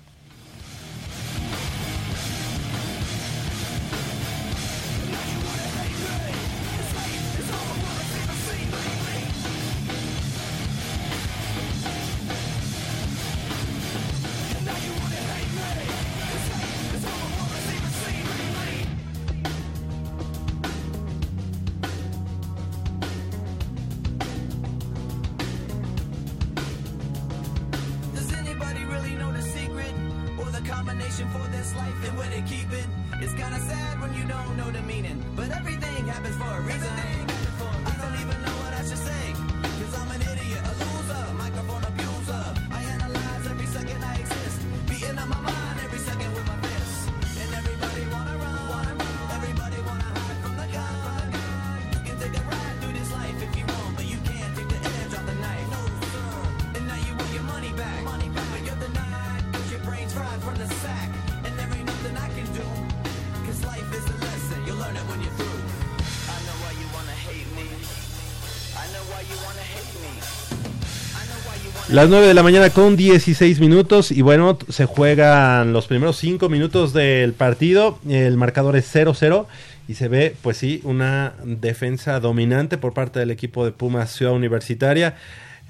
Las 71.90 72.10
9 72.10 72.26
de 72.26 72.34
la 72.34 72.42
mañana 72.42 72.72
con 72.72 72.96
16 72.96 73.60
minutos 73.60 74.12
y 74.12 74.24
bueno, 74.24 74.58
se 74.70 74.86
juegan 74.86 75.72
los 75.72 75.86
primeros 75.86 76.18
5 76.18 76.50
minutos 76.50 76.94
del 76.94 77.34
partido, 77.34 78.00
el 78.10 78.38
marcador 78.38 78.76
es 78.76 78.94
0-0 78.94 79.46
y 79.88 79.94
se 79.94 80.08
ve 80.08 80.36
pues 80.42 80.58
sí 80.58 80.82
una 80.84 81.36
defensa 81.44 82.20
dominante 82.20 82.80
por 82.80 82.94
parte 82.94 83.20
del 83.20 83.30
equipo 83.30 83.64
de 83.66 83.72
Pumas 83.72 84.12
Ciudad 84.12 84.34
Universitaria, 84.34 85.16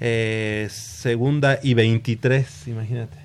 eh, 0.00 0.68
segunda 0.70 1.60
y 1.62 1.74
23, 1.74 2.68
imagínate, 2.68 3.18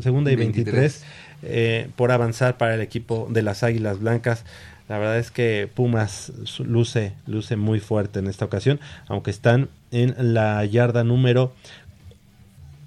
segunda 0.00 0.30
y 0.30 0.36
23, 0.36 1.02
eh, 1.42 1.88
por 1.96 2.12
avanzar 2.12 2.56
para 2.56 2.74
el 2.74 2.80
equipo 2.80 3.26
de 3.28 3.42
las 3.42 3.64
Águilas 3.64 3.98
Blancas. 3.98 4.44
La 4.90 4.98
verdad 4.98 5.18
es 5.18 5.30
que 5.30 5.70
Pumas 5.72 6.32
luce, 6.58 7.12
luce 7.28 7.54
muy 7.54 7.78
fuerte 7.78 8.18
en 8.18 8.26
esta 8.26 8.44
ocasión, 8.44 8.80
aunque 9.06 9.30
están 9.30 9.68
en 9.92 10.34
la 10.34 10.64
yarda 10.64 11.04
número 11.04 11.52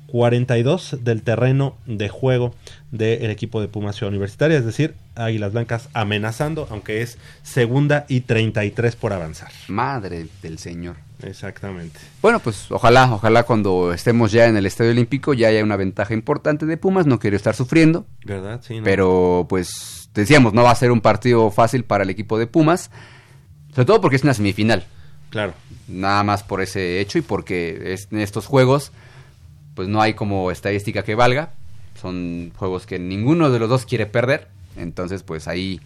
42 0.07 0.97
del 0.99 1.21
terreno 1.21 1.77
de 1.85 2.09
juego 2.09 2.53
del 2.91 3.31
equipo 3.31 3.61
de 3.61 3.69
Pumas 3.69 3.95
Ciudad 3.95 4.09
Universitaria, 4.09 4.57
es 4.57 4.65
decir, 4.65 4.95
Águilas 5.15 5.53
Blancas 5.53 5.87
amenazando, 5.93 6.67
aunque 6.71 7.01
es 7.01 7.17
segunda 7.41 8.05
y 8.09 8.19
33 8.19 8.97
por 8.97 9.13
avanzar. 9.13 9.53
Madre 9.69 10.27
del 10.41 10.59
señor. 10.59 10.97
Exactamente. 11.23 12.01
Bueno, 12.21 12.41
pues 12.41 12.69
ojalá, 12.69 13.13
ojalá 13.13 13.43
cuando 13.43 13.93
estemos 13.93 14.33
ya 14.33 14.47
en 14.47 14.57
el 14.57 14.65
Estadio 14.65 14.91
Olímpico 14.91 15.33
ya 15.33 15.47
haya 15.47 15.63
una 15.63 15.77
ventaja 15.77 16.13
importante 16.13 16.65
de 16.65 16.75
Pumas. 16.75 17.05
No 17.05 17.17
quiero 17.17 17.37
estar 17.37 17.55
sufriendo, 17.55 18.05
¿Verdad? 18.25 18.59
Sí, 18.61 18.79
no. 18.79 18.83
pero 18.83 19.45
pues 19.47 20.02
decíamos, 20.13 20.53
no 20.53 20.63
va 20.63 20.71
a 20.71 20.75
ser 20.75 20.91
un 20.91 21.01
partido 21.01 21.49
fácil 21.51 21.83
para 21.83 22.03
el 22.03 22.09
equipo 22.09 22.37
de 22.37 22.47
Pumas. 22.47 22.89
Sobre 23.73 23.85
todo 23.85 24.01
porque 24.01 24.15
es 24.17 24.23
una 24.23 24.33
semifinal. 24.33 24.83
Claro. 25.29 25.53
Nada 25.87 26.23
más 26.23 26.43
por 26.43 26.61
ese 26.61 26.99
hecho 26.99 27.17
y 27.17 27.21
porque 27.21 27.93
es- 27.93 28.07
en 28.11 28.19
estos 28.19 28.45
juegos 28.45 28.91
pues 29.75 29.87
no 29.87 30.01
hay 30.01 30.13
como 30.13 30.51
estadística 30.51 31.03
que 31.03 31.15
valga. 31.15 31.53
Son 31.99 32.51
juegos 32.55 32.85
que 32.85 32.99
ninguno 32.99 33.49
de 33.49 33.57
los 33.59 33.69
dos 33.69 33.85
quiere 33.85 34.05
perder. 34.05 34.47
Entonces 34.77 35.23
pues 35.23 35.47
ahí 35.47 35.81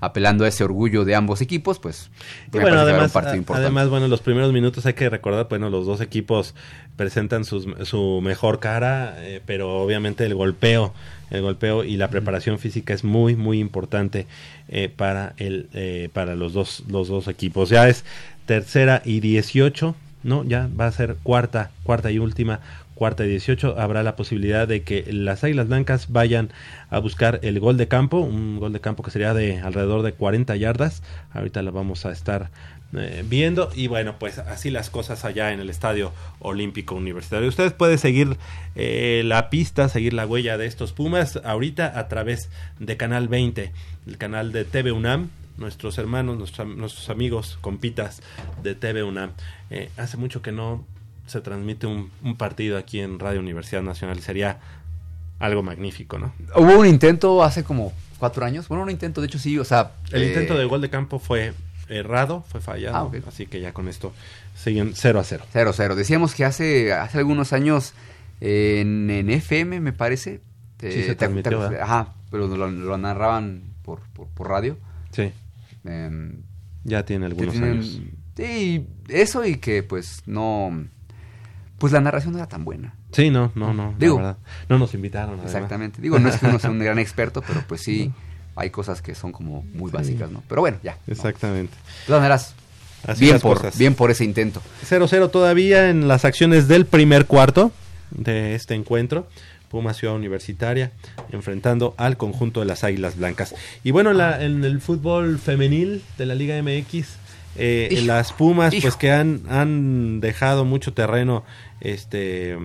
apelando 0.00 0.44
a 0.44 0.48
ese 0.48 0.64
orgullo 0.64 1.04
de 1.04 1.14
ambos 1.14 1.40
equipos, 1.40 1.78
pues 1.78 2.10
Y 2.52 2.58
bueno, 2.58 2.80
además, 2.80 3.04
un 3.06 3.10
partido 3.12 3.36
importante. 3.36 3.66
además, 3.66 3.88
bueno, 3.88 4.08
los 4.08 4.20
primeros 4.20 4.52
minutos 4.52 4.84
hay 4.84 4.94
que 4.94 5.08
recordar, 5.08 5.46
bueno, 5.48 5.70
los 5.70 5.86
dos 5.86 6.00
equipos 6.00 6.56
presentan 6.96 7.44
sus- 7.44 7.66
su 7.84 8.20
mejor 8.20 8.58
cara, 8.58 9.14
eh, 9.18 9.40
pero 9.46 9.80
obviamente 9.80 10.24
el 10.26 10.34
golpeo, 10.34 10.92
el 11.32 11.42
golpeo 11.42 11.82
y 11.82 11.96
la 11.96 12.08
preparación 12.08 12.58
física 12.58 12.92
es 12.92 13.04
muy, 13.04 13.36
muy 13.36 13.58
importante 13.58 14.26
eh, 14.68 14.90
para 14.94 15.34
el, 15.38 15.68
eh, 15.72 16.10
para 16.12 16.36
los 16.36 16.52
dos, 16.52 16.84
los 16.88 17.08
dos 17.08 17.26
equipos. 17.26 17.70
Ya 17.70 17.88
es 17.88 18.04
tercera 18.46 19.02
y 19.04 19.20
18, 19.20 19.96
¿no? 20.22 20.44
Ya 20.44 20.68
va 20.78 20.86
a 20.86 20.92
ser 20.92 21.16
cuarta, 21.22 21.70
cuarta 21.84 22.10
y 22.10 22.18
última, 22.18 22.60
cuarta 22.94 23.24
y 23.24 23.28
18. 23.28 23.80
Habrá 23.80 24.02
la 24.02 24.14
posibilidad 24.14 24.68
de 24.68 24.82
que 24.82 25.10
las 25.10 25.42
Águilas 25.42 25.68
Blancas 25.68 26.12
vayan 26.12 26.50
a 26.90 26.98
buscar 26.98 27.40
el 27.42 27.58
gol 27.60 27.78
de 27.78 27.88
campo, 27.88 28.18
un 28.18 28.58
gol 28.60 28.74
de 28.74 28.80
campo 28.80 29.02
que 29.02 29.10
sería 29.10 29.32
de 29.32 29.60
alrededor 29.60 30.02
de 30.02 30.12
40 30.12 30.54
yardas. 30.56 31.02
Ahorita 31.32 31.62
lo 31.62 31.72
vamos 31.72 32.04
a 32.04 32.12
estar 32.12 32.50
eh, 32.94 33.24
viendo 33.26 33.70
y 33.74 33.86
bueno, 33.86 34.16
pues 34.18 34.38
así 34.38 34.70
las 34.70 34.90
cosas 34.90 35.24
allá 35.24 35.52
en 35.52 35.60
el 35.60 35.70
Estadio 35.70 36.12
Olímpico 36.40 36.94
Universitario. 36.94 37.48
Ustedes 37.48 37.72
pueden 37.72 37.98
seguir 37.98 38.36
eh, 38.74 39.22
la 39.24 39.48
pista, 39.50 39.88
seguir 39.88 40.12
la 40.12 40.26
huella 40.26 40.58
de 40.58 40.66
estos 40.66 40.92
Pumas 40.92 41.40
ahorita 41.44 41.98
a 41.98 42.08
través 42.08 42.50
de 42.78 42.96
Canal 42.96 43.28
20, 43.28 43.72
el 44.06 44.18
canal 44.18 44.52
de 44.52 44.64
TV 44.64 44.92
UNAM. 44.92 45.28
Nuestros 45.58 45.98
hermanos, 45.98 46.38
nuestros, 46.38 46.60
am- 46.60 46.78
nuestros 46.78 47.10
amigos, 47.10 47.58
compitas 47.60 48.22
de 48.62 48.74
TV 48.74 49.02
UNAM. 49.02 49.32
Eh, 49.70 49.90
hace 49.98 50.16
mucho 50.16 50.40
que 50.42 50.50
no 50.50 50.84
se 51.26 51.40
transmite 51.42 51.86
un, 51.86 52.10
un 52.24 52.36
partido 52.36 52.78
aquí 52.78 53.00
en 53.00 53.18
Radio 53.18 53.40
Universidad 53.40 53.82
Nacional. 53.82 54.20
Sería 54.20 54.58
algo 55.38 55.62
magnífico, 55.62 56.18
¿no? 56.18 56.32
Hubo 56.56 56.78
un 56.78 56.86
intento 56.86 57.42
hace 57.44 57.64
como 57.64 57.92
cuatro 58.18 58.44
años. 58.44 58.66
Bueno, 58.68 58.82
un 58.84 58.90
intento, 58.90 59.20
de 59.20 59.26
hecho 59.26 59.38
sí, 59.38 59.58
o 59.58 59.64
sea... 59.64 59.92
El 60.10 60.22
eh, 60.22 60.28
intento 60.28 60.56
de 60.56 60.64
gol 60.64 60.80
de 60.80 60.88
campo 60.90 61.18
fue 61.18 61.52
errado, 61.92 62.44
fue 62.48 62.60
fallado, 62.60 63.10
Ah, 63.14 63.18
así 63.28 63.46
que 63.46 63.60
ya 63.60 63.72
con 63.72 63.88
esto 63.88 64.12
siguen 64.54 64.92
0 64.94 65.20
a 65.20 65.24
0. 65.24 65.44
0-0. 65.52 65.94
Decíamos 65.94 66.34
que 66.34 66.44
hace, 66.44 66.92
hace 66.92 67.18
algunos 67.18 67.52
años 67.52 67.94
eh, 68.40 68.78
en, 68.80 69.08
en 69.10 69.30
FM, 69.30 69.80
me 69.80 69.92
parece. 69.92 70.40
eh, 70.80 70.92
Sí, 70.92 71.02
se 71.02 71.08
te- 71.08 71.14
transmitió, 71.16 71.68
te-. 71.68 71.80
Ajá, 71.80 72.14
pero 72.30 72.46
lo, 72.48 72.70
lo 72.70 72.98
narraban 72.98 73.62
por, 73.82 74.00
por, 74.12 74.26
por 74.28 74.48
radio. 74.48 74.76
Sí, 75.12 75.30
em, 75.84 76.42
ya 76.84 77.04
tiene 77.04 77.26
algunos 77.26 77.52
tienen- 77.54 77.72
años. 77.72 78.00
Sí, 78.36 78.86
eso 79.08 79.44
y 79.44 79.56
que 79.56 79.82
pues 79.82 80.22
no... 80.26 80.86
Pues 81.78 81.92
la 81.92 82.00
narración 82.00 82.32
no 82.32 82.38
era 82.38 82.48
tan 82.48 82.64
buena. 82.64 82.94
Sí, 83.10 83.28
no, 83.30 83.50
no, 83.56 83.74
no, 83.74 83.94
Digo- 83.98 84.16
la 84.16 84.22
verdad. 84.22 84.38
No 84.68 84.78
nos 84.78 84.94
invitaron. 84.94 85.34
además. 85.34 85.52
Exactamente. 85.54 86.00
Digo, 86.00 86.18
no 86.18 86.28
es 86.28 86.38
que 86.38 86.46
uno 86.46 86.58
sea 86.58 86.70
un 86.70 86.78
gran 86.80 86.98
experto, 86.98 87.42
pero 87.46 87.62
pues 87.68 87.80
sí, 87.82 88.12
hay 88.56 88.70
cosas 88.70 89.02
que 89.02 89.14
son 89.14 89.32
como 89.32 89.62
muy 89.74 89.90
Sí. 89.90 89.96
básicas, 89.96 90.30
¿no? 90.30 90.42
Pero 90.48 90.60
bueno, 90.60 90.78
ya. 90.82 90.96
¿no? 91.06 91.12
Exactamente. 91.12 91.74
De 91.74 92.06
todas 92.06 92.20
maneras, 92.20 92.54
Así 93.06 93.24
bien 93.24 93.40
por, 93.40 93.56
cosas. 93.58 93.78
bien 93.78 93.94
por 93.94 94.10
ese 94.10 94.24
intento. 94.24 94.62
0-0 94.88 95.30
todavía 95.30 95.90
en 95.90 96.06
las 96.08 96.24
acciones 96.24 96.68
del 96.68 96.86
primer 96.86 97.26
cuarto 97.26 97.72
de 98.10 98.54
este 98.54 98.74
encuentro. 98.74 99.26
Puma 99.70 99.94
Ciudad 99.94 100.14
Universitaria 100.14 100.92
enfrentando 101.32 101.94
al 101.96 102.18
conjunto 102.18 102.60
de 102.60 102.66
las 102.66 102.84
Águilas 102.84 103.16
Blancas. 103.16 103.54
Y 103.82 103.90
bueno, 103.90 104.10
en, 104.10 104.18
la- 104.18 104.44
en 104.44 104.64
el 104.64 104.82
fútbol 104.82 105.38
femenil 105.38 106.02
de 106.18 106.26
la 106.26 106.34
Liga 106.34 106.60
MX, 106.62 107.06
eh, 107.56 107.88
Hijo, 107.90 108.04
las 108.04 108.34
Pumas, 108.34 108.74
hijo. 108.74 108.82
pues 108.82 108.96
que 108.96 109.10
han, 109.12 109.40
han 109.48 110.20
dejado 110.20 110.66
mucho 110.66 110.92
terreno 110.92 111.42
este 111.80 112.56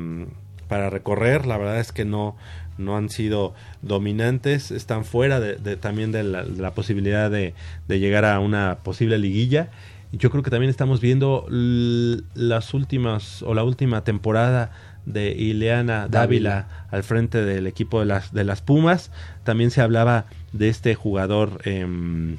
para 0.67 0.89
recorrer. 0.89 1.45
La 1.45 1.57
verdad 1.57 1.79
es 1.79 1.91
que 1.93 2.03
no, 2.05 2.35
no 2.77 2.95
han 2.97 3.09
sido 3.09 3.53
dominantes, 3.81 4.71
están 4.71 5.05
fuera 5.05 5.39
de, 5.39 5.55
de- 5.55 5.75
también 5.77 6.11
de 6.11 6.23
la, 6.23 6.43
de 6.43 6.61
la 6.61 6.73
posibilidad 6.73 7.29
de, 7.31 7.53
de 7.87 7.99
llegar 7.99 8.25
a 8.25 8.39
una 8.39 8.79
posible 8.83 9.17
liguilla. 9.17 9.69
Yo 10.11 10.29
creo 10.31 10.41
que 10.43 10.49
también 10.51 10.69
estamos 10.69 11.01
viendo 11.01 11.45
las 11.49 12.73
últimas 12.73 13.41
o 13.43 13.53
la 13.53 13.63
última 13.63 14.03
temporada 14.05 14.71
de 15.05 15.31
Ileana 15.31 16.07
Dávila 16.07 16.67
al 16.91 17.03
frente 17.03 17.43
del 17.43 17.67
equipo 17.67 17.99
de 17.99 18.05
las 18.05 18.33
de 18.33 18.43
las 18.45 18.61
Pumas. 18.61 19.11
También 19.43 19.69
se 19.71 19.81
hablaba 19.81 20.25
de 20.53 20.69
este 20.69 20.95
jugador, 20.95 21.59
em, 21.65 22.37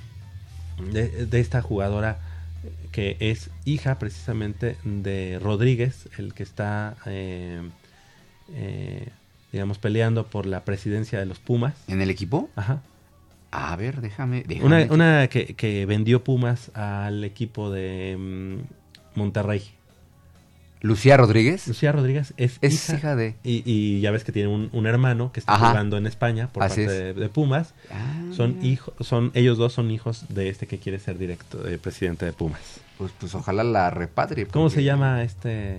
de, 0.92 1.26
de 1.26 1.40
esta 1.40 1.60
jugadora 1.60 2.18
que 2.92 3.16
es 3.20 3.50
hija 3.66 3.98
precisamente 3.98 4.76
de 4.84 5.38
Rodríguez, 5.42 6.08
el 6.18 6.32
que 6.34 6.42
está, 6.42 6.96
em, 7.06 7.70
eh, 8.54 9.08
digamos, 9.52 9.78
peleando 9.78 10.26
por 10.26 10.46
la 10.46 10.64
presidencia 10.64 11.18
de 11.18 11.26
los 11.26 11.38
Pumas. 11.38 11.74
¿En 11.88 12.00
el 12.02 12.10
equipo? 12.10 12.50
Ajá. 12.56 12.82
A 13.50 13.74
ver, 13.76 14.00
déjame... 14.02 14.44
Una, 14.62 14.80
déjame- 14.80 14.90
una 14.92 15.28
que, 15.28 15.54
que 15.54 15.86
vendió 15.86 16.22
Pumas 16.22 16.70
al 16.74 17.24
equipo 17.24 17.70
de 17.70 18.16
mm, 18.18 19.18
Monterrey. 19.18 19.62
Lucía 20.80 21.16
Rodríguez. 21.16 21.66
Lucía 21.66 21.90
Rodríguez 21.90 22.34
es, 22.36 22.58
Es 22.60 22.74
hija, 22.88 22.98
hija 22.98 23.16
de... 23.16 23.34
y, 23.42 23.62
y 23.64 24.00
ya 24.00 24.12
ves 24.12 24.22
que 24.22 24.30
tiene 24.30 24.48
un, 24.48 24.68
un 24.72 24.86
hermano 24.86 25.32
que 25.32 25.40
está 25.40 25.54
Ajá. 25.54 25.70
jugando 25.70 25.96
en 25.96 26.06
España 26.06 26.48
por 26.52 26.62
Así 26.62 26.84
parte 26.84 27.08
es. 27.10 27.14
de, 27.16 27.20
de 27.20 27.28
Pumas. 27.28 27.74
Ah, 27.90 28.22
Son 28.32 28.64
hijos, 28.64 28.94
son 29.00 29.32
ellos 29.34 29.58
dos 29.58 29.72
son 29.72 29.90
hijos 29.90 30.26
de 30.28 30.48
este 30.50 30.68
que 30.68 30.78
quiere 30.78 31.00
ser 31.00 31.18
directo 31.18 31.66
eh, 31.66 31.78
presidente 31.78 32.26
de 32.26 32.32
Pumas. 32.32 32.80
Pues, 32.96 33.10
pues 33.18 33.34
ojalá 33.34 33.64
la 33.64 33.90
repatrie. 33.90 34.46
¿Cómo 34.46 34.70
se 34.70 34.84
llama 34.84 35.24
este 35.24 35.78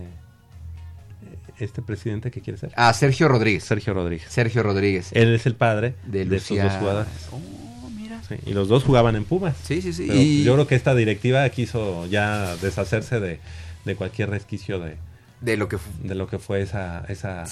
este 1.65 1.81
presidente 1.81 2.31
que 2.31 2.41
quiere 2.41 2.59
ser? 2.59 2.71
Ah, 2.75 2.93
Sergio 2.93 3.27
Rodríguez. 3.27 3.63
Sergio 3.63 3.93
Rodríguez. 3.93 4.27
Sergio 4.29 4.63
Rodríguez. 4.63 5.09
Él 5.13 5.33
es 5.33 5.45
el 5.45 5.55
padre 5.55 5.95
de 6.05 6.25
de, 6.25 6.37
estos 6.37 6.57
dos 6.57 6.71
jugadores. 6.73 7.11
Oh, 7.31 7.89
mira. 7.89 8.21
Sí, 8.27 8.35
y 8.45 8.53
los 8.53 8.67
dos 8.67 8.83
jugaban 8.83 9.15
en 9.15 9.25
Pumas. 9.25 9.55
Sí, 9.63 9.81
sí, 9.81 9.93
sí. 9.93 10.05
Pero 10.07 10.19
y 10.19 10.43
Yo 10.43 10.53
creo 10.53 10.67
que 10.67 10.75
esta 10.75 10.95
directiva 10.95 11.47
quiso 11.49 12.05
ya 12.07 12.55
deshacerse 12.57 13.19
de, 13.19 13.39
de 13.85 13.95
cualquier 13.95 14.29
resquicio 14.29 14.79
de, 14.79 14.97
de 15.41 15.57
lo 15.57 15.69
que... 15.69 15.77
de 16.03 16.15
lo 16.15 16.27
que 16.27 16.39
fue 16.39 16.61
esa, 16.61 17.05
esa 17.07 17.45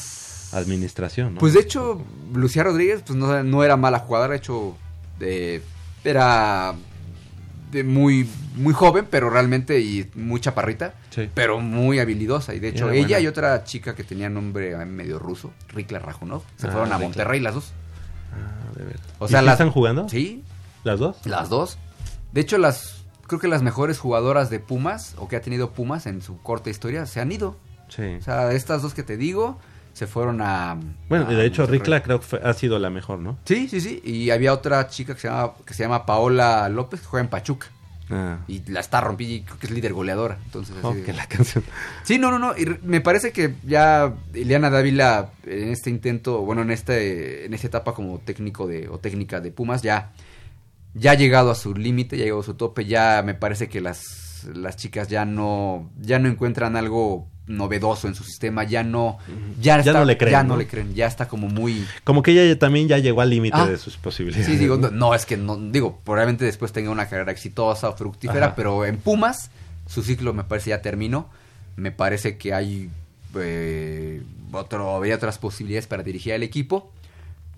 administración. 0.51 1.35
¿no? 1.35 1.39
Pues 1.39 1.53
de 1.53 1.61
hecho, 1.61 2.01
Lucía 2.33 2.63
Rodríguez 2.63 3.03
pues 3.05 3.17
no, 3.17 3.43
no 3.43 3.63
era 3.63 3.77
mala 3.77 3.99
jugadora, 3.99 4.31
de 4.31 4.37
hecho 4.37 4.77
eh, 5.19 5.61
era 6.03 6.75
muy 7.85 8.27
muy 8.55 8.73
joven, 8.73 9.07
pero 9.09 9.29
realmente 9.29 9.79
y 9.79 10.09
muy 10.15 10.39
chaparrita, 10.39 10.93
Sí. 11.09 11.29
pero 11.33 11.59
muy 11.59 11.99
habilidosa 11.99 12.53
y 12.55 12.59
de 12.59 12.69
hecho 12.69 12.89
ella 12.91 13.07
buena. 13.07 13.19
y 13.19 13.27
otra 13.27 13.63
chica 13.63 13.93
que 13.95 14.03
tenía 14.03 14.29
nombre 14.29 14.71
eh, 14.71 14.85
medio 14.85 15.19
ruso, 15.19 15.51
Rikla 15.69 15.99
Rajunov, 15.99 16.43
se 16.57 16.67
Ah, 16.67 16.71
fueron 16.71 16.91
a 16.91 16.95
Rikla. 16.95 17.07
Monterrey 17.07 17.39
las 17.39 17.53
dos. 17.55 17.73
Ah, 18.33 18.71
de 18.77 18.83
veras. 18.85 19.01
O 19.19 19.25
¿Y 19.25 19.29
sea, 19.29 19.39
sí 19.39 19.45
las- 19.45 19.53
están 19.53 19.71
jugando? 19.71 20.07
Sí, 20.09 20.43
¿Las 20.83 20.99
dos? 20.99 21.17
las 21.25 21.49
dos. 21.49 21.77
De 22.33 22.41
hecho 22.41 22.57
las 22.57 23.03
creo 23.27 23.39
que 23.41 23.47
las 23.49 23.61
mejores 23.61 23.99
jugadoras 23.99 24.49
de 24.49 24.59
Pumas 24.59 25.15
o 25.17 25.27
que 25.27 25.35
ha 25.35 25.41
tenido 25.41 25.71
Pumas 25.71 26.05
en 26.05 26.21
su 26.21 26.41
corta 26.41 26.69
historia 26.69 27.05
se 27.05 27.19
han 27.19 27.31
ido. 27.31 27.57
Sí. 27.89 28.15
O 28.19 28.21
sea, 28.21 28.51
estas 28.53 28.81
dos 28.81 28.93
que 28.93 29.03
te 29.03 29.17
digo 29.17 29.59
se 29.97 30.07
fueron 30.07 30.41
a 30.41 30.77
Bueno, 31.09 31.25
a 31.27 31.31
de 31.33 31.45
hecho. 31.45 31.65
Ricla 31.65 32.01
creo 32.03 32.19
que 32.21 32.37
ha 32.43 32.53
sido 32.53 32.77
la 32.79 32.89
mejor, 32.89 33.19
¿no? 33.19 33.37
Sí, 33.45 33.67
sí, 33.67 33.81
sí. 33.81 34.01
Y 34.05 34.29
había 34.29 34.53
otra 34.53 34.87
chica 34.87 35.15
que 35.15 35.21
se 35.21 35.27
llama, 35.27 35.53
que 35.65 35.73
se 35.73 35.83
llama 35.83 36.05
Paola 36.05 36.69
López, 36.69 37.01
que 37.01 37.07
juega 37.07 37.23
en 37.23 37.29
Pachuca. 37.29 37.67
Ah. 38.09 38.37
Y 38.47 38.61
la 38.71 38.79
está 38.79 39.01
rompiendo 39.01 39.35
y 39.35 39.41
creo 39.41 39.59
que 39.59 39.65
es 39.67 39.71
líder 39.73 39.91
goleadora. 39.91 40.37
Entonces, 40.45 40.75
así 40.77 40.85
Oh, 40.87 40.93
de- 40.93 41.03
que 41.03 41.11
la 41.11 41.25
canción. 41.27 41.63
Sí, 42.03 42.17
no, 42.17 42.31
no, 42.31 42.39
no. 42.39 42.57
Y 42.57 42.65
me 42.83 43.01
parece 43.01 43.31
que 43.33 43.55
ya 43.65 44.13
Ileana 44.33 44.69
Dávila 44.69 45.31
en 45.45 45.69
este 45.69 45.89
intento, 45.89 46.39
bueno, 46.41 46.61
en 46.61 46.71
este, 46.71 47.45
en 47.45 47.53
esta 47.53 47.67
etapa 47.67 47.93
como 47.93 48.19
técnico 48.19 48.65
de 48.65 48.87
o 48.87 48.99
técnica 48.99 49.41
de 49.41 49.51
Pumas 49.51 49.81
ya, 49.81 50.13
ya 50.93 51.11
ha 51.11 51.15
llegado 51.15 51.51
a 51.51 51.55
su 51.55 51.73
límite, 51.75 52.15
ya 52.15 52.21
ha 52.21 52.25
llegado 52.25 52.41
a 52.41 52.45
su 52.45 52.53
tope. 52.53 52.85
Ya 52.85 53.23
me 53.25 53.33
parece 53.33 53.67
que 53.67 53.81
las, 53.81 54.45
las 54.53 54.77
chicas 54.77 55.09
ya 55.09 55.25
no, 55.25 55.89
ya 55.99 56.17
no 56.19 56.29
encuentran 56.29 56.77
algo 56.77 57.27
novedoso 57.47 58.07
en 58.07 58.15
su 58.15 58.23
sistema, 58.23 58.63
ya 58.65 58.83
no, 58.83 59.17
ya, 59.59 59.75
Ya 59.75 59.79
está- 59.79 59.93
no 59.93 60.05
le 60.05 60.17
creen, 60.17 60.31
ya 60.31 60.43
no 60.43 60.49
¿no? 60.49 60.57
le 60.57 60.67
creen, 60.67 60.93
ya 60.93 61.07
está 61.07 61.27
como 61.27 61.47
muy 61.47 61.85
Como 62.03 62.21
que 62.21 62.31
ella 62.31 62.45
ya- 62.45 62.59
también 62.59 62.87
ya 62.87 62.97
llegó 62.97 63.21
al 63.21 63.29
límite 63.29 63.57
Ah. 63.57 63.65
de 63.67 63.77
sus 63.77 63.95
posibilidades. 63.97 64.45
Sí, 64.47 64.57
digo, 64.57 64.75
¿no? 64.77 64.89
no, 64.91 64.97
no, 65.09 65.15
es 65.15 65.25
que 65.25 65.37
no, 65.37 65.55
digo, 65.57 65.99
probablemente 66.03 66.43
después 66.45 66.71
tenga 66.73 66.89
una 66.91 67.07
carrera 67.07 67.31
exitosa 67.31 67.89
o 67.89 67.95
fructífera, 67.95 68.47
Ajá. 68.47 68.55
pero 68.55 68.85
en 68.85 68.97
Pumas 68.97 69.49
su 69.87 70.03
ciclo 70.03 70.33
me 70.33 70.43
parece 70.43 70.71
ya 70.71 70.81
terminó. 70.81 71.29
Me 71.77 71.91
parece 71.91 72.37
que 72.37 72.53
hay 72.53 72.89
eh, 73.35 74.21
otro, 74.51 74.95
había 74.95 75.15
otras 75.15 75.37
posibilidades 75.37 75.87
para 75.87 76.01
dirigir 76.03 76.33
al 76.33 76.43
equipo. 76.43 76.91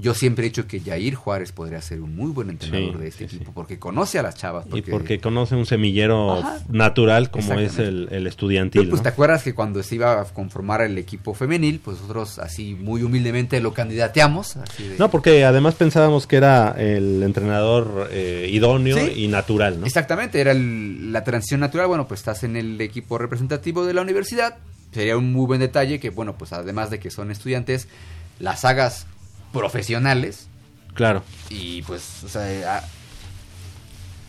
Yo 0.01 0.13
siempre 0.13 0.45
he 0.45 0.49
dicho 0.49 0.65
que 0.65 0.79
Jair 0.79 1.13
Juárez 1.15 1.51
podría 1.51 1.81
ser 1.81 1.99
un 1.99 2.15
muy 2.15 2.31
buen 2.31 2.49
entrenador 2.49 2.93
Sí, 2.93 3.01
de 3.01 3.07
este 3.09 3.27
sí, 3.27 3.35
equipo 3.35 3.51
sí. 3.51 3.53
porque 3.53 3.79
conoce 3.79 4.17
a 4.17 4.23
las 4.23 4.33
chavas. 4.35 4.65
Y 4.73 4.81
porque 4.81 5.19
conoce 5.19 5.55
un 5.55 5.65
semillero 5.65 6.35
Ajá. 6.39 6.59
natural 6.69 7.29
como 7.29 7.53
es 7.59 7.77
el, 7.79 8.07
el 8.09 8.25
estudiantil. 8.25 8.87
pues 8.87 9.01
¿no? 9.01 9.03
te 9.03 9.09
acuerdas 9.09 9.43
que 9.43 9.53
cuando 9.53 9.83
se 9.83 9.95
iba 9.95 10.21
a 10.21 10.23
conformar 10.23 10.81
el 10.83 10.97
equipo 10.97 11.33
femenil, 11.33 11.81
pues 11.83 11.97
nosotros 11.97 12.39
así 12.39 12.75
muy 12.75 13.03
humildemente 13.03 13.59
lo 13.59 13.73
candidateamos. 13.73 14.55
así 14.55 14.87
de- 14.87 14.97
No, 14.97 15.11
porque 15.11 15.43
además 15.43 15.75
pensábamos 15.75 16.27
que 16.27 16.37
era 16.37 16.75
el 16.77 17.21
entrenador 17.21 18.07
eh, 18.11 18.47
idóneo 18.53 18.97
y 19.13 19.27
natural, 19.27 19.81
¿no? 19.81 19.85
Exactamente, 19.85 20.39
era 20.39 20.51
el- 20.53 21.11
la 21.11 21.25
transición 21.25 21.59
natural. 21.59 21.87
Bueno, 21.87 22.07
pues 22.07 22.21
estás 22.21 22.45
en 22.45 22.55
el 22.55 22.79
equipo 22.79 23.17
representativo 23.17 23.85
de 23.85 23.93
la 23.93 24.01
universidad. 24.01 24.55
Sería 24.93 25.17
un 25.17 25.33
muy 25.33 25.45
buen 25.45 25.59
detalle 25.59 25.99
que, 25.99 26.09
bueno, 26.09 26.37
pues 26.37 26.53
además 26.53 26.89
de 26.89 26.99
que 26.99 27.11
son 27.11 27.31
estudiantes, 27.31 27.89
las 28.39 28.63
hagas 28.63 29.05
profesionales 29.53 30.47
Claro. 30.93 31.23
y 31.49 31.81
pues, 31.83 32.23
o 32.23 32.29
sea, 32.29 32.41
a- 32.43 32.81
nada, 32.81 32.89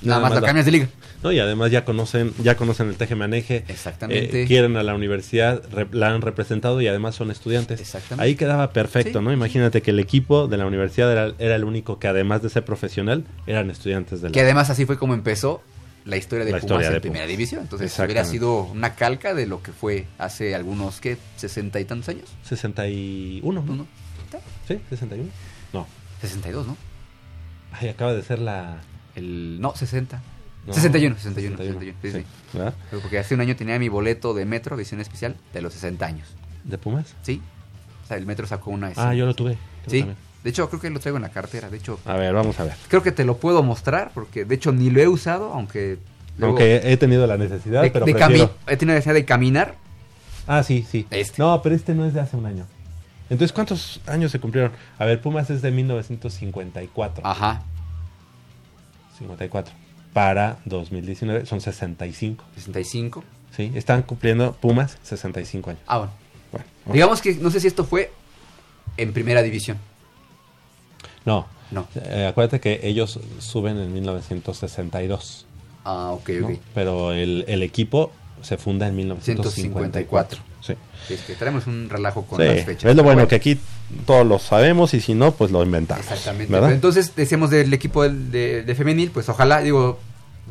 Nada 0.02 0.20
más 0.20 0.34
la 0.34 0.40
cambias 0.46 0.66
de 0.66 0.72
liga. 0.72 0.88
No, 1.22 1.30
y 1.32 1.38
además 1.38 1.70
ya 1.70 1.84
conocen, 1.84 2.32
ya 2.42 2.56
conocen 2.56 2.88
el 2.88 2.96
teje-maneje. 2.96 3.64
Exactamente. 3.68 4.42
eh, 4.42 4.46
quieren 4.46 4.78
a 4.78 4.82
la 4.82 4.94
universidad, 4.94 5.62
re- 5.70 5.86
la 5.92 6.08
han 6.08 6.22
representado 6.22 6.80
y 6.80 6.88
además 6.88 7.14
son 7.14 7.30
estudiantes. 7.30 7.78
Exactamente. 7.78 8.24
Ahí 8.24 8.36
quedaba 8.36 8.72
perfecto, 8.72 9.18
Sí. 9.18 9.24
¿no? 9.26 9.30
Imagínate 9.30 9.82
que 9.82 9.90
el 9.90 9.98
equipo 10.00 10.48
de 10.48 10.56
la 10.56 10.64
universidad 10.64 11.12
era, 11.12 11.34
era 11.38 11.56
el 11.56 11.64
único 11.64 11.98
que 11.98 12.08
además 12.08 12.40
de 12.42 12.48
ser 12.48 12.64
profesional, 12.64 13.24
eran 13.46 13.68
estudiantes 13.70 14.22
de 14.22 14.30
la... 14.30 14.32
Que 14.32 14.40
además 14.40 14.70
así 14.70 14.86
fue 14.86 14.96
como 14.96 15.12
empezó 15.12 15.62
la 16.06 16.16
historia 16.16 16.46
de 16.46 16.52
La 16.52 16.56
Pumas 16.60 16.64
historia 16.70 16.86
en 16.88 16.94
de 16.94 17.00
primera 17.02 17.24
Pumas. 17.24 17.36
división. 17.36 17.60
Entonces 17.60 17.92
hubiera 17.98 18.22
Exactamente. 18.22 18.30
sido 18.38 18.62
una 18.72 18.94
calca 18.94 19.34
de 19.34 19.46
lo 19.46 19.62
que 19.62 19.72
fue 19.72 20.06
hace 20.16 20.54
algunos, 20.54 21.00
¿qué? 21.02 21.18
¿60 21.38 21.78
y 21.78 21.84
tantos 21.84 22.08
años? 22.08 22.30
61, 22.44 23.62
¿no? 23.66 23.86
¿Sí? 24.70 24.80
¿61? 24.96 25.26
No. 25.72 25.86
62, 26.20 26.66
¿no? 26.66 26.76
Ay, 27.72 27.88
acaba 27.88 28.12
de 28.12 28.22
ser 28.22 28.38
la... 28.38 28.78
El, 29.16 29.60
no, 29.60 29.74
60. 29.74 30.22
no, 30.66 30.72
61, 30.72 31.16
61, 31.16 31.56
61, 31.56 31.94
sí, 32.02 32.12
sí. 32.12 32.24
¿Verdad? 32.52 32.74
Pero 32.90 33.02
Porque 33.02 33.18
hace 33.18 33.34
un 33.34 33.40
año 33.40 33.56
tenía 33.56 33.78
mi 33.78 33.88
boleto 33.88 34.34
de 34.34 34.44
metro, 34.44 34.76
edición 34.76 35.00
especial, 35.00 35.34
de 35.52 35.62
los 35.62 35.72
60 35.74 36.06
años. 36.06 36.28
¿De 36.64 36.78
Pumas? 36.78 37.14
¿Sí? 37.22 37.40
O 38.04 38.06
sea, 38.06 38.16
el 38.16 38.26
metro 38.26 38.46
sacó 38.46 38.70
una. 38.70 38.92
Ah, 38.96 39.14
yo 39.14 39.26
lo 39.26 39.34
tuve. 39.34 39.56
Sí. 39.88 39.98
también. 40.00 40.16
De 40.44 40.50
hecho, 40.50 40.68
creo 40.68 40.80
que 40.80 40.90
lo 40.90 41.00
traigo 41.00 41.16
en 41.16 41.22
la 41.22 41.28
cartera. 41.30 41.68
De 41.68 41.76
hecho, 41.76 41.98
A 42.04 42.14
ver, 42.14 42.32
vamos 42.32 42.58
a 42.60 42.64
ver. 42.64 42.74
creo 42.88 43.02
que 43.02 43.12
te 43.12 43.24
lo 43.24 43.36
puedo 43.38 43.62
mostrar 43.62 44.10
porque 44.14 44.44
de 44.44 44.54
hecho 44.54 44.72
ni 44.72 44.90
lo 44.90 45.00
he 45.00 45.08
usado, 45.08 45.52
aunque. 45.52 45.98
luego- 46.38 46.52
Aunque 46.58 46.80
he 46.92 46.96
tenido 46.96 47.26
la 47.26 47.36
necesidad, 47.36 47.82
de, 47.82 47.90
pero 47.90 48.06
de 48.06 48.14
prefiero... 48.14 48.46
cami- 48.46 48.50
he 48.72 48.76
tenido 48.76 48.92
la 48.94 48.98
necesidad 48.98 49.14
de 49.14 49.24
caminar. 49.24 49.74
Ah, 50.46 50.62
sí, 50.62 50.86
sí. 50.88 51.06
Este. 51.10 51.42
No, 51.42 51.60
pero 51.62 51.74
este 51.74 51.94
no 51.94 52.04
es 52.06 52.14
de 52.14 52.20
hace 52.20 52.36
un 52.36 52.46
año. 52.46 52.66
Entonces, 53.30 53.52
¿cuántos 53.52 54.00
años 54.06 54.32
se 54.32 54.40
cumplieron? 54.40 54.72
A 54.98 55.04
ver, 55.04 55.20
Pumas 55.22 55.48
es 55.50 55.62
de 55.62 55.70
1954. 55.70 57.24
Ajá. 57.26 57.62
54. 59.18 59.72
Para 60.12 60.58
2019 60.64 61.46
son 61.46 61.60
65. 61.60 62.44
65. 62.56 63.24
Sí, 63.56 63.70
están 63.74 64.02
cumpliendo 64.02 64.52
Pumas 64.54 64.98
65 65.02 65.70
años. 65.70 65.82
Ah, 65.86 65.98
bueno. 65.98 66.12
Bueno. 66.52 66.66
Digamos 66.92 67.20
que 67.22 67.34
no 67.36 67.50
sé 67.50 67.60
si 67.60 67.66
esto 67.68 67.84
fue 67.84 68.12
en 68.96 69.12
primera 69.12 69.42
división. 69.42 69.78
No, 71.24 71.46
No. 71.70 71.86
eh, 71.94 72.26
acuérdate 72.28 72.58
que 72.60 72.80
ellos 72.82 73.20
suben 73.38 73.78
en 73.78 73.92
1962. 73.92 75.46
Ah, 75.84 76.10
ok, 76.12 76.28
¿no? 76.40 76.46
ok. 76.48 76.52
Pero 76.74 77.12
el, 77.12 77.44
el 77.46 77.62
equipo 77.62 78.10
se 78.42 78.56
funda 78.56 78.88
en 78.88 78.96
1954. 78.96 79.52
154. 79.52 80.49
Sí. 80.60 80.74
Es 81.08 81.20
que 81.22 81.34
traemos 81.34 81.66
un 81.66 81.88
relajo 81.88 82.24
con 82.26 82.38
Sí, 82.40 82.44
las 82.46 82.64
fechas. 82.64 82.90
es 82.90 82.96
lo 82.96 83.02
bueno, 83.02 83.16
Bueno. 83.18 83.28
que 83.28 83.34
aquí 83.36 83.58
todos 84.06 84.26
lo 84.26 84.38
sabemos 84.38 84.92
y 84.94 85.00
si 85.00 85.14
no, 85.14 85.32
pues 85.32 85.50
lo 85.50 85.62
inventamos. 85.62 86.04
Exactamente. 86.04 86.56
entonces 86.72 87.14
decíamos 87.16 87.50
del 87.50 87.72
equipo 87.72 88.08
de, 88.08 88.62
de 88.62 88.74
femenil, 88.74 89.10
pues 89.10 89.28
ojalá, 89.28 89.60
digo, 89.62 89.98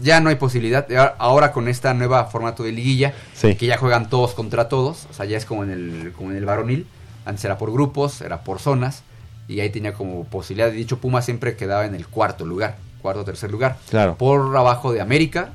ya 0.02 0.20
no 0.20 0.30
hay 0.30 0.36
posibilidad. 0.36 0.88
Ahora 1.20 1.52
con 1.52 1.68
esta 1.68 1.94
nueva 1.94 2.26
formato 2.26 2.64
de 2.64 2.72
liguilla, 2.72 3.14
Sí. 3.34 3.56
que 3.56 3.66
ya 3.68 3.78
juegan 3.78 4.10
todos 4.10 4.34
contra 4.34 4.68
todos, 4.70 5.08
o 5.10 5.14
sea, 5.14 5.26
ya 5.26 5.38
es 5.38 5.46
como 5.46 5.64
en 5.64 5.72
el, 5.72 6.12
como 6.16 6.32
en 6.32 6.38
el 6.38 6.46
varonil. 6.46 6.88
Antes 7.26 7.46
era 7.46 7.58
por 7.58 7.72
grupos, 7.72 8.22
era 8.22 8.44
por 8.44 8.60
zonas, 8.60 9.04
y 9.48 9.60
ahí 9.60 9.70
tenía 9.70 9.94
como 9.94 10.24
posibilidad. 10.26 10.68
De 10.72 10.74
dicho, 10.78 10.98
Puma 11.00 11.22
siempre 11.22 11.56
quedaba 11.56 11.86
en 11.86 11.94
el 11.96 12.08
cuarto 12.08 12.46
lugar, 12.46 12.78
cuarto 13.02 13.22
o 13.22 13.26
tercer 13.26 13.52
lugar. 13.52 13.78
Claro. 13.90 14.16
Por 14.16 14.56
abajo 14.58 14.92
de 14.92 15.02
América, 15.02 15.50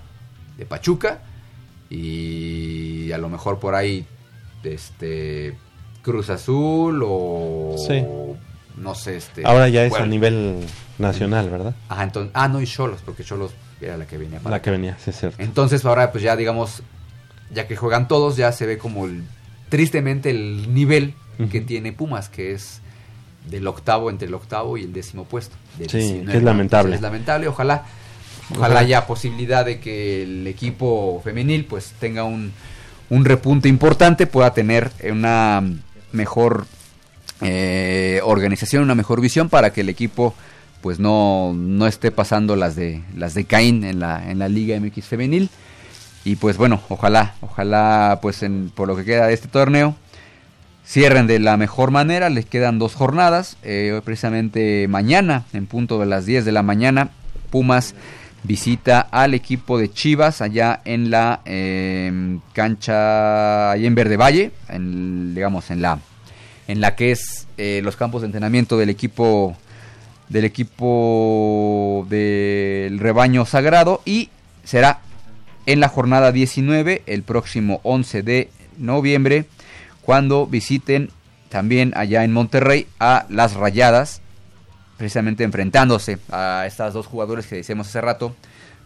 de 0.59 0.65
Pachuca, 0.67 1.21
y 1.91 3.13
a 3.13 3.19
lo 3.19 3.29
mejor 3.29 3.59
por 3.59 3.75
ahí, 3.75 4.05
este, 4.65 5.57
Cruz 6.03 6.31
Azul 6.31 7.03
o... 7.05 7.75
Sí. 7.89 8.05
No 8.77 8.95
sé, 8.95 9.17
este... 9.17 9.43
Ahora 9.45 9.69
ya 9.69 9.85
es 9.85 9.91
bueno, 9.91 10.05
a 10.05 10.09
nivel 10.09 10.57
nacional, 10.99 11.49
¿verdad? 11.49 11.75
Ajá, 11.89 12.03
entonces, 12.03 12.33
ah, 12.35 12.49
no, 12.49 12.61
y 12.61 12.67
Cholos, 12.67 13.01
porque 13.05 13.25
Cholos 13.25 13.53
era 13.81 13.97
la 13.97 14.07
que 14.07 14.19
venía 14.19 14.41
para 14.41 14.57
La 14.57 14.63
que 14.63 14.71
venía, 14.71 14.97
sí 14.99 15.11
es 15.11 15.19
cierto. 15.19 15.41
Entonces, 15.41 15.85
ahora, 15.85 16.11
pues 16.13 16.23
ya 16.25 16.37
digamos, 16.37 16.83
ya 17.53 17.67
que 17.67 17.77
juegan 17.77 18.09
todos, 18.09 18.37
ya 18.37 18.53
se 18.53 18.67
ve 18.67 18.79
como 18.79 19.07
el, 19.07 19.25
tristemente 19.69 20.31
el 20.31 20.73
nivel 20.75 21.15
que 21.51 21.61
tiene 21.61 21.93
Pumas, 21.93 22.29
que 22.29 22.53
es 22.53 22.81
del 23.49 23.67
octavo, 23.67 24.11
entre 24.11 24.29
el 24.29 24.35
octavo 24.35 24.77
y 24.77 24.83
el 24.83 24.93
décimo 24.93 25.25
puesto. 25.25 25.57
Sí, 25.79 25.99
19. 25.99 26.33
que 26.33 26.39
es 26.39 26.43
lamentable. 26.43 26.95
Es 26.95 27.01
lamentable, 27.01 27.49
ojalá, 27.49 27.85
ojalá 28.51 28.67
Ojalá. 28.67 28.81
haya 28.81 29.07
posibilidad 29.07 29.65
de 29.65 29.81
que 29.81 30.23
el 30.23 30.47
equipo 30.47 31.21
femenil 31.25 31.65
pues 31.65 31.93
tenga 31.99 32.25
un, 32.25 32.53
un 33.11 33.25
repunte 33.25 33.69
importante, 33.69 34.27
pueda 34.27 34.53
tener 34.55 34.91
una 35.11 35.63
mejor 36.13 36.67
eh, 37.41 38.21
organización, 38.25 38.83
una 38.83 38.95
mejor 38.95 39.21
visión 39.21 39.49
para 39.49 39.73
que 39.73 39.83
el 39.83 39.89
equipo 39.89 40.35
pues 40.81 40.99
no, 40.99 41.53
no 41.55 41.87
esté 41.87 42.11
pasando 42.11 42.57
las 42.57 42.77
de 42.77 43.03
las 43.17 43.35
de 43.35 43.47
Caín 43.47 43.85
en 43.85 44.01
la, 44.01 44.31
en 44.31 44.39
la 44.39 44.49
Liga 44.49 44.79
MX 44.79 45.07
femenil. 45.07 45.49
Y 46.25 46.37
pues 46.37 46.57
bueno, 46.57 46.81
ojalá, 46.89 47.35
ojalá 47.41 48.19
pues 48.23 48.45
por 48.75 48.89
lo 48.89 48.97
que 48.97 49.05
queda 49.05 49.27
de 49.27 49.35
este 49.35 49.49
torneo 49.49 49.97
cierren 50.87 51.27
de 51.27 51.39
la 51.39 51.57
mejor 51.57 51.91
manera. 51.91 52.29
Les 52.29 52.47
quedan 52.47 52.79
dos 52.79 52.95
jornadas. 52.95 53.57
eh, 53.63 54.01
precisamente 54.05 54.87
mañana, 54.89 55.45
en 55.53 55.67
punto 55.67 55.99
de 55.99 56.07
las 56.07 56.27
10 56.27 56.45
de 56.45 56.53
la 56.53 56.63
mañana, 56.63 57.11
Pumas 57.51 57.95
visita 58.45 59.01
al 59.01 59.35
equipo 59.35 59.79
de 59.79 59.91
Chivas 59.91 60.41
allá 60.41 60.81
en 60.85 61.11
la 61.11 61.41
eh, 61.47 62.39
cancha, 62.53 63.73
allá 63.73 63.87
en 63.87 63.95
Verde 63.95 64.17
Valle, 64.17 64.53
en, 64.69 65.35
digamos 65.35 65.71
en 65.71 65.83
la, 65.83 65.99
en 66.69 66.81
la 66.81 66.95
que 66.95 67.11
es 67.11 67.49
eh, 67.57 67.81
los 67.83 67.97
campos 67.97 68.21
de 68.23 68.27
entrenamiento 68.27 68.77
del 68.79 68.91
equipo 68.91 69.57
del 70.29 70.45
equipo 70.45 72.07
del 72.09 72.99
rebaño 72.99 73.45
sagrado 73.45 74.01
y 74.07 74.31
será 74.65 75.01
en 75.67 75.81
la 75.81 75.89
jornada 75.89 76.33
19 76.33 77.03
el 77.07 77.23
próximo 77.23 77.81
11 77.83 78.23
de 78.23 78.51
noviembre 78.79 79.47
cuando 80.01 80.47
visiten 80.47 81.11
también 81.51 81.93
allá 81.95 82.25
en 82.25 82.33
Monterrey 82.33 82.87
a 82.99 83.27
las 83.29 83.55
Rayadas 83.55 84.23
precisamente 84.97 85.45
enfrentándose 85.45 86.19
a 86.31 86.65
estas 86.67 86.95
dos 86.95 87.07
jugadores 87.07 87.47
que 87.47 87.57
decíamos 87.57 87.89
hace 87.89 88.01
rato 88.01 88.35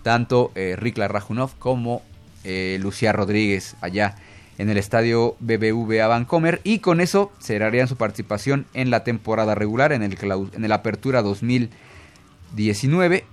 tanto 0.03 0.53
eh, 0.55 0.77
Rikla 0.79 1.09
Rajunov 1.09 1.57
como 1.59 2.03
eh, 2.45 2.79
Lucía 2.81 3.13
Rodríguez 3.13 3.77
allá 3.81 4.17
en 4.59 4.71
el 4.71 4.77
estadio 4.77 5.37
BBVA 5.41 6.07
Vancomer. 6.07 6.61
Y 6.65 6.81
con 6.81 7.01
eso 7.01 7.33
cerrarían 7.41 7.89
su 7.89 7.97
participación 7.97 8.67
en 8.75 8.91
la 8.91 9.05
temporada 9.05 9.55
regular 9.55 9.93
en 9.93 10.03
el, 10.03 10.19
en 10.53 10.65
el 10.65 10.73
Apertura 10.73 11.23
2019 11.23 13.25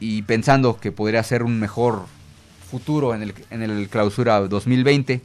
y 0.00 0.22
pensando 0.22 0.78
que 0.78 0.92
podría 0.92 1.22
ser 1.22 1.42
un 1.42 1.58
mejor 1.58 2.04
futuro 2.70 3.14
en 3.14 3.22
el, 3.22 3.34
en 3.50 3.62
el 3.62 3.88
clausura 3.88 4.40
2020 4.40 5.22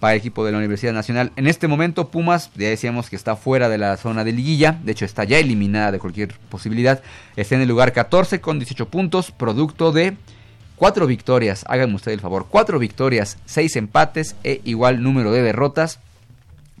para 0.00 0.14
el 0.14 0.18
equipo 0.18 0.44
de 0.44 0.52
la 0.52 0.58
Universidad 0.58 0.92
Nacional. 0.92 1.30
En 1.36 1.46
este 1.46 1.68
momento 1.68 2.08
Pumas, 2.08 2.50
ya 2.56 2.68
decíamos 2.68 3.10
que 3.10 3.16
está 3.16 3.36
fuera 3.36 3.68
de 3.68 3.78
la 3.78 3.96
zona 3.98 4.24
de 4.24 4.32
liguilla, 4.32 4.80
de 4.82 4.92
hecho 4.92 5.04
está 5.04 5.24
ya 5.24 5.38
eliminada 5.38 5.92
de 5.92 5.98
cualquier 5.98 6.34
posibilidad, 6.48 7.02
está 7.36 7.54
en 7.54 7.60
el 7.60 7.68
lugar 7.68 7.92
14 7.92 8.40
con 8.40 8.58
18 8.58 8.88
puntos, 8.88 9.30
producto 9.30 9.92
de 9.92 10.16
cuatro 10.76 11.06
victorias, 11.06 11.64
háganme 11.68 11.94
usted 11.96 12.12
el 12.12 12.20
favor, 12.20 12.46
cuatro 12.48 12.78
victorias, 12.78 13.36
seis 13.44 13.76
empates 13.76 14.34
e 14.42 14.62
igual 14.64 15.02
número 15.02 15.30
de 15.30 15.42
derrotas 15.42 16.00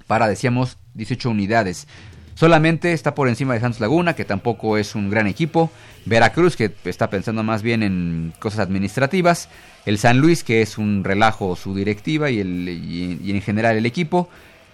para, 0.06 0.26
decíamos, 0.26 0.78
18 0.94 1.30
unidades. 1.30 1.86
Solamente 2.34 2.94
está 2.94 3.14
por 3.14 3.28
encima 3.28 3.52
de 3.52 3.60
Santos 3.60 3.80
Laguna, 3.80 4.14
que 4.14 4.24
tampoco 4.24 4.78
es 4.78 4.94
un 4.94 5.10
gran 5.10 5.26
equipo. 5.26 5.70
Veracruz, 6.06 6.56
que 6.56 6.70
está 6.84 7.10
pensando 7.10 7.42
más 7.42 7.62
bien 7.62 7.82
en 7.82 8.32
cosas 8.38 8.60
administrativas. 8.60 9.48
El 9.86 9.98
San 9.98 10.18
Luis, 10.18 10.44
que 10.44 10.62
es 10.62 10.78
un 10.78 11.04
relajo 11.04 11.56
su 11.56 11.74
directiva 11.74 12.30
y, 12.30 12.40
el, 12.40 12.68
y, 12.68 13.18
y 13.22 13.30
en 13.30 13.42
general 13.42 13.76
el 13.76 13.86
equipo. 13.86 14.28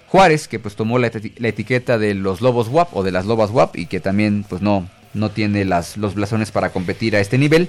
Juárez, 0.09 0.47
que 0.49 0.59
pues 0.59 0.77
tomó 0.77 0.99
la, 0.99 1.11
eti- 1.11 1.33
la 1.39 1.49
etiqueta 1.49 1.99
de 1.99 2.15
los 2.15 2.41
Lobos 2.41 2.69
WAP 2.69 2.95
o 2.95 3.03
de 3.03 3.11
las 3.11 3.27
Lobas 3.27 3.51
WAP 3.51 3.77
y 3.77 3.87
que 3.87 3.99
también 3.99 4.45
pues 4.49 4.63
no, 4.63 4.89
no 5.15 5.31
tiene 5.31 5.65
las, 5.65 5.97
los 5.97 6.15
blasones 6.15 6.53
para 6.53 6.71
competir 6.71 7.17
a 7.17 7.21
este 7.21 7.39
nivel. 7.39 7.69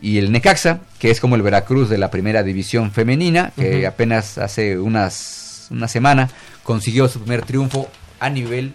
Y 0.00 0.18
el 0.18 0.32
Necaxa, 0.32 0.80
que 0.98 1.10
es 1.10 1.20
como 1.20 1.36
el 1.36 1.42
Veracruz 1.42 1.88
de 1.88 1.98
la 1.98 2.10
primera 2.10 2.42
división 2.42 2.90
femenina, 2.92 3.52
que 3.56 3.86
apenas 3.86 4.38
hace 4.38 4.78
unas, 4.78 5.66
una 5.70 5.86
semana 5.86 6.28
consiguió 6.64 7.08
su 7.08 7.20
primer 7.20 7.42
triunfo 7.42 7.88
a 8.18 8.28
nivel 8.30 8.74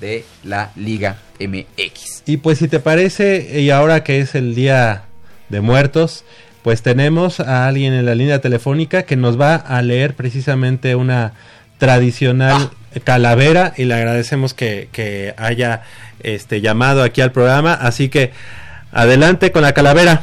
de 0.00 0.24
la 0.44 0.70
Liga 0.76 1.18
MX. 1.40 2.22
Y 2.26 2.38
pues 2.38 2.58
si 2.58 2.68
te 2.68 2.80
parece, 2.80 3.60
y 3.60 3.70
ahora 3.70 4.04
que 4.04 4.20
es 4.20 4.34
el 4.34 4.54
Día 4.54 5.02
de 5.48 5.60
Muertos, 5.60 6.24
pues 6.62 6.82
tenemos 6.82 7.40
a 7.40 7.66
alguien 7.66 7.92
en 7.94 8.04
la 8.06 8.14
línea 8.14 8.40
telefónica 8.40 9.04
que 9.04 9.16
nos 9.16 9.40
va 9.40 9.54
a 9.54 9.80
leer 9.82 10.14
precisamente 10.14 10.94
una 10.94 11.32
tradicional 11.78 12.70
calavera 13.04 13.72
y 13.76 13.84
le 13.84 13.94
agradecemos 13.94 14.54
que, 14.54 14.88
que 14.92 15.34
haya 15.38 15.82
este 16.20 16.60
llamado 16.60 17.02
aquí 17.02 17.20
al 17.20 17.32
programa. 17.32 17.74
Así 17.74 18.08
que 18.08 18.32
adelante 18.92 19.52
con 19.52 19.62
la 19.62 19.72
calavera. 19.72 20.22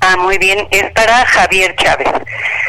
Ah, 0.00 0.16
muy 0.16 0.38
bien, 0.38 0.66
es 0.70 0.90
para 0.92 1.26
Javier 1.26 1.74
Chávez. 1.76 2.08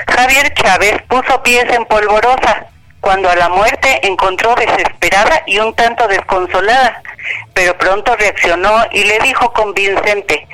Javier 0.07 0.53
Chávez 0.56 0.95
puso 1.07 1.41
pies 1.43 1.65
en 1.69 1.85
polvorosa 1.85 2.68
cuando 3.01 3.30
a 3.30 3.35
la 3.35 3.49
muerte 3.49 4.05
encontró 4.05 4.55
desesperada 4.55 5.43
y 5.45 5.59
un 5.59 5.73
tanto 5.73 6.07
desconsolada, 6.07 7.01
pero 7.53 7.77
pronto 7.77 8.15
reaccionó 8.15 8.85
y 8.91 9.03
le 9.03 9.19
dijo 9.19 9.51
convincente, 9.53 10.47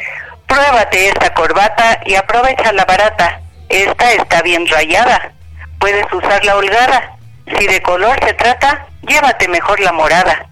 pruébate 0.47 1.09
esta 1.09 1.34
corbata 1.34 2.01
y 2.05 2.15
aprovecha 2.15 2.72
la 2.72 2.85
barata, 2.85 3.41
esta 3.69 4.13
está 4.13 4.41
bien 4.41 4.67
rayada, 4.67 5.31
puedes 5.80 6.11
usar 6.13 6.43
la 6.45 6.55
holgada, 6.55 7.17
si 7.57 7.67
de 7.67 7.81
color 7.81 8.17
se 8.26 8.34
trata, 8.34 8.88
llévate 9.07 9.47
mejor 9.47 9.80
la 9.80 9.91
morada. 9.91 10.47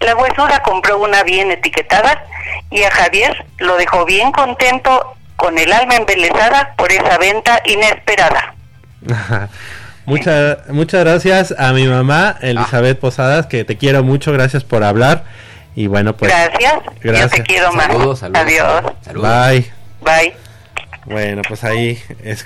La 0.00 0.14
huesuda 0.14 0.62
compró 0.62 0.98
una 0.98 1.22
bien 1.24 1.50
etiquetada 1.50 2.24
y 2.70 2.84
a 2.84 2.90
Javier 2.90 3.46
lo 3.58 3.76
dejó 3.76 4.04
bien 4.04 4.32
contento 4.32 5.14
con 5.36 5.58
el 5.58 5.72
alma 5.72 5.96
embelesada 5.96 6.74
por 6.76 6.92
esa 6.92 7.18
venta 7.18 7.60
inesperada. 7.64 8.54
Muchas, 10.08 10.58
muchas 10.70 11.00
gracias 11.04 11.54
a 11.58 11.72
mi 11.74 11.86
mamá, 11.86 12.36
Elizabeth 12.40 12.98
Posadas, 12.98 13.46
que 13.46 13.64
te 13.64 13.76
quiero 13.76 14.02
mucho, 14.02 14.32
gracias 14.32 14.64
por 14.64 14.82
hablar. 14.82 15.24
Y 15.76 15.86
bueno, 15.86 16.16
pues. 16.16 16.32
gracias, 16.32 16.72
yo 16.84 16.90
gracias. 17.02 17.30
te 17.32 17.42
quiero 17.42 17.72
más. 17.74 17.86
Saludos, 17.88 18.18
saludos. 18.20 18.42
Adiós, 18.42 18.92
Saludos. 19.02 19.28
Bye. 19.50 19.72
bye. 20.00 20.34
Bueno, 21.04 21.42
pues 21.46 21.62
ahí 21.62 21.98
es 22.24 22.44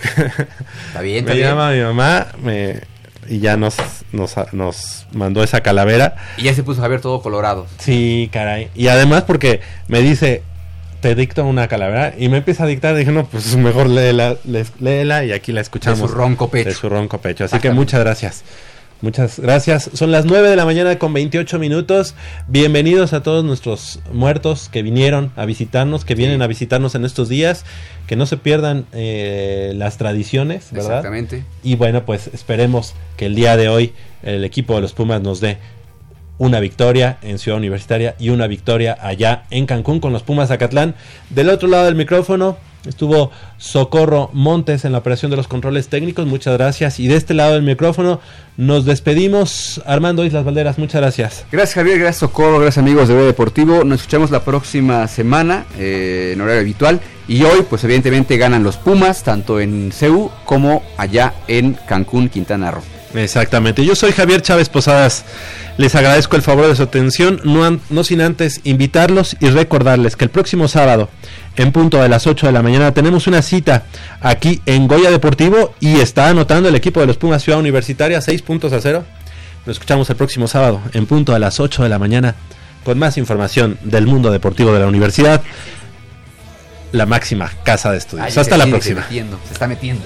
Está 0.89 1.01
bien, 1.03 1.19
está 1.21 1.31
me 1.31 1.37
bien. 1.37 1.49
llama 1.49 1.71
mi 1.71 1.81
mamá 1.83 2.27
me, 2.43 2.81
y 3.29 3.39
ya 3.39 3.57
nos, 3.57 3.77
nos, 4.11 4.35
nos 4.53 5.07
mandó 5.13 5.45
esa 5.45 5.61
calavera. 5.61 6.17
Y 6.37 6.43
ya 6.43 6.55
se 6.55 6.63
puso 6.65 6.81
Javier 6.83 7.01
todo 7.01 7.23
colorado. 7.23 7.67
Sí, 7.79 8.29
caray. 8.33 8.71
Y 8.75 8.89
además 8.89 9.23
porque 9.23 9.61
me 9.87 10.01
dice, 10.01 10.43
te 11.03 11.17
dicto 11.17 11.45
una 11.45 11.67
calavera 11.67 12.15
y 12.17 12.29
me 12.29 12.39
empieza 12.39 12.65
a 12.65 12.67
dictar. 12.67 12.95
Dije, 12.95 13.11
no, 13.11 13.27
pues 13.27 13.55
mejor 13.57 13.89
léela, 13.89 14.37
léela 14.79 15.25
y 15.25 15.33
aquí 15.33 15.53
la 15.53 15.61
escuchamos. 15.61 16.01
De 16.01 16.07
su 16.07 16.15
ronco 16.15 16.49
pecho. 16.49 16.69
De 16.69 16.75
su 16.75 16.89
ronco 16.89 17.19
pecho. 17.19 17.45
Así 17.45 17.59
que 17.59 17.73
muchas 17.73 18.01
gracias. 18.01 18.45
Muchas 19.03 19.41
gracias. 19.41 19.91
Son 19.95 20.13
las 20.13 20.27
9 20.27 20.49
de 20.49 20.55
la 20.55 20.65
mañana 20.65 20.97
con 21.01 21.13
28 21.13 21.59
minutos. 21.59 22.15
Bienvenidos 22.47 23.13
a 23.15 23.23
todos 23.25 23.45
nuestros 23.45 23.99
muertos 24.13 24.69
que 24.69 24.83
vinieron 24.83 25.33
a 25.35 25.45
visitarnos, 25.45 26.05
que 26.05 26.15
vienen 26.15 26.41
a 26.41 26.47
visitarnos 26.47 26.95
en 26.95 27.05
estos 27.05 27.29
días. 27.29 27.65
Que 28.07 28.15
no 28.15 28.25
se 28.25 28.37
pierdan 28.37 28.87
eh, 28.93 29.73
las 29.75 29.99
tradiciones, 29.99 30.69
¿verdad? 30.71 30.99
Exactamente. 30.99 31.43
Y 31.65 31.75
bueno, 31.75 32.05
pues 32.05 32.29
esperemos 32.29 32.95
que 33.17 33.27
el 33.27 33.35
día 33.35 33.57
de 33.57 33.69
hoy 33.69 33.93
el 34.23 34.45
equipo 34.45 34.77
de 34.77 34.83
los 34.83 34.93
Pumas 34.93 35.21
nos 35.21 35.41
dé 35.41 35.59
una 36.39 36.61
victoria 36.61 37.19
en 37.23 37.39
Ciudad 37.39 37.59
Universitaria 37.59 38.17
y 38.19 38.31
una 38.31 38.47
victoria 38.47 38.97
allá 39.01 39.45
en 39.51 39.67
Cancún 39.67 40.01
con 40.01 40.13
los 40.13 40.23
Pumas 40.23 40.49
Zacatlán. 40.49 40.95
Del 41.31 41.51
otro 41.51 41.69
lado 41.69 41.85
del 41.85 41.95
micrófono 41.95 42.57
estuvo 42.87 43.31
Socorro 43.59 44.31
Montes 44.33 44.85
en 44.85 44.93
la 44.93 44.99
operación 44.99 45.31
de 45.31 45.37
los 45.37 45.47
controles 45.47 45.89
técnicos, 45.89 46.27
muchas 46.27 46.55
gracias. 46.55 46.99
Y 46.99 47.07
de 47.07 47.17
este 47.17 47.35
lado 47.35 47.55
del 47.55 47.63
micrófono 47.63 48.21
nos 48.57 48.85
despedimos. 48.85 49.81
Armando 49.87 50.25
Islas 50.25 50.45
Valderas, 50.45 50.79
muchas 50.79 51.01
gracias. 51.01 51.45
Gracias 51.53 51.75
Javier, 51.75 51.99
gracias 51.99 52.19
Socorro, 52.19 52.59
gracias 52.59 52.79
amigos 52.79 53.09
de 53.09 53.15
B 53.15 53.23
Deportivo. 53.23 53.85
Nos 53.85 54.01
escuchamos 54.01 54.31
la 54.31 54.45
próxima 54.45 55.07
semana 55.09 55.67
eh, 55.79 56.33
en 56.35 56.41
horario 56.41 56.61
habitual. 56.61 57.01
Y 57.29 57.45
hoy, 57.45 57.65
pues 57.71 57.85
evidentemente 57.85 58.37
ganan 58.37 58.65
los 58.65 58.77
Pumas, 58.77 59.23
tanto 59.23 59.61
en 59.61 59.93
CEU 59.93 60.31
como 60.45 60.83
allá 60.97 61.35
en 61.47 61.75
Cancún, 61.87 62.29
Quintana 62.29 62.73
Roo. 62.73 62.83
Exactamente. 63.15 63.85
Yo 63.85 63.95
soy 63.95 64.13
Javier 64.13 64.43
Chávez 64.43 64.69
Posadas. 64.69 65.25
Les 65.79 65.95
agradezco 65.95 66.37
el 66.37 66.43
favor 66.43 66.69
de 66.69 66.77
su 66.77 66.83
atención, 66.83 67.41
no, 67.45 67.65
an- 67.65 67.81
no 67.91 68.05
sin 68.05 68.21
antes 68.21 68.61
invitarlos 68.65 69.37
y 69.41 69.49
recordarles 69.49 70.17
que 70.17 70.25
el 70.25 70.31
próximo 70.31 70.69
sábado, 70.69 71.09
en 71.57 71.73
punto 71.73 72.01
de 72.01 72.09
las 72.09 72.27
8 72.27 72.47
de 72.47 72.53
la 72.53 72.63
mañana, 72.63 72.93
tenemos 72.93 73.27
una 73.27 73.41
cita 73.43 73.85
aquí 74.21 74.61
en 74.67 74.87
Goya 74.87 75.11
Deportivo 75.11 75.75
y 75.81 76.01
está 76.01 76.29
anotando 76.29 76.69
el 76.69 76.75
equipo 76.75 77.01
de 77.01 77.07
los 77.07 77.17
Pumas 77.17 77.43
Ciudad 77.43 77.59
Universitaria 77.59 78.21
6 78.21 78.43
puntos 78.43 78.73
a 78.75 78.81
0. 78.81 79.05
Nos 79.65 79.77
escuchamos 79.77 80.09
el 80.11 80.17
próximo 80.17 80.47
sábado, 80.47 80.81
en 80.93 81.07
punto 81.07 81.33
de 81.33 81.39
las 81.39 81.59
8 81.59 81.83
de 81.85 81.89
la 81.89 81.99
mañana, 81.99 82.35
con 82.85 82.99
más 82.99 83.17
información 83.17 83.79
del 83.83 84.07
mundo 84.07 84.31
deportivo 84.31 84.73
de 84.75 84.81
la 84.81 84.87
universidad, 84.87 85.41
la 86.93 87.07
máxima 87.07 87.51
casa 87.65 87.91
de 87.91 87.99
estudios. 87.99 88.27
Ay, 88.27 88.29
Hasta 88.31 88.45
se 88.45 88.51
la 88.59 88.65
sigue 88.65 88.71
próxima. 88.77 89.01
metiendo, 89.01 89.39
se 89.47 89.53
está 89.55 89.67
metiendo. 89.67 90.03